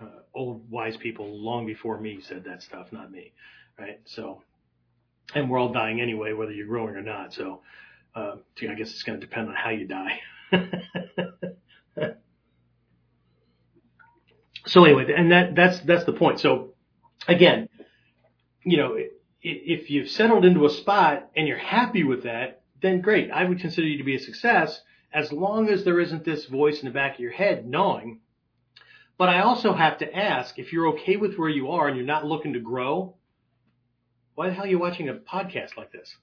uh, 0.00 0.06
old 0.34 0.70
wise 0.70 0.96
people 0.96 1.38
long 1.38 1.66
before 1.66 2.00
me 2.00 2.20
said 2.20 2.44
that 2.44 2.62
stuff, 2.62 2.92
not 2.92 3.10
me. 3.10 3.32
Right? 3.78 4.00
So, 4.06 4.42
and 5.34 5.50
we're 5.50 5.58
all 5.58 5.72
dying 5.72 6.00
anyway, 6.00 6.32
whether 6.32 6.52
you're 6.52 6.66
growing 6.66 6.96
or 6.96 7.02
not. 7.02 7.34
So, 7.34 7.60
uh, 8.14 8.36
I 8.62 8.74
guess 8.74 8.90
it's 8.90 9.02
going 9.02 9.20
to 9.20 9.26
depend 9.26 9.48
on 9.48 9.54
how 9.54 9.70
you 9.70 9.86
die. 9.86 10.20
so 14.66 14.84
anyway, 14.84 15.12
and 15.14 15.32
that 15.32 15.54
that's 15.54 15.80
that's 15.80 16.04
the 16.04 16.12
point. 16.14 16.40
So 16.40 16.74
again, 17.28 17.68
you 18.64 18.78
know, 18.78 18.96
if 19.42 19.90
you've 19.90 20.08
settled 20.08 20.44
into 20.44 20.64
a 20.66 20.70
spot 20.70 21.30
and 21.36 21.46
you're 21.46 21.58
happy 21.58 22.04
with 22.04 22.24
that, 22.24 22.62
then 22.80 23.00
great. 23.00 23.30
I 23.30 23.44
would 23.44 23.60
consider 23.60 23.86
you 23.86 23.98
to 23.98 24.04
be 24.04 24.16
a 24.16 24.20
success 24.20 24.80
as 25.12 25.32
long 25.32 25.68
as 25.68 25.84
there 25.84 26.00
isn't 26.00 26.24
this 26.24 26.46
voice 26.46 26.80
in 26.80 26.86
the 26.86 26.94
back 26.94 27.14
of 27.14 27.20
your 27.20 27.32
head 27.32 27.66
gnawing. 27.66 28.20
But 29.18 29.28
I 29.30 29.40
also 29.40 29.72
have 29.72 29.98
to 29.98 30.14
ask 30.14 30.58
if 30.58 30.72
you're 30.72 30.88
okay 30.88 31.16
with 31.16 31.36
where 31.36 31.48
you 31.48 31.70
are 31.70 31.88
and 31.88 31.96
you're 31.96 32.06
not 32.06 32.26
looking 32.26 32.52
to 32.52 32.60
grow, 32.60 33.14
why 34.34 34.48
the 34.48 34.54
hell 34.54 34.64
are 34.64 34.68
you 34.68 34.78
watching 34.78 35.08
a 35.08 35.14
podcast 35.14 35.76
like 35.76 35.90
this? 35.90 36.14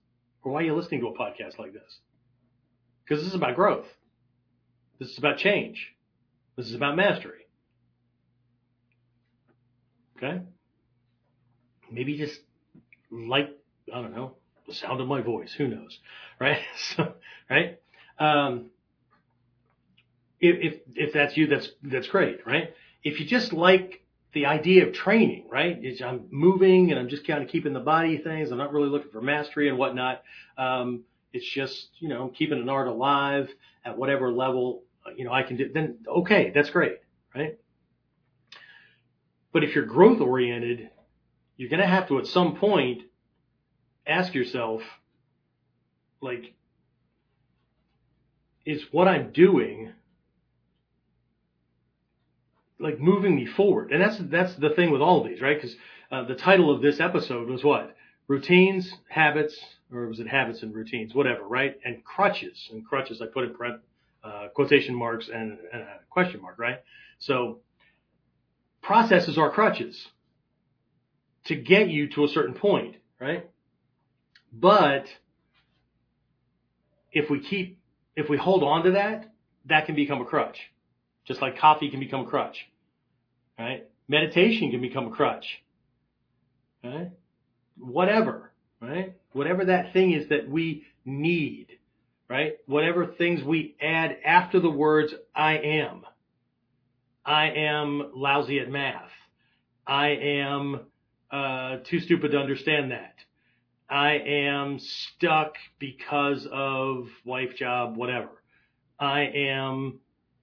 Or 0.44 0.52
why 0.52 0.62
are 0.62 0.66
you 0.66 0.76
listening 0.76 1.02
to 1.02 1.08
a 1.08 1.18
podcast 1.18 1.58
like 1.58 1.74
this? 1.74 2.00
Because 3.04 3.24
this 3.24 3.30
is 3.30 3.36
about 3.36 3.56
growth. 3.56 3.88
This 5.00 5.10
is 5.10 5.18
about 5.18 5.38
change. 5.38 5.94
This 6.56 6.68
is 6.68 6.76
about 6.76 6.96
mastery. 6.96 7.48
Okay? 10.18 10.42
Maybe 11.92 12.18
just 12.18 12.40
like, 13.12 13.50
I 13.94 14.02
don't 14.02 14.16
know, 14.16 14.34
the 14.68 14.74
sound 14.74 15.02
of 15.02 15.08
my 15.08 15.22
voice. 15.22 15.54
Who 15.58 15.68
knows? 15.68 16.00
Right? 16.40 16.60
So, 16.98 17.14
right? 17.50 17.80
Um, 18.20 18.72
if, 20.42 20.74
if, 20.74 20.82
if 20.96 21.14
that's 21.14 21.38
you, 21.38 21.48
that's, 21.48 21.70
that's 21.84 22.08
great, 22.08 22.46
right? 22.46 22.74
If 23.04 23.20
you 23.20 23.26
just 23.26 23.54
like 23.54 24.04
the 24.34 24.48
idea 24.48 24.88
of 24.88 24.94
training, 24.94 25.48
right? 25.50 25.78
It's, 25.82 26.02
I'm 26.02 26.26
moving 26.32 26.92
and 26.92 27.00
I'm 27.00 27.10
just 27.10 27.26
kind 27.26 27.44
of 27.44 27.50
keeping 27.50 27.74
the 27.74 27.80
body 27.80 28.18
things. 28.18 28.52
I'm 28.52 28.58
not 28.58 28.74
really 28.74 28.90
looking 28.90 29.12
for 29.12 29.22
mastery 29.22 29.70
and 29.70 29.78
whatnot. 29.78 30.24
Um, 30.58 31.04
it's 31.32 31.48
just, 31.48 31.90
you 32.00 32.10
know, 32.10 32.32
keeping 32.36 32.60
an 32.60 32.70
art 32.70 32.88
alive 32.88 33.50
at 33.86 33.98
whatever 33.98 34.32
level, 34.32 34.84
you 35.16 35.26
know, 35.26 35.32
I 35.32 35.44
can 35.44 35.58
do. 35.58 35.72
Then 35.72 36.00
okay, 36.08 36.52
that's 36.54 36.70
great, 36.70 36.98
right? 37.36 37.60
But 39.52 39.64
if 39.64 39.76
you're 39.76 39.86
growth 39.86 40.20
oriented, 40.20 40.90
you're 41.58 41.70
going 41.70 41.82
to 41.82 41.88
have 41.88 42.08
to 42.08 42.18
at 42.18 42.28
some 42.28 42.56
point 42.56 43.04
ask 44.08 44.34
yourself, 44.34 44.82
like, 46.22 46.54
is 48.66 48.84
what 48.92 49.08
I'm 49.08 49.32
doing 49.32 49.94
like 52.84 53.00
moving 53.00 53.36
me 53.36 53.46
forward. 53.46 53.92
And 53.92 54.02
that's 54.02 54.18
that's 54.30 54.54
the 54.56 54.70
thing 54.70 54.92
with 54.92 55.02
all 55.02 55.22
of 55.22 55.28
these, 55.28 55.42
right? 55.42 55.60
Because 55.60 55.76
uh, 56.12 56.26
the 56.26 56.36
title 56.36 56.70
of 56.70 56.82
this 56.82 57.00
episode 57.00 57.50
was 57.50 57.64
what? 57.64 57.96
Routines, 58.28 58.94
habits, 59.10 59.58
or 59.92 60.08
was 60.08 60.20
it 60.20 60.28
habits 60.28 60.62
and 60.62 60.76
routines, 60.76 61.16
whatever, 61.16 61.44
right? 61.44 61.80
And 61.84 62.04
crutches. 62.04 62.70
And 62.72 62.86
crutches, 62.86 63.22
I 63.22 63.26
put 63.28 63.46
in 63.46 63.56
uh, 64.24 64.48
quotation 64.54 64.96
marks 64.96 65.30
and, 65.34 65.58
and 65.72 65.82
a 65.82 66.00
question 66.10 66.42
mark, 66.42 66.60
right? 66.60 66.82
So 67.20 67.60
processes 68.82 69.38
are 69.38 69.50
crutches 69.50 70.08
to 71.46 71.56
get 71.56 71.90
you 71.90 72.10
to 72.10 72.26
a 72.26 72.28
certain 72.28 72.54
point, 72.54 72.98
right? 73.20 73.50
But 74.52 75.08
if 77.12 77.30
we 77.30 77.40
keep, 77.40 77.80
if 78.16 78.30
we 78.30 78.38
hold 78.38 78.64
on 78.64 78.84
to 78.84 78.92
that, 78.92 79.32
that 79.66 79.86
can 79.86 79.96
become 79.96 80.22
a 80.22 80.26
crutch. 80.26 80.60
Just 81.26 81.42
like 81.42 81.58
coffee 81.58 81.90
can 81.90 82.00
become 82.00 82.22
a 82.22 82.26
crutch 82.26 82.68
right? 83.64 83.88
Meditation 84.10 84.72
can 84.72 84.82
become 84.82 85.08
a 85.08 85.12
crutch, 85.12 85.46
right? 86.84 87.12
Whatever, 87.78 88.52
right? 88.82 89.16
Whatever 89.32 89.66
that 89.66 89.94
thing 89.94 90.12
is 90.12 90.28
that 90.30 90.50
we 90.50 90.84
need, 91.06 91.68
right? 92.30 92.58
Whatever 92.66 93.08
things 93.08 93.42
we 93.42 93.76
add 93.82 94.18
after 94.26 94.60
the 94.60 94.70
words 94.70 95.14
I 95.34 95.58
am. 95.60 96.06
I 97.26 97.52
am 97.52 98.12
lousy 98.14 98.60
at 98.60 98.70
math. 98.70 99.12
I 99.88 100.10
am 100.10 100.82
uh, 101.32 101.78
too 101.90 102.02
stupid 102.02 102.32
to 102.32 102.38
understand 102.38 102.92
that. 102.92 103.16
I 103.90 104.16
am 104.16 104.80
stuck 104.80 105.56
because 105.80 106.46
of 106.52 107.08
wife, 107.24 107.56
job, 107.56 107.96
whatever. 107.96 108.30
I 109.00 109.22
am 109.22 110.00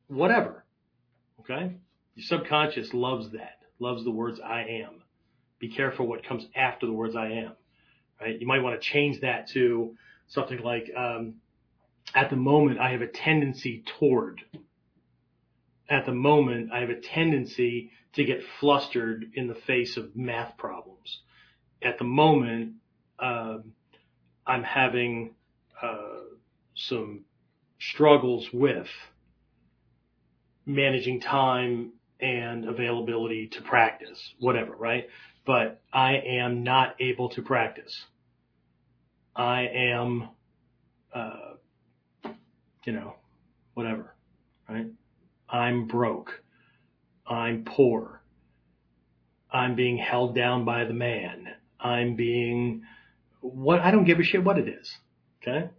whatever. 0.09 0.65
Okay? 1.41 1.77
Your 2.15 2.25
subconscious 2.25 2.93
loves 2.93 3.31
that, 3.33 3.59
loves 3.79 4.05
the 4.05 4.11
words 4.11 4.41
I 4.41 4.63
am. 4.63 5.03
Be 5.59 5.69
careful 5.69 6.07
what 6.07 6.25
comes 6.25 6.47
after 6.55 6.87
the 6.87 6.93
words 6.93 7.15
I 7.17 7.31
am, 7.31 7.53
right? 8.21 8.41
You 8.41 8.47
might 8.47 8.63
want 8.63 8.81
to 8.81 8.89
change 8.89 9.21
that 9.21 9.49
to 9.51 9.95
something 10.29 10.59
like, 10.59 10.91
um, 10.97 11.35
at 12.15 12.31
the 12.31 12.37
moment, 12.37 12.81
I 12.81 12.91
have 12.91 13.03
a 13.03 13.07
tendency 13.07 13.85
toward. 13.99 14.41
At 15.89 16.07
the 16.07 16.13
moment, 16.13 16.73
I 16.73 16.81
have 16.81 16.91
a 16.91 17.01
tendency 17.01 17.91
to 18.15 18.25
get 18.25 18.43
flustered 18.59 19.31
in 19.35 19.47
the 19.47 19.55
face 19.55 19.97
of 19.97 20.17
math 20.17 20.57
problems. 20.57 21.21
At 21.83 21.99
the 21.99 22.05
moment, 22.05 22.75
um, 23.19 23.73
I'm 24.47 24.65
having 24.65 25.35
uh, 25.81 26.21
some 26.75 27.25
struggles 27.79 28.49
with 28.53 28.89
managing 30.67 31.21
time 31.21 31.93
and 32.23 32.69
availability 32.69 33.49
to 33.49 33.63
practice, 33.63 34.35
whatever, 34.39 34.75
right? 34.77 35.09
But 35.47 35.81
I 35.93 36.15
am 36.17 36.63
not 36.63 36.97
able 37.01 37.31
to 37.31 37.43
practice. 37.43 38.05
I 39.35 39.63
am, 39.63 40.29
uh, 41.15 41.55
you 42.85 42.93
know, 42.93 43.15
whatever, 43.75 44.15
right? 44.69 44.87
I'm 45.49 45.87
broke. 45.87 46.43
I'm 47.27 47.65
poor. 47.65 48.23
I'm 49.53 49.75
being 49.75 49.99
held 49.99 50.35
down 50.35 50.65
by 50.65 50.85
the 50.85 50.95
man. 50.95 51.49
I'm 51.81 52.15
being 52.17 52.83
what 53.41 53.81
I 53.81 53.91
don't 53.91 54.05
give 54.05 54.19
a 54.19 54.23
shit 54.23 54.45
what 54.45 54.59
it 54.59 54.69
is. 54.69 54.97
Okay? 55.43 55.71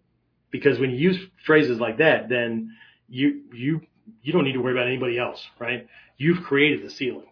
Because 0.49 0.79
when 0.79 0.91
you 0.91 0.97
use 0.97 1.19
phrases 1.45 1.79
like 1.79 1.99
that, 1.99 2.27
then 2.29 2.71
you 3.07 3.43
you 3.53 3.81
you 4.22 4.34
don't 4.34 4.43
need 4.43 4.53
to 4.53 4.61
worry 4.61 4.74
about 4.74 4.88
anybody 4.88 5.17
else, 5.17 5.43
right? 5.59 5.88
You've 6.17 6.43
created 6.43 6.86
the 6.86 6.89
ceiling, 6.89 7.28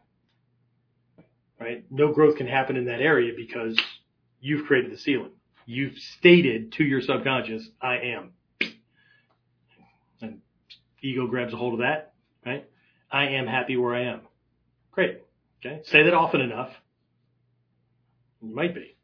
right? 1.60 1.86
No 1.90 2.12
growth 2.12 2.38
can 2.38 2.48
happen 2.48 2.76
in 2.76 2.86
that 2.86 3.02
area 3.02 3.34
because 3.36 3.78
you've 4.40 4.66
created 4.66 4.92
the 4.92 4.98
ceiling. 4.98 5.32
You've 5.66 5.98
stated 6.18 6.72
to 6.74 6.84
your 6.84 7.02
subconscious, 7.02 7.68
I 7.82 7.98
am. 7.98 8.32
And 10.22 10.42
ego 11.02 11.28
grabs 11.28 11.54
a 11.54 11.58
hold 11.58 11.74
of 11.74 11.80
that, 11.82 12.14
right? 12.46 12.68
I 13.12 13.30
am 13.30 13.46
happy 13.46 13.78
where 13.78 13.94
I 13.94 14.06
am. 14.06 14.22
Great. 14.92 15.22
Okay. 15.60 15.82
Say 15.86 16.04
that 16.04 16.14
often 16.14 16.42
enough. 16.42 16.72
You 18.42 18.56
might 18.56 18.74
be. 18.74 18.96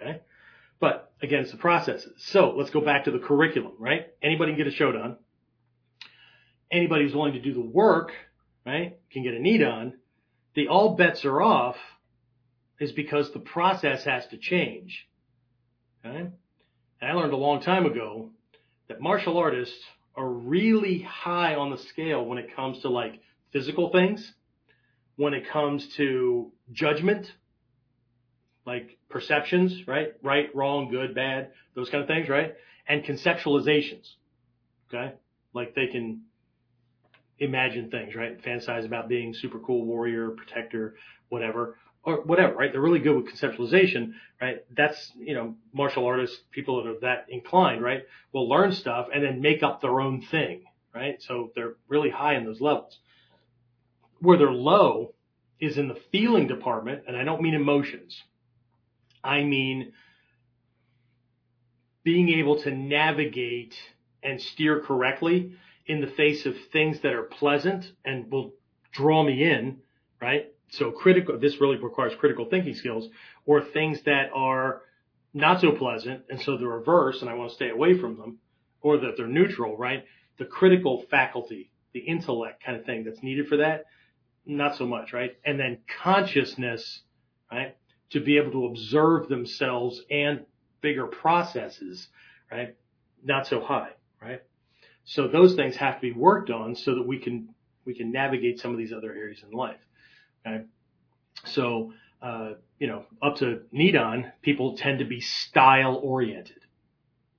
Okay. 0.00 0.20
But 0.80 1.12
again, 1.22 1.40
it's 1.42 1.50
the 1.50 1.58
processes. 1.58 2.12
So 2.18 2.54
let's 2.56 2.70
go 2.70 2.80
back 2.80 3.04
to 3.04 3.10
the 3.10 3.18
curriculum, 3.18 3.72
right? 3.78 4.06
Anybody 4.22 4.52
can 4.54 4.64
get 4.64 4.72
a 4.72 4.76
Shodan 4.76 5.16
anybody 6.70 7.04
who's 7.04 7.14
willing 7.14 7.34
to 7.34 7.40
do 7.40 7.54
the 7.54 7.60
work, 7.60 8.12
right, 8.64 8.98
can 9.10 9.22
get 9.22 9.34
a 9.34 9.38
Nidan, 9.38 9.94
the 10.54 10.68
all 10.68 10.96
bets 10.96 11.24
are 11.24 11.42
off 11.42 11.76
is 12.78 12.92
because 12.92 13.32
the 13.32 13.38
process 13.38 14.04
has 14.04 14.26
to 14.28 14.36
change. 14.36 15.06
Okay? 16.04 16.28
And 17.00 17.10
I 17.10 17.12
learned 17.12 17.32
a 17.32 17.36
long 17.36 17.62
time 17.62 17.86
ago 17.86 18.30
that 18.88 19.00
martial 19.00 19.38
artists 19.38 19.78
are 20.14 20.28
really 20.28 21.00
high 21.02 21.54
on 21.54 21.70
the 21.70 21.78
scale 21.78 22.24
when 22.24 22.38
it 22.38 22.54
comes 22.54 22.80
to 22.80 22.88
like 22.88 23.20
physical 23.52 23.90
things, 23.90 24.32
when 25.16 25.34
it 25.34 25.48
comes 25.48 25.86
to 25.96 26.52
judgment, 26.72 27.30
like 28.66 28.98
perceptions, 29.08 29.86
right? 29.86 30.14
Right, 30.22 30.54
wrong, 30.54 30.90
good, 30.90 31.14
bad, 31.14 31.50
those 31.74 31.90
kind 31.90 32.02
of 32.02 32.08
things, 32.08 32.28
right? 32.28 32.54
And 32.88 33.04
conceptualizations. 33.04 34.08
Okay? 34.88 35.14
Like 35.52 35.74
they 35.74 35.86
can 35.86 36.22
imagine 37.38 37.90
things, 37.90 38.14
right? 38.14 38.42
Fantasize 38.42 38.84
about 38.84 39.08
being 39.08 39.34
super 39.34 39.58
cool 39.58 39.84
warrior, 39.84 40.30
protector, 40.30 40.96
whatever, 41.28 41.76
or 42.02 42.22
whatever, 42.22 42.54
right? 42.54 42.72
They're 42.72 42.80
really 42.80 43.00
good 43.00 43.16
with 43.16 43.26
conceptualization, 43.26 44.12
right? 44.40 44.64
That's, 44.74 45.12
you 45.16 45.34
know, 45.34 45.56
martial 45.72 46.06
artists, 46.06 46.38
people 46.50 46.82
that 46.82 46.90
are 46.90 47.00
that 47.00 47.26
inclined, 47.28 47.82
right? 47.82 48.04
Will 48.32 48.48
learn 48.48 48.72
stuff 48.72 49.08
and 49.12 49.22
then 49.22 49.40
make 49.40 49.62
up 49.62 49.80
their 49.80 50.00
own 50.00 50.22
thing, 50.22 50.62
right? 50.94 51.20
So 51.22 51.52
they're 51.54 51.74
really 51.88 52.10
high 52.10 52.36
in 52.36 52.44
those 52.44 52.60
levels. 52.60 52.98
Where 54.20 54.38
they're 54.38 54.50
low 54.50 55.14
is 55.60 55.78
in 55.78 55.88
the 55.88 56.00
feeling 56.12 56.46
department, 56.46 57.02
and 57.06 57.16
I 57.16 57.24
don't 57.24 57.42
mean 57.42 57.54
emotions. 57.54 58.22
I 59.22 59.42
mean 59.42 59.92
being 62.04 62.28
able 62.28 62.62
to 62.62 62.70
navigate 62.70 63.74
and 64.22 64.40
steer 64.40 64.80
correctly 64.80 65.56
in 65.86 66.00
the 66.00 66.06
face 66.06 66.46
of 66.46 66.54
things 66.72 67.00
that 67.00 67.12
are 67.12 67.22
pleasant 67.22 67.92
and 68.04 68.30
will 68.30 68.52
draw 68.92 69.22
me 69.22 69.44
in, 69.44 69.78
right? 70.20 70.52
So 70.70 70.90
critical, 70.90 71.38
this 71.38 71.60
really 71.60 71.76
requires 71.76 72.14
critical 72.18 72.46
thinking 72.46 72.74
skills 72.74 73.08
or 73.44 73.62
things 73.62 74.02
that 74.02 74.30
are 74.34 74.82
not 75.32 75.60
so 75.60 75.72
pleasant. 75.72 76.24
And 76.28 76.40
so 76.40 76.56
the 76.56 76.66
reverse 76.66 77.20
and 77.20 77.30
I 77.30 77.34
want 77.34 77.50
to 77.50 77.54
stay 77.54 77.70
away 77.70 77.98
from 77.98 78.16
them 78.16 78.38
or 78.80 78.98
that 78.98 79.16
they're 79.16 79.28
neutral, 79.28 79.76
right? 79.76 80.04
The 80.38 80.44
critical 80.44 81.04
faculty, 81.10 81.70
the 81.92 82.00
intellect 82.00 82.64
kind 82.64 82.76
of 82.78 82.84
thing 82.84 83.04
that's 83.04 83.22
needed 83.22 83.48
for 83.48 83.58
that. 83.58 83.84
Not 84.44 84.76
so 84.76 84.86
much, 84.86 85.12
right? 85.12 85.36
And 85.44 85.58
then 85.58 85.78
consciousness, 86.02 87.02
right? 87.50 87.76
To 88.10 88.20
be 88.20 88.38
able 88.38 88.52
to 88.52 88.66
observe 88.66 89.28
themselves 89.28 90.00
and 90.10 90.46
bigger 90.80 91.06
processes, 91.06 92.08
right? 92.50 92.76
Not 93.24 93.46
so 93.46 93.60
high? 93.60 93.90
So 95.06 95.28
those 95.28 95.54
things 95.54 95.76
have 95.76 95.94
to 95.94 96.00
be 96.00 96.12
worked 96.12 96.50
on 96.50 96.74
so 96.74 96.96
that 96.96 97.06
we 97.06 97.18
can 97.18 97.48
we 97.84 97.94
can 97.94 98.10
navigate 98.12 98.58
some 98.58 98.72
of 98.72 98.78
these 98.78 98.92
other 98.92 99.12
areas 99.12 99.42
in 99.48 99.56
life. 99.56 99.78
Okay? 100.44 100.64
So 101.44 101.92
uh, 102.20 102.54
you 102.78 102.88
know, 102.88 103.04
up 103.22 103.36
to 103.36 103.62
Nidan, 103.72 104.32
people 104.42 104.76
tend 104.76 104.98
to 104.98 105.04
be 105.04 105.20
style 105.20 106.00
oriented, 106.02 106.60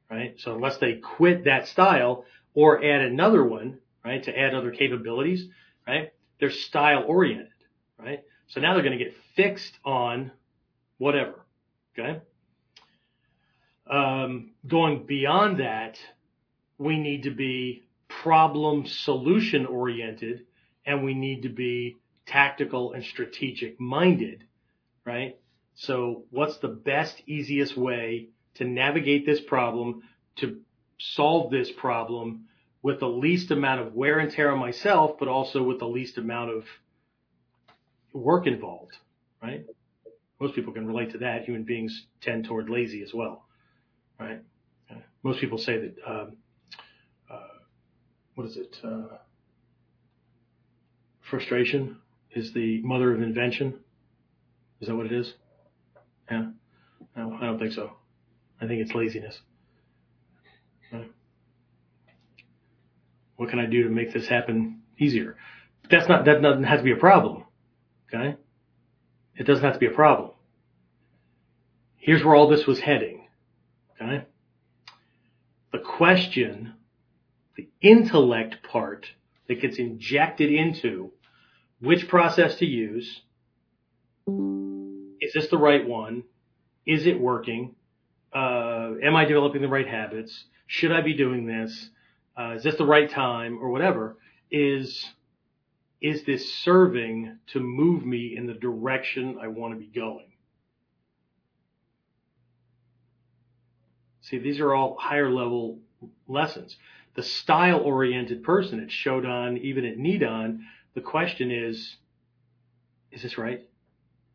right? 0.09 0.35
So 0.39 0.55
unless 0.55 0.77
they 0.77 0.95
quit 0.95 1.45
that 1.45 1.67
style 1.67 2.25
or 2.53 2.83
add 2.83 3.01
another 3.01 3.43
one, 3.43 3.79
right? 4.03 4.23
To 4.23 4.37
add 4.37 4.55
other 4.55 4.71
capabilities, 4.71 5.45
right? 5.85 6.13
They're 6.39 6.51
style 6.51 7.03
oriented, 7.05 7.49
right? 7.99 8.23
So 8.47 8.61
now 8.61 8.73
they're 8.73 8.83
going 8.83 8.97
to 8.97 9.03
get 9.03 9.13
fixed 9.35 9.77
on 9.83 10.31
whatever, 10.97 11.45
okay? 11.97 12.21
Um, 13.89 14.51
going 14.67 15.05
beyond 15.05 15.59
that, 15.59 15.97
we 16.77 16.97
need 16.97 17.23
to 17.23 17.31
be 17.31 17.83
problem 18.07 18.85
solution 18.85 19.65
oriented 19.65 20.45
and 20.85 21.03
we 21.03 21.13
need 21.13 21.43
to 21.43 21.49
be 21.49 21.97
tactical 22.25 22.93
and 22.93 23.03
strategic 23.03 23.79
minded, 23.79 24.43
right? 25.05 25.37
So 25.75 26.23
what's 26.31 26.57
the 26.57 26.67
best, 26.67 27.21
easiest 27.25 27.77
way 27.77 28.29
to 28.55 28.65
navigate 28.65 29.25
this 29.25 29.39
problem, 29.41 30.03
to 30.37 30.59
solve 30.99 31.51
this 31.51 31.71
problem 31.71 32.45
with 32.81 32.99
the 32.99 33.07
least 33.07 33.51
amount 33.51 33.81
of 33.81 33.93
wear 33.93 34.19
and 34.19 34.31
tear 34.31 34.51
on 34.51 34.59
myself, 34.59 35.17
but 35.19 35.27
also 35.27 35.63
with 35.63 35.79
the 35.79 35.87
least 35.87 36.17
amount 36.17 36.51
of 36.51 36.63
work 38.13 38.47
involved, 38.47 38.95
right? 39.41 39.65
Most 40.39 40.55
people 40.55 40.73
can 40.73 40.87
relate 40.87 41.11
to 41.11 41.19
that. 41.19 41.43
Human 41.45 41.63
beings 41.63 42.05
tend 42.21 42.45
toward 42.45 42.69
lazy 42.69 43.01
as 43.03 43.13
well, 43.13 43.45
right? 44.19 44.41
Most 45.23 45.39
people 45.39 45.57
say 45.57 45.77
that, 45.77 45.95
um, 46.07 46.37
what 48.37 48.45
is 48.45 48.55
it? 48.55 48.77
Uh, 48.83 49.17
frustration 51.27 51.97
is 52.35 52.53
the 52.53 52.83
mother 52.83 53.11
of 53.11 53.23
invention. 53.23 53.73
Is 54.79 54.87
that 54.87 54.95
what 54.95 55.07
it 55.07 55.11
is? 55.11 55.33
Yeah. 56.29 56.51
No, 57.15 57.35
I 57.41 57.45
don't 57.47 57.57
think 57.57 57.73
so. 57.73 57.93
I 58.61 58.67
think 58.67 58.81
it's 58.81 58.93
laziness. 58.93 59.41
What 63.37 63.49
can 63.49 63.57
I 63.57 63.65
do 63.65 63.83
to 63.83 63.89
make 63.89 64.13
this 64.13 64.27
happen 64.27 64.81
easier? 64.99 65.35
That's 65.89 66.07
not, 66.07 66.25
that 66.25 66.41
doesn't 66.41 66.63
have 66.63 66.79
to 66.79 66.83
be 66.83 66.91
a 66.91 66.95
problem. 66.95 67.43
Okay. 68.13 68.35
It 69.35 69.45
doesn't 69.47 69.63
have 69.63 69.73
to 69.73 69.79
be 69.79 69.87
a 69.87 69.91
problem. 69.91 70.31
Here's 71.95 72.23
where 72.23 72.35
all 72.35 72.47
this 72.47 72.67
was 72.67 72.79
heading. 72.79 73.27
Okay. 73.99 74.25
The 75.71 75.79
question, 75.79 76.73
the 77.57 77.67
intellect 77.81 78.63
part 78.63 79.07
that 79.47 79.61
gets 79.61 79.77
injected 79.77 80.51
into 80.51 81.11
which 81.81 82.07
process 82.07 82.55
to 82.57 82.65
use. 82.65 83.21
Is 85.19 85.33
this 85.33 85.47
the 85.49 85.57
right 85.57 85.85
one? 85.85 86.23
Is 86.85 87.05
it 87.05 87.19
working? 87.19 87.75
Uh, 88.33 88.91
am 89.03 89.15
I 89.15 89.25
developing 89.25 89.61
the 89.61 89.67
right 89.67 89.87
habits? 89.87 90.45
Should 90.67 90.91
I 90.91 91.01
be 91.01 91.15
doing 91.15 91.45
this? 91.45 91.89
Uh, 92.39 92.53
is 92.55 92.63
this 92.63 92.75
the 92.75 92.85
right 92.85 93.09
time 93.09 93.59
or 93.61 93.69
whatever? 93.69 94.17
Is 94.51 95.05
is 95.99 96.23
this 96.25 96.53
serving 96.59 97.39
to 97.47 97.59
move 97.59 98.05
me 98.05 98.35
in 98.37 98.45
the 98.45 98.53
direction 98.53 99.39
I 99.41 99.47
want 99.47 99.73
to 99.73 99.79
be 99.79 99.87
going? 99.87 100.31
See, 104.21 104.37
these 104.37 104.59
are 104.59 104.75
all 104.75 104.95
higher 104.99 105.31
level 105.31 105.79
lessons. 106.27 106.75
The 107.17 107.23
style 107.23 107.79
oriented 107.79 108.43
person 108.43 108.79
at 108.79 108.89
Shodan, 108.89 109.59
even 109.59 109.85
at 109.85 109.97
Nidan, 109.97 110.59
the 110.93 111.01
question 111.01 111.49
is, 111.49 111.97
is 113.11 113.23
this 113.23 113.39
right? 113.39 113.67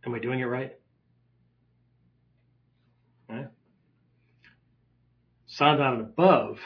Am 0.05 0.13
I 0.13 0.19
doing 0.19 0.41
it 0.41 0.47
right? 0.47 0.73
Right? 3.29 3.47
Sandan 5.49 5.93
and 5.93 6.01
above, 6.01 6.59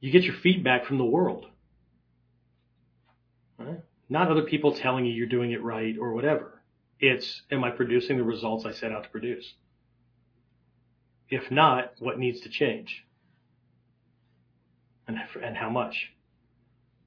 you 0.00 0.10
get 0.12 0.24
your 0.24 0.34
feedback 0.34 0.84
from 0.84 0.98
the 0.98 1.04
world. 1.06 1.46
Right? 3.58 3.80
Not 4.10 4.30
other 4.30 4.42
people 4.42 4.74
telling 4.74 5.06
you 5.06 5.14
you're 5.14 5.26
doing 5.26 5.52
it 5.52 5.62
right 5.62 5.96
or 5.98 6.12
whatever. 6.12 6.60
It's, 7.00 7.40
am 7.50 7.64
I 7.64 7.70
producing 7.70 8.18
the 8.18 8.24
results 8.24 8.66
I 8.66 8.72
set 8.72 8.92
out 8.92 9.04
to 9.04 9.08
produce? 9.08 9.54
If 11.30 11.50
not, 11.50 11.92
what 11.98 12.18
needs 12.18 12.40
to 12.42 12.50
change? 12.50 13.05
And, 15.08 15.18
and 15.42 15.56
how 15.56 15.70
much? 15.70 16.12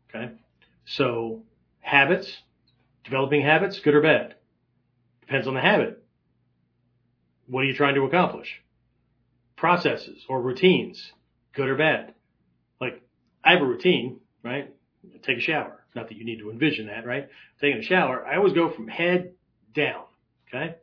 Okay. 0.10 0.32
So 0.86 1.44
habits, 1.82 2.38
developing 3.04 3.42
habits, 3.42 3.80
good 3.80 3.96
or 3.96 4.02
bad? 4.02 4.36
Depends 5.22 5.48
on 5.48 5.54
the 5.54 5.62
habit. 5.62 6.04
What 7.48 7.62
are 7.62 7.68
you 7.68 7.76
trying 7.76 7.96
to 7.96 8.04
accomplish? 8.04 8.62
Processes 9.56 10.24
or 10.30 10.42
routines, 10.42 11.12
good 11.54 11.68
or 11.68 11.76
bad? 11.76 12.14
Like 12.80 13.02
I 13.44 13.54
have 13.54 13.62
a 13.62 13.66
routine, 13.66 14.20
right? 14.44 14.74
Take 15.24 15.38
a 15.38 15.42
shower. 15.42 15.84
Not 15.96 16.08
that 16.10 16.18
you 16.18 16.26
need 16.26 16.40
to 16.40 16.52
envision 16.52 16.88
that, 16.88 17.06
right? 17.06 17.28
Taking 17.60 17.80
a 17.80 17.84
shower, 17.84 18.26
I 18.26 18.38
always 18.38 18.54
go 18.54 18.72
from 18.72 18.88
head 18.88 19.34
down. 19.74 20.04
Okay. 20.48 20.76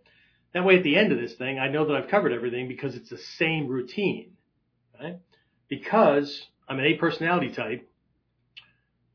That 0.52 0.64
way 0.64 0.76
at 0.76 0.82
the 0.84 0.96
end 0.96 1.12
of 1.12 1.18
this 1.18 1.34
thing, 1.34 1.58
I 1.58 1.68
know 1.68 1.86
that 1.86 1.96
I've 1.96 2.08
covered 2.08 2.32
everything 2.32 2.68
because 2.68 2.94
it's 2.94 3.10
the 3.10 3.18
same 3.18 3.68
routine. 3.68 4.32
Okay. 4.94 5.16
Because 5.68 6.46
I'm 6.68 6.78
an 6.78 6.84
A 6.84 6.94
personality 6.94 7.50
type, 7.50 7.88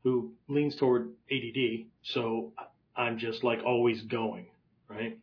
who 0.02 0.32
leans 0.48 0.76
toward 0.76 1.10
ADD. 1.30 1.86
So 2.02 2.52
I'm 2.96 3.18
just 3.18 3.44
like 3.44 3.62
always 3.64 4.02
going, 4.02 4.46
right? 4.88 5.18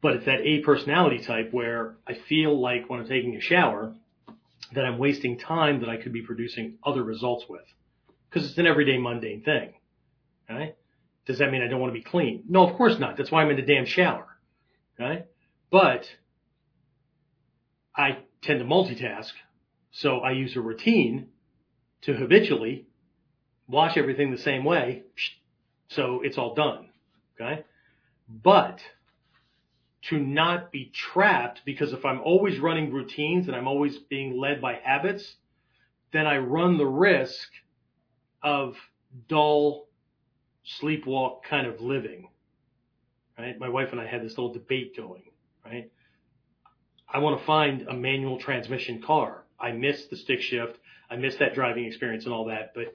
But 0.00 0.16
it's 0.16 0.26
that 0.26 0.40
A 0.40 0.60
personality 0.60 1.18
type 1.18 1.52
where 1.52 1.96
I 2.06 2.14
feel 2.14 2.60
like 2.60 2.88
when 2.88 3.00
I'm 3.00 3.08
taking 3.08 3.36
a 3.36 3.40
shower 3.40 3.94
that 4.74 4.84
I'm 4.84 4.98
wasting 4.98 5.38
time 5.38 5.80
that 5.80 5.88
I 5.88 5.96
could 5.96 6.12
be 6.12 6.22
producing 6.22 6.78
other 6.84 7.02
results 7.02 7.44
with 7.48 7.64
because 8.28 8.48
it's 8.48 8.58
an 8.58 8.66
everyday 8.66 8.98
mundane 8.98 9.42
thing. 9.42 9.74
Right? 10.48 10.76
Does 11.26 11.38
that 11.38 11.50
mean 11.50 11.62
I 11.62 11.68
don't 11.68 11.80
want 11.80 11.92
to 11.92 11.98
be 11.98 12.04
clean? 12.04 12.44
No, 12.48 12.66
of 12.66 12.76
course 12.76 12.98
not. 12.98 13.16
That's 13.16 13.30
why 13.30 13.42
I'm 13.42 13.50
in 13.50 13.56
the 13.56 13.62
damn 13.62 13.86
shower. 13.86 14.26
Right? 14.98 15.26
But 15.70 16.04
I 17.96 18.18
tend 18.42 18.60
to 18.60 18.64
multitask. 18.64 19.30
So 19.92 20.20
I 20.20 20.32
use 20.32 20.56
a 20.56 20.60
routine 20.60 21.28
to 22.02 22.14
habitually 22.14 22.86
wash 23.68 23.96
everything 23.96 24.30
the 24.30 24.38
same 24.38 24.64
way, 24.64 25.02
so 25.88 26.20
it's 26.22 26.38
all 26.38 26.54
done. 26.54 26.88
Okay? 27.40 27.64
But 28.28 28.80
to 30.08 30.18
not 30.18 30.72
be 30.72 30.90
trapped 30.92 31.62
because 31.64 31.92
if 31.92 32.04
I'm 32.04 32.20
always 32.20 32.58
running 32.58 32.92
routines 32.92 33.46
and 33.46 33.56
I'm 33.56 33.68
always 33.68 33.98
being 33.98 34.38
led 34.38 34.60
by 34.60 34.74
habits, 34.82 35.36
then 36.12 36.26
I 36.26 36.38
run 36.38 36.76
the 36.76 36.86
risk 36.86 37.48
of 38.42 38.76
dull 39.28 39.86
sleepwalk 40.80 41.44
kind 41.44 41.66
of 41.66 41.80
living. 41.80 42.28
Right? 43.38 43.58
My 43.58 43.68
wife 43.68 43.88
and 43.92 44.00
I 44.00 44.06
had 44.06 44.22
this 44.22 44.32
little 44.32 44.52
debate 44.52 44.96
going, 44.96 45.22
right? 45.64 45.90
I 47.08 47.18
want 47.18 47.38
to 47.38 47.46
find 47.46 47.82
a 47.82 47.94
manual 47.94 48.38
transmission 48.38 49.02
car. 49.02 49.41
I 49.62 49.72
miss 49.72 50.06
the 50.06 50.16
stick 50.16 50.40
shift. 50.40 50.76
I 51.08 51.16
miss 51.16 51.36
that 51.36 51.54
driving 51.54 51.84
experience 51.84 52.24
and 52.24 52.34
all 52.34 52.46
that, 52.46 52.72
but 52.74 52.94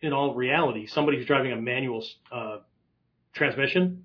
in 0.00 0.12
all 0.12 0.34
reality, 0.34 0.86
somebody 0.86 1.16
who's 1.16 1.26
driving 1.26 1.52
a 1.52 1.56
manual 1.56 2.04
uh, 2.30 2.58
transmission 3.32 4.04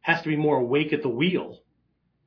has 0.00 0.22
to 0.22 0.28
be 0.28 0.36
more 0.36 0.58
awake 0.58 0.92
at 0.92 1.02
the 1.02 1.08
wheel 1.08 1.60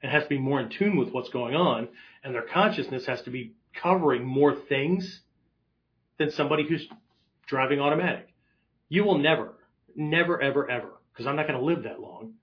and 0.02 0.12
has 0.12 0.24
to 0.24 0.30
be 0.30 0.40
more 0.40 0.60
in 0.60 0.70
tune 0.70 0.98
with 0.98 1.12
what's 1.12 1.30
going 1.30 1.56
on, 1.56 1.88
and 2.24 2.34
their 2.34 2.42
consciousness 2.42 3.06
has 3.06 3.22
to 3.24 3.30
be 3.30 3.54
covering 3.74 4.26
more 4.26 4.56
things 4.56 5.22
than 6.18 6.32
somebody 6.32 6.68
who's 6.68 6.88
driving 7.48 7.80
automatic. 7.80 8.28
You 8.90 9.04
will 9.04 9.20
never, 9.20 9.54
never, 9.96 10.42
ever, 10.42 10.70
ever, 10.70 10.94
because 11.14 11.28
I'm 11.28 11.36
not 11.36 11.48
going 11.48 11.60
to 11.60 11.66
live 11.66 11.84
that 11.84 12.00
long, 12.00 12.34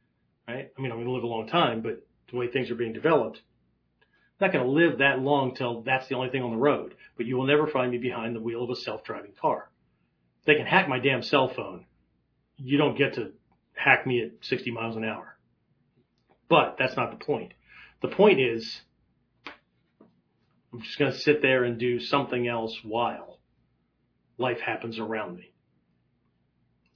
right? 0.47 0.71
I 0.77 0.81
mean, 0.81 0.93
I'm 0.93 0.99
going 0.99 1.09
to 1.09 1.13
live 1.13 1.25
a 1.25 1.29
long 1.29 1.49
time, 1.49 1.83
but 1.83 2.07
the 2.31 2.37
way 2.37 2.49
things 2.49 2.71
are 2.71 2.77
being 2.77 2.93
developed, 2.93 3.41
not 4.41 4.53
going 4.53 4.65
to 4.65 4.71
live 4.71 4.99
that 4.99 5.21
long 5.21 5.55
till 5.55 5.83
that's 5.83 6.09
the 6.09 6.15
only 6.15 6.31
thing 6.31 6.43
on 6.43 6.51
the 6.51 6.57
road. 6.57 6.95
But 7.17 7.27
you 7.27 7.37
will 7.37 7.47
never 7.47 7.67
find 7.67 7.91
me 7.91 7.99
behind 7.99 8.35
the 8.35 8.41
wheel 8.41 8.63
of 8.63 8.71
a 8.71 8.77
self-driving 8.77 9.33
car. 9.41 9.71
They 10.47 10.55
can 10.55 10.67
hack 10.67 10.89
my 10.89 10.99
damn 10.99 11.23
cell 11.23 11.49
phone. 11.49 11.87
You 12.57 12.79
don't 12.79 12.97
get 12.97 13.15
to 13.15 13.33
hack 13.75 14.07
me 14.07 14.23
at 14.23 14.45
60 14.45 14.71
miles 14.71 14.97
an 14.97 15.05
hour. 15.05 15.37
But 16.49 16.77
that's 16.79 16.97
not 16.97 17.19
the 17.19 17.25
point. 17.25 17.53
The 18.01 18.09
point 18.09 18.41
is, 18.41 18.81
I'm 20.73 20.83
just 20.83 20.99
going 20.99 21.13
to 21.13 21.19
sit 21.19 21.43
there 21.43 21.65
and 21.65 21.79
do 21.79 22.01
something 22.01 22.47
else 22.47 22.79
while 22.83 23.39
life 24.39 24.61
happens 24.61 24.99
around 24.99 25.37
me. 25.37 25.53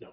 No. 0.00 0.08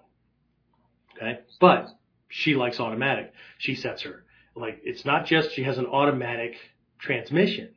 Okay. 1.16 1.40
But 1.60 1.88
she 2.28 2.54
likes 2.54 2.80
automatic. 2.80 3.32
She 3.58 3.74
sets 3.74 4.02
her 4.02 4.24
like, 4.54 4.80
it's 4.84 5.04
not 5.04 5.26
just 5.26 5.52
she 5.52 5.64
has 5.64 5.78
an 5.78 5.86
automatic 5.86 6.54
transmission. 7.00 7.70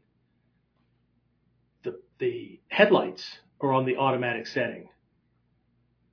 The, 1.83 1.99
the 2.19 2.59
headlights 2.67 3.39
are 3.61 3.73
on 3.73 3.85
the 3.85 3.97
automatic 3.97 4.47
setting 4.47 4.89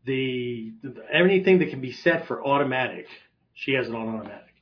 the, 0.05 0.73
the 0.83 1.03
anything 1.13 1.59
that 1.59 1.71
can 1.71 1.81
be 1.81 1.93
set 1.93 2.27
for 2.27 2.45
automatic, 2.45 3.07
she 3.55 3.73
has 3.75 3.89
it 3.89 3.95
on 3.95 4.09
automatic, 4.09 4.55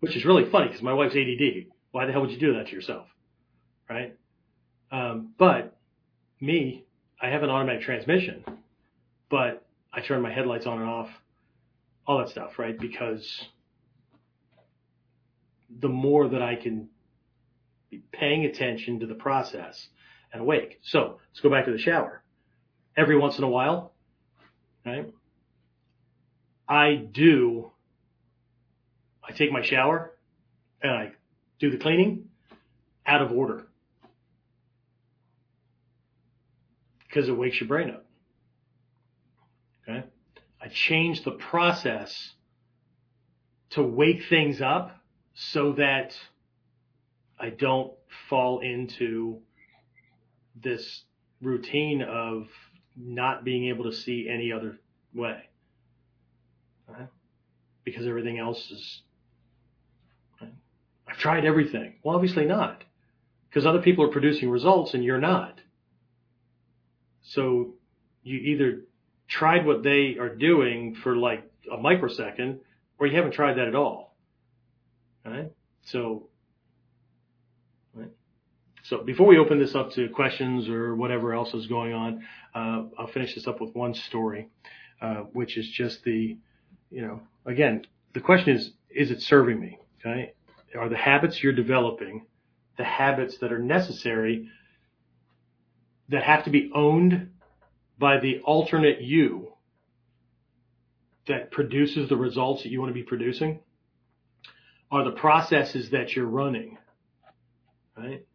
which 0.00 0.16
is 0.16 0.24
really 0.24 0.50
funny 0.50 0.68
because 0.68 0.82
my 0.82 0.92
wife's 0.92 1.14
ADD. 1.16 1.66
Why 1.90 2.06
the 2.06 2.12
hell 2.12 2.22
would 2.22 2.30
you 2.30 2.38
do 2.38 2.54
that 2.54 2.66
to 2.66 2.72
yourself, 2.72 3.06
right? 3.88 4.16
Um, 4.90 5.34
but 5.38 5.76
me, 6.40 6.84
I 7.20 7.28
have 7.28 7.42
an 7.42 7.50
automatic 7.50 7.82
transmission, 7.82 8.44
but 9.30 9.64
I 9.92 10.00
turn 10.00 10.22
my 10.22 10.32
headlights 10.32 10.66
on 10.66 10.80
and 10.80 10.88
off, 10.88 11.08
all 12.06 12.18
that 12.18 12.30
stuff, 12.30 12.58
right? 12.58 12.76
Because 12.76 13.46
the 15.80 15.88
more 15.88 16.28
that 16.28 16.42
I 16.42 16.56
can 16.56 16.88
be 17.94 18.02
paying 18.12 18.44
attention 18.44 19.00
to 19.00 19.06
the 19.06 19.14
process 19.14 19.88
and 20.32 20.42
awake. 20.42 20.80
So 20.82 21.18
let's 21.30 21.40
go 21.40 21.50
back 21.50 21.66
to 21.66 21.72
the 21.72 21.78
shower. 21.78 22.22
Every 22.96 23.16
once 23.16 23.38
in 23.38 23.44
a 23.44 23.48
while, 23.48 23.92
right? 24.84 25.12
I 26.68 26.94
do, 26.94 27.70
I 29.26 29.32
take 29.32 29.52
my 29.52 29.62
shower 29.62 30.12
and 30.82 30.92
I 30.92 31.12
do 31.58 31.70
the 31.70 31.78
cleaning 31.78 32.26
out 33.06 33.22
of 33.22 33.32
order. 33.32 33.66
Because 37.06 37.28
it 37.28 37.36
wakes 37.36 37.60
your 37.60 37.68
brain 37.68 37.90
up. 37.90 38.06
Okay. 39.82 40.04
I 40.60 40.68
change 40.68 41.22
the 41.24 41.32
process 41.32 42.32
to 43.70 43.82
wake 43.82 44.22
things 44.28 44.60
up 44.60 44.96
so 45.34 45.72
that 45.72 46.16
I 47.38 47.50
don't 47.50 47.92
fall 48.28 48.60
into 48.60 49.40
this 50.62 51.02
routine 51.42 52.02
of 52.02 52.46
not 52.96 53.44
being 53.44 53.68
able 53.68 53.84
to 53.84 53.92
see 53.92 54.28
any 54.30 54.52
other 54.52 54.78
way. 55.14 55.42
Right? 56.86 57.08
Because 57.84 58.06
everything 58.06 58.38
else 58.38 58.70
is. 58.70 59.02
Right? 60.40 60.52
I've 61.08 61.18
tried 61.18 61.44
everything. 61.44 61.94
Well, 62.02 62.14
obviously 62.14 62.44
not. 62.44 62.84
Because 63.48 63.66
other 63.66 63.82
people 63.82 64.04
are 64.04 64.12
producing 64.12 64.50
results 64.50 64.94
and 64.94 65.04
you're 65.04 65.20
not. 65.20 65.60
So 67.22 67.74
you 68.22 68.38
either 68.38 68.82
tried 69.28 69.66
what 69.66 69.82
they 69.82 70.16
are 70.18 70.34
doing 70.34 70.94
for 71.02 71.16
like 71.16 71.50
a 71.72 71.76
microsecond 71.76 72.60
or 72.98 73.06
you 73.06 73.16
haven't 73.16 73.32
tried 73.32 73.54
that 73.54 73.68
at 73.68 73.74
all. 73.74 74.16
Right? 75.24 75.50
So. 75.82 76.28
So 76.28 76.28
before 79.04 79.26
we 79.26 79.38
open 79.38 79.58
this 79.58 79.74
up 79.74 79.92
to 79.92 80.08
questions 80.10 80.68
or 80.68 80.94
whatever 80.94 81.32
else 81.32 81.54
is 81.54 81.66
going 81.66 81.94
on, 81.94 82.24
uh, 82.54 82.82
I'll 82.98 83.06
finish 83.12 83.34
this 83.34 83.46
up 83.46 83.60
with 83.60 83.74
one 83.74 83.94
story, 83.94 84.48
uh, 85.00 85.22
which 85.32 85.56
is 85.56 85.66
just 85.68 86.04
the, 86.04 86.36
you 86.90 87.02
know, 87.02 87.22
again, 87.46 87.86
the 88.12 88.20
question 88.20 88.54
is, 88.54 88.72
is 88.90 89.10
it 89.10 89.22
serving 89.22 89.58
me? 89.58 89.78
Okay. 90.00 90.34
Are 90.78 90.88
the 90.88 90.96
habits 90.96 91.42
you're 91.42 91.54
developing 91.54 92.26
the 92.76 92.84
habits 92.84 93.38
that 93.38 93.52
are 93.52 93.58
necessary 93.58 94.48
that 96.08 96.22
have 96.22 96.44
to 96.44 96.50
be 96.50 96.70
owned 96.74 97.30
by 97.98 98.20
the 98.20 98.40
alternate 98.40 99.00
you 99.00 99.52
that 101.26 101.50
produces 101.50 102.08
the 102.08 102.16
results 102.16 102.64
that 102.64 102.70
you 102.70 102.80
want 102.80 102.90
to 102.90 102.94
be 102.94 103.02
producing? 103.02 103.60
Are 104.90 105.04
the 105.04 105.12
processes 105.12 105.90
that 105.90 106.14
you're 106.14 106.26
running, 106.26 106.76
right? 107.96 108.26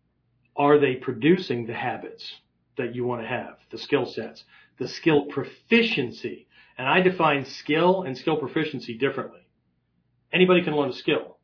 Are 0.60 0.77
they 0.77 0.95
producing 0.95 1.65
the 1.65 1.73
habits 1.73 2.36
that 2.77 2.94
you 2.94 3.06
want 3.06 3.22
to 3.22 3.27
have, 3.27 3.56
the 3.72 3.77
skill 3.77 4.06
sets, 4.06 4.44
the 4.77 4.90
skill 4.90 5.26
proficiency? 5.27 6.48
And 6.77 6.86
I 6.88 7.02
define 7.02 7.45
skill 7.45 8.03
and 8.03 8.18
skill 8.18 8.36
proficiency 8.36 8.98
differently. 8.98 9.48
Anybody 10.34 10.61
can 10.61 10.76
learn 10.76 10.90
a 10.90 10.94
skill. 10.94 11.38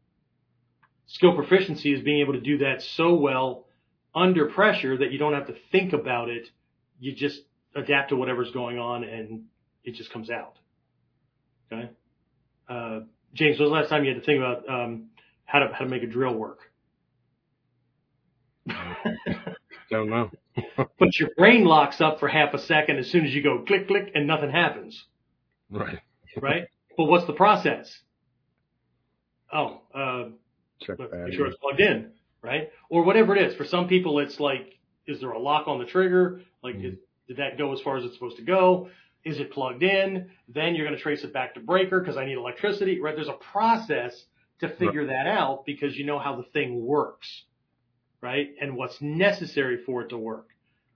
Skill 1.08 1.34
proficiency 1.34 1.94
is 1.94 2.02
being 2.02 2.20
able 2.20 2.34
to 2.34 2.42
do 2.42 2.58
that 2.60 2.82
so 2.82 3.16
well 3.16 3.66
under 4.14 4.48
pressure 4.48 4.98
that 4.98 5.12
you 5.12 5.18
don't 5.18 5.34
have 5.34 5.48
to 5.48 5.56
think 5.72 5.94
about 5.94 6.30
it. 6.30 6.50
You 7.00 7.14
just 7.16 7.42
adapt 7.74 8.10
to 8.10 8.18
whatever's 8.18 8.52
going 8.52 8.80
on 8.80 9.04
and 9.06 9.46
it 9.86 9.96
just 9.96 10.12
comes 10.12 10.30
out. 10.30 10.58
Okay. 11.72 11.90
Uh, 12.68 13.02
James, 13.34 13.60
when 13.60 13.70
was 13.70 13.76
the 13.76 13.82
last 13.82 13.90
time 13.90 14.04
you 14.04 14.14
had 14.14 14.20
to 14.20 14.26
think 14.26 14.40
about 14.40 14.68
um, 14.70 15.08
how 15.46 15.60
to 15.60 15.74
how 15.74 15.86
to 15.86 15.90
make 15.90 16.04
a 16.04 16.08
drill 16.08 16.34
work? 16.34 16.60
Don't 19.92 20.10
know. 20.10 20.32
but 21.00 21.20
your 21.20 21.30
brain 21.38 21.66
locks 21.66 22.02
up 22.02 22.20
for 22.20 22.28
half 22.28 22.54
a 22.54 22.60
second 22.60 22.98
as 22.98 23.10
soon 23.10 23.26
as 23.26 23.34
you 23.34 23.44
go 23.44 23.64
click 23.66 23.88
click 23.88 24.12
and 24.16 24.26
nothing 24.28 24.50
happens. 24.50 25.06
Right. 25.70 26.00
Right. 26.42 26.68
But 26.98 27.06
what's 27.06 27.26
the 27.26 27.34
process? 27.34 27.96
Oh, 29.54 29.82
uh, 29.94 30.30
Check 30.82 30.98
make 31.00 31.34
sure 31.34 31.48
it's 31.48 31.58
plugged 31.58 31.80
in, 31.80 32.12
right? 32.42 32.70
Or 32.90 33.04
whatever 33.04 33.36
it 33.36 33.42
is. 33.50 33.56
For 33.56 33.66
some 33.66 33.88
people, 33.88 34.20
it's 34.20 34.40
like, 34.40 34.80
is 35.08 35.20
there 35.20 35.32
a 35.32 35.40
lock 35.40 35.68
on 35.68 35.80
the 35.80 35.86
trigger? 35.86 36.42
Like, 36.64 36.76
Mhm. 36.76 36.86
is, 36.94 36.98
did 37.28 37.38
that 37.38 37.58
go 37.58 37.72
as 37.74 37.80
far 37.82 37.98
as 37.98 38.04
it's 38.04 38.16
supposed 38.16 38.38
to 38.38 38.44
go? 38.44 38.90
Is 39.24 39.40
it 39.40 39.52
plugged 39.52 39.84
in? 39.84 40.30
Then 40.48 40.76
you're 40.76 40.86
going 40.86 40.98
to 40.98 41.02
trace 41.02 41.24
it 41.24 41.32
back 41.34 41.54
to 41.56 41.60
breaker 41.60 42.00
because 42.00 42.18
I 42.18 42.26
need 42.26 42.38
electricity, 42.38 43.00
right? 43.00 43.16
There's 43.16 43.28
a 43.28 43.34
process 43.34 44.26
to 44.60 44.70
figure 44.70 45.08
that 45.08 45.28
out 45.28 45.66
because 45.66 45.98
you 45.98 46.06
know 46.06 46.20
how 46.20 46.36
the 46.36 46.44
thing 46.44 46.84
works, 46.86 47.46
right? 48.26 48.56
And 48.60 48.76
what's 48.76 49.00
necessary 49.02 49.78
for 49.86 50.02
it 50.02 50.10
to 50.10 50.18
work. 50.18 50.48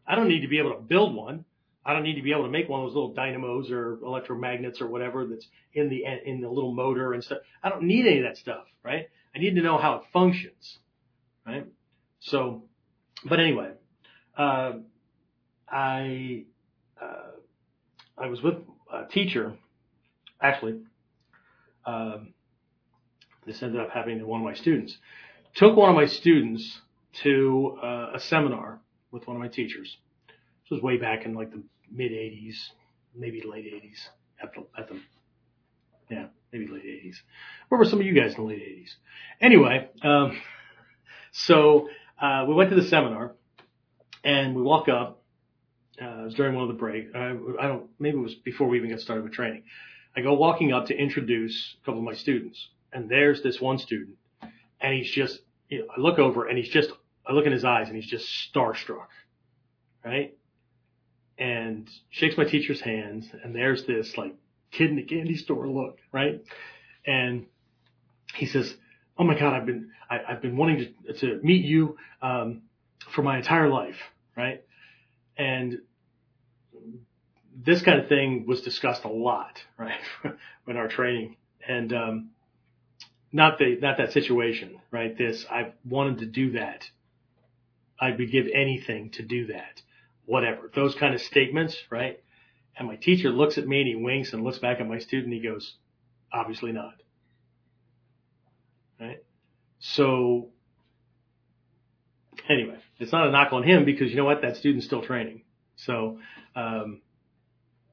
I 0.08 0.16
don't 0.16 0.28
need 0.28 0.42
to 0.42 0.48
be 0.48 0.58
able 0.58 0.74
to 0.74 0.82
build 0.82 1.14
one. 1.14 1.46
I 1.86 1.94
don't 1.94 2.02
need 2.02 2.16
to 2.16 2.24
be 2.24 2.32
able 2.32 2.46
to 2.46 2.50
make 2.50 2.68
one 2.68 2.82
of 2.82 2.88
those 2.88 2.96
little 2.96 3.14
dynamos 3.14 3.70
or 3.70 3.98
electromagnets 3.98 4.82
or 4.82 4.88
whatever 4.88 5.28
that's 5.28 5.48
in 5.74 5.90
the 5.90 6.04
in 6.26 6.42
the 6.42 6.50
little 6.50 6.74
motor 6.74 7.14
and 7.14 7.24
stuff. 7.24 7.38
I 7.64 7.70
don't 7.70 7.84
need 7.84 8.08
any 8.08 8.18
of 8.18 8.24
that 8.24 8.38
stuff, 8.38 8.66
right? 8.84 9.08
I 9.36 9.40
need 9.40 9.56
to 9.56 9.62
know 9.62 9.78
how 9.78 9.98
it 9.98 10.02
functions, 10.12 10.80
right? 11.46 11.68
So, 12.20 12.64
but 13.24 13.40
anyway, 13.40 13.70
uh, 14.36 14.74
I 15.72 16.46
uh, 17.00 17.32
I 18.18 18.26
was 18.28 18.42
with 18.42 18.56
a 18.92 19.06
teacher, 19.06 19.54
actually. 20.42 20.82
Um, 21.86 22.34
this 23.46 23.62
ended 23.62 23.82
up 23.82 23.92
happening 23.92 24.18
to 24.20 24.26
one 24.26 24.42
of 24.42 24.46
my 24.46 24.56
students. 24.56 24.98
Took 25.54 25.76
one 25.76 25.90
of 25.90 25.96
my 25.96 26.08
students 26.08 26.82
to 27.24 27.78
uh, 27.82 28.12
a 28.16 28.20
seminar 28.20 28.80
with 29.12 29.28
one 29.28 29.36
of 29.36 29.42
my 29.42 29.48
teachers. 29.48 29.98
This 30.28 30.72
was 30.72 30.82
way 30.82 30.98
back 30.98 31.26
in 31.26 31.34
like 31.34 31.52
the 31.52 31.64
mid 31.92 32.12
80s, 32.12 32.56
maybe 33.16 33.42
late 33.42 33.66
80s 33.66 34.08
at 34.42 34.54
the, 34.88 35.00
yeah, 36.10 36.28
maybe 36.52 36.68
late 36.68 36.86
80s. 36.86 37.16
Where 37.70 37.80
were 37.80 37.86
some 37.86 38.00
of 38.00 38.06
you 38.06 38.14
guys 38.14 38.36
in 38.36 38.44
the 38.44 38.48
late 38.48 38.62
80s? 38.62 38.90
Anyway, 39.42 39.90
um, 40.04 40.40
so 41.32 41.90
uh, 42.22 42.46
we 42.48 42.54
went 42.54 42.70
to 42.70 42.76
the 42.76 42.88
seminar 42.88 43.34
and 44.24 44.56
we 44.56 44.62
walk 44.62 44.90
up. 44.90 45.24
Uh, 46.02 46.22
it 46.22 46.26
was 46.26 46.34
during 46.36 46.56
one 46.56 46.64
of 46.64 46.70
the 46.70 46.80
break. 46.80 47.14
I, 47.14 47.36
I 47.60 47.68
don't. 47.68 47.90
Maybe 48.00 48.18
it 48.18 48.22
was 48.22 48.36
before 48.36 48.68
we 48.68 48.78
even 48.78 48.90
got 48.90 49.02
started 49.02 49.24
with 49.24 49.34
training. 49.34 49.64
I 50.16 50.22
go 50.22 50.34
walking 50.34 50.72
up 50.72 50.88
to 50.88 50.98
introduce 50.98 51.76
a 51.82 51.86
couple 51.86 52.00
of 52.00 52.06
my 52.06 52.14
students, 52.14 52.70
and 52.94 53.10
there's 53.10 53.42
this 53.44 53.60
one 53.60 53.78
student, 53.80 54.16
and 54.80 54.94
he's 54.94 55.12
just. 55.12 55.40
You 55.70 55.80
know, 55.80 55.86
I 55.96 56.00
look 56.02 56.20
over, 56.20 56.48
and 56.48 56.58
he's 56.58 56.70
just. 56.70 56.92
I 57.26 57.34
look 57.34 57.46
in 57.46 57.52
his 57.52 57.64
eyes, 57.64 57.88
and 57.88 57.96
he's 57.96 58.10
just 58.10 58.28
starstruck, 58.52 59.08
right? 60.04 60.36
And 61.38 61.88
shakes 62.10 62.38
my 62.38 62.44
teacher's 62.44 62.82
hands, 62.82 63.28
and 63.44 63.56
there's 63.56 63.86
this 63.86 64.18
like 64.18 64.36
kid 64.72 64.90
in 64.90 64.96
the 64.96 65.04
candy 65.04 65.36
store 65.36 65.68
look, 65.68 66.00
right? 66.12 66.44
And 67.06 67.46
he 68.34 68.46
says, 68.46 68.74
"Oh 69.18 69.24
my 69.24 69.38
God, 69.38 69.54
I've 69.54 69.66
been 69.66 69.92
I, 70.10 70.20
I've 70.30 70.42
been 70.42 70.58
wanting 70.58 70.94
to 71.06 71.14
to 71.14 71.40
meet 71.44 71.64
you 71.66 71.98
um, 72.22 72.64
for 73.14 73.22
my 73.22 73.38
entire 73.38 73.70
life, 73.70 73.98
right?" 74.36 74.64
And 75.38 75.80
this 77.56 77.82
kind 77.82 78.00
of 78.00 78.08
thing 78.08 78.46
was 78.48 78.62
discussed 78.62 79.04
a 79.04 79.10
lot, 79.10 79.62
right, 79.78 80.00
in 80.68 80.78
our 80.78 80.88
training, 80.88 81.38
and 81.68 81.94
um, 81.94 82.30
not 83.32 83.58
the 83.58 83.78
not 83.82 83.98
that 83.98 84.12
situation, 84.12 84.80
right? 84.92 85.18
This 85.18 85.46
I 85.50 85.74
wanted 85.88 86.20
to 86.20 86.26
do 86.26 86.52
that. 86.52 86.90
I 88.00 88.10
would 88.10 88.18
be 88.18 88.28
give 88.28 88.48
anything 88.54 89.12
to 89.12 89.24
do 89.24 89.48
that, 89.48 89.82
whatever. 90.26 90.72
Those 90.74 90.96
kind 90.96 91.14
of 91.14 91.22
statements, 91.22 91.78
right? 91.90 92.22
And 92.78 92.88
my 92.88 92.96
teacher 92.96 93.30
looks 93.30 93.58
at 93.58 93.68
me 93.68 93.82
and 93.82 93.88
he 93.88 93.96
winks 93.96 94.32
and 94.32 94.44
looks 94.44 94.60
back 94.60 94.80
at 94.80 94.88
my 94.88 95.00
student. 95.00 95.34
And 95.34 95.42
he 95.42 95.48
goes, 95.48 95.76
obviously 96.32 96.72
not. 96.72 96.94
Right. 99.00 99.24
So 99.80 100.50
anyway, 102.50 102.78
it's 103.00 103.12
not 103.12 103.28
a 103.28 103.32
knock 103.32 103.52
on 103.54 103.64
him 103.64 103.86
because 103.86 104.10
you 104.12 104.18
know 104.18 104.26
what? 104.26 104.42
That 104.42 104.58
student's 104.58 104.86
still 104.86 105.02
training. 105.02 105.44
So, 105.76 106.20
um, 106.56 107.02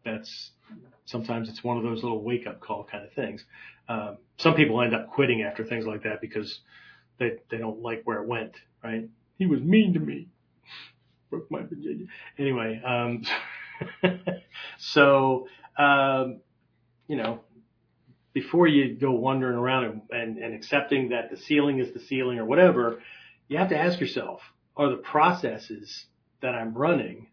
that's 0.05 0.51
sometimes 1.05 1.49
it's 1.49 1.63
one 1.63 1.77
of 1.77 1.83
those 1.83 2.03
little 2.03 2.23
wake 2.23 2.47
up 2.47 2.61
call 2.61 2.85
kind 2.85 3.05
of 3.05 3.13
things. 3.13 3.45
Um, 3.89 4.19
some 4.39 4.55
people 4.55 4.81
end 4.83 4.95
up 4.95 5.11
quitting 5.11 5.43
after 5.43 5.65
things 5.65 5.87
like 5.87 6.03
that 6.03 6.21
because 6.21 6.61
they, 7.19 7.33
they 7.51 7.59
don't 7.59 7.81
like 7.81 8.03
where 8.05 8.23
it 8.23 8.29
went, 8.29 8.53
right? 8.83 9.09
He 9.39 9.47
was 9.47 9.61
mean 9.61 9.95
to 9.95 10.01
me. 10.01 10.29
Broke 11.31 11.51
my 11.51 11.63
Virginia. 11.63 12.07
Anyway, 12.39 12.81
um, 12.85 13.23
so, 14.79 15.49
um, 15.79 16.41
you 17.09 17.17
know, 17.17 17.41
before 18.33 18.67
you 18.67 18.95
go 18.95 19.13
wandering 19.13 19.57
around 19.57 19.85
and, 19.85 20.03
and, 20.11 20.39
and 20.39 20.55
accepting 20.55 21.09
that 21.11 21.31
the 21.31 21.37
ceiling 21.37 21.79
is 21.79 21.93
the 21.93 22.01
ceiling 22.01 22.39
or 22.39 22.45
whatever, 22.45 23.01
you 23.49 23.57
have 23.59 23.71
to 23.71 23.79
ask 23.79 23.99
yourself, 24.01 24.41
are 24.77 24.91
the 24.91 24.97
processes 24.97 26.07
that 26.43 26.55
I'm 26.55 26.75
running 26.75 27.29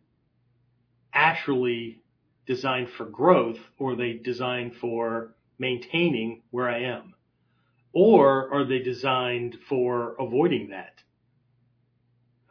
actually 1.13 2.01
designed 2.45 2.89
for 2.89 3.05
growth 3.05 3.57
or 3.77 3.91
are 3.91 3.95
they 3.95 4.13
designed 4.13 4.75
for 4.75 5.35
maintaining 5.59 6.41
where 6.51 6.69
I 6.69 6.83
am? 6.83 7.13
Or 7.93 8.53
are 8.53 8.65
they 8.65 8.79
designed 8.79 9.57
for 9.69 10.15
avoiding 10.19 10.69
that? 10.69 10.95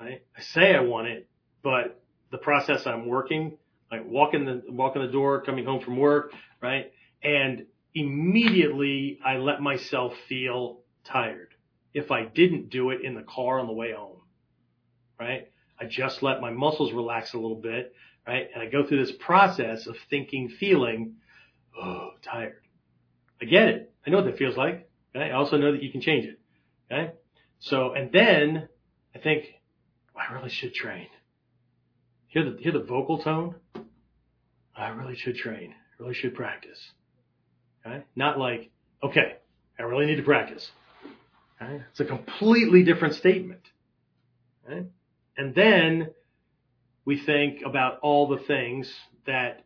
Right? 0.00 0.22
I 0.36 0.40
say 0.40 0.74
I 0.74 0.80
want 0.80 1.08
it, 1.08 1.28
but 1.62 2.00
the 2.30 2.38
process 2.38 2.86
I'm 2.86 3.06
working, 3.06 3.58
like 3.90 4.02
walking 4.04 4.44
the 4.44 4.62
walking 4.68 5.02
the 5.02 5.12
door, 5.12 5.42
coming 5.42 5.64
home 5.64 5.80
from 5.80 5.96
work, 5.96 6.32
right? 6.60 6.92
And 7.22 7.66
immediately 7.94 9.18
I 9.24 9.36
let 9.36 9.60
myself 9.60 10.14
feel 10.28 10.80
tired. 11.04 11.48
If 11.94 12.10
I 12.10 12.24
didn't 12.24 12.70
do 12.70 12.90
it 12.90 13.02
in 13.02 13.14
the 13.14 13.22
car 13.22 13.60
on 13.60 13.66
the 13.66 13.72
way 13.72 13.92
home, 13.92 14.22
right? 15.20 15.48
I 15.78 15.84
just 15.84 16.22
let 16.22 16.40
my 16.40 16.50
muscles 16.50 16.92
relax 16.92 17.34
a 17.34 17.38
little 17.38 17.60
bit, 17.60 17.94
right? 18.26 18.48
And 18.54 18.62
I 18.62 18.66
go 18.66 18.86
through 18.86 19.04
this 19.04 19.14
process 19.20 19.86
of 19.86 19.96
thinking, 20.08 20.48
feeling, 20.48 21.16
oh, 21.80 22.10
tired. 22.22 22.62
I 23.42 23.44
get 23.44 23.68
it. 23.68 23.92
I 24.06 24.10
know 24.10 24.18
what 24.18 24.26
that 24.26 24.38
feels 24.38 24.56
like. 24.56 24.88
Okay? 25.14 25.30
I 25.30 25.32
also 25.32 25.56
know 25.56 25.72
that 25.72 25.82
you 25.82 25.90
can 25.90 26.00
change 26.00 26.26
it. 26.26 26.38
Okay? 26.90 27.12
So, 27.58 27.92
and 27.92 28.12
then 28.12 28.68
I 29.14 29.18
think, 29.18 29.46
I 30.16 30.32
really 30.32 30.50
should 30.50 30.74
train. 30.74 31.08
Hear 32.28 32.50
the, 32.50 32.56
hear 32.58 32.72
the 32.72 32.84
vocal 32.84 33.18
tone? 33.18 33.56
I 34.76 34.88
really 34.88 35.16
should 35.16 35.36
train. 35.36 35.74
I 35.74 36.02
really 36.02 36.14
should 36.14 36.34
practice. 36.34 36.78
Okay? 37.84 38.04
Not 38.14 38.38
like, 38.38 38.70
okay, 39.02 39.36
I 39.78 39.82
really 39.82 40.06
need 40.06 40.16
to 40.16 40.22
practice. 40.22 40.70
Okay? 41.60 41.82
It's 41.90 42.00
a 42.00 42.04
completely 42.04 42.84
different 42.84 43.14
statement. 43.14 43.62
Okay? 44.64 44.86
And 45.36 45.54
then 45.54 46.10
we 47.04 47.18
think 47.18 47.62
about 47.66 47.98
all 48.02 48.28
the 48.28 48.38
things 48.38 48.92
that 49.26 49.64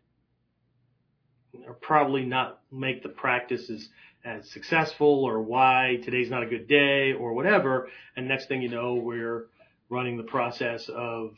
are 1.67 1.75
probably 1.75 2.25
not 2.25 2.61
make 2.71 3.03
the 3.03 3.09
practices 3.09 3.89
as, 4.25 4.51
successful 4.51 5.25
or 5.25 5.41
why 5.41 5.99
today's 6.03 6.31
not 6.31 6.43
a 6.43 6.47
good 6.47 6.69
day 6.69 7.13
or 7.13 7.33
whatever. 7.33 7.89
And 8.17 8.29
next 8.29 8.49
thing 8.49 8.63
you 8.63 8.69
know, 8.69 8.95
we're 8.95 9.47
running 9.89 10.17
the 10.17 10.25
process 10.25 10.89
of 10.89 11.35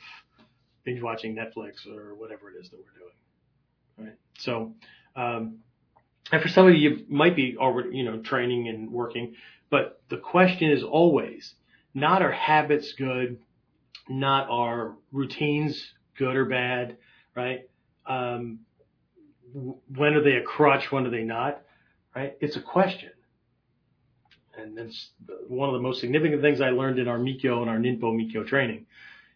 binge 0.85 1.03
watching 1.03 1.37
Netflix 1.37 1.87
or 1.87 2.15
whatever 2.15 2.51
it 2.51 2.55
is 2.61 2.71
that 2.71 2.79
we're 2.79 2.99
doing. 2.99 4.09
Right. 4.09 4.19
So, 4.39 4.73
um, 5.17 5.59
and 6.33 6.43
for 6.43 6.49
some 6.49 6.67
of 6.67 6.75
you, 6.75 6.91
you 6.91 7.05
might 7.09 7.37
be 7.37 7.57
already, 7.59 7.97
you 7.97 8.05
know, 8.05 8.19
training 8.21 8.69
and 8.69 8.91
working, 8.91 9.35
but 9.71 10.01
the 10.09 10.17
question 10.17 10.71
is 10.71 10.83
always 10.83 11.55
not 11.95 12.23
are 12.23 12.33
habits 12.33 12.93
good, 12.97 13.39
not 14.09 14.49
are 14.51 14.95
routines 15.13 15.93
good 16.17 16.37
or 16.37 16.45
bad, 16.45 16.97
right? 17.35 17.69
Um, 18.07 18.61
when 19.53 20.15
are 20.15 20.23
they 20.23 20.37
a 20.37 20.43
crutch? 20.43 20.91
When 20.91 21.07
are 21.07 21.11
they 21.11 21.25
not? 21.25 21.63
Right? 22.15 22.37
It's 22.41 22.57
a 22.57 22.61
question. 22.61 23.11
And 24.57 24.77
that's 24.77 25.11
one 25.47 25.69
of 25.69 25.75
the 25.75 25.81
most 25.81 26.01
significant 26.01 26.43
things 26.43 26.61
I 26.61 26.71
learned 26.71 26.99
in 26.99 27.07
our 27.07 27.19
Mikyo 27.19 27.61
and 27.61 27.71
our 27.71 27.79
Ninpo 27.79 28.13
Mikyo 28.13 28.47
training 28.47 28.87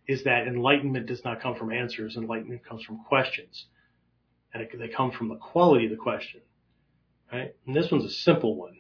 is 0.09 0.25
that 0.25 0.49
enlightenment 0.49 1.07
does 1.07 1.25
not 1.25 1.41
come 1.41 1.55
from 1.55 1.73
answers. 1.73 2.17
Enlightenment 2.17 2.65
comes 2.65 2.83
from 2.83 2.99
questions. 3.05 3.67
And 4.53 4.65
it, 4.65 4.71
they 4.79 4.89
come 4.89 5.13
from 5.13 5.29
the 5.29 5.37
quality 5.37 5.85
of 5.85 5.93
the 5.93 5.97
question. 5.97 6.41
Right? 7.33 7.55
And 7.67 7.75
this 7.75 7.91
one's 7.91 8.05
a 8.05 8.11
simple 8.11 8.57
one. 8.57 8.79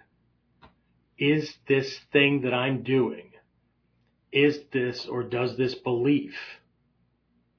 Is 1.16 1.54
this 1.68 2.00
thing 2.12 2.42
that 2.42 2.52
I'm 2.52 2.82
doing, 2.82 3.30
is 4.32 4.58
this 4.72 5.06
or 5.06 5.22
does 5.22 5.56
this 5.56 5.74
belief 5.74 6.34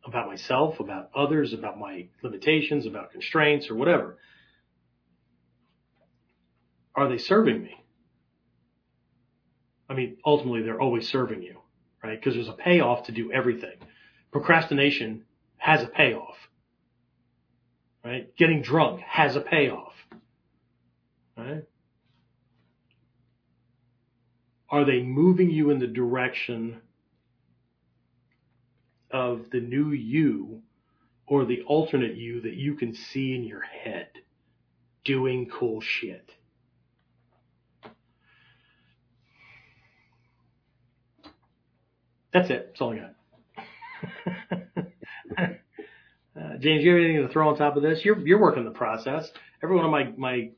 about 0.06 0.28
myself, 0.28 0.80
about 0.80 1.10
others, 1.16 1.54
about 1.54 1.80
my 1.80 2.08
limitations, 2.22 2.86
about 2.86 3.12
constraints 3.12 3.70
or 3.70 3.76
whatever, 3.76 4.18
are 6.96 7.10
they 7.10 7.18
serving 7.18 7.62
me? 7.64 7.84
I 9.90 9.94
mean, 9.94 10.18
ultimately 10.26 10.64
they're 10.64 10.82
always 10.82 11.08
serving 11.08 11.42
you, 11.42 11.60
right? 12.04 12.20
Because 12.20 12.36
there's 12.36 12.50
a 12.50 12.54
payoff 12.54 13.06
to 13.08 13.12
do 13.12 13.32
everything. 13.32 13.76
Procrastination 14.32 15.24
has 15.58 15.84
a 15.84 15.88
payoff, 15.88 16.36
right? 18.04 18.36
Getting 18.36 18.62
drunk 18.62 19.02
has 19.02 19.36
a 19.36 19.42
payoff, 19.42 19.94
right? 21.38 21.64
Are 24.70 24.86
they 24.86 25.02
moving 25.04 25.52
you 25.52 25.70
in 25.70 25.80
the 25.80 25.88
direction 25.88 26.82
of 29.14 29.52
the 29.52 29.62
new 29.62 29.92
you 29.92 30.62
or 31.28 31.46
the 31.46 31.62
alternate 31.62 32.16
you 32.16 32.42
that 32.42 32.56
you 32.56 32.76
can 32.76 32.94
see 32.94 33.36
in 33.36 33.44
your 33.44 33.62
head 33.62 34.08
doing 35.06 35.50
cool 35.50 35.80
shit. 35.80 36.30
That's 42.34 42.50
it. 42.50 42.70
That's 42.70 42.82
all 42.82 42.94
I 42.94 42.98
got. 42.98 43.14
uh, 46.36 46.58
James, 46.60 46.84
you 46.84 46.92
have 46.92 47.04
anything 47.04 47.28
to 47.28 47.32
throw 47.32 47.48
on 47.50 47.58
top 47.58 47.78
of 47.78 47.84
this? 47.84 48.04
You're 48.04 48.20
you're 48.26 48.42
working 48.42 48.66
the 48.66 48.72
process. 48.72 49.30
Every 49.64 49.76
one 49.76 49.86
of 49.86 49.92
my 49.92 50.12
my 50.18 50.50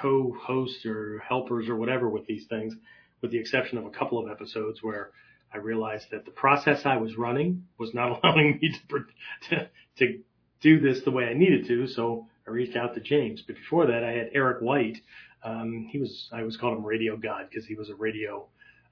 co-hosts 0.00 0.86
or 0.86 1.22
helpers 1.28 1.68
or 1.68 1.76
whatever 1.76 2.08
with 2.08 2.26
these 2.26 2.46
things, 2.46 2.74
with 3.20 3.32
the 3.32 3.38
exception 3.38 3.76
of 3.76 3.84
a 3.84 3.90
couple 3.90 4.18
of 4.18 4.30
episodes 4.30 4.82
where 4.82 5.10
I 5.52 5.58
realized 5.58 6.10
that 6.10 6.24
the 6.24 6.30
process 6.30 6.86
I 6.86 6.96
was 6.96 7.16
running 7.16 7.64
was 7.78 7.92
not 7.94 8.20
allowing 8.24 8.58
me 8.60 8.72
to, 8.90 9.04
to, 9.48 9.68
to 9.98 10.18
do 10.60 10.80
this 10.80 11.02
the 11.02 11.10
way 11.10 11.24
I 11.24 11.34
needed 11.34 11.66
to. 11.66 11.86
So 11.86 12.26
I 12.46 12.50
reached 12.50 12.76
out 12.76 12.94
to 12.94 13.00
James. 13.00 13.42
But 13.42 13.56
before 13.56 13.86
that, 13.86 14.04
I 14.04 14.12
had 14.12 14.30
Eric 14.34 14.60
White. 14.60 14.98
Um, 15.42 15.88
he 15.90 15.98
was, 15.98 16.28
I 16.32 16.42
was 16.42 16.56
called 16.56 16.78
him 16.78 16.84
Radio 16.84 17.16
God 17.16 17.48
because 17.48 17.66
he 17.66 17.74
was 17.74 17.88
a 17.88 17.94
radio, 17.94 18.46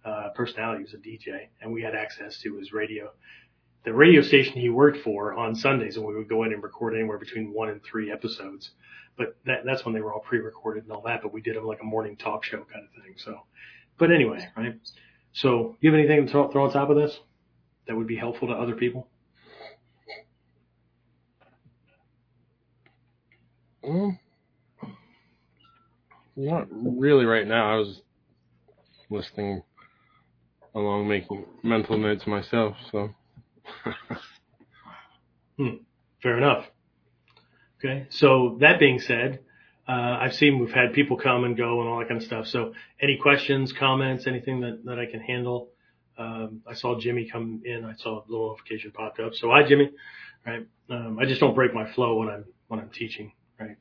uh, 0.04 0.30
personality. 0.34 0.84
He 0.84 0.84
was 0.84 0.94
a 0.94 1.32
DJ 1.32 1.48
and 1.60 1.72
we 1.72 1.82
had 1.82 1.94
access 1.94 2.38
to 2.40 2.56
his 2.56 2.72
radio, 2.72 3.10
the 3.84 3.92
radio 3.92 4.22
station 4.22 4.54
he 4.54 4.70
worked 4.70 4.98
for 4.98 5.34
on 5.34 5.54
Sundays 5.54 5.96
and 5.96 6.06
we 6.06 6.14
would 6.14 6.28
go 6.28 6.44
in 6.44 6.52
and 6.52 6.62
record 6.62 6.94
anywhere 6.94 7.18
between 7.18 7.52
one 7.52 7.68
and 7.68 7.82
three 7.82 8.10
episodes. 8.10 8.70
But 9.16 9.36
that, 9.46 9.64
that's 9.64 9.84
when 9.84 9.94
they 9.94 10.00
were 10.00 10.12
all 10.12 10.20
pre-recorded 10.20 10.84
and 10.84 10.92
all 10.92 11.02
that, 11.02 11.22
but 11.22 11.32
we 11.32 11.40
did 11.40 11.56
them 11.56 11.64
like 11.64 11.80
a 11.80 11.84
morning 11.84 12.16
talk 12.16 12.44
show 12.44 12.64
kind 12.72 12.84
of 12.84 13.02
thing. 13.02 13.14
So, 13.16 13.40
but 13.98 14.12
anyway, 14.12 14.48
right? 14.56 14.76
So, 15.32 15.76
do 15.80 15.86
you 15.86 15.92
have 15.92 15.98
anything 15.98 16.26
to 16.26 16.32
throw, 16.32 16.50
throw 16.50 16.64
on 16.64 16.72
top 16.72 16.90
of 16.90 16.96
this 16.96 17.16
that 17.86 17.96
would 17.96 18.06
be 18.06 18.16
helpful 18.16 18.48
to 18.48 18.54
other 18.54 18.74
people? 18.74 19.08
Well, 23.82 24.18
not 26.36 26.68
really 26.70 27.24
right 27.24 27.46
now. 27.46 27.72
I 27.72 27.76
was 27.76 28.02
listening 29.10 29.62
along, 30.74 31.08
making 31.08 31.44
mental 31.62 31.98
notes 31.98 32.26
myself. 32.26 32.76
So. 32.92 33.10
hmm. 35.56 35.76
Fair 36.22 36.38
enough. 36.38 36.66
Okay. 37.78 38.06
So 38.10 38.58
that 38.60 38.78
being 38.78 38.98
said, 38.98 39.40
I've 39.92 40.34
seen 40.34 40.58
we've 40.58 40.70
had 40.70 40.92
people 40.92 41.16
come 41.16 41.44
and 41.44 41.56
go 41.56 41.80
and 41.80 41.88
all 41.88 41.98
that 41.98 42.08
kind 42.08 42.20
of 42.20 42.26
stuff. 42.26 42.46
So 42.46 42.74
any 43.00 43.16
questions, 43.16 43.72
comments, 43.72 44.26
anything 44.26 44.60
that, 44.60 44.84
that 44.84 44.98
I 44.98 45.06
can 45.06 45.20
handle? 45.20 45.70
Um, 46.18 46.62
I 46.66 46.74
saw 46.74 46.98
Jimmy 46.98 47.28
come 47.30 47.62
in. 47.64 47.84
I 47.84 47.94
saw 47.96 48.18
a 48.18 48.24
little 48.28 48.48
notification 48.48 48.90
popped 48.90 49.20
up. 49.20 49.34
So 49.34 49.50
hi, 49.50 49.66
Jimmy. 49.66 49.90
Right. 50.46 50.66
Um, 50.90 51.18
I 51.18 51.24
just 51.24 51.40
don't 51.40 51.54
break 51.54 51.72
my 51.72 51.90
flow 51.92 52.18
when 52.18 52.28
I'm 52.28 52.44
when 52.66 52.80
I'm 52.80 52.90
teaching. 52.90 53.32
Right. 53.58 53.76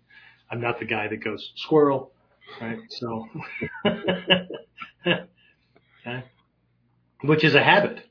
I'm 0.49 0.61
not 0.61 0.79
the 0.79 0.85
guy 0.85 1.07
that 1.07 1.23
goes 1.23 1.51
squirrel. 1.55 2.13
Right. 2.61 2.79
So. 2.89 3.27
okay. 5.05 6.23
Which 7.21 7.43
is 7.43 7.55
a 7.55 7.63
habit. 7.63 8.01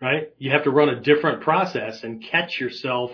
Right. 0.00 0.32
You 0.38 0.50
have 0.50 0.64
to 0.64 0.70
run 0.70 0.88
a 0.88 1.00
different 1.00 1.42
process 1.42 2.04
and 2.04 2.22
catch 2.22 2.60
yourself 2.60 3.12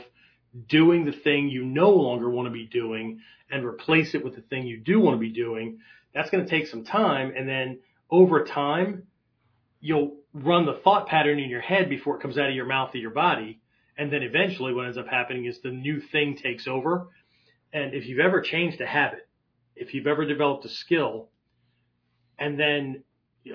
doing 0.68 1.04
the 1.04 1.12
thing 1.12 1.48
you 1.48 1.64
no 1.64 1.90
longer 1.90 2.28
want 2.28 2.46
to 2.46 2.52
be 2.52 2.66
doing 2.66 3.20
and 3.50 3.64
replace 3.64 4.14
it 4.14 4.24
with 4.24 4.34
the 4.34 4.42
thing 4.42 4.66
you 4.66 4.78
do 4.78 5.00
want 5.00 5.14
to 5.14 5.20
be 5.20 5.32
doing, 5.32 5.78
that's 6.14 6.30
going 6.30 6.44
to 6.44 6.50
take 6.50 6.66
some 6.66 6.84
time. 6.84 7.32
And 7.36 7.48
then 7.48 7.80
over 8.10 8.44
time, 8.44 9.04
you'll 9.80 10.16
run 10.32 10.66
the 10.66 10.80
thought 10.84 11.06
pattern 11.06 11.38
in 11.38 11.50
your 11.50 11.60
head 11.60 11.88
before 11.88 12.16
it 12.16 12.22
comes 12.22 12.38
out 12.38 12.48
of 12.48 12.54
your 12.54 12.66
mouth 12.66 12.94
or 12.94 12.98
your 12.98 13.10
body. 13.10 13.60
And 13.96 14.12
then 14.12 14.22
eventually 14.22 14.72
what 14.72 14.86
ends 14.86 14.98
up 14.98 15.08
happening 15.08 15.44
is 15.46 15.60
the 15.60 15.70
new 15.70 16.00
thing 16.00 16.36
takes 16.36 16.66
over. 16.66 17.08
And 17.72 17.94
if 17.94 18.06
you've 18.06 18.20
ever 18.20 18.40
changed 18.40 18.80
a 18.80 18.86
habit, 18.86 19.28
if 19.76 19.94
you've 19.94 20.06
ever 20.06 20.24
developed 20.24 20.64
a 20.64 20.68
skill, 20.68 21.28
and 22.38 22.58
then, 22.58 23.02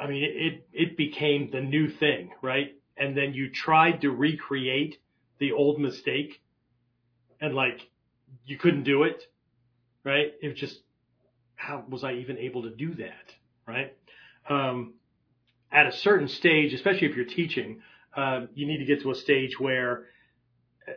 I 0.01 0.07
mean, 0.07 0.23
it, 0.23 0.67
it 0.73 0.97
became 0.97 1.49
the 1.51 1.61
new 1.61 1.89
thing, 1.89 2.31
right? 2.41 2.75
And 2.97 3.17
then 3.17 3.33
you 3.33 3.49
tried 3.49 4.01
to 4.01 4.11
recreate 4.11 4.97
the 5.39 5.53
old 5.53 5.79
mistake 5.79 6.41
and 7.43 7.53
like 7.53 7.79
you 8.45 8.57
couldn't 8.57 8.83
do 8.83 9.03
it 9.03 9.23
right? 10.03 10.33
It 10.41 10.47
was 10.49 10.57
just, 10.57 10.79
how 11.55 11.83
was 11.89 12.03
I 12.03 12.13
even 12.13 12.37
able 12.37 12.63
to 12.63 12.69
do 12.69 12.93
that, 12.95 13.33
right? 13.67 13.95
Um, 14.49 14.95
at 15.71 15.87
a 15.87 15.91
certain 15.91 16.27
stage, 16.27 16.73
especially 16.73 17.07
if 17.07 17.15
you're 17.15 17.25
teaching, 17.25 17.81
uh, 18.15 18.41
you 18.53 18.67
need 18.67 18.77
to 18.77 18.85
get 18.85 19.01
to 19.01 19.11
a 19.11 19.15
stage 19.15 19.59
where 19.59 20.05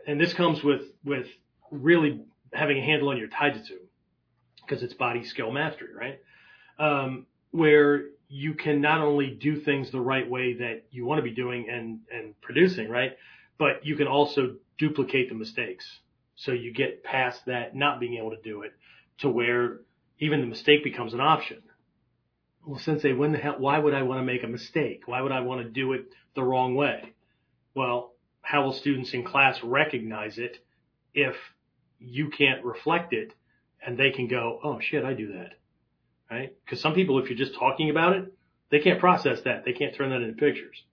and 0.05 0.19
this 0.19 0.33
comes 0.33 0.61
with 0.63 0.81
with 1.05 1.27
really 1.71 2.21
having 2.53 2.77
a 2.77 2.81
handle 2.81 3.09
on 3.09 3.17
your 3.17 3.29
taijutsu 3.29 3.77
because 4.61 4.83
it's 4.83 4.93
body 4.93 5.23
skill 5.23 5.49
mastery, 5.49 5.93
right? 5.95 6.19
Um, 6.77 7.25
where 7.51 8.03
you 8.27 8.53
can 8.53 8.81
not 8.81 8.99
only 8.99 9.27
do 9.29 9.61
things 9.61 9.89
the 9.89 10.01
right 10.01 10.29
way 10.29 10.55
that 10.55 10.83
you 10.91 11.05
want 11.05 11.19
to 11.19 11.23
be 11.23 11.31
doing 11.31 11.69
and 11.69 12.01
and 12.13 12.39
producing, 12.41 12.89
right? 12.89 13.17
But 13.57 13.85
you 13.85 13.95
can 13.95 14.07
also 14.07 14.57
duplicate 14.77 15.29
the 15.29 15.35
mistakes. 15.35 15.85
So 16.37 16.51
you 16.51 16.71
get 16.71 17.03
past 17.03 17.45
that 17.47 17.75
not 17.75 17.99
being 17.99 18.15
able 18.15 18.31
to 18.31 18.41
do 18.41 18.61
it 18.61 18.73
to 19.19 19.29
where 19.29 19.81
even 20.19 20.39
the 20.39 20.47
mistake 20.47 20.83
becomes 20.83 21.13
an 21.13 21.19
option. 21.19 21.61
Well, 22.65 22.79
sensei, 22.79 23.13
when 23.13 23.31
the 23.31 23.39
hell, 23.39 23.55
why 23.57 23.79
would 23.79 23.93
I 23.93 24.03
want 24.03 24.19
to 24.19 24.25
make 24.25 24.43
a 24.43 24.47
mistake? 24.47 25.03
Why 25.07 25.21
would 25.21 25.31
I 25.31 25.41
want 25.41 25.61
to 25.61 25.69
do 25.69 25.93
it 25.93 26.05
the 26.35 26.43
wrong 26.43 26.75
way? 26.75 27.13
Well, 27.73 28.13
how 28.41 28.63
will 28.63 28.73
students 28.73 29.13
in 29.13 29.23
class 29.23 29.61
recognize 29.63 30.37
it 30.37 30.63
if 31.13 31.35
you 31.99 32.29
can't 32.29 32.63
reflect 32.63 33.13
it 33.13 33.33
and 33.85 33.97
they 33.97 34.11
can 34.11 34.27
go, 34.27 34.59
oh 34.63 34.79
shit, 34.79 35.03
I 35.03 35.13
do 35.13 35.33
that. 35.33 35.53
Right? 36.29 36.55
Because 36.63 36.81
some 36.81 36.93
people, 36.93 37.19
if 37.19 37.29
you're 37.29 37.37
just 37.37 37.55
talking 37.55 37.89
about 37.89 38.15
it, 38.15 38.33
they 38.69 38.79
can't 38.79 38.99
process 38.99 39.41
that. 39.41 39.65
They 39.65 39.73
can't 39.73 39.95
turn 39.95 40.09
that 40.11 40.21
into 40.21 40.33
pictures. 40.33 40.83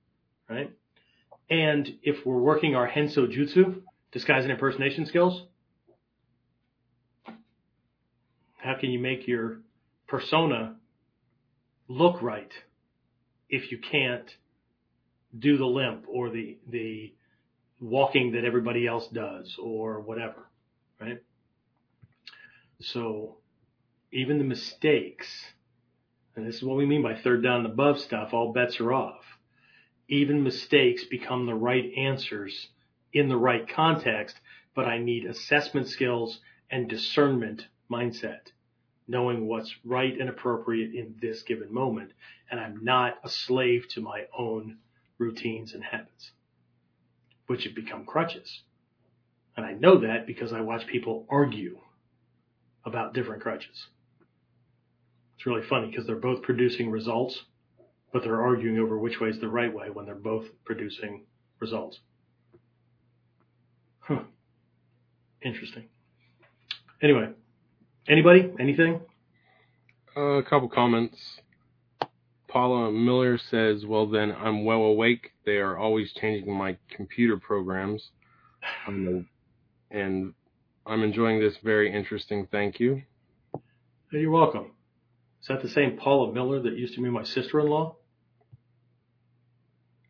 Right? 0.48 0.72
And 1.50 1.98
if 2.02 2.24
we're 2.24 2.38
working 2.38 2.76
our 2.76 2.88
Henso 2.88 3.26
Jutsu, 3.26 3.82
disguise 4.14 4.44
and 4.44 4.52
impersonation 4.52 5.04
skills, 5.04 5.42
how 8.56 8.76
can 8.80 8.90
you 8.90 8.98
make 8.98 9.26
your 9.26 9.58
persona 10.06 10.76
look 11.88 12.22
right 12.22 12.52
if 13.50 13.72
you 13.72 13.78
can't 13.78 14.36
do 15.36 15.58
the 15.58 15.66
limp 15.66 16.04
or 16.08 16.30
the 16.30 16.56
the 16.70 17.12
walking 17.80 18.32
that 18.32 18.44
everybody 18.44 18.86
else 18.86 19.08
does 19.08 19.56
or 19.60 20.00
whatever, 20.00 20.48
right? 21.00 21.20
So 22.80 23.38
even 24.12 24.38
the 24.38 24.44
mistakes, 24.44 25.28
and 26.36 26.46
this 26.46 26.54
is 26.54 26.62
what 26.62 26.76
we 26.76 26.86
mean 26.86 27.02
by 27.02 27.16
third 27.16 27.42
dan 27.42 27.56
and 27.56 27.66
above 27.66 27.98
stuff, 27.98 28.32
all 28.32 28.52
bets 28.52 28.80
are 28.80 28.92
off. 28.92 29.24
Even 30.08 30.44
mistakes 30.44 31.02
become 31.04 31.46
the 31.46 31.54
right 31.54 31.92
answers 31.96 32.68
in 33.14 33.28
the 33.28 33.36
right 33.36 33.66
context, 33.68 34.38
but 34.74 34.86
I 34.86 34.98
need 34.98 35.24
assessment 35.24 35.88
skills 35.88 36.40
and 36.70 36.88
discernment 36.88 37.68
mindset, 37.90 38.50
knowing 39.06 39.46
what's 39.46 39.74
right 39.84 40.18
and 40.18 40.28
appropriate 40.28 40.94
in 40.94 41.14
this 41.22 41.42
given 41.42 41.72
moment. 41.72 42.12
And 42.50 42.60
I'm 42.60 42.82
not 42.82 43.18
a 43.24 43.28
slave 43.28 43.86
to 43.90 44.00
my 44.00 44.24
own 44.36 44.78
routines 45.18 45.72
and 45.74 45.84
habits, 45.84 46.32
which 47.46 47.64
have 47.64 47.74
become 47.74 48.04
crutches. 48.04 48.62
And 49.56 49.64
I 49.64 49.72
know 49.72 49.98
that 49.98 50.26
because 50.26 50.52
I 50.52 50.60
watch 50.60 50.86
people 50.86 51.26
argue 51.30 51.78
about 52.84 53.14
different 53.14 53.42
crutches. 53.42 53.86
It's 55.36 55.46
really 55.46 55.66
funny 55.66 55.88
because 55.90 56.06
they're 56.06 56.16
both 56.16 56.42
producing 56.42 56.90
results, 56.90 57.44
but 58.12 58.22
they're 58.22 58.42
arguing 58.42 58.78
over 58.78 58.98
which 58.98 59.20
way 59.20 59.28
is 59.28 59.40
the 59.40 59.48
right 59.48 59.72
way 59.72 59.90
when 59.90 60.06
they're 60.06 60.14
both 60.14 60.46
producing 60.64 61.24
results. 61.60 62.00
Huh. 64.00 64.20
Interesting. 65.44 65.84
Anyway, 67.02 67.28
anybody? 68.08 68.50
Anything? 68.58 69.00
Uh, 70.16 70.38
a 70.38 70.42
couple 70.42 70.68
comments. 70.68 71.40
Paula 72.48 72.90
Miller 72.90 73.36
says, 73.36 73.84
"Well, 73.84 74.06
then 74.06 74.32
I'm 74.32 74.64
well 74.64 74.82
awake. 74.82 75.32
They 75.44 75.56
are 75.58 75.76
always 75.76 76.12
changing 76.12 76.56
my 76.56 76.78
computer 76.88 77.36
programs, 77.36 78.10
um, 78.86 79.28
and 79.90 80.34
I'm 80.86 81.02
enjoying 81.02 81.40
this. 81.40 81.56
Very 81.58 81.92
interesting. 81.92 82.46
Thank 82.50 82.80
you." 82.80 83.02
You're 84.12 84.30
welcome. 84.30 84.70
Is 85.42 85.48
that 85.48 85.60
the 85.60 85.68
same 85.68 85.96
Paula 85.96 86.32
Miller 86.32 86.60
that 86.62 86.74
used 86.74 86.94
to 86.94 87.02
be 87.02 87.10
my 87.10 87.24
sister-in-law? 87.24 87.96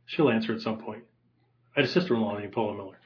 She'll 0.07 0.29
answer 0.29 0.53
at 0.53 0.61
some 0.61 0.79
point. 0.79 1.05
I 1.75 1.81
had 1.81 1.89
a 1.89 1.93
sister-in-law 1.93 2.39
named 2.39 2.53
Paula 2.53 2.77
Miller. 2.77 2.99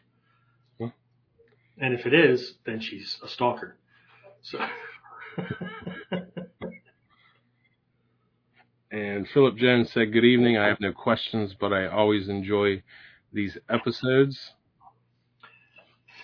And 1.81 1.95
if 1.95 2.07
it 2.07 2.15
is, 2.15 2.55
then 2.67 2.81
she's 2.81 3.19
a 3.23 3.29
stalker. 3.29 3.77
So. 4.43 4.59
And 8.91 9.29
Philip 9.29 9.57
Jones 9.57 9.93
said, 9.93 10.13
Good 10.13 10.25
evening. 10.25 10.57
I 10.57 10.67
have 10.69 10.81
no 10.81 10.93
questions, 10.93 11.55
but 11.59 11.73
I 11.73 11.87
always 11.87 12.29
enjoy 12.29 12.83
these 13.33 13.59
episodes. 13.69 14.55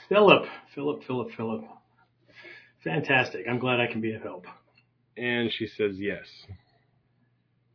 Philip, 0.08 0.46
Philip, 0.74 1.04
Philip, 1.04 1.30
Philip. 1.36 1.64
Fantastic. 2.82 3.46
I'm 3.48 3.58
glad 3.58 3.80
I 3.80 3.86
can 3.86 4.00
be 4.00 4.14
of 4.14 4.22
help. 4.22 4.46
And 5.16 5.52
she 5.52 5.66
says, 5.66 5.96
Yes. 5.98 6.26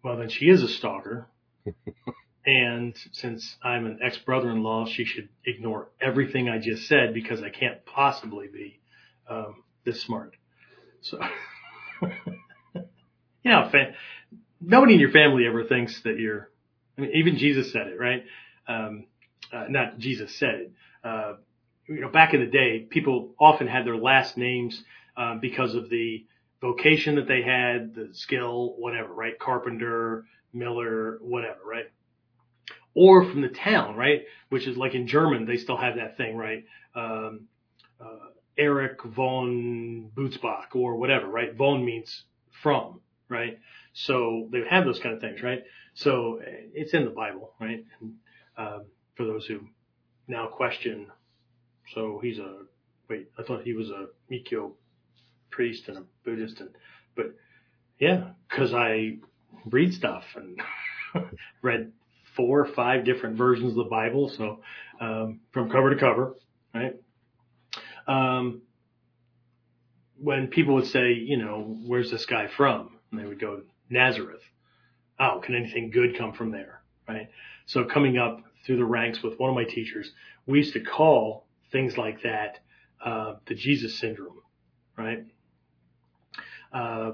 Well, 0.04 0.18
then 0.18 0.30
she 0.30 0.50
is 0.50 0.64
a 0.64 0.68
stalker. 0.68 1.28
and 2.46 2.96
since 3.12 3.58
I'm 3.64 3.86
an 3.86 4.00
ex 4.02 4.18
brother 4.18 4.50
in 4.50 4.64
law, 4.64 4.86
she 4.86 5.06
should 5.06 5.30
ignore 5.46 5.90
everything 6.02 6.50
I 6.50 6.60
just 6.60 6.88
said 6.88 7.14
because 7.14 7.42
I 7.44 7.50
can't 7.50 7.86
possibly 7.86 8.48
be 8.48 8.80
um, 9.30 9.64
this 9.86 10.02
smart. 10.02 10.36
So, 11.02 11.20
you 12.02 13.52
know, 13.52 13.70
fa- 13.70 13.94
nobody 14.62 14.94
in 14.94 15.00
your 15.00 15.12
family 15.12 15.46
ever 15.48 15.66
thinks 15.66 16.02
that 16.04 16.18
you're, 16.18 16.50
I 16.98 17.02
mean, 17.02 17.12
even 17.14 17.38
Jesus 17.38 17.72
said 17.72 17.88
it, 17.88 18.00
right? 18.00 18.24
Um, 18.68 19.06
uh, 19.52 19.66
not 19.70 19.98
Jesus 20.00 20.36
said 20.36 20.56
it. 20.56 20.72
Uh, 21.04 21.34
you 21.88 22.02
know, 22.02 22.10
back 22.10 22.34
in 22.34 22.40
the 22.40 22.46
day, 22.46 22.86
people 22.90 23.34
often 23.40 23.68
had 23.68 23.86
their 23.86 23.98
last 23.98 24.38
names 24.38 24.82
uh, 25.18 25.36
because 25.36 25.76
of 25.76 25.90
the 25.90 26.26
vocation 26.62 27.16
that 27.16 27.28
they 27.28 27.42
had, 27.42 27.96
the 27.96 28.10
skill, 28.14 28.76
whatever, 28.78 29.14
right? 29.14 29.38
Carpenter, 29.40 30.26
Miller, 30.54 31.18
whatever, 31.22 31.60
right? 31.66 31.86
Or 32.96 33.24
from 33.26 33.42
the 33.42 33.50
town, 33.50 33.96
right? 33.96 34.24
Which 34.50 34.68
is 34.68 34.78
like 34.78 34.96
in 34.96 35.08
German, 35.08 35.46
they 35.46 35.58
still 35.58 35.78
have 35.78 35.96
that 35.96 36.18
thing, 36.18 36.36
right? 36.36 36.66
Um, 36.96 37.48
uh, 38.02 38.30
Eric 38.58 39.04
von 39.04 40.12
Bootsbach 40.16 40.76
or 40.76 40.98
whatever, 40.98 41.28
right? 41.28 41.56
Von 41.56 41.86
means 41.86 42.24
from, 42.62 43.00
right? 43.30 43.60
So 43.94 44.48
they 44.52 44.60
would 44.60 44.68
have 44.68 44.86
those 44.86 45.00
kind 45.00 45.16
of 45.16 45.22
things, 45.22 45.42
right? 45.42 45.64
So 45.94 46.42
it's 46.44 46.94
in 46.94 47.06
the 47.06 47.12
Bible, 47.12 47.54
right? 47.60 47.86
And, 48.02 48.14
um, 48.58 48.86
for 49.16 49.26
those 49.26 49.46
who 49.46 49.62
now 50.28 50.48
question, 50.48 51.08
so 51.94 52.20
he's 52.22 52.40
a 52.40 52.64
wait, 53.10 53.30
I 53.38 53.44
thought 53.44 53.64
he 53.64 53.74
was 53.74 53.90
a 53.90 54.08
Mikyo 54.32 54.74
priest 55.52 55.88
and 55.88 55.98
a 55.98 56.04
Buddhist, 56.24 56.60
and 56.60 56.70
but 57.16 57.34
yeah, 58.00 58.32
because 58.50 58.74
I 58.74 59.18
read 59.66 59.94
stuff 59.94 60.24
and 60.36 60.62
read 61.62 61.92
four 62.40 62.62
or 62.62 62.74
five 62.74 63.04
different 63.04 63.36
versions 63.36 63.72
of 63.72 63.76
the 63.76 63.90
Bible, 63.90 64.30
so 64.30 64.62
um, 65.02 65.42
from 65.52 65.70
cover 65.70 65.94
to 65.94 66.00
cover, 66.00 66.38
right? 66.74 66.96
Um, 68.08 68.62
when 70.18 70.48
people 70.48 70.76
would 70.76 70.88
say, 70.88 71.12
you 71.12 71.36
know, 71.36 71.78
where's 71.86 72.10
this 72.12 72.26
guy 72.26 72.48
from? 72.48 72.98
And 73.12 73.20
they 73.20 73.26
would 73.26 73.42
go, 73.42 73.64
Nazareth. 73.90 74.42
Oh, 75.20 75.42
can 75.44 75.54
anything 75.54 75.92
good 75.92 76.18
come 76.18 76.32
from 76.32 76.52
there? 76.52 76.82
Right? 77.10 77.30
So 77.66 77.84
coming 77.84 78.18
up 78.18 78.42
through 78.66 78.78
the 78.78 78.86
ranks 78.86 79.22
with 79.22 79.38
one 79.38 79.50
of 79.50 79.56
my 79.56 79.66
teachers, 79.66 80.10
we 80.46 80.60
used 80.60 80.74
to 80.74 80.80
call 80.80 81.46
things 81.74 81.98
like 81.98 82.24
that, 82.24 82.60
uh, 83.04 83.36
the 83.48 83.56
Jesus 83.56 84.00
syndrome, 84.00 84.42
right? 84.98 85.26
Uh, 86.72 87.12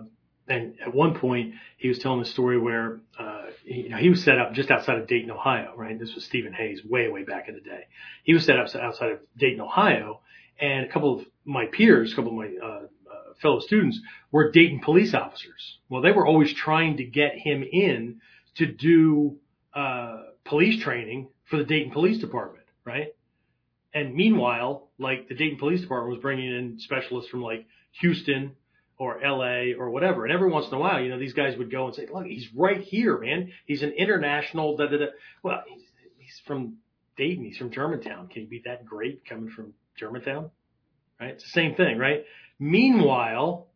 and 0.47 0.76
at 0.85 0.93
one 0.93 1.15
point 1.15 1.56
he 1.77 1.88
was 1.88 1.97
telling 1.97 2.22
a 2.22 2.26
story 2.26 2.60
where, 2.60 2.99
uh, 3.19 3.35
you 3.66 3.90
know, 3.90 3.98
he 3.98 4.10
was 4.10 4.24
set 4.24 4.38
up 4.38 4.54
just 4.54 4.72
outside 4.72 5.00
of 5.00 5.08
Dayton, 5.08 5.32
Ohio, 5.32 5.74
right? 5.76 6.00
This 6.00 6.14
was 6.16 6.24
Stephen 6.24 6.54
Hayes 6.54 6.82
way, 6.86 7.08
way 7.10 7.24
back 7.24 7.50
in 7.50 7.56
the 7.56 7.62
day. 7.62 7.86
He 8.24 8.34
was 8.34 8.46
set 8.46 8.60
up 8.60 8.68
outside 8.76 9.12
of 9.12 9.20
Dayton, 9.38 9.62
Ohio 9.62 10.22
and 10.60 10.86
a 10.86 10.90
couple 10.90 11.20
of 11.20 11.26
my 11.44 11.66
peers, 11.66 12.14
a 12.14 12.16
couple 12.16 12.32
of 12.32 12.38
my, 12.38 12.66
uh, 12.66 12.82
fellow 13.42 13.60
students 13.60 14.00
were 14.32 14.52
Dayton 14.52 14.82
police 14.84 15.14
officers. 15.14 15.80
Well, 15.90 16.02
they 16.02 16.12
were 16.12 16.26
always 16.26 16.54
trying 16.54 16.98
to 16.98 17.04
get 17.04 17.34
him 17.36 17.64
in 17.64 18.22
to 18.56 18.66
do 18.66 19.38
uh, 19.74 20.22
police 20.46 20.82
training 20.82 21.30
for 21.50 21.58
the 21.58 21.64
Dayton 21.64 21.92
Police 21.92 22.20
Department, 22.20 22.66
right? 22.86 23.14
And 23.94 24.16
meanwhile, 24.16 24.90
like 24.98 25.28
the 25.28 25.36
Dayton 25.36 25.58
Police 25.58 25.82
Department 25.82 26.16
was 26.16 26.22
bringing 26.22 26.48
in 26.48 26.80
specialists 26.80 27.30
from 27.30 27.42
like 27.42 27.66
Houston 28.02 28.56
or 28.97 29.19
LA 29.23 29.73
or 29.77 29.89
whatever. 29.89 30.26
And 30.26 30.34
every 30.34 30.49
once 30.49 30.67
in 30.67 30.73
a 30.73 30.80
while, 30.80 31.01
you 31.01 31.09
know, 31.09 31.19
these 31.19 31.34
guys 31.34 31.57
would 31.57 31.72
go 31.72 31.88
and 31.88 31.95
say, 31.95 32.07
look, 32.11 32.26
he's 32.26 32.47
right 32.55 32.81
here, 32.81 33.17
man. 33.17 33.51
He's 33.65 33.84
an 33.84 33.91
international, 33.91 34.77
da, 34.77 34.88
da, 34.88 34.97
da. 34.97 35.05
Well, 35.43 35.63
he's, 35.67 35.84
he's 36.17 36.41
from 36.45 36.77
Dayton. 37.17 37.45
He's 37.45 37.57
from 37.57 37.72
Germantown. 37.72 38.27
Can 38.27 38.43
he 38.43 38.47
be 38.47 38.61
that 38.65 38.85
great 38.85 39.26
coming 39.27 39.49
from 39.49 39.73
Germantown? 39.97 40.49
Right? 41.19 41.31
It's 41.31 41.43
the 41.43 41.49
same 41.49 41.76
thing, 41.76 41.97
right? 41.97 42.26
Meanwhile, 42.57 43.67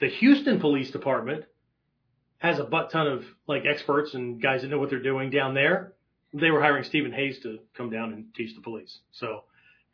the 0.00 0.08
Houston 0.08 0.58
Police 0.60 0.90
Department 0.90 1.44
has 2.38 2.58
a 2.58 2.64
butt 2.64 2.90
ton 2.90 3.06
of 3.06 3.24
like 3.46 3.64
experts 3.66 4.14
and 4.14 4.42
guys 4.42 4.62
that 4.62 4.68
know 4.68 4.78
what 4.78 4.90
they're 4.90 5.02
doing 5.02 5.30
down 5.30 5.54
there. 5.54 5.92
They 6.34 6.50
were 6.50 6.62
hiring 6.62 6.84
Stephen 6.84 7.12
Hayes 7.12 7.40
to 7.42 7.58
come 7.76 7.90
down 7.90 8.12
and 8.12 8.34
teach 8.34 8.54
the 8.54 8.62
police. 8.62 8.98
So 9.12 9.44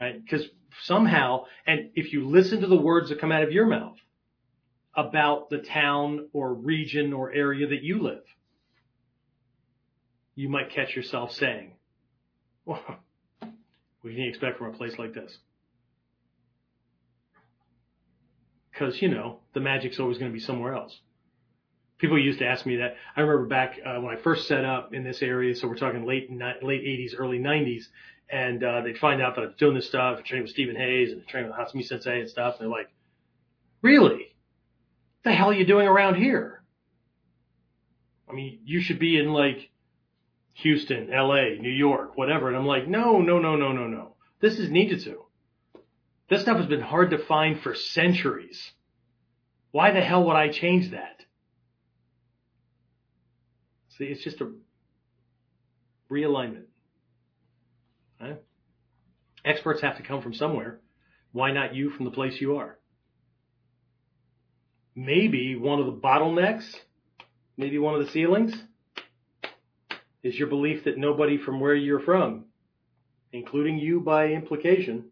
right? 0.00 0.22
Because 0.22 0.46
somehow, 0.84 1.44
and 1.66 1.90
if 1.94 2.12
you 2.12 2.28
listen 2.28 2.60
to 2.60 2.66
the 2.66 2.76
words 2.76 3.08
that 3.08 3.20
come 3.20 3.32
out 3.32 3.42
of 3.42 3.52
your 3.52 3.66
mouth 3.66 3.96
about 4.98 5.48
the 5.48 5.58
town 5.58 6.28
or 6.32 6.52
region 6.52 7.12
or 7.12 7.32
area 7.32 7.68
that 7.68 7.84
you 7.84 8.02
live, 8.02 8.24
you 10.34 10.48
might 10.48 10.70
catch 10.70 10.96
yourself 10.96 11.30
saying, 11.30 11.70
well, 12.64 12.82
what 13.38 14.10
can 14.10 14.18
you 14.18 14.28
expect 14.28 14.58
from 14.58 14.74
a 14.74 14.76
place 14.76 14.98
like 14.98 15.14
this? 15.14 15.38
Because, 18.72 19.00
you 19.00 19.08
know, 19.08 19.38
the 19.54 19.60
magic's 19.60 20.00
always 20.00 20.18
going 20.18 20.32
to 20.32 20.34
be 20.34 20.40
somewhere 20.40 20.74
else. 20.74 20.98
People 21.98 22.18
used 22.18 22.40
to 22.40 22.46
ask 22.46 22.66
me 22.66 22.76
that. 22.76 22.96
I 23.16 23.20
remember 23.20 23.46
back 23.46 23.78
uh, 23.84 24.00
when 24.00 24.16
I 24.16 24.20
first 24.20 24.48
set 24.48 24.64
up 24.64 24.94
in 24.94 25.04
this 25.04 25.22
area, 25.22 25.54
so 25.54 25.68
we're 25.68 25.76
talking 25.76 26.06
late 26.06 26.28
late 26.30 26.82
80s, 26.82 27.12
early 27.16 27.38
90s, 27.38 27.84
and 28.30 28.62
uh, 28.62 28.80
they'd 28.82 28.98
find 28.98 29.22
out 29.22 29.36
that 29.36 29.42
I 29.42 29.46
was 29.46 29.56
doing 29.58 29.74
this 29.74 29.86
stuff, 29.86 30.22
training 30.24 30.42
with 30.44 30.52
Stephen 30.52 30.76
Hayes 30.76 31.12
and 31.12 31.26
training 31.26 31.50
with 31.50 31.58
Hatsumi 31.58 31.84
Sensei 31.84 32.20
and 32.20 32.28
stuff, 32.28 32.56
and 32.58 32.62
they're 32.62 32.78
like, 32.78 32.90
really? 33.82 34.28
The 35.28 35.34
hell 35.34 35.50
are 35.50 35.54
you 35.54 35.66
doing 35.66 35.86
around 35.86 36.14
here? 36.14 36.62
I 38.30 38.32
mean, 38.32 38.60
you 38.64 38.80
should 38.80 38.98
be 38.98 39.18
in 39.18 39.30
like 39.30 39.68
Houston, 40.54 41.10
LA, 41.10 41.60
New 41.60 41.68
York, 41.68 42.16
whatever. 42.16 42.48
And 42.48 42.56
I'm 42.56 42.64
like, 42.64 42.88
no, 42.88 43.18
no, 43.18 43.38
no, 43.38 43.54
no, 43.54 43.72
no, 43.72 43.86
no. 43.86 44.14
This 44.40 44.58
is 44.58 44.70
Ninjutsu. 44.70 45.16
This 46.30 46.40
stuff 46.40 46.56
has 46.56 46.64
been 46.64 46.80
hard 46.80 47.10
to 47.10 47.18
find 47.18 47.60
for 47.60 47.74
centuries. 47.74 48.72
Why 49.70 49.90
the 49.90 50.00
hell 50.00 50.24
would 50.24 50.36
I 50.36 50.48
change 50.48 50.92
that? 50.92 51.22
See, 53.98 54.04
it's 54.04 54.24
just 54.24 54.40
a 54.40 54.50
realignment. 56.10 56.68
Right? 58.18 58.40
Experts 59.44 59.82
have 59.82 59.98
to 59.98 60.02
come 60.02 60.22
from 60.22 60.32
somewhere. 60.32 60.80
Why 61.32 61.52
not 61.52 61.74
you 61.74 61.90
from 61.90 62.06
the 62.06 62.12
place 62.12 62.40
you 62.40 62.56
are? 62.56 62.77
Maybe 64.98 65.54
one 65.54 65.78
of 65.78 65.86
the 65.86 65.92
bottlenecks, 65.92 66.64
maybe 67.56 67.78
one 67.78 67.94
of 67.94 68.04
the 68.04 68.10
ceilings, 68.10 68.52
is 70.24 70.36
your 70.36 70.48
belief 70.48 70.82
that 70.86 70.98
nobody 70.98 71.38
from 71.38 71.60
where 71.60 71.76
you're 71.76 72.00
from, 72.00 72.46
including 73.32 73.78
you 73.78 74.00
by 74.00 74.30
implication, 74.30 75.04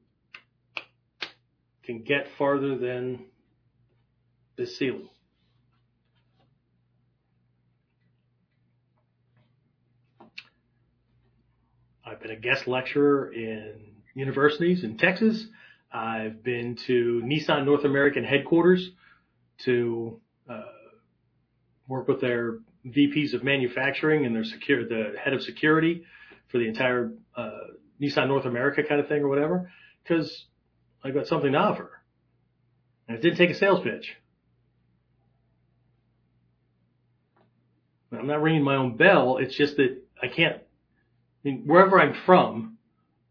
can 1.84 2.02
get 2.02 2.26
farther 2.36 2.76
than 2.76 3.26
this 4.56 4.76
ceiling. 4.76 5.08
I've 12.04 12.20
been 12.20 12.32
a 12.32 12.40
guest 12.40 12.66
lecturer 12.66 13.32
in 13.32 13.74
universities 14.16 14.82
in 14.82 14.98
Texas. 14.98 15.46
I've 15.92 16.42
been 16.42 16.76
to 16.88 17.22
Nissan 17.24 17.64
North 17.64 17.84
American 17.84 18.24
headquarters 18.24 18.90
to 19.64 20.20
uh, 20.48 20.62
work 21.88 22.08
with 22.08 22.20
their 22.20 22.58
VPs 22.86 23.34
of 23.34 23.42
manufacturing 23.42 24.24
and 24.24 24.34
the 24.36 25.14
head 25.22 25.32
of 25.32 25.42
security 25.42 26.04
for 26.48 26.58
the 26.58 26.68
entire 26.68 27.12
uh, 27.36 27.50
Nissan 28.00 28.28
North 28.28 28.44
America 28.44 28.82
kind 28.82 29.00
of 29.00 29.08
thing 29.08 29.22
or 29.22 29.28
whatever, 29.28 29.70
because 30.02 30.46
I've 31.02 31.14
got 31.14 31.26
something 31.26 31.52
to 31.52 31.58
offer. 31.58 31.90
And 33.08 33.16
it 33.16 33.20
didn't 33.20 33.38
take 33.38 33.50
a 33.50 33.54
sales 33.54 33.80
pitch. 33.82 34.16
I'm 38.12 38.26
not 38.26 38.42
ringing 38.42 38.62
my 38.62 38.76
own 38.76 38.96
bell. 38.96 39.38
It's 39.38 39.56
just 39.56 39.76
that 39.76 40.00
I 40.22 40.28
can't. 40.28 40.56
I 40.56 40.60
mean, 41.44 41.64
wherever 41.66 42.00
I'm 42.00 42.14
from, 42.24 42.78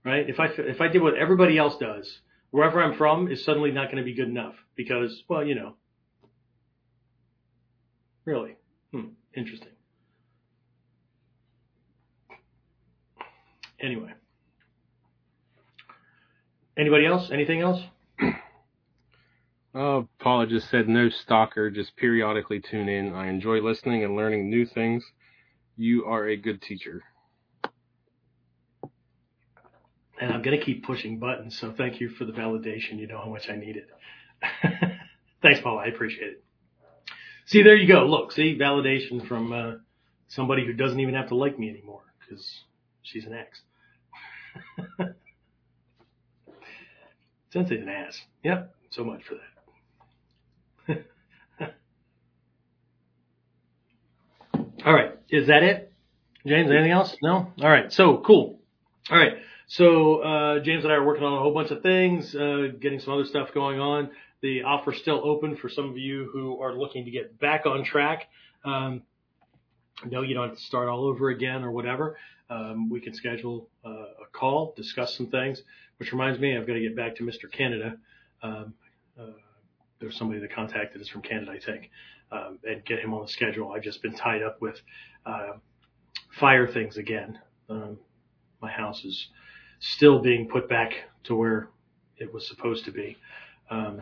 right? 0.03 0.30
If 0.30 0.39
I 0.39 0.47
if 0.57 0.80
I 0.80 0.88
did 0.88 1.02
what 1.02 1.15
everybody 1.15 1.57
else 1.57 1.77
does, 1.77 2.19
wherever 2.52 2.81
I'm 2.81 2.97
from 2.97 3.31
is 3.31 3.43
suddenly 3.43 3.72
not 3.72 3.85
going 3.85 3.97
to 3.97 4.03
be 4.03 4.14
good 4.14 4.27
enough 4.27 4.56
because, 4.76 5.23
well, 5.27 5.45
you 5.45 5.56
know. 5.56 5.76
Really, 8.26 8.56
hmm, 8.91 9.10
interesting. 9.35 9.69
Anyway. 13.80 14.14
Anybody 16.77 17.06
else? 17.06 17.30
Anything 17.31 17.61
else? 17.61 17.81
Uh, 19.76 20.03
Paula 20.19 20.47
just 20.47 20.69
said 20.69 20.88
no 20.88 21.10
stalker, 21.10 21.69
just 21.69 21.97
periodically 21.97 22.61
tune 22.61 22.88
in. 22.88 23.14
I 23.14 23.27
enjoy 23.27 23.60
listening 23.60 24.06
and 24.06 24.15
learning 24.15 24.49
new 24.49 24.65
things. 24.65 25.03
You 25.76 26.06
are 26.06 26.26
a 26.27 26.38
good 26.38 26.61
teacher. 26.61 27.03
And 30.22 30.31
I'm 30.31 30.41
going 30.41 30.57
to 30.57 30.65
keep 30.65 30.85
pushing 30.85 31.19
buttons, 31.19 31.60
so 31.60 31.73
thank 31.77 31.99
you 31.99 32.07
for 32.07 32.23
the 32.23 32.31
validation. 32.31 32.99
You 32.99 33.07
know 33.07 33.18
how 33.18 33.30
much 33.30 33.49
I 33.49 33.57
need 33.57 33.76
it. 33.76 33.89
Thanks, 35.41 35.60
Paula. 35.60 35.81
I 35.81 35.88
appreciate 35.88 36.30
it. 36.30 36.44
See, 37.45 37.61
there 37.61 37.76
you 37.76 37.88
go. 37.88 38.05
Look, 38.05 38.31
see, 38.31 38.57
validation 38.57 39.26
from 39.27 39.53
uh, 39.53 39.73
somebody 40.27 40.65
who 40.65 40.73
doesn't 40.73 40.99
even 40.99 41.13
have 41.13 41.30
to 41.30 41.35
like 41.35 41.59
me 41.59 41.69
anymore 41.69 42.01
because 42.19 42.63
she's 43.03 43.26
an 43.26 43.34
ex. 43.34 43.61
Sensei's 47.53 47.81
an 47.81 47.89
ass. 47.89 48.19
Yep, 48.43 48.73
so 48.89 49.03
much 49.03 49.22
for 49.23 49.35
that. 49.35 49.41
All 54.85 54.93
right. 54.93 55.11
Is 55.30 55.47
that 55.47 55.63
it? 55.63 55.91
James, 56.45 56.69
anything 56.69 56.91
else? 56.91 57.15
No? 57.22 57.51
All 57.61 57.69
right. 57.69 57.91
So 57.91 58.22
cool. 58.26 58.59
All 59.09 59.17
right. 59.17 59.34
So, 59.67 60.17
uh, 60.17 60.59
James 60.59 60.84
and 60.84 60.93
I 60.93 60.97
are 60.97 61.05
working 61.05 61.23
on 61.23 61.34
a 61.34 61.39
whole 61.39 61.53
bunch 61.53 61.72
of 61.72 61.81
things, 61.81 62.35
uh, 62.35 62.67
getting 62.80 62.99
some 62.99 63.13
other 63.13 63.26
stuff 63.26 63.49
going 63.53 63.80
on. 63.80 64.11
The 64.41 64.63
offer's 64.63 64.97
still 64.97 65.21
open 65.23 65.55
for 65.57 65.69
some 65.69 65.89
of 65.89 65.97
you 65.97 66.29
who 66.31 66.61
are 66.61 66.73
looking 66.73 67.05
to 67.05 67.11
get 67.11 67.39
back 67.39 67.65
on 67.65 67.83
track. 67.83 68.27
Um, 68.63 69.03
no, 70.05 70.21
you 70.21 70.33
don't 70.33 70.49
have 70.49 70.57
to 70.57 70.63
start 70.63 70.89
all 70.89 71.05
over 71.05 71.29
again 71.29 71.63
or 71.63 71.71
whatever. 71.71 72.17
Um, 72.49 72.89
we 72.89 72.99
can 72.99 73.13
schedule 73.13 73.69
uh, 73.85 73.89
a 73.89 74.27
call, 74.31 74.73
discuss 74.75 75.15
some 75.15 75.27
things, 75.27 75.61
which 75.97 76.11
reminds 76.11 76.39
me, 76.39 76.55
I've 76.55 76.67
got 76.67 76.73
to 76.73 76.81
get 76.81 76.95
back 76.95 77.15
to 77.15 77.23
Mr. 77.23 77.51
Canada. 77.51 77.97
Um, 78.43 78.73
uh, 79.19 79.31
there's 79.99 80.17
somebody 80.17 80.39
that 80.41 80.53
contacted 80.53 81.01
us 81.01 81.07
from 81.07 81.21
Canada, 81.21 81.51
I 81.51 81.59
think, 81.59 81.89
um, 82.31 82.59
and 82.63 82.83
get 82.85 82.99
him 82.99 83.13
on 83.13 83.23
the 83.23 83.31
schedule. 83.31 83.71
I've 83.71 83.83
just 83.83 84.01
been 84.01 84.13
tied 84.13 84.43
up 84.43 84.61
with 84.61 84.75
uh, 85.25 85.53
fire 86.39 86.67
things 86.67 86.97
again. 86.97 87.39
Um, 87.69 87.97
my 88.61 88.69
house 88.69 89.03
is 89.05 89.27
still 89.79 90.19
being 90.19 90.47
put 90.47 90.69
back 90.69 90.91
to 91.23 91.35
where 91.35 91.69
it 92.17 92.31
was 92.33 92.47
supposed 92.47 92.85
to 92.85 92.91
be. 92.91 93.17
Um, 93.69 94.01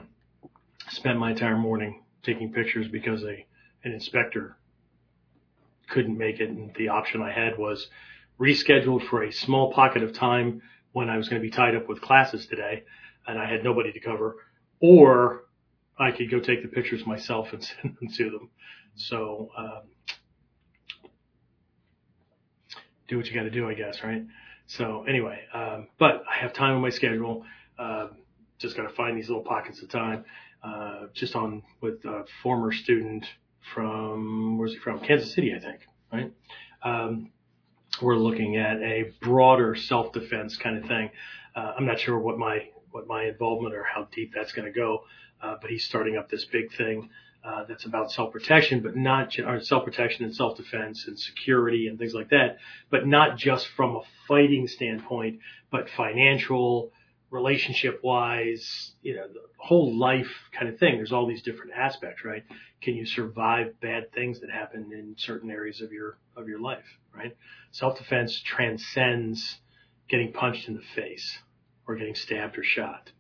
spent 0.90 1.20
my 1.20 1.32
entire 1.32 1.58
morning 1.58 2.04
taking 2.24 2.52
pictures 2.52 2.88
because 2.88 3.24
a 3.24 3.46
an 3.86 3.92
inspector 3.92 4.58
couldn't 5.90 6.18
make 6.18 6.40
it, 6.40 6.50
and 6.50 6.74
the 6.76 6.88
option 6.88 7.22
I 7.22 7.32
had 7.32 7.58
was 7.58 7.88
rescheduled 8.40 9.08
for 9.08 9.24
a 9.24 9.32
small 9.32 9.74
pocket 9.74 10.04
of 10.04 10.14
time 10.14 10.62
when 10.94 11.10
I 11.10 11.18
was 11.18 11.28
going 11.28 11.42
to 11.42 11.46
be 11.46 11.52
tied 11.52 11.76
up 11.76 11.90
with 11.90 12.02
classes 12.02 12.48
today, 12.48 12.84
and 13.28 13.38
I 13.38 13.50
had 13.50 13.64
nobody 13.64 13.92
to 13.92 14.00
cover, 14.00 14.38
or 14.80 15.44
I 15.98 16.12
could 16.12 16.32
go 16.32 16.40
take 16.40 16.62
the 16.62 16.70
pictures 16.70 17.06
myself 17.06 17.52
and 17.52 17.64
send 17.82 17.98
them 18.00 18.10
to 18.16 18.30
them. 18.30 18.50
So, 18.96 19.50
um, 19.58 19.82
do 23.08 23.18
what 23.18 23.28
you 23.28 23.34
got 23.34 23.44
to 23.44 23.52
do, 23.52 23.68
I 23.68 23.74
guess, 23.74 24.04
right? 24.04 24.24
So 24.68 25.04
anyway, 25.08 25.42
um, 25.54 25.88
but 26.00 26.24
I 26.30 26.42
have 26.42 26.54
time 26.54 26.76
on 26.76 26.82
my 26.82 26.90
schedule. 26.90 27.46
Uh, 27.78 28.08
just 28.60 28.78
got 28.78 28.84
to 28.84 28.96
find 28.96 29.18
these 29.18 29.28
little 29.28 29.44
pockets 29.44 29.82
of 29.82 29.90
time. 29.90 30.26
Uh, 30.64 31.08
just 31.14 31.36
on 31.36 31.62
with 31.82 32.04
a 32.06 32.24
former 32.42 32.72
student 32.72 33.26
from 33.74 34.58
where's 34.58 34.74
he 34.74 34.80
from? 34.80 35.00
Kansas 35.00 35.34
City, 35.34 35.54
I 35.54 35.60
think, 35.60 35.82
right? 36.12 36.32
Um, 36.82 37.32
we're 38.02 38.16
looking 38.16 38.58
at 38.58 38.78
a 38.78 39.12
broader 39.22 39.76
self-defense 39.76 40.58
kind 40.58 40.78
of 40.78 40.86
thing. 40.86 41.10
Uh, 41.56 41.74
I'm 41.78 41.86
not 41.86 42.00
sure 42.00 42.18
what 42.18 42.38
my 42.38 42.70
what 42.92 43.08
my 43.08 43.26
involvement 43.26 43.76
or 43.76 43.84
how 43.84 44.08
deep 44.12 44.32
that's 44.34 44.54
going 44.54 44.72
to 44.72 44.72
go. 44.72 45.04
Uh, 45.42 45.56
but 45.62 45.70
he's 45.70 45.84
starting 45.84 46.16
up 46.16 46.30
this 46.30 46.46
big 46.46 46.74
thing 46.78 47.10
uh, 47.44 47.66
that's 47.68 47.86
about 47.86 48.12
self-protection, 48.12 48.80
but 48.82 48.96
not 48.96 49.38
or 49.40 49.60
self-protection 49.60 50.24
and 50.24 50.34
self-defense 50.34 51.08
and 51.08 51.20
security 51.20 51.88
and 51.88 52.00
things 52.00 52.14
like 52.14 52.30
that, 52.30 52.58
but 52.90 53.06
not 53.06 53.38
just 53.38 53.68
from 53.76 53.98
a 53.98 54.02
fighting 54.28 54.68
standpoint, 54.68 55.40
but 55.70 55.90
financial, 55.90 56.92
relationship-wise, 57.34 58.92
you 59.02 59.16
know, 59.16 59.28
the 59.28 59.42
whole 59.58 59.98
life 59.98 60.30
kind 60.58 60.72
of 60.72 60.78
thing. 60.78 60.98
There's 60.98 61.12
all 61.12 61.28
these 61.28 61.42
different 61.42 61.72
aspects, 61.76 62.24
right? 62.24 62.44
Can 62.80 62.94
you 62.94 63.08
survive 63.08 63.80
bad 63.82 64.14
things 64.14 64.40
that 64.42 64.52
happen 64.52 64.92
in 64.94 65.16
certain 65.18 65.50
areas 65.50 65.82
of 65.82 65.92
your 65.92 66.20
of 66.38 66.48
your 66.48 66.60
life, 66.60 66.86
right? 67.14 67.36
Self-defense 67.72 68.40
transcends 68.42 69.58
getting 70.08 70.32
punched 70.32 70.68
in 70.68 70.76
the 70.76 70.84
face 70.96 71.40
or 71.88 71.96
getting 71.96 72.14
stabbed 72.14 72.58
or 72.58 72.64
shot. 72.64 73.12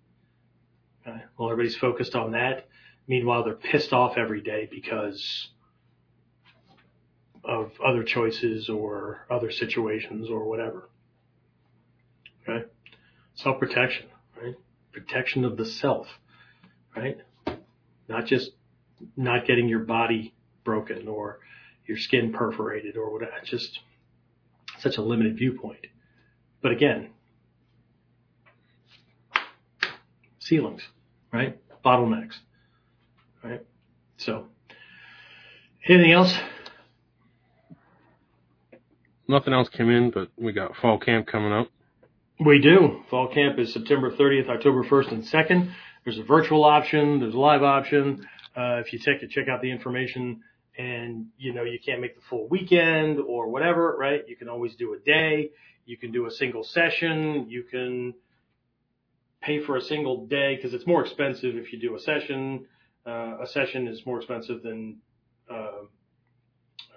Okay. 1.02 1.23
Well, 1.38 1.49
everybody's 1.49 1.76
focused 1.76 2.15
on 2.15 2.34
that. 2.34 2.68
Meanwhile, 3.07 3.45
they're 3.45 3.56
pissed 3.56 3.94
off 3.94 4.15
every 4.15 4.41
day 4.41 4.68
because 4.69 5.49
of 7.44 7.72
other 7.84 8.03
choices 8.03 8.69
or 8.69 9.26
other 9.30 9.49
situations 9.49 10.30
or 10.30 10.48
whatever. 10.48 10.90
Okay. 12.48 12.68
Self 13.36 13.60
protection. 13.60 14.08
right? 14.42 14.56
Protection 14.92 15.44
of 15.46 15.58
the 15.58 15.66
self, 15.66 16.08
right? 16.96 17.18
Not 18.08 18.26
just 18.26 18.52
not 19.18 19.46
getting 19.46 19.68
your 19.68 19.80
body 19.80 20.34
broken 20.64 21.08
or 21.08 21.40
your 21.86 21.98
skin 21.98 22.32
perforated 22.32 22.96
or 22.96 23.12
whatever. 23.12 23.34
Just 23.44 23.80
such 24.80 24.98
a 24.98 25.02
limited 25.02 25.38
viewpoint. 25.38 25.88
But 26.62 26.72
again, 26.72 27.10
ceilings, 30.40 30.84
right? 31.32 31.60
Bottlenecks, 31.84 32.36
right? 33.44 33.66
So, 34.18 34.48
anything 35.88 36.12
else? 36.12 36.34
Nothing 39.28 39.54
else 39.54 39.70
came 39.70 39.90
in, 39.90 40.12
but 40.12 40.30
we 40.38 40.54
got 40.54 40.76
fall 40.76 40.98
camp 41.00 41.28
coming 41.28 41.52
up. 41.52 41.68
We 42.45 42.60
do. 42.60 43.03
Fall 43.10 43.30
camp 43.34 43.57
is 43.57 43.72
September 43.72 44.11
30th, 44.11 44.49
October 44.49 44.84
1st, 44.84 45.11
and 45.14 45.24
2nd. 45.24 45.72
There's 46.03 46.18
a 46.18 46.24
virtual 46.24 46.65
option. 46.65 47.22
There's 47.22 47.36
a 47.36 47.40
live 47.40 47.64
option. 47.64 48.28
Uh, 48.56 48.82
if 48.84 48.91
you 48.91 48.99
check 48.99 49.24
it, 49.24 49.30
check 49.30 49.48
out 49.48 49.61
the 49.61 49.72
information 49.72 50.41
and 50.78 51.28
you 51.38 51.53
know 51.53 51.64
you 51.64 51.80
can't 51.86 52.02
make 52.02 52.15
the 52.15 52.22
full 52.30 52.48
weekend 52.48 53.20
or 53.20 53.48
whatever, 53.48 53.95
right? 53.98 54.28
You 54.28 54.36
can 54.36 54.49
always 54.49 54.76
do 54.76 54.94
a 54.94 54.99
day. 54.99 55.52
You 55.86 55.95
can 55.95 56.11
do 56.11 56.26
a 56.26 56.32
single 56.32 56.64
session. 56.65 57.45
You 57.48 57.64
can 57.64 58.14
pay 59.41 59.64
for 59.64 59.78
a 59.78 59.82
single 59.82 60.26
day 60.26 60.56
because 60.56 60.74
it's 60.74 60.88
more 60.88 61.02
expensive 61.02 61.56
if 61.56 61.72
you 61.72 61.80
do 61.80 61.95
a 61.95 61.99
session. 61.99 62.65
Uh, 63.06 63.38
a 63.41 63.48
session 63.48 63.88
is 63.88 64.06
more 64.06 64.18
expensive 64.18 64.64
than 64.64 64.98
uh, 65.49 65.84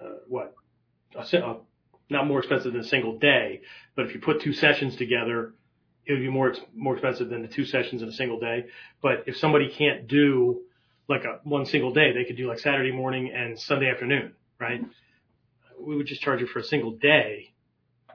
uh, 0.02 0.14
what? 0.28 0.54
A, 1.14 1.20
uh, 1.20 1.56
not 2.08 2.26
more 2.26 2.38
expensive 2.38 2.72
than 2.72 2.80
a 2.80 2.84
single 2.84 3.18
day, 3.18 3.62
but 3.94 4.06
if 4.06 4.14
you 4.14 4.20
put 4.20 4.40
two 4.40 4.52
sessions 4.52 4.96
together, 4.96 5.54
it 6.06 6.12
would 6.12 6.22
be 6.22 6.30
more 6.30 6.54
more 6.74 6.94
expensive 6.94 7.28
than 7.28 7.42
the 7.42 7.48
two 7.48 7.64
sessions 7.64 8.02
in 8.02 8.08
a 8.08 8.12
single 8.12 8.38
day. 8.38 8.66
But 9.02 9.24
if 9.26 9.36
somebody 9.36 9.68
can't 9.68 10.06
do 10.06 10.62
like 11.08 11.24
a 11.24 11.40
one 11.44 11.66
single 11.66 11.92
day, 11.92 12.12
they 12.12 12.24
could 12.24 12.36
do 12.36 12.48
like 12.48 12.58
Saturday 12.58 12.92
morning 12.92 13.32
and 13.34 13.58
Sunday 13.58 13.90
afternoon, 13.90 14.34
right? 14.60 14.80
We 15.80 15.96
would 15.96 16.06
just 16.06 16.22
charge 16.22 16.40
you 16.40 16.46
for 16.46 16.60
a 16.60 16.64
single 16.64 16.92
day. 16.92 17.52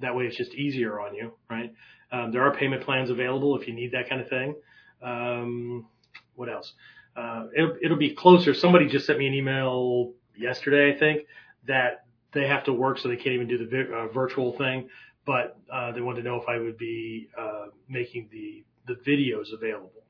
That 0.02 0.16
way, 0.16 0.26
it's 0.26 0.38
just 0.38 0.54
easier 0.54 1.00
on 1.00 1.14
you, 1.14 1.34
right? 1.50 1.74
Um, 2.12 2.32
there 2.32 2.44
are 2.44 2.56
payment 2.56 2.84
plans 2.84 3.10
available 3.10 3.60
if 3.60 3.68
you 3.68 3.74
need 3.74 3.92
that 3.92 4.10
kind 4.10 4.22
of 4.22 4.30
thing. 4.30 4.56
Um, 5.02 5.88
what 6.36 6.50
else? 6.50 6.74
Uh, 7.16 7.48
it'll, 7.56 7.76
it'll 7.84 7.98
be 7.98 8.16
closer. 8.16 8.54
Somebody 8.54 8.88
just 8.88 9.06
sent 9.06 9.20
me 9.20 9.28
an 9.28 9.34
email 9.34 10.14
yesterday, 10.36 10.96
I 10.96 11.00
think, 11.00 11.28
that 11.68 12.06
they 12.34 12.48
have 12.48 12.64
to 12.66 12.74
work, 12.74 12.98
so 12.98 13.10
they 13.10 13.16
can't 13.16 13.36
even 13.36 13.48
do 13.48 13.58
the 13.58 13.96
uh, 13.96 14.08
virtual 14.08 14.58
thing. 14.58 14.90
But 15.26 15.58
uh, 15.72 15.92
they 15.92 16.02
wanted 16.02 16.24
to 16.24 16.30
know 16.30 16.42
if 16.42 16.48
I 16.48 16.58
would 16.58 16.78
be 16.78 17.30
uh, 17.38 17.68
making 17.88 18.30
the 18.32 18.64
the 18.88 18.96
videos 18.96 19.54
available. 19.54 20.04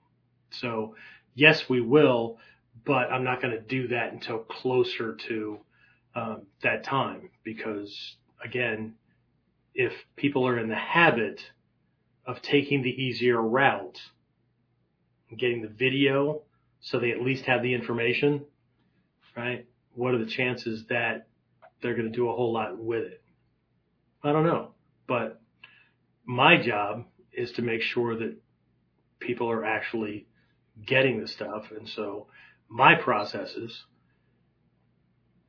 So 0.52 0.95
yes, 1.35 1.69
we 1.69 1.81
will, 1.81 2.38
but 2.85 3.11
I'm 3.11 3.23
not 3.23 3.41
going 3.41 3.53
to 3.53 3.61
do 3.61 3.89
that 3.89 4.14
until 4.14 4.39
closer 4.39 5.18
to 5.27 5.60
um, 6.15 6.43
that 6.64 6.84
time 6.84 7.30
because 7.43 8.15
again, 8.43 8.95
if 9.73 9.93
people 10.15 10.48
are 10.48 10.57
in 10.57 10.69
the 10.69 10.76
habit 10.76 11.41
of 12.26 12.41
taking 12.41 12.81
the 12.81 12.89
easier 12.89 13.41
route, 13.41 13.99
getting 15.38 15.61
the 15.61 15.68
video 15.68 16.41
so 16.81 16.99
they 16.99 17.11
at 17.11 17.22
least 17.22 17.45
have 17.45 17.61
the 17.61 17.73
information, 17.73 18.43
right? 19.38 19.65
What 19.93 20.14
are 20.14 20.18
the 20.18 20.30
chances 20.30 20.85
that 20.89 21.27
they're 21.82 21.95
going 21.95 22.12
to 22.12 22.16
do 22.16 22.30
a 22.30 22.36
whole 22.36 22.53
lot 22.53 22.78
with 22.78 23.03
it? 23.03 23.22
I 24.24 24.32
don't 24.32 24.45
know, 24.45 24.72
but 25.08 25.41
my 26.26 26.62
job 26.62 27.06
is 27.34 27.52
to 27.53 27.62
make 27.62 27.82
sure 27.82 28.16
that 28.18 28.38
people 29.20 29.49
are 29.49 29.66
actually 29.66 30.28
getting 30.86 31.20
the 31.22 31.28
stuff. 31.28 31.72
And 31.72 31.88
so 31.88 32.28
my 32.70 32.95
processes 32.95 33.86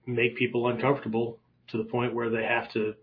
make 0.07 0.37
people 0.37 0.69
uncomfortable 0.69 1.39
to 1.69 1.77
the 1.77 1.85
point 1.85 2.15
where 2.15 2.31
they 2.31 2.45
have 2.45 2.73
to 2.73 2.95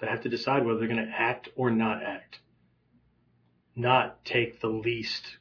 they 0.00 0.06
have 0.06 0.22
to 0.22 0.28
decide 0.30 0.64
whether 0.64 0.78
they're 0.78 0.88
going 0.88 1.06
to 1.06 1.12
act 1.12 1.50
or 1.56 1.70
not 1.70 2.02
act. 2.02 2.38
Not 3.76 4.24
take 4.24 4.60
the 4.60 4.68
least 4.68 5.36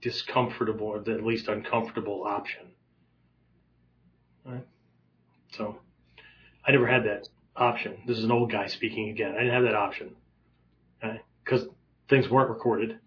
discomfortable 0.00 0.86
or 0.86 1.00
the 1.00 1.18
least 1.18 1.48
uncomfortable 1.48 2.24
option. 2.26 2.72
Right? 4.46 4.66
So 5.52 5.78
I 6.68 6.72
never 6.72 6.86
had 6.86 7.04
that 7.04 7.26
option. 7.56 7.96
This 8.06 8.18
is 8.18 8.24
an 8.24 8.30
old 8.30 8.52
guy 8.52 8.66
speaking 8.66 9.08
again. 9.08 9.34
I 9.34 9.38
didn't 9.38 9.54
have 9.54 9.62
that 9.62 9.74
option. 9.74 10.14
Right? 11.02 11.20
Because 11.42 11.66
things 12.10 12.28
weren't 12.28 12.50
recorded. 12.50 12.98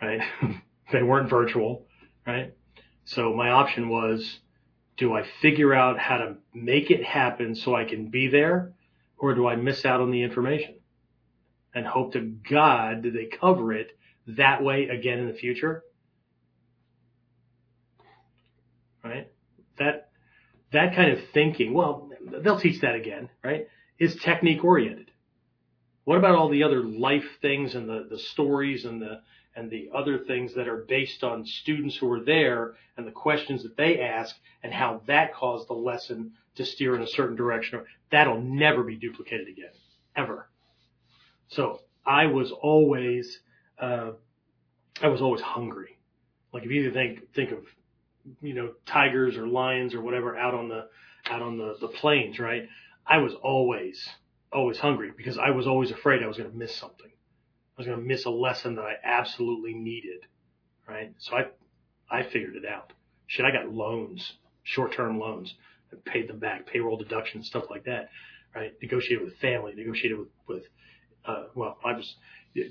Right? 0.00 0.22
they 0.92 1.02
weren't 1.02 1.28
virtual. 1.28 1.84
Right? 2.26 2.54
So 3.04 3.34
my 3.34 3.50
option 3.50 3.90
was, 3.90 4.40
do 4.96 5.12
I 5.12 5.24
figure 5.42 5.74
out 5.74 5.98
how 5.98 6.16
to 6.16 6.36
make 6.54 6.90
it 6.90 7.04
happen 7.04 7.54
so 7.54 7.74
I 7.74 7.84
can 7.84 8.08
be 8.08 8.28
there 8.28 8.72
or 9.18 9.34
do 9.34 9.46
I 9.46 9.56
miss 9.56 9.84
out 9.84 10.00
on 10.00 10.10
the 10.10 10.22
information 10.22 10.76
and 11.74 11.86
hope 11.86 12.14
to 12.14 12.20
God 12.20 13.02
that 13.02 13.12
they 13.12 13.26
cover 13.26 13.74
it 13.74 13.98
that 14.28 14.62
way 14.62 14.88
again 14.88 15.18
in 15.18 15.28
the 15.28 15.34
future? 15.34 15.82
Right? 19.04 19.30
That, 19.78 20.08
that 20.72 20.96
kind 20.96 21.12
of 21.12 21.18
thinking, 21.34 21.74
well, 21.74 22.07
they'll 22.42 22.60
teach 22.60 22.80
that 22.80 22.94
again, 22.94 23.28
right? 23.42 23.68
Is 23.98 24.16
technique 24.16 24.64
oriented. 24.64 25.10
What 26.04 26.18
about 26.18 26.36
all 26.36 26.48
the 26.48 26.62
other 26.62 26.82
life 26.82 27.26
things 27.42 27.74
and 27.74 27.88
the, 27.88 28.06
the 28.08 28.18
stories 28.18 28.84
and 28.84 29.00
the, 29.02 29.20
and 29.54 29.70
the 29.70 29.90
other 29.94 30.18
things 30.18 30.54
that 30.54 30.68
are 30.68 30.84
based 30.88 31.22
on 31.22 31.44
students 31.44 31.96
who 31.96 32.10
are 32.10 32.24
there 32.24 32.74
and 32.96 33.06
the 33.06 33.10
questions 33.12 33.62
that 33.62 33.76
they 33.76 34.00
ask 34.00 34.34
and 34.62 34.72
how 34.72 35.02
that 35.06 35.34
caused 35.34 35.68
the 35.68 35.74
lesson 35.74 36.32
to 36.54 36.64
steer 36.64 36.96
in 36.96 37.02
a 37.02 37.06
certain 37.06 37.36
direction. 37.36 37.84
That'll 38.10 38.40
never 38.40 38.82
be 38.82 38.96
duplicated 38.96 39.48
again, 39.48 39.72
ever. 40.16 40.48
So 41.48 41.80
I 42.06 42.26
was 42.26 42.52
always, 42.52 43.40
uh, 43.78 44.12
I 45.02 45.08
was 45.08 45.20
always 45.20 45.42
hungry. 45.42 45.98
Like 46.52 46.64
if 46.64 46.70
you 46.70 46.90
think, 46.92 47.34
think 47.34 47.50
of, 47.50 47.64
you 48.40 48.54
know, 48.54 48.72
tigers 48.86 49.36
or 49.36 49.46
lions 49.46 49.92
or 49.94 50.00
whatever 50.00 50.36
out 50.36 50.54
on 50.54 50.68
the, 50.68 50.88
out 51.30 51.42
on 51.42 51.58
the, 51.58 51.76
the 51.80 51.88
plains, 51.88 52.38
right? 52.38 52.68
I 53.06 53.18
was 53.18 53.34
always, 53.34 54.08
always 54.52 54.78
hungry 54.78 55.12
because 55.16 55.38
I 55.38 55.50
was 55.50 55.66
always 55.66 55.90
afraid 55.90 56.22
I 56.22 56.26
was 56.26 56.36
going 56.36 56.50
to 56.50 56.56
miss 56.56 56.74
something. 56.74 57.06
I 57.06 57.80
was 57.80 57.86
going 57.86 57.98
to 57.98 58.04
miss 58.04 58.24
a 58.24 58.30
lesson 58.30 58.74
that 58.76 58.82
I 58.82 58.94
absolutely 59.04 59.74
needed, 59.74 60.26
right? 60.88 61.14
So 61.18 61.36
I, 61.36 61.46
I 62.10 62.22
figured 62.24 62.56
it 62.56 62.66
out. 62.66 62.92
Shit, 63.26 63.44
I 63.44 63.50
got 63.50 63.72
loans, 63.72 64.34
short-term 64.64 65.18
loans, 65.18 65.54
I 65.92 65.96
paid 66.04 66.28
them 66.28 66.38
back, 66.38 66.66
payroll 66.66 66.96
deductions, 66.96 67.46
stuff 67.46 67.64
like 67.70 67.84
that, 67.84 68.10
right? 68.54 68.72
Negotiated 68.82 69.24
with 69.24 69.36
family, 69.36 69.74
negotiated 69.74 70.18
with, 70.18 70.28
with, 70.46 70.62
uh, 71.24 71.44
well, 71.54 71.78
I 71.84 71.92
was, 71.92 72.16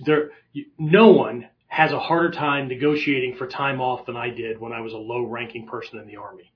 there, 0.06 0.32
no 0.78 1.10
one 1.12 1.48
has 1.68 1.92
a 1.92 2.00
harder 2.00 2.32
time 2.32 2.68
negotiating 2.68 3.36
for 3.36 3.48
time 3.48 3.82
off 3.82 4.06
than 4.06 4.16
I 4.16 4.30
did 4.30 4.60
when 4.60 4.72
I 4.72 4.82
was 4.82 4.94
a 4.94 4.98
low 4.98 5.24
ranking 5.26 5.68
person 5.68 6.00
in 6.00 6.08
the 6.08 6.18
army. 6.18 6.52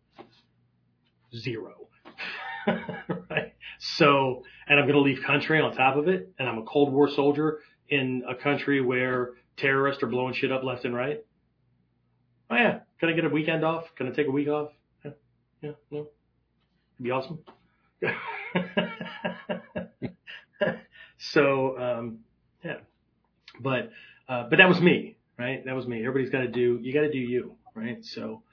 Zero. 1.36 1.88
right? 3.30 3.54
So, 3.80 4.44
and 4.68 4.80
I'm 4.80 4.86
going 4.86 4.96
to 4.96 5.02
leave 5.02 5.24
country 5.24 5.60
on 5.60 5.76
top 5.76 5.98
of 5.98 6.08
it, 6.08 6.32
and 6.38 6.48
I'm 6.48 6.60
a 6.60 6.64
Cold 6.64 6.94
War 6.94 7.10
soldier 7.10 7.60
in 7.90 8.24
a 8.28 8.36
country 8.36 8.82
where 8.82 9.32
terrorists 9.58 10.02
are 10.04 10.08
blowing 10.08 10.34
shit 10.34 10.52
up 10.52 10.64
left 10.64 10.86
and 10.86 10.96
right? 10.96 11.24
Oh 12.50 12.56
yeah, 12.56 12.80
can 13.00 13.10
I 13.10 13.14
get 13.14 13.26
a 13.26 13.30
weekend 13.30 13.64
off? 13.64 13.86
Can 13.96 14.08
I 14.08 14.12
take 14.12 14.28
a 14.28 14.32
week 14.32 14.48
off? 14.48 14.72
Yeah, 15.06 15.12
yeah, 15.62 15.72
no. 15.90 16.00
It'd 16.00 17.04
be 17.04 17.12
awesome. 17.12 17.40
so, 21.18 21.80
um, 21.80 22.20
yeah, 22.64 22.78
but, 23.60 23.92
uh, 24.28 24.48
but 24.50 24.58
that 24.58 24.68
was 24.68 24.82
me, 24.82 25.18
right? 25.38 25.64
That 25.66 25.76
was 25.76 25.88
me. 25.88 26.06
Everybody's 26.06 26.32
got 26.32 26.42
to 26.42 26.48
do, 26.48 26.80
you 26.82 26.94
got 26.94 27.02
to 27.02 27.12
do 27.12 27.20
you, 27.20 27.56
right? 27.76 28.04
So, 28.04 28.44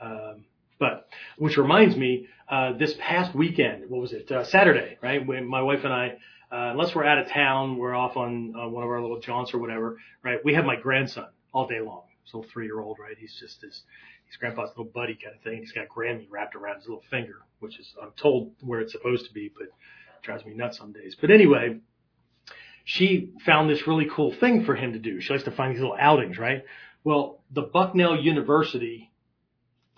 um, 0.00 0.44
but 0.78 1.08
which 1.36 1.56
reminds 1.56 1.96
me, 1.96 2.28
uh, 2.48 2.72
this 2.78 2.94
past 2.98 3.34
weekend, 3.34 3.90
what 3.90 4.00
was 4.00 4.12
it? 4.12 4.30
Uh, 4.30 4.44
Saturday, 4.44 4.98
right? 5.02 5.26
When 5.26 5.46
my 5.46 5.62
wife 5.62 5.80
and 5.84 5.92
I, 5.92 6.16
uh, 6.50 6.72
unless 6.72 6.94
we're 6.94 7.04
out 7.04 7.18
of 7.18 7.28
town, 7.28 7.76
we're 7.76 7.94
off 7.94 8.16
on 8.16 8.54
uh, 8.56 8.68
one 8.68 8.82
of 8.82 8.88
our 8.88 9.02
little 9.02 9.20
jaunts 9.20 9.52
or 9.52 9.58
whatever, 9.58 9.98
right? 10.22 10.38
We 10.44 10.54
have 10.54 10.64
my 10.64 10.76
grandson 10.76 11.26
all 11.52 11.66
day 11.66 11.80
long. 11.80 12.04
His 12.24 12.32
little 12.34 12.48
three 12.50 12.66
year 12.66 12.80
old, 12.80 12.98
right? 12.98 13.16
He's 13.18 13.36
just 13.38 13.60
his, 13.60 13.82
he's 14.26 14.36
grandpa's 14.36 14.70
little 14.70 14.90
buddy 14.92 15.18
kind 15.22 15.36
of 15.36 15.42
thing. 15.42 15.58
He's 15.58 15.72
got 15.72 15.88
Grammy 15.88 16.26
wrapped 16.30 16.54
around 16.54 16.76
his 16.76 16.86
little 16.86 17.04
finger, 17.10 17.36
which 17.60 17.78
is, 17.78 17.92
I'm 18.02 18.12
told 18.20 18.52
where 18.60 18.80
it's 18.80 18.92
supposed 18.92 19.26
to 19.26 19.32
be, 19.32 19.50
but 19.56 19.68
drives 20.22 20.44
me 20.44 20.54
nuts 20.54 20.78
some 20.78 20.92
days. 20.92 21.16
But 21.20 21.30
anyway, 21.30 21.80
she 22.84 23.32
found 23.44 23.68
this 23.68 23.86
really 23.86 24.08
cool 24.10 24.32
thing 24.32 24.64
for 24.64 24.74
him 24.74 24.94
to 24.94 24.98
do. 24.98 25.20
She 25.20 25.32
likes 25.32 25.44
to 25.44 25.50
find 25.50 25.74
these 25.74 25.80
little 25.80 25.96
outings, 25.98 26.38
right? 26.38 26.64
Well, 27.04 27.40
the 27.50 27.62
Bucknell 27.62 28.18
University 28.18 29.10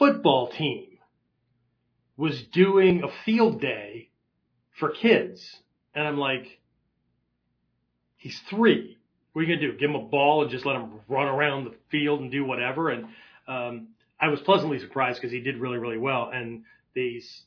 football 0.01 0.49
team 0.49 0.87
was 2.17 2.43
doing 2.45 3.05
a 3.05 3.25
field 3.25 3.61
day 3.61 4.09
for 4.79 4.89
kids 4.89 5.59
and 5.95 6.09
I'm 6.09 6.17
like, 6.17 6.59
he's 8.17 8.41
three. 8.49 8.97
What 9.33 9.43
are 9.43 9.45
you 9.45 9.55
gonna 9.55 9.73
do? 9.73 9.79
Give 9.79 9.91
him 9.91 9.97
a 9.97 10.03
ball 10.03 10.43
and 10.43 10.51
just 10.51 10.65
let 10.65 10.77
him 10.77 10.91
run 11.07 11.29
around 11.29 11.65
the 11.65 11.75
field 11.91 12.21
and 12.21 12.33
do 12.33 12.45
whatever? 12.45 12.89
And 12.89 13.05
um, 13.47 13.89
I 14.19 14.29
was 14.29 14.41
pleasantly 14.41 14.79
surprised 14.79 15.21
because 15.21 15.33
he 15.33 15.41
did 15.41 15.59
really, 15.59 15.77
really 15.79 15.99
well. 15.99 16.31
And 16.33 16.65
these 16.95 17.43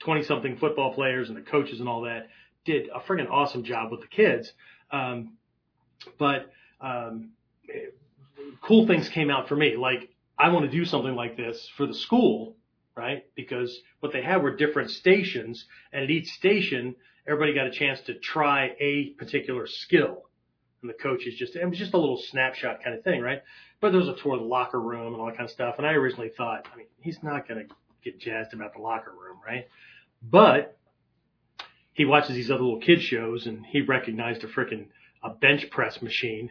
20 0.00 0.24
something 0.24 0.58
football 0.58 0.92
players 0.92 1.28
and 1.28 1.38
the 1.38 1.42
coaches 1.42 1.80
and 1.80 1.88
all 1.88 2.02
that 2.02 2.28
did 2.66 2.88
a 2.94 3.00
friggin' 3.00 3.30
awesome 3.30 3.64
job 3.64 3.90
with 3.90 4.02
the 4.02 4.06
kids. 4.08 4.52
Um, 4.90 5.38
but 6.18 6.52
um, 6.82 7.30
cool 8.62 8.86
things 8.86 9.08
came 9.08 9.30
out 9.30 9.48
for 9.48 9.56
me. 9.56 9.76
Like 9.76 10.13
I 10.38 10.50
want 10.50 10.70
to 10.70 10.76
do 10.76 10.84
something 10.84 11.14
like 11.14 11.36
this 11.36 11.68
for 11.76 11.86
the 11.86 11.94
school, 11.94 12.56
right? 12.96 13.24
Because 13.34 13.80
what 14.00 14.12
they 14.12 14.22
had 14.22 14.42
were 14.42 14.54
different 14.54 14.90
stations, 14.90 15.64
and 15.92 16.02
at 16.04 16.10
each 16.10 16.28
station, 16.32 16.96
everybody 17.26 17.54
got 17.54 17.66
a 17.66 17.70
chance 17.70 18.00
to 18.02 18.14
try 18.14 18.74
a 18.80 19.10
particular 19.18 19.66
skill. 19.66 20.24
And 20.82 20.90
the 20.90 20.94
coaches 20.94 21.34
just, 21.36 21.56
it 21.56 21.68
was 21.68 21.78
just 21.78 21.94
a 21.94 21.98
little 21.98 22.18
snapshot 22.18 22.82
kind 22.82 22.96
of 22.96 23.04
thing, 23.04 23.20
right? 23.22 23.42
But 23.80 23.90
there 23.90 24.00
was 24.00 24.08
a 24.08 24.16
tour 24.16 24.34
of 24.34 24.40
the 24.40 24.46
locker 24.46 24.80
room 24.80 25.12
and 25.12 25.20
all 25.20 25.26
that 25.26 25.36
kind 25.36 25.48
of 25.48 25.50
stuff. 25.50 25.76
And 25.78 25.86
I 25.86 25.92
originally 25.92 26.30
thought, 26.36 26.68
I 26.72 26.76
mean, 26.76 26.86
he's 27.00 27.22
not 27.22 27.48
going 27.48 27.66
to 27.66 27.74
get 28.02 28.20
jazzed 28.20 28.52
about 28.52 28.74
the 28.74 28.80
locker 28.80 29.12
room, 29.12 29.38
right? 29.46 29.66
But 30.22 30.76
he 31.94 32.04
watches 32.04 32.34
these 32.34 32.50
other 32.50 32.62
little 32.62 32.80
kid 32.80 33.02
shows 33.02 33.46
and 33.46 33.64
he 33.64 33.80
recognized 33.80 34.44
a 34.44 34.48
freaking 34.48 34.86
a 35.22 35.30
bench 35.30 35.70
press 35.70 36.02
machine 36.02 36.50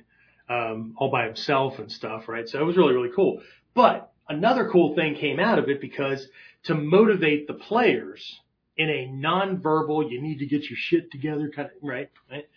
um, 0.50 0.96
all 0.98 1.12
by 1.12 1.26
himself 1.26 1.80
and 1.80 1.92
stuff, 1.92 2.28
right? 2.28 2.50
So 2.50 2.60
it 2.60 2.64
was 2.64 2.76
really 2.76 2.94
really 2.94 3.12
cool. 3.16 3.42
But 3.74 4.12
another 4.30 4.70
cool 4.70 4.96
thing 4.96 5.16
came 5.16 5.40
out 5.40 5.60
of 5.60 5.70
it 5.70 5.82
because 5.82 6.28
to 6.66 6.76
motivate 6.76 7.48
the 7.48 7.54
players 7.54 8.40
in 8.78 8.90
a 8.90 9.08
non-verbal, 9.08 10.12
you 10.12 10.22
need 10.22 10.40
to 10.40 10.46
get 10.46 10.70
your 10.70 10.78
shit 10.78 11.12
together 11.12 11.52
kind 11.56 11.68
of 11.68 11.74
right, 11.82 12.10
right? 12.32 12.48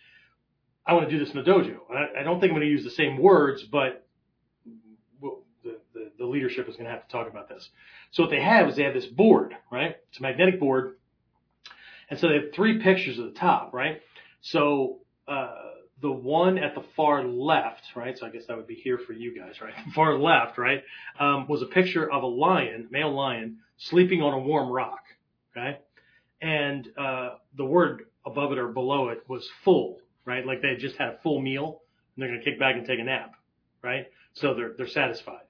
I 0.85 0.93
want 0.93 1.09
to 1.09 1.11
do 1.11 1.23
this 1.23 1.33
in 1.33 1.43
the 1.43 1.49
dojo. 1.49 1.77
I, 1.93 2.21
I 2.21 2.23
don't 2.23 2.39
think 2.39 2.51
I'm 2.51 2.57
going 2.57 2.67
to 2.67 2.71
use 2.71 2.83
the 2.83 2.91
same 2.91 3.17
words, 3.17 3.63
but 3.63 4.07
the, 5.63 5.77
the, 5.93 6.11
the 6.17 6.25
leadership 6.25 6.69
is 6.69 6.75
going 6.75 6.85
to 6.85 6.91
have 6.91 7.05
to 7.05 7.11
talk 7.11 7.29
about 7.29 7.49
this. 7.49 7.69
So 8.11 8.23
what 8.23 8.29
they 8.29 8.41
have 8.41 8.69
is 8.69 8.75
they 8.75 8.83
have 8.83 8.93
this 8.93 9.05
board, 9.05 9.55
right? 9.71 9.97
It's 10.09 10.19
a 10.19 10.21
magnetic 10.21 10.59
board. 10.59 10.95
And 12.09 12.17
so 12.19 12.29
they 12.29 12.35
have 12.35 12.53
three 12.55 12.81
pictures 12.81 13.19
at 13.19 13.25
the 13.25 13.37
top, 13.37 13.73
right? 13.73 14.01
So, 14.41 14.99
uh, 15.27 15.51
the 16.01 16.11
one 16.11 16.57
at 16.57 16.75
the 16.75 16.83
far 16.95 17.23
left, 17.23 17.83
right? 17.95 18.17
So 18.17 18.27
I 18.27 18.29
guess 18.29 18.45
that 18.47 18.57
would 18.57 18.67
be 18.67 18.75
here 18.75 18.99
for 18.99 19.13
you 19.13 19.37
guys, 19.37 19.59
right? 19.61 19.73
far 19.95 20.17
left, 20.17 20.57
right? 20.57 20.83
Um, 21.19 21.47
was 21.47 21.61
a 21.61 21.65
picture 21.65 22.11
of 22.11 22.23
a 22.23 22.27
lion, 22.27 22.87
male 22.91 23.13
lion, 23.13 23.57
sleeping 23.77 24.21
on 24.21 24.33
a 24.33 24.39
warm 24.39 24.69
rock, 24.69 25.01
okay? 25.55 25.79
And, 26.41 26.87
uh, 26.97 27.35
the 27.55 27.65
word 27.65 28.03
above 28.25 28.51
it 28.51 28.59
or 28.59 28.67
below 28.67 29.09
it 29.09 29.23
was 29.27 29.49
full, 29.63 29.99
right? 30.25 30.45
Like 30.45 30.61
they 30.61 30.75
just 30.75 30.97
had 30.97 31.09
a 31.09 31.17
full 31.23 31.41
meal 31.41 31.81
and 32.15 32.21
they're 32.21 32.29
going 32.29 32.43
to 32.43 32.45
kick 32.45 32.59
back 32.59 32.75
and 32.75 32.85
take 32.85 32.99
a 32.99 33.03
nap, 33.03 33.33
right? 33.81 34.05
So 34.33 34.53
they're, 34.53 34.73
they're 34.77 34.87
satisfied, 34.87 35.45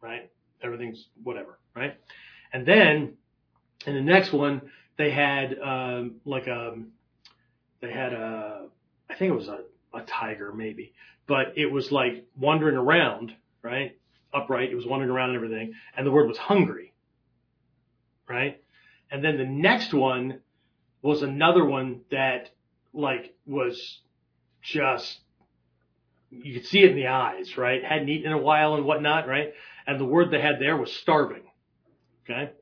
right? 0.00 0.30
Everything's 0.62 1.08
whatever, 1.24 1.58
right? 1.74 1.96
And 2.52 2.64
then 2.66 3.14
in 3.86 3.94
the 3.94 4.00
next 4.00 4.32
one, 4.32 4.62
they 4.96 5.10
had, 5.10 5.58
um, 5.58 6.16
like 6.24 6.46
a, 6.46 6.76
they 7.80 7.90
had 7.90 8.12
a, 8.12 8.66
I 9.10 9.14
think 9.14 9.32
it 9.32 9.34
was 9.34 9.48
a, 9.48 9.60
a 9.94 10.02
tiger 10.02 10.52
maybe, 10.52 10.92
but 11.26 11.54
it 11.56 11.70
was 11.70 11.92
like 11.92 12.26
wandering 12.38 12.76
around, 12.76 13.32
right? 13.62 13.96
Upright. 14.34 14.70
It 14.70 14.76
was 14.76 14.86
wandering 14.86 15.10
around 15.10 15.30
and 15.30 15.36
everything. 15.36 15.74
And 15.96 16.06
the 16.06 16.10
word 16.10 16.28
was 16.28 16.38
hungry, 16.38 16.92
right? 18.28 18.62
And 19.10 19.22
then 19.24 19.36
the 19.36 19.46
next 19.46 19.92
one 19.92 20.40
was 21.02 21.22
another 21.22 21.64
one 21.64 22.00
that 22.10 22.50
like 22.94 23.34
was 23.46 24.00
just, 24.62 25.18
you 26.30 26.54
could 26.54 26.66
see 26.66 26.80
it 26.80 26.90
in 26.90 26.96
the 26.96 27.08
eyes, 27.08 27.56
right? 27.58 27.84
Hadn't 27.84 28.08
eaten 28.08 28.32
in 28.32 28.38
a 28.38 28.42
while 28.42 28.74
and 28.74 28.84
whatnot, 28.84 29.28
right? 29.28 29.52
And 29.86 30.00
the 30.00 30.04
word 30.04 30.30
they 30.30 30.40
had 30.40 30.60
there 30.60 30.76
was 30.76 30.92
starving. 30.92 31.42
Okay. 32.24 32.52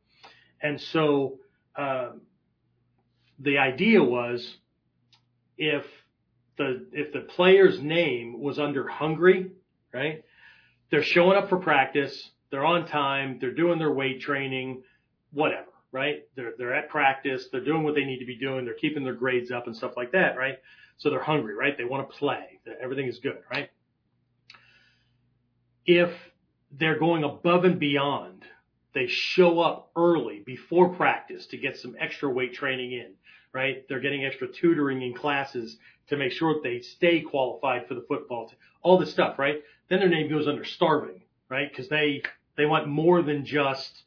And 0.63 0.81
so, 0.81 1.39
um, 1.77 2.23
the 3.39 3.59
idea 3.59 4.03
was 4.03 4.57
if 5.57 5.85
the 6.61 6.87
if 6.93 7.13
the 7.13 7.21
player's 7.21 7.81
name 7.81 8.39
was 8.39 8.59
under 8.59 8.87
hungry, 8.87 9.51
right? 9.95 10.23
They're 10.91 11.03
showing 11.03 11.39
up 11.39 11.49
for 11.49 11.57
practice, 11.57 12.31
they're 12.51 12.65
on 12.65 12.87
time, 12.87 13.39
they're 13.41 13.55
doing 13.55 13.79
their 13.79 13.93
weight 13.93 14.21
training, 14.21 14.83
whatever, 15.33 15.71
right? 15.91 16.25
They're 16.37 16.53
they're 16.59 16.75
at 16.75 16.91
practice, 16.91 17.49
they're 17.51 17.65
doing 17.65 17.83
what 17.83 17.95
they 17.95 18.05
need 18.05 18.19
to 18.19 18.27
be 18.27 18.37
doing, 18.37 18.67
they're 18.67 18.75
keeping 18.75 19.05
their 19.05 19.15
grades 19.15 19.51
up 19.51 19.67
and 19.67 19.75
stuff 19.75 19.93
like 19.97 20.13
that, 20.13 20.37
right? 20.37 20.59
So 20.99 21.09
they're 21.09 21.23
hungry, 21.23 21.55
right? 21.55 21.77
They 21.77 21.85
want 21.85 22.09
to 22.09 22.17
play. 22.17 22.61
Everything 22.83 23.07
is 23.07 23.19
good, 23.21 23.39
right? 23.51 23.71
If 25.87 26.13
they're 26.71 26.99
going 26.99 27.25
above 27.25 27.65
and 27.65 27.81
beyond, 27.81 28.45
they 28.93 29.07
show 29.07 29.61
up 29.61 29.91
early 29.97 30.43
before 30.45 30.91
practice 30.91 31.47
to 31.47 31.57
get 31.57 31.79
some 31.79 31.97
extra 31.99 32.29
weight 32.29 32.53
training 32.53 32.93
in 32.93 33.15
right? 33.53 33.87
They're 33.89 34.01
getting 34.01 34.25
extra 34.25 34.49
tutoring 34.49 35.03
in 35.03 35.15
classes 35.15 35.77
to 36.11 36.17
make 36.17 36.33
sure 36.33 36.55
that 36.55 36.63
they 36.63 36.81
stay 36.81 37.21
qualified 37.21 37.89
for 37.89 37.95
the 37.95 38.05
football 38.07 38.49
team. 38.49 38.59
All 38.83 38.99
this 38.99 39.11
stuff, 39.11 39.39
right? 39.39 39.63
Then 39.89 40.01
their 40.01 40.09
name 40.09 40.29
goes 40.29 40.47
under 40.47 40.65
starving, 40.65 41.23
right? 41.49 41.69
Because 41.71 41.89
they 41.89 42.23
they 42.57 42.67
want 42.67 42.87
more 42.89 43.23
than 43.23 43.45
just 43.45 44.03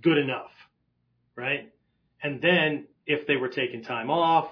good 0.00 0.18
enough, 0.18 0.50
right? 1.36 1.72
And 2.22 2.40
then 2.40 2.86
if 3.06 3.26
they 3.26 3.36
were 3.36 3.48
taking 3.48 3.82
time 3.82 4.10
off, 4.10 4.48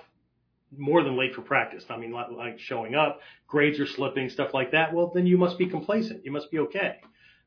more 0.77 1.03
than 1.03 1.17
late 1.17 1.35
for 1.35 1.43
practice. 1.43 1.85
I 1.89 1.97
mean, 1.97 2.13
like 2.13 2.59
showing 2.59 2.95
up, 2.95 3.21
grades 3.49 3.81
are 3.81 3.87
slipping, 3.87 4.29
stuff 4.29 4.55
like 4.55 4.73
that. 4.73 4.93
Well, 4.93 5.11
then 5.15 5.27
you 5.27 5.37
must 5.37 5.59
be 5.59 5.67
complacent. 5.67 6.25
You 6.25 6.33
must 6.33 6.51
be 6.51 6.59
okay, 6.61 7.01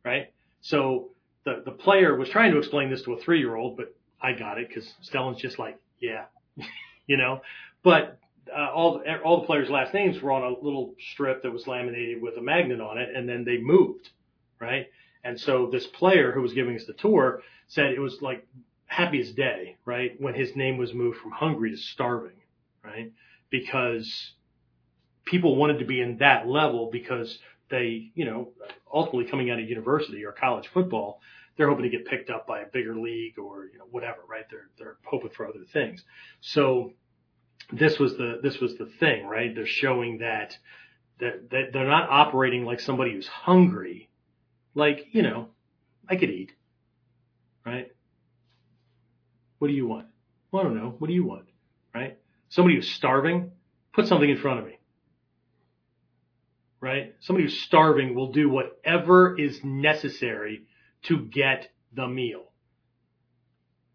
right? 0.03 0.33
So 0.61 1.09
the 1.45 1.61
the 1.65 1.71
player 1.71 2.17
was 2.17 2.29
trying 2.29 2.51
to 2.51 2.57
explain 2.57 2.89
this 2.89 3.03
to 3.03 3.13
a 3.13 3.21
three 3.21 3.39
year 3.39 3.55
old, 3.55 3.77
but 3.77 3.95
I 4.21 4.33
got 4.33 4.57
it 4.57 4.67
because 4.67 4.91
Stellan's 5.03 5.41
just 5.41 5.59
like, 5.59 5.77
yeah, 5.99 6.25
you 7.07 7.17
know, 7.17 7.41
but 7.83 8.19
uh, 8.51 8.71
all 8.73 9.01
all 9.23 9.41
the 9.41 9.47
players' 9.47 9.69
last 9.69 9.93
names 9.93 10.21
were 10.21 10.31
on 10.31 10.43
a 10.43 10.63
little 10.63 10.95
strip 11.11 11.43
that 11.43 11.51
was 11.51 11.67
laminated 11.67 12.21
with 12.21 12.37
a 12.37 12.41
magnet 12.41 12.81
on 12.81 12.97
it, 12.97 13.15
and 13.15 13.27
then 13.27 13.43
they 13.45 13.57
moved, 13.57 14.09
right? 14.59 14.87
And 15.23 15.39
so 15.39 15.69
this 15.71 15.87
player 15.87 16.31
who 16.31 16.41
was 16.41 16.53
giving 16.53 16.75
us 16.75 16.85
the 16.85 16.93
tour 16.93 17.41
said 17.67 17.91
it 17.91 17.99
was 17.99 18.21
like 18.21 18.45
happiest 18.85 19.35
day, 19.35 19.77
right, 19.85 20.19
when 20.19 20.33
his 20.33 20.55
name 20.55 20.77
was 20.77 20.93
moved 20.93 21.19
from 21.19 21.31
hungry 21.31 21.71
to 21.71 21.77
starving, 21.77 22.41
right? 22.83 23.11
Because 23.49 24.33
people 25.25 25.55
wanted 25.55 25.79
to 25.79 25.85
be 25.85 26.01
in 26.01 26.17
that 26.17 26.47
level 26.47 26.89
because 26.91 27.39
they, 27.69 28.11
you 28.13 28.25
know, 28.25 28.49
ultimately 28.93 29.29
coming 29.29 29.49
out 29.49 29.59
of 29.59 29.67
university 29.69 30.25
or 30.25 30.31
college 30.31 30.67
football, 30.73 31.21
they're 31.55 31.69
hoping 31.69 31.83
to 31.83 31.89
get 31.89 32.05
picked 32.05 32.29
up 32.29 32.45
by 32.47 32.61
a 32.61 32.65
bigger 32.67 32.95
league 32.95 33.37
or 33.39 33.65
you 33.65 33.77
know 33.77 33.85
whatever, 33.91 34.19
right? 34.27 34.45
They're 34.49 34.69
they're 34.77 34.97
hoping 35.05 35.29
for 35.29 35.47
other 35.47 35.63
things. 35.71 36.03
So 36.41 36.93
this 37.71 37.99
was 37.99 38.17
the 38.17 38.39
this 38.41 38.59
was 38.59 38.77
the 38.77 38.89
thing, 38.99 39.25
right? 39.25 39.53
They're 39.53 39.65
showing 39.65 40.19
that 40.19 40.57
that, 41.19 41.49
that 41.51 41.63
they're 41.73 41.87
not 41.87 42.09
operating 42.09 42.65
like 42.65 42.79
somebody 42.79 43.13
who's 43.13 43.27
hungry, 43.27 44.09
like 44.75 45.07
you 45.11 45.21
know, 45.21 45.49
I 46.09 46.15
could 46.15 46.29
eat, 46.29 46.51
right? 47.65 47.91
What 49.59 49.67
do 49.69 49.73
you 49.73 49.87
want? 49.87 50.07
Well, 50.51 50.61
I 50.61 50.65
don't 50.65 50.75
know. 50.75 50.95
What 50.99 51.07
do 51.07 51.13
you 51.13 51.25
want, 51.25 51.45
right? 51.95 52.17
Somebody 52.49 52.75
who's 52.75 52.91
starving, 52.91 53.51
put 53.93 54.07
something 54.07 54.29
in 54.29 54.37
front 54.37 54.59
of 54.59 54.65
me. 54.65 54.77
Right? 56.79 57.15
Somebody 57.21 57.45
who's 57.45 57.61
starving 57.61 58.13
will 58.13 58.31
do 58.33 58.49
whatever 58.49 59.39
is 59.39 59.59
necessary 59.63 60.63
to 61.03 61.19
get 61.19 61.69
the 61.93 62.07
meal. 62.07 62.43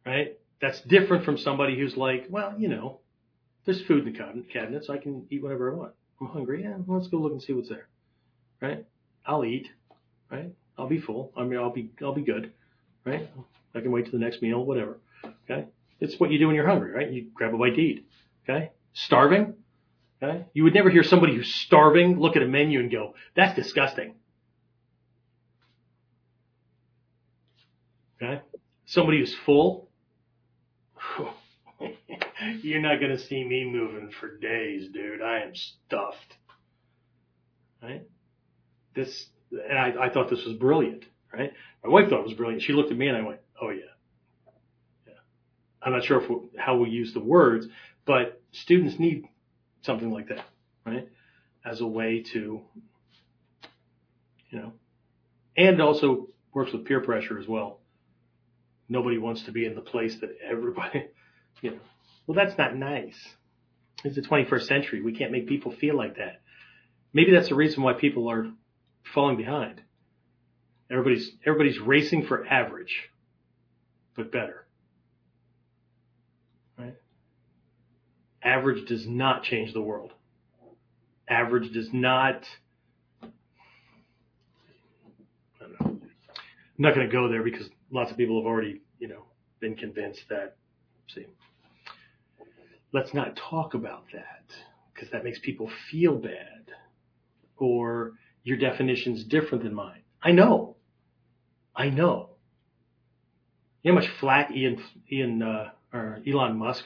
Right? 0.07 0.39
That's 0.61 0.81
different 0.81 1.25
from 1.25 1.37
somebody 1.37 1.79
who's 1.79 1.97
like, 1.97 2.27
well, 2.31 2.55
you 2.59 2.69
know, 2.69 3.01
there's 3.69 3.83
food 3.83 4.07
in 4.07 4.15
the 4.15 4.45
cabinet, 4.51 4.83
so 4.87 4.95
I 4.95 4.97
can 4.97 5.27
eat 5.29 5.43
whatever 5.43 5.71
I 5.71 5.77
want. 5.77 5.93
I'm 6.23 6.29
hungry. 6.29 6.63
Yeah, 6.63 6.79
let's 6.87 7.07
go 7.09 7.19
look 7.19 7.33
and 7.33 7.43
see 7.43 7.53
what's 7.53 7.69
there. 7.69 7.87
Right? 8.63 8.87
I'll 9.27 9.45
eat. 9.45 9.69
Right? 10.31 10.55
I'll 10.79 10.89
be 10.89 10.99
full. 10.99 11.35
I 11.37 11.45
mean, 11.45 11.59
I'll 11.59 11.71
be, 11.71 11.91
I'll 12.01 12.15
be 12.15 12.23
good. 12.23 12.55
Right? 13.05 13.29
I 13.75 13.81
can 13.81 13.93
wait 13.93 14.07
to 14.07 14.11
the 14.11 14.19
next 14.19 14.41
meal, 14.41 14.65
whatever. 14.65 14.97
Okay? 15.45 15.67
It's 16.01 16.19
what 16.19 16.31
you 16.31 16.39
do 16.39 16.47
when 16.47 16.57
you're 16.57 16.67
hungry, 16.67 16.93
right? 16.93 17.11
You 17.11 17.27
grab 17.35 17.53
a 17.53 17.59
bite 17.59 17.75
to 17.75 17.81
eat. 17.83 18.07
Okay? 18.49 18.71
Starving. 18.95 19.53
Okay? 20.23 20.47
You 20.55 20.65
would 20.65 20.73
never 20.73 20.89
hear 20.89 21.03
somebody 21.03 21.37
who's 21.37 21.55
starving 21.55 22.19
look 22.19 22.37
at 22.37 22.43
a 22.43 22.49
menu 22.49 22.81
and 22.81 22.91
go, 22.91 23.17
that's 23.37 23.55
disgusting. 23.55 24.15
Okay? 28.17 28.41
Somebody 28.87 29.19
who's 29.19 29.35
full, 29.45 29.91
you're 32.63 32.81
not 32.81 33.01
going 33.01 33.17
to 33.17 33.19
see 33.19 33.45
me 33.45 33.65
moving 33.65 34.11
for 34.21 34.37
days, 34.39 34.89
dude. 34.93 35.23
I 35.23 35.41
am 35.41 35.55
stuffed. 35.55 36.37
Right? 37.83 38.03
This, 38.95 39.27
and 39.53 39.79
I, 39.79 40.07
I 40.07 40.11
thought 40.11 40.31
this 40.31 40.45
was 40.45 40.55
brilliant, 40.55 41.05
right? 41.33 41.53
My 41.85 41.91
wife 41.91 42.09
thought 42.09 42.21
it 42.21 42.27
was 42.27 42.35
brilliant. 42.35 42.63
She 42.63 42.73
looked 42.73 42.91
at 42.91 42.97
me 42.99 43.09
and 43.09 43.17
I 43.17 43.23
went, 43.23 43.41
oh 43.63 43.71
yeah. 43.71 43.83
Yeah. 45.07 45.13
I'm 45.83 45.93
not 45.93 46.05
sure 46.05 46.21
if 46.21 46.29
we, 46.29 46.37
how 46.59 46.77
we 46.77 46.91
use 46.91 47.15
the 47.15 47.21
words, 47.21 47.67
but 48.05 48.43
students 48.53 48.99
need 48.99 49.25
something 49.83 50.11
like 50.11 50.29
that, 50.29 50.45
right? 50.85 51.09
as 51.69 51.81
a 51.81 51.87
way 51.87 52.23
to, 52.33 52.61
you 54.51 54.59
know, 54.59 54.73
and 55.57 55.83
also 55.83 56.29
works 56.55 56.73
with 56.73 56.85
peer 56.85 57.01
pressure 57.01 57.39
as 57.39 57.47
well. 57.47 57.81
Nobody 58.89 59.19
wants 59.19 59.43
to 59.43 59.53
be 59.53 59.67
in 59.67 59.75
the 59.75 59.81
place 59.81 60.17
that 60.21 60.31
everybody, 60.43 61.07
you 61.63 61.73
know, 61.73 61.79
well, 62.27 62.37
that's 62.37 62.59
not 62.59 62.77
nice. 62.77 63.17
It's 64.05 64.17
the 64.17 64.23
21st 64.23 64.67
century. 64.67 65.03
We 65.03 65.13
can't 65.13 65.33
make 65.33 65.49
people 65.49 65.73
feel 65.73 65.97
like 65.97 66.17
that. 66.17 66.41
Maybe 67.13 67.33
that's 67.33 67.49
the 67.49 67.55
reason 67.55 67.83
why 67.83 67.95
people 67.95 68.31
are 68.31 68.49
falling 69.15 69.37
behind. 69.37 69.81
Everybody's, 70.91 71.31
everybody's 71.45 71.79
racing 71.79 72.27
for 72.27 72.47
average, 72.47 73.11
but 74.17 74.31
better. 74.31 74.67
Right? 76.79 76.95
Average 78.43 78.89
does 78.89 79.07
not 79.07 79.43
change 79.43 79.73
the 79.73 79.83
world. 79.83 80.13
Average 81.29 81.73
does 81.73 81.93
not, 81.93 82.45
I'm 85.79 86.01
not 86.79 86.95
going 86.95 87.07
to 87.07 87.13
go 87.13 87.29
there 87.29 87.43
because 87.43 87.69
lots 87.91 88.11
of 88.11 88.17
people 88.17 88.41
have 88.41 88.47
already, 88.47 88.83
you 88.99 89.09
know, 89.09 89.25
been 89.61 89.75
convinced 89.75 90.23
that, 90.31 90.57
see, 91.09 91.27
let's 92.93 93.15
not 93.15 93.37
talk 93.37 93.75
about 93.75 94.05
that 94.13 94.45
because 94.93 95.11
that 95.11 95.25
makes 95.25 95.39
people 95.39 95.71
feel 95.91 96.15
bad 96.15 96.73
or 97.57 98.13
your 98.43 98.57
definition's 98.57 99.25
different 99.25 99.65
than 99.65 99.75
mine. 99.75 100.03
I 100.23 100.33
know. 100.33 100.77
I 101.75 101.91
know. 101.91 102.31
You 103.83 103.93
know 103.93 104.01
how 104.01 104.07
much 104.07 104.11
flack 104.21 104.51
Ian, 104.51 104.83
Ian, 105.11 105.43
uh, 105.43 105.71
or 105.93 106.19
Elon 106.27 106.57
Musk 106.57 106.85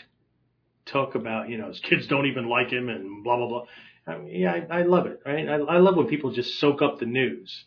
took 0.85 1.15
about, 1.15 1.49
you 1.49 1.57
know, 1.57 1.69
his 1.69 1.81
kids 1.81 2.07
don't 2.07 2.27
even 2.27 2.49
like 2.49 2.71
him 2.71 2.89
and 2.89 3.25
blah, 3.25 3.37
blah, 3.37 3.49
blah. 3.49 3.65
I 4.07 4.19
mean, 4.19 4.41
yeah, 4.41 4.53
I, 4.71 4.81
I 4.81 4.83
love 4.83 5.07
it, 5.07 5.21
right? 5.25 5.49
I, 5.49 5.55
I 5.55 5.79
love 5.79 5.97
when 5.97 6.09
people 6.09 6.33
just 6.33 6.59
soak 6.59 6.83
up 6.83 6.99
the 6.99 7.07
news. 7.07 7.65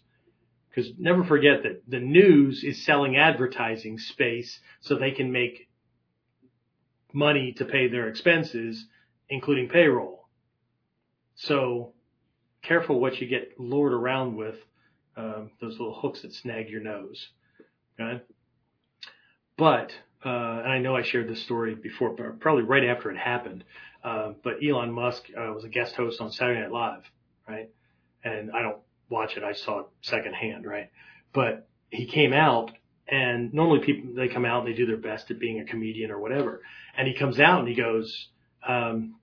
Because 0.69 0.91
never 0.99 1.23
forget 1.23 1.63
that 1.63 1.83
the 1.87 2.01
news 2.01 2.63
is 2.63 2.83
selling 2.85 3.15
advertising 3.15 3.97
space 3.97 4.59
so 4.81 4.95
they 4.95 5.11
can 5.11 5.31
make 5.31 5.64
money 7.15 7.53
to 7.53 7.65
pay 7.65 7.87
their 7.87 8.07
expenses, 8.09 8.85
including 9.29 9.69
payroll. 9.69 10.27
So 11.35 11.93
careful 12.61 12.99
what 12.99 13.19
you 13.19 13.27
get 13.27 13.59
lured 13.59 13.93
around 13.93 14.35
with, 14.35 14.55
um, 15.17 15.51
those 15.61 15.73
little 15.79 15.95
hooks 15.95 16.21
that 16.21 16.33
snag 16.33 16.69
your 16.69 16.81
nose. 16.81 17.29
Okay. 17.99 18.21
But, 19.57 19.91
uh, 20.25 20.61
and 20.63 20.71
I 20.71 20.79
know 20.79 20.95
I 20.95 21.03
shared 21.03 21.29
this 21.29 21.43
story 21.43 21.75
before, 21.75 22.11
probably 22.39 22.63
right 22.63 22.83
after 22.83 23.09
it 23.09 23.17
happened. 23.17 23.63
Uh, 24.03 24.33
but 24.43 24.57
Elon 24.63 24.91
Musk 24.91 25.23
uh, 25.35 25.51
was 25.53 25.63
a 25.63 25.69
guest 25.69 25.95
host 25.95 26.21
on 26.21 26.31
Saturday 26.31 26.59
Night 26.61 26.71
Live, 26.71 27.03
right? 27.47 27.69
And 28.23 28.51
I 28.51 28.61
don't 28.61 28.79
watch 29.09 29.37
it. 29.37 29.43
I 29.43 29.53
saw 29.53 29.79
it 29.79 29.85
secondhand, 30.01 30.65
right? 30.65 30.89
But 31.33 31.67
he 31.89 32.05
came 32.05 32.33
out 32.33 32.71
and 33.07 33.53
normally 33.53 33.85
people, 33.85 34.11
they 34.15 34.27
come 34.27 34.45
out 34.45 34.65
and 34.65 34.73
they 34.73 34.77
do 34.77 34.85
their 34.85 34.97
best 34.97 35.29
at 35.29 35.39
being 35.39 35.59
a 35.59 35.65
comedian 35.65 36.11
or 36.11 36.19
whatever. 36.19 36.61
And 36.97 37.07
he 37.07 37.13
comes 37.13 37.39
out 37.39 37.59
and 37.59 37.67
he 37.67 37.75
goes, 37.75 38.29
um, 38.67 39.15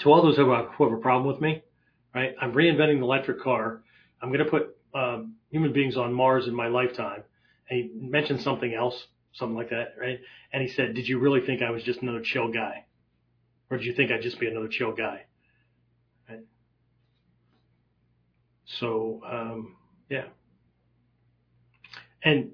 to 0.00 0.10
all 0.10 0.22
those 0.22 0.36
who 0.36 0.52
have, 0.52 0.66
who 0.76 0.84
have 0.84 0.92
a 0.92 1.00
problem 1.00 1.26
with 1.26 1.40
me, 1.40 1.62
right? 2.14 2.34
I'm 2.40 2.52
reinventing 2.52 2.98
the 2.98 3.04
electric 3.04 3.40
car. 3.40 3.82
I'm 4.20 4.28
going 4.30 4.44
to 4.44 4.50
put, 4.50 4.76
um, 4.94 5.36
human 5.50 5.72
beings 5.72 5.96
on 5.96 6.12
Mars 6.12 6.46
in 6.46 6.54
my 6.54 6.68
lifetime. 6.68 7.22
And 7.70 7.80
he 7.80 7.90
mentioned 7.94 8.42
something 8.42 8.74
else, 8.74 9.06
something 9.32 9.56
like 9.56 9.70
that, 9.70 9.94
right? 9.98 10.18
And 10.52 10.62
he 10.62 10.68
said, 10.68 10.94
did 10.94 11.08
you 11.08 11.18
really 11.18 11.40
think 11.44 11.62
I 11.62 11.70
was 11.70 11.82
just 11.82 12.02
another 12.02 12.22
chill 12.22 12.52
guy? 12.52 12.84
Or 13.70 13.76
did 13.76 13.86
you 13.86 13.94
think 13.94 14.10
I'd 14.10 14.22
just 14.22 14.40
be 14.40 14.46
another 14.46 14.68
chill 14.68 14.92
guy? 14.92 15.24
Right? 16.28 16.44
So, 18.80 19.22
um, 19.30 19.76
yeah. 20.08 20.24
And 22.22 22.50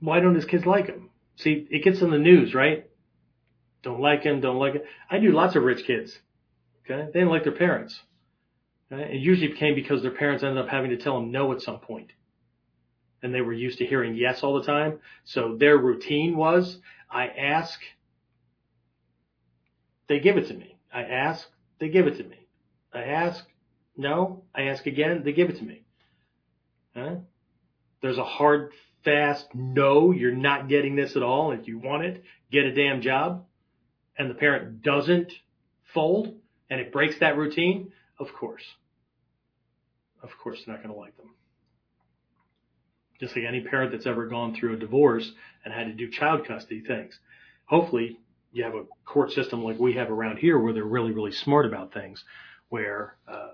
why 0.00 0.20
don't 0.20 0.34
his 0.34 0.44
kids 0.44 0.66
like 0.66 0.86
him? 0.86 1.10
See, 1.36 1.66
it 1.70 1.84
gets 1.84 2.00
in 2.00 2.10
the 2.10 2.18
news, 2.18 2.54
right? 2.54 2.88
Don't 3.82 4.00
like 4.00 4.22
him, 4.22 4.40
don't 4.40 4.58
like 4.58 4.74
him. 4.74 4.82
I 5.10 5.18
knew 5.18 5.32
lots 5.32 5.56
of 5.56 5.62
rich 5.62 5.84
kids. 5.86 6.18
Okay. 6.84 7.06
They 7.06 7.20
didn't 7.20 7.30
like 7.30 7.44
their 7.44 7.52
parents. 7.52 7.98
Okay? 8.92 9.14
It 9.14 9.20
usually 9.20 9.48
became 9.48 9.74
because 9.74 10.02
their 10.02 10.10
parents 10.10 10.42
ended 10.42 10.62
up 10.62 10.70
having 10.70 10.90
to 10.90 10.96
tell 10.96 11.20
them 11.20 11.30
no 11.30 11.52
at 11.52 11.62
some 11.62 11.78
point. 11.78 12.12
And 13.22 13.34
they 13.34 13.40
were 13.40 13.52
used 13.52 13.78
to 13.78 13.86
hearing 13.86 14.14
yes 14.14 14.42
all 14.42 14.54
the 14.54 14.66
time. 14.66 14.98
So 15.24 15.56
their 15.58 15.76
routine 15.76 16.36
was, 16.36 16.78
I 17.10 17.26
ask, 17.28 17.78
they 20.08 20.20
give 20.20 20.36
it 20.36 20.48
to 20.48 20.54
me. 20.54 20.76
I 20.92 21.02
ask, 21.02 21.46
they 21.78 21.88
give 21.88 22.06
it 22.06 22.16
to 22.16 22.24
me. 22.24 22.46
I 22.92 23.02
ask, 23.02 23.44
no. 23.96 24.42
I 24.54 24.62
ask 24.62 24.86
again, 24.86 25.22
they 25.24 25.32
give 25.32 25.50
it 25.50 25.58
to 25.58 25.64
me. 25.64 25.84
Huh? 26.96 27.16
There's 28.02 28.18
a 28.18 28.24
hard, 28.24 28.72
fast 29.04 29.46
no, 29.54 30.12
you're 30.12 30.32
not 30.32 30.68
getting 30.68 30.96
this 30.96 31.16
at 31.16 31.22
all. 31.22 31.52
If 31.52 31.66
you 31.68 31.78
want 31.78 32.04
it, 32.04 32.22
get 32.50 32.64
a 32.64 32.74
damn 32.74 33.00
job. 33.00 33.46
And 34.18 34.30
the 34.30 34.34
parent 34.34 34.82
doesn't 34.82 35.32
fold 35.94 36.34
and 36.68 36.80
it 36.80 36.92
breaks 36.92 37.18
that 37.20 37.36
routine. 37.36 37.92
Of 38.18 38.32
course. 38.32 38.64
Of 40.22 40.30
course, 40.42 40.62
they're 40.64 40.74
not 40.74 40.82
going 40.82 40.94
to 40.94 41.00
like 41.00 41.16
them. 41.16 41.34
Just 43.18 43.36
like 43.36 43.44
any 43.46 43.62
parent 43.62 43.92
that's 43.92 44.06
ever 44.06 44.26
gone 44.26 44.54
through 44.54 44.74
a 44.74 44.78
divorce 44.78 45.30
and 45.64 45.72
had 45.72 45.86
to 45.86 45.92
do 45.92 46.10
child 46.10 46.46
custody 46.46 46.82
things. 46.82 47.18
Hopefully 47.66 48.18
you 48.52 48.64
have 48.64 48.74
a 48.74 48.84
court 49.04 49.32
system 49.32 49.62
like 49.64 49.78
we 49.78 49.94
have 49.94 50.10
around 50.10 50.38
here 50.38 50.58
where 50.58 50.72
they're 50.72 50.84
really, 50.84 51.12
really 51.12 51.32
smart 51.32 51.66
about 51.66 51.92
things 51.92 52.24
where, 52.68 53.16
uh, 53.28 53.50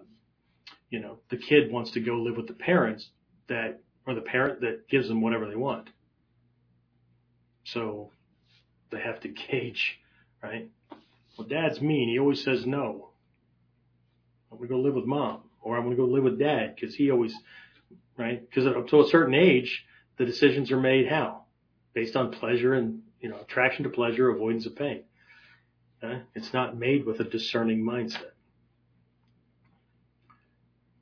you 0.90 1.01
know, 1.01 1.18
the 1.31 1.36
kid 1.36 1.70
wants 1.70 1.90
to 1.93 2.01
go 2.01 2.14
live 2.14 2.36
with 2.36 2.47
the 2.47 2.55
parents 2.55 3.10
that, 3.48 3.81
or 4.07 4.15
the 4.15 4.20
parent 4.20 4.61
that 4.61 4.89
gives 4.89 5.09
them 5.09 5.20
whatever 5.20 5.49
they 5.49 5.57
want. 5.57 5.89
So 7.65 8.11
they 8.91 9.01
have 9.01 9.20
to 9.20 9.28
gauge, 9.28 9.99
right? 10.43 10.70
Well, 11.37 11.49
dad's 11.49 11.81
mean. 11.81 12.09
He 12.09 12.19
always 12.19 12.43
says 12.45 12.65
no. 12.65 13.09
I'm 14.51 14.59
going 14.59 14.69
to 14.69 14.74
go 14.74 14.81
live 14.81 14.95
with 14.95 15.05
mom 15.05 15.41
or 15.61 15.77
I'm 15.77 15.85
going 15.85 15.97
to 15.97 16.03
go 16.03 16.09
live 16.09 16.24
with 16.24 16.39
dad 16.39 16.74
because 16.74 16.95
he 16.95 17.11
always, 17.11 17.35
right? 18.16 18.49
Because 18.49 18.66
up 18.66 18.89
to 18.89 19.01
a 19.01 19.09
certain 19.09 19.35
age, 19.35 19.85
the 20.16 20.24
decisions 20.24 20.70
are 20.70 20.81
made 20.81 21.09
how? 21.09 21.43
Based 21.93 22.16
on 22.16 22.31
pleasure 22.31 22.74
and 22.74 23.03
you 23.20 23.28
know, 23.28 23.41
attraction 23.41 23.85
to 23.85 23.91
pleasure, 23.91 24.31
avoidance 24.31 24.66
of 24.66 24.77
pain. 24.77 25.03
Uh, 26.03 26.20
it's 26.35 26.53
not 26.53 26.77
made 26.77 27.05
with 27.05 27.19
a 27.20 27.24
discerning 27.24 27.83
mindset. 27.83 28.36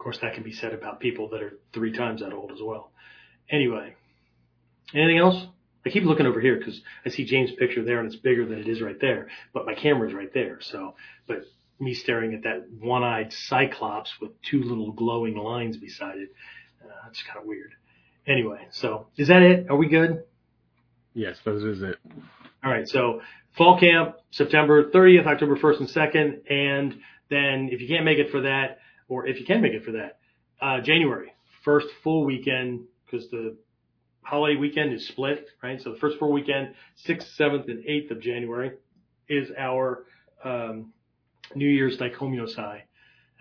Of 0.04 0.12
course, 0.12 0.18
that 0.20 0.34
can 0.34 0.42
be 0.42 0.52
said 0.52 0.74
about 0.74 1.00
people 1.00 1.30
that 1.30 1.42
are 1.42 1.54
three 1.72 1.90
times 1.90 2.20
that 2.20 2.34
old 2.34 2.52
as 2.52 2.58
well. 2.62 2.92
Anyway, 3.48 3.94
anything 4.92 5.16
else? 5.16 5.46
I 5.86 5.88
keep 5.88 6.02
looking 6.04 6.26
over 6.26 6.42
here 6.42 6.58
because 6.58 6.78
I 7.06 7.08
see 7.08 7.24
James' 7.24 7.52
picture 7.52 7.82
there 7.82 8.00
and 8.00 8.06
it's 8.12 8.20
bigger 8.20 8.44
than 8.44 8.58
it 8.58 8.68
is 8.68 8.82
right 8.82 9.00
there, 9.00 9.28
but 9.54 9.64
my 9.64 9.74
camera's 9.74 10.12
right 10.12 10.28
there. 10.34 10.58
So, 10.60 10.96
but 11.26 11.46
me 11.80 11.94
staring 11.94 12.34
at 12.34 12.42
that 12.42 12.66
one-eyed 12.78 13.32
cyclops 13.32 14.12
with 14.20 14.32
two 14.42 14.62
little 14.62 14.92
glowing 14.92 15.38
lines 15.38 15.78
beside 15.78 16.18
it, 16.18 16.34
uh, 16.84 16.88
that's 17.06 17.22
kind 17.22 17.40
of 17.40 17.46
weird. 17.46 17.70
Anyway, 18.26 18.68
so 18.72 19.06
is 19.16 19.28
that 19.28 19.40
it? 19.40 19.70
Are 19.70 19.76
we 19.76 19.88
good? 19.88 20.24
Yes, 21.14 21.38
those 21.46 21.64
is 21.64 21.82
it. 21.82 21.96
All 22.62 22.70
right. 22.70 22.86
So 22.86 23.22
fall 23.56 23.80
camp, 23.80 24.16
September 24.32 24.90
30th, 24.90 25.26
October 25.26 25.56
1st 25.56 25.80
and 25.80 25.88
2nd. 25.88 26.52
And 26.52 26.94
then 27.30 27.70
if 27.72 27.80
you 27.80 27.88
can't 27.88 28.04
make 28.04 28.18
it 28.18 28.30
for 28.30 28.42
that, 28.42 28.80
or 29.08 29.26
if 29.26 29.38
you 29.38 29.46
can 29.46 29.60
make 29.60 29.72
it 29.72 29.84
for 29.84 29.92
that, 29.92 30.18
uh, 30.60 30.80
January, 30.80 31.32
first 31.64 31.86
full 32.02 32.24
weekend, 32.24 32.84
because 33.04 33.30
the 33.30 33.56
holiday 34.22 34.56
weekend 34.56 34.92
is 34.92 35.06
split, 35.08 35.46
right? 35.62 35.80
So 35.80 35.92
the 35.92 35.98
first 35.98 36.18
full 36.18 36.32
weekend, 36.32 36.74
6th, 37.06 37.36
7th, 37.38 37.68
and 37.68 37.84
8th 37.84 38.10
of 38.10 38.20
January 38.20 38.72
is 39.28 39.50
our, 39.58 40.04
um, 40.42 40.92
New 41.54 41.68
Year's 41.68 41.98
Daikomyosai, 41.98 42.82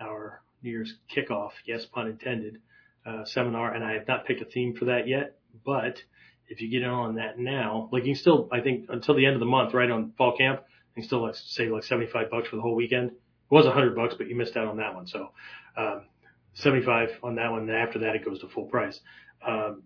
our 0.00 0.42
New 0.62 0.70
Year's 0.70 0.94
kickoff, 1.14 1.52
yes, 1.66 1.86
pun 1.86 2.08
intended, 2.08 2.58
uh, 3.06 3.24
seminar. 3.24 3.74
And 3.74 3.84
I 3.84 3.92
have 3.94 4.06
not 4.06 4.26
picked 4.26 4.42
a 4.42 4.44
theme 4.44 4.74
for 4.74 4.86
that 4.86 5.08
yet, 5.08 5.38
but 5.64 6.02
if 6.48 6.60
you 6.60 6.68
get 6.68 6.82
in 6.82 6.88
on 6.88 7.14
that 7.16 7.38
now, 7.38 7.88
like 7.92 8.04
you 8.04 8.12
can 8.12 8.20
still, 8.20 8.48
I 8.52 8.60
think 8.60 8.86
until 8.88 9.14
the 9.14 9.26
end 9.26 9.34
of 9.34 9.40
the 9.40 9.46
month, 9.46 9.72
right 9.74 9.90
on 9.90 10.12
fall 10.16 10.36
camp, 10.36 10.62
you 10.94 11.02
can 11.02 11.06
still 11.06 11.22
like 11.22 11.34
save 11.34 11.70
like 11.70 11.84
75 11.84 12.30
bucks 12.30 12.48
for 12.48 12.56
the 12.56 12.62
whole 12.62 12.74
weekend. 12.74 13.12
It 13.50 13.54
was 13.54 13.66
100 13.66 13.94
bucks, 13.94 14.14
but 14.16 14.28
you 14.28 14.36
missed 14.36 14.56
out 14.56 14.66
on 14.66 14.78
that 14.78 14.94
one. 14.94 15.06
So, 15.06 15.30
um, 15.76 16.06
75 16.54 17.10
on 17.22 17.34
that 17.36 17.50
one. 17.50 17.68
And 17.68 17.70
after 17.70 17.98
that, 18.00 18.14
it 18.14 18.24
goes 18.24 18.40
to 18.40 18.48
full 18.48 18.66
price. 18.66 19.00
Um, 19.46 19.82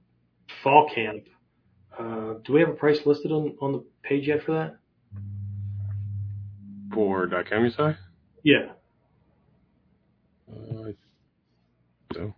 fall 0.62 0.90
camp, 0.94 1.24
uh, 1.98 2.34
do 2.44 2.52
we 2.52 2.60
have 2.60 2.68
a 2.68 2.74
price 2.74 3.04
listed 3.04 3.32
on, 3.32 3.56
on 3.60 3.72
the 3.72 3.84
page 4.02 4.28
yet 4.28 4.42
for 4.44 4.52
that? 4.52 4.76
For 6.94 7.26
Daikomyosai? 7.26 7.96
Yeah. 8.44 8.72
Uh, 10.50 10.92
so. 12.14 12.34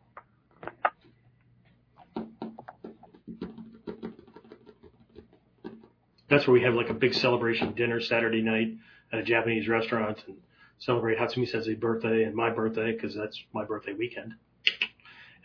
That's 6.28 6.46
where 6.46 6.54
we 6.54 6.62
have 6.62 6.74
like 6.74 6.88
a 6.88 6.94
big 6.94 7.14
celebration 7.14 7.74
dinner 7.74 8.00
Saturday 8.00 8.40
night 8.40 8.76
at 9.12 9.18
a 9.18 9.22
Japanese 9.22 9.68
restaurant 9.68 10.22
and 10.26 10.36
celebrate 10.80 11.18
Hatsumi 11.18 11.48
Sensei's 11.48 11.78
birthday 11.78 12.24
and 12.24 12.34
my 12.34 12.50
birthday 12.50 12.92
because 12.92 13.14
that's 13.14 13.40
my 13.54 13.64
birthday 13.64 13.92
weekend. 13.92 14.34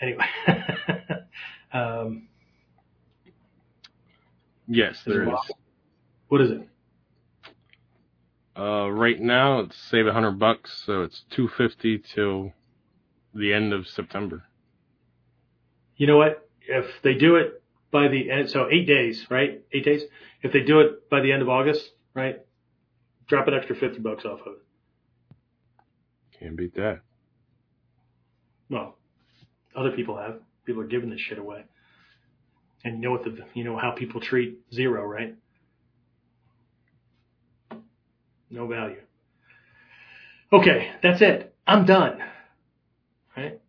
Anyway, 0.02 0.26
um, 1.74 2.28
Yes, 4.68 5.02
there 5.06 5.24
is. 5.24 5.36
what 6.28 6.42
is 6.42 6.52
it? 6.52 6.68
Uh, 8.58 8.90
right 8.90 9.20
now 9.20 9.60
it's 9.60 9.78
save 9.78 10.08
a 10.08 10.14
hundred 10.14 10.40
bucks, 10.40 10.84
so 10.86 11.04
it's 11.04 11.24
two 11.30 11.48
fifty 11.48 11.98
till 12.00 12.52
the 13.34 13.54
end 13.54 13.74
of 13.74 13.88
September. 13.88 14.44
You 15.98 16.08
know 16.08 16.18
what? 16.18 16.50
If 16.68 16.86
they 17.04 17.14
do 17.14 17.36
it 17.36 17.62
by 17.92 18.08
the 18.08 18.32
end, 18.32 18.50
so 18.50 18.68
eight 18.72 18.88
days, 18.88 19.28
right? 19.30 19.62
Eight 19.72 19.86
days. 19.86 20.02
If 20.42 20.52
they 20.52 20.62
do 20.62 20.80
it 20.82 21.10
by 21.10 21.22
the 21.22 21.32
end 21.32 21.42
of 21.42 21.50
August, 21.50 21.92
right? 22.14 22.40
Drop 23.28 23.48
an 23.48 23.54
extra 23.54 23.76
50 23.76 24.00
bucks 24.00 24.26
off 24.26 24.40
of 24.46 24.54
it. 24.54 24.65
Can't 26.46 26.58
beat 26.58 26.76
that. 26.76 27.00
Well, 28.70 29.00
other 29.76 29.90
people 29.90 30.16
have. 30.16 30.36
People 30.64 30.84
are 30.84 30.88
giving 30.88 31.10
this 31.10 31.20
shit 31.20 31.40
away. 31.40 31.64
And 32.84 32.98
you 32.98 33.02
know 33.02 33.12
what 33.14 33.24
the, 33.24 33.44
you 33.56 33.64
know 33.64 33.76
how 33.76 33.94
people 33.98 34.22
treat 34.22 34.60
zero, 34.72 35.04
right? 35.04 35.36
No 38.52 38.68
value. 38.68 39.02
Okay, 40.54 40.92
that's 41.02 41.20
it. 41.24 41.56
I'm 41.66 41.88
done. 41.88 42.20
Right? 43.36 43.60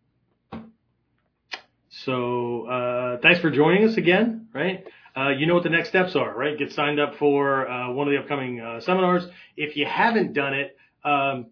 So, 1.89 2.67
uh, 2.67 3.17
thanks 3.23 3.39
for 3.39 3.49
joining 3.49 3.89
us 3.89 3.97
again, 3.97 4.49
right? 4.53 4.83
Uh, 5.15 5.29
you 5.29 5.47
know 5.47 5.55
what 5.55 5.63
the 5.63 5.71
next 5.71 5.89
steps 5.89 6.15
are, 6.15 6.31
right? 6.37 6.55
Get 6.55 6.73
signed 6.73 6.99
up 6.99 7.15
for, 7.15 7.67
uh, 7.67 7.91
one 7.91 8.07
of 8.07 8.11
the 8.11 8.19
upcoming, 8.19 8.61
uh, 8.61 8.81
seminars. 8.81 9.27
If 9.55 9.75
you 9.77 9.87
haven't 9.87 10.33
done 10.33 10.53
it, 10.53 10.77
um, 11.03 11.47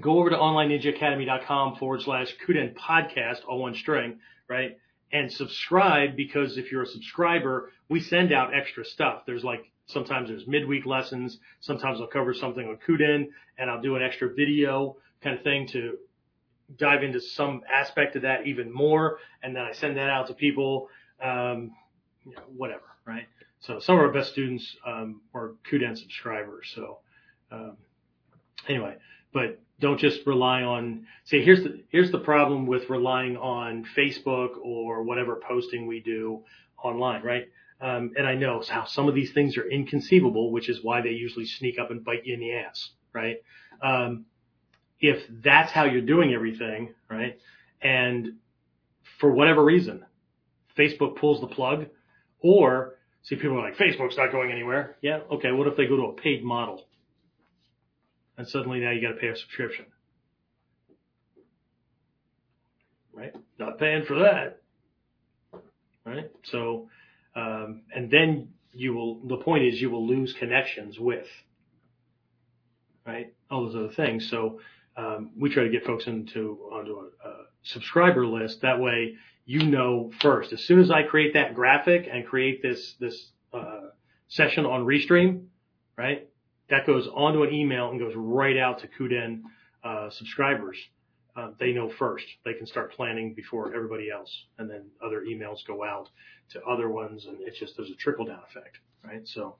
go 0.00 0.18
over 0.18 0.30
to 0.30 0.36
onlineninjaacademy.com 0.36 1.76
forward 1.76 2.02
slash 2.02 2.34
Kuden 2.46 2.74
podcast, 2.74 3.38
all 3.48 3.58
one 3.58 3.74
string, 3.74 4.18
right? 4.48 4.78
And 5.12 5.32
subscribe 5.32 6.16
because 6.16 6.58
if 6.58 6.70
you're 6.70 6.82
a 6.82 6.86
subscriber, 6.86 7.72
we 7.88 8.00
send 8.00 8.32
out 8.32 8.54
extra 8.54 8.84
stuff. 8.84 9.22
There's 9.26 9.44
like, 9.44 9.70
sometimes 9.86 10.28
there's 10.28 10.46
midweek 10.46 10.84
lessons. 10.84 11.38
Sometimes 11.60 12.00
I'll 12.00 12.06
cover 12.06 12.34
something 12.34 12.66
on 12.66 12.78
Kuden 12.86 13.28
and 13.56 13.70
I'll 13.70 13.80
do 13.80 13.96
an 13.96 14.02
extra 14.02 14.32
video 14.32 14.96
kind 15.22 15.36
of 15.36 15.42
thing 15.42 15.66
to 15.68 15.98
dive 16.76 17.02
into 17.02 17.20
some 17.20 17.62
aspect 17.72 18.16
of 18.16 18.22
that 18.22 18.46
even 18.46 18.72
more. 18.72 19.18
And 19.42 19.56
then 19.56 19.62
I 19.62 19.72
send 19.72 19.96
that 19.96 20.10
out 20.10 20.26
to 20.26 20.34
people, 20.34 20.88
um, 21.22 21.72
you 22.26 22.32
know, 22.32 22.42
whatever, 22.54 22.82
right? 23.06 23.26
So 23.60 23.80
some 23.80 23.96
of 23.96 24.02
our 24.02 24.12
best 24.12 24.32
students, 24.32 24.76
um, 24.86 25.22
are 25.34 25.54
Kuden 25.70 25.96
subscribers. 25.96 26.70
So, 26.74 26.98
um, 27.50 27.78
anyway, 28.68 28.96
but 29.32 29.58
don't 29.80 30.00
just 30.00 30.26
rely 30.26 30.62
on, 30.62 31.06
say, 31.24 31.42
here's 31.42 31.62
the, 31.62 31.82
here's 31.90 32.10
the 32.10 32.18
problem 32.18 32.66
with 32.66 32.90
relying 32.90 33.36
on 33.36 33.86
Facebook 33.96 34.50
or 34.62 35.02
whatever 35.02 35.40
posting 35.46 35.86
we 35.86 36.00
do 36.00 36.42
online, 36.82 37.22
right? 37.22 37.48
Um, 37.80 38.12
and 38.16 38.26
I 38.26 38.34
know 38.34 38.62
how 38.68 38.86
some 38.86 39.08
of 39.08 39.14
these 39.14 39.32
things 39.32 39.56
are 39.56 39.68
inconceivable, 39.68 40.50
which 40.50 40.68
is 40.68 40.80
why 40.82 41.00
they 41.00 41.10
usually 41.10 41.46
sneak 41.46 41.78
up 41.78 41.90
and 41.90 42.04
bite 42.04 42.26
you 42.26 42.34
in 42.34 42.40
the 42.40 42.54
ass, 42.54 42.90
right? 43.12 43.36
Um, 43.80 44.24
if 45.00 45.22
that's 45.44 45.70
how 45.70 45.84
you're 45.84 46.00
doing 46.00 46.34
everything, 46.34 46.94
right? 47.08 47.38
And 47.80 48.34
for 49.20 49.30
whatever 49.30 49.64
reason, 49.64 50.04
Facebook 50.76 51.16
pulls 51.16 51.40
the 51.40 51.46
plug 51.46 51.86
or 52.40 52.96
see 53.22 53.36
people 53.36 53.58
are 53.58 53.70
like, 53.70 53.76
Facebook's 53.76 54.16
not 54.16 54.32
going 54.32 54.50
anywhere. 54.50 54.96
Yeah. 55.02 55.20
Okay. 55.30 55.52
What 55.52 55.68
if 55.68 55.76
they 55.76 55.86
go 55.86 55.96
to 55.96 56.02
a 56.04 56.12
paid 56.14 56.42
model? 56.42 56.87
And 58.38 58.48
suddenly 58.48 58.78
now 58.78 58.92
you 58.92 59.02
got 59.02 59.14
to 59.14 59.20
pay 59.20 59.26
a 59.26 59.36
subscription. 59.36 59.86
Right? 63.12 63.34
Not 63.58 63.78
paying 63.78 64.04
for 64.04 64.20
that. 64.20 64.62
Right? 66.06 66.30
So, 66.44 66.88
um, 67.34 67.82
and 67.92 68.08
then 68.10 68.50
you 68.72 68.94
will, 68.94 69.18
the 69.26 69.38
point 69.38 69.64
is 69.64 69.80
you 69.80 69.90
will 69.90 70.06
lose 70.06 70.32
connections 70.32 71.00
with, 71.00 71.26
right? 73.04 73.34
All 73.50 73.66
those 73.66 73.74
other 73.74 73.92
things. 73.92 74.30
So, 74.30 74.60
um, 74.96 75.30
we 75.38 75.50
try 75.50 75.64
to 75.64 75.68
get 75.68 75.84
folks 75.84 76.06
into, 76.06 76.58
onto 76.72 76.92
a, 76.92 77.28
a 77.28 77.34
subscriber 77.62 78.26
list. 78.26 78.62
That 78.62 78.80
way 78.80 79.16
you 79.46 79.64
know 79.64 80.12
first, 80.20 80.52
as 80.52 80.60
soon 80.60 80.80
as 80.80 80.90
I 80.90 81.02
create 81.02 81.34
that 81.34 81.54
graphic 81.54 82.08
and 82.10 82.24
create 82.24 82.62
this, 82.62 82.94
this, 83.00 83.30
uh, 83.52 83.88
session 84.28 84.64
on 84.64 84.84
Restream, 84.84 85.46
right? 85.96 86.28
That 86.70 86.86
goes 86.86 87.08
onto 87.14 87.42
an 87.42 87.52
email 87.52 87.90
and 87.90 87.98
goes 87.98 88.14
right 88.16 88.56
out 88.56 88.80
to 88.80 88.88
Kuden 88.88 89.42
uh, 89.84 90.10
subscribers. 90.10 90.76
Uh, 91.36 91.50
they 91.58 91.72
know 91.72 91.90
first. 91.98 92.26
They 92.44 92.54
can 92.54 92.66
start 92.66 92.92
planning 92.92 93.32
before 93.34 93.74
everybody 93.74 94.10
else, 94.10 94.30
and 94.58 94.68
then 94.68 94.86
other 95.04 95.22
emails 95.22 95.64
go 95.66 95.84
out 95.84 96.08
to 96.50 96.62
other 96.62 96.88
ones, 96.88 97.26
and 97.26 97.38
it's 97.40 97.58
just 97.58 97.76
there's 97.76 97.90
a 97.90 97.94
trickle 97.94 98.24
down 98.24 98.40
effect, 98.50 98.78
right? 99.04 99.26
So, 99.26 99.56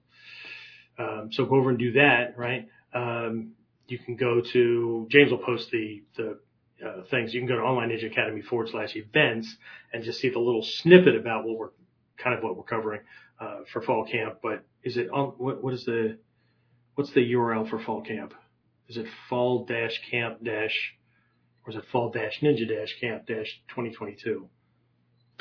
um, 0.98 1.28
so 1.30 1.44
go 1.44 1.56
over 1.56 1.70
and 1.70 1.78
do 1.78 1.92
that, 1.92 2.36
right? 2.36 2.68
Um, 2.92 3.52
you 3.86 3.98
can 3.98 4.16
go 4.16 4.40
to 4.52 5.06
James 5.10 5.30
will 5.30 5.38
post 5.38 5.70
the 5.70 6.02
the 6.16 6.38
uh, 6.84 7.02
things. 7.10 7.32
You 7.32 7.40
can 7.40 7.48
go 7.48 7.56
to 7.56 7.62
Online 7.62 7.90
Ninja 7.90 8.10
Academy 8.10 8.42
forward 8.42 8.68
slash 8.70 8.96
events 8.96 9.56
and 9.92 10.04
just 10.04 10.20
see 10.20 10.30
the 10.30 10.38
little 10.38 10.62
snippet 10.62 11.16
about 11.16 11.44
what 11.44 11.58
we're 11.58 11.70
kind 12.16 12.36
of 12.36 12.42
what 12.42 12.56
we're 12.56 12.64
covering 12.64 13.00
uh, 13.40 13.60
for 13.72 13.82
fall 13.82 14.04
camp. 14.04 14.38
But 14.42 14.64
is 14.82 14.96
it 14.96 15.10
on 15.10 15.28
what 15.38 15.62
what 15.62 15.74
is 15.74 15.84
the 15.84 16.18
what's 16.98 17.12
the 17.12 17.32
URL 17.32 17.70
for 17.70 17.78
fall 17.78 18.02
camp? 18.02 18.34
Is 18.88 18.96
it 18.96 19.06
fall 19.28 19.64
dash 19.64 20.00
camp 20.10 20.42
dash, 20.42 20.94
or 21.64 21.70
is 21.70 21.76
it 21.76 21.84
fall 21.92 22.10
dash 22.10 22.40
ninja 22.42 22.68
dash 22.68 22.96
camp 23.00 23.24
dash 23.24 23.60
2022? 23.68 24.48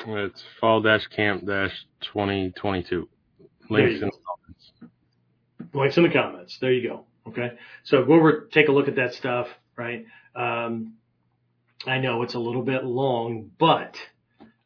It's 0.06 0.44
fall 0.60 0.80
dash 0.80 1.08
camp 1.08 1.44
dash 1.44 1.72
twenty 2.00 2.52
twenty 2.52 2.84
two. 2.84 3.08
Links 3.68 4.00
in 4.00 4.06
the 4.06 4.12
comments. 4.24 4.72
Links 5.74 5.96
in 5.96 6.04
the 6.04 6.10
comments. 6.10 6.56
There 6.60 6.72
you 6.72 6.88
go. 6.88 7.04
Okay. 7.26 7.50
So 7.82 8.04
go 8.04 8.14
over, 8.14 8.48
take 8.52 8.68
a 8.68 8.72
look 8.72 8.86
at 8.86 8.94
that 8.94 9.14
stuff, 9.14 9.48
right? 9.76 10.06
Um, 10.36 10.94
I 11.86 11.98
know 11.98 12.22
it's 12.22 12.34
a 12.34 12.38
little 12.38 12.62
bit 12.62 12.84
long, 12.84 13.50
but, 13.58 13.96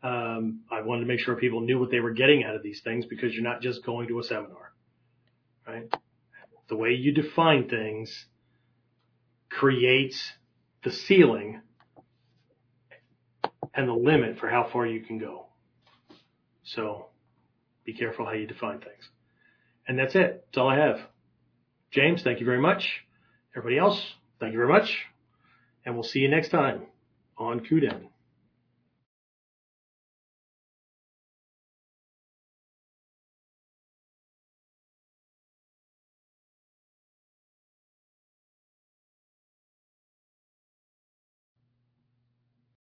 um, 0.02 0.60
I 0.70 0.82
wanted 0.82 1.00
to 1.00 1.06
make 1.06 1.20
sure 1.20 1.36
people 1.36 1.62
knew 1.62 1.78
what 1.78 1.90
they 1.90 2.00
were 2.00 2.12
getting 2.12 2.44
out 2.44 2.54
of 2.54 2.62
these 2.62 2.82
things 2.82 3.06
because 3.06 3.32
you're 3.32 3.42
not 3.42 3.62
just 3.62 3.84
going 3.84 4.08
to 4.08 4.20
a 4.20 4.22
seminar, 4.22 4.72
right? 5.66 5.90
The 6.68 6.76
way 6.76 6.90
you 6.90 7.12
define 7.12 7.68
things 7.68 8.26
creates 9.50 10.32
the 10.82 10.90
ceiling 10.90 11.60
and 13.74 13.88
the 13.88 13.92
limit 13.92 14.38
for 14.38 14.48
how 14.48 14.68
far 14.72 14.86
you 14.86 15.00
can 15.00 15.18
go. 15.18 15.46
So 16.64 17.06
be 17.84 17.92
careful 17.92 18.26
how 18.26 18.32
you 18.32 18.46
define 18.46 18.80
things. 18.80 19.08
And 19.86 19.98
that's 19.98 20.14
it. 20.14 20.44
That's 20.46 20.58
all 20.58 20.68
I 20.68 20.76
have. 20.76 21.00
James, 21.90 22.22
thank 22.22 22.40
you 22.40 22.46
very 22.46 22.60
much. 22.60 23.02
Everybody 23.56 23.78
else, 23.78 24.14
thank 24.40 24.52
you 24.52 24.58
very 24.58 24.72
much. 24.72 25.04
And 25.84 25.94
we'll 25.94 26.04
see 26.04 26.20
you 26.20 26.28
next 26.28 26.48
time 26.48 26.82
on 27.36 27.60
Kuden. 27.60 28.11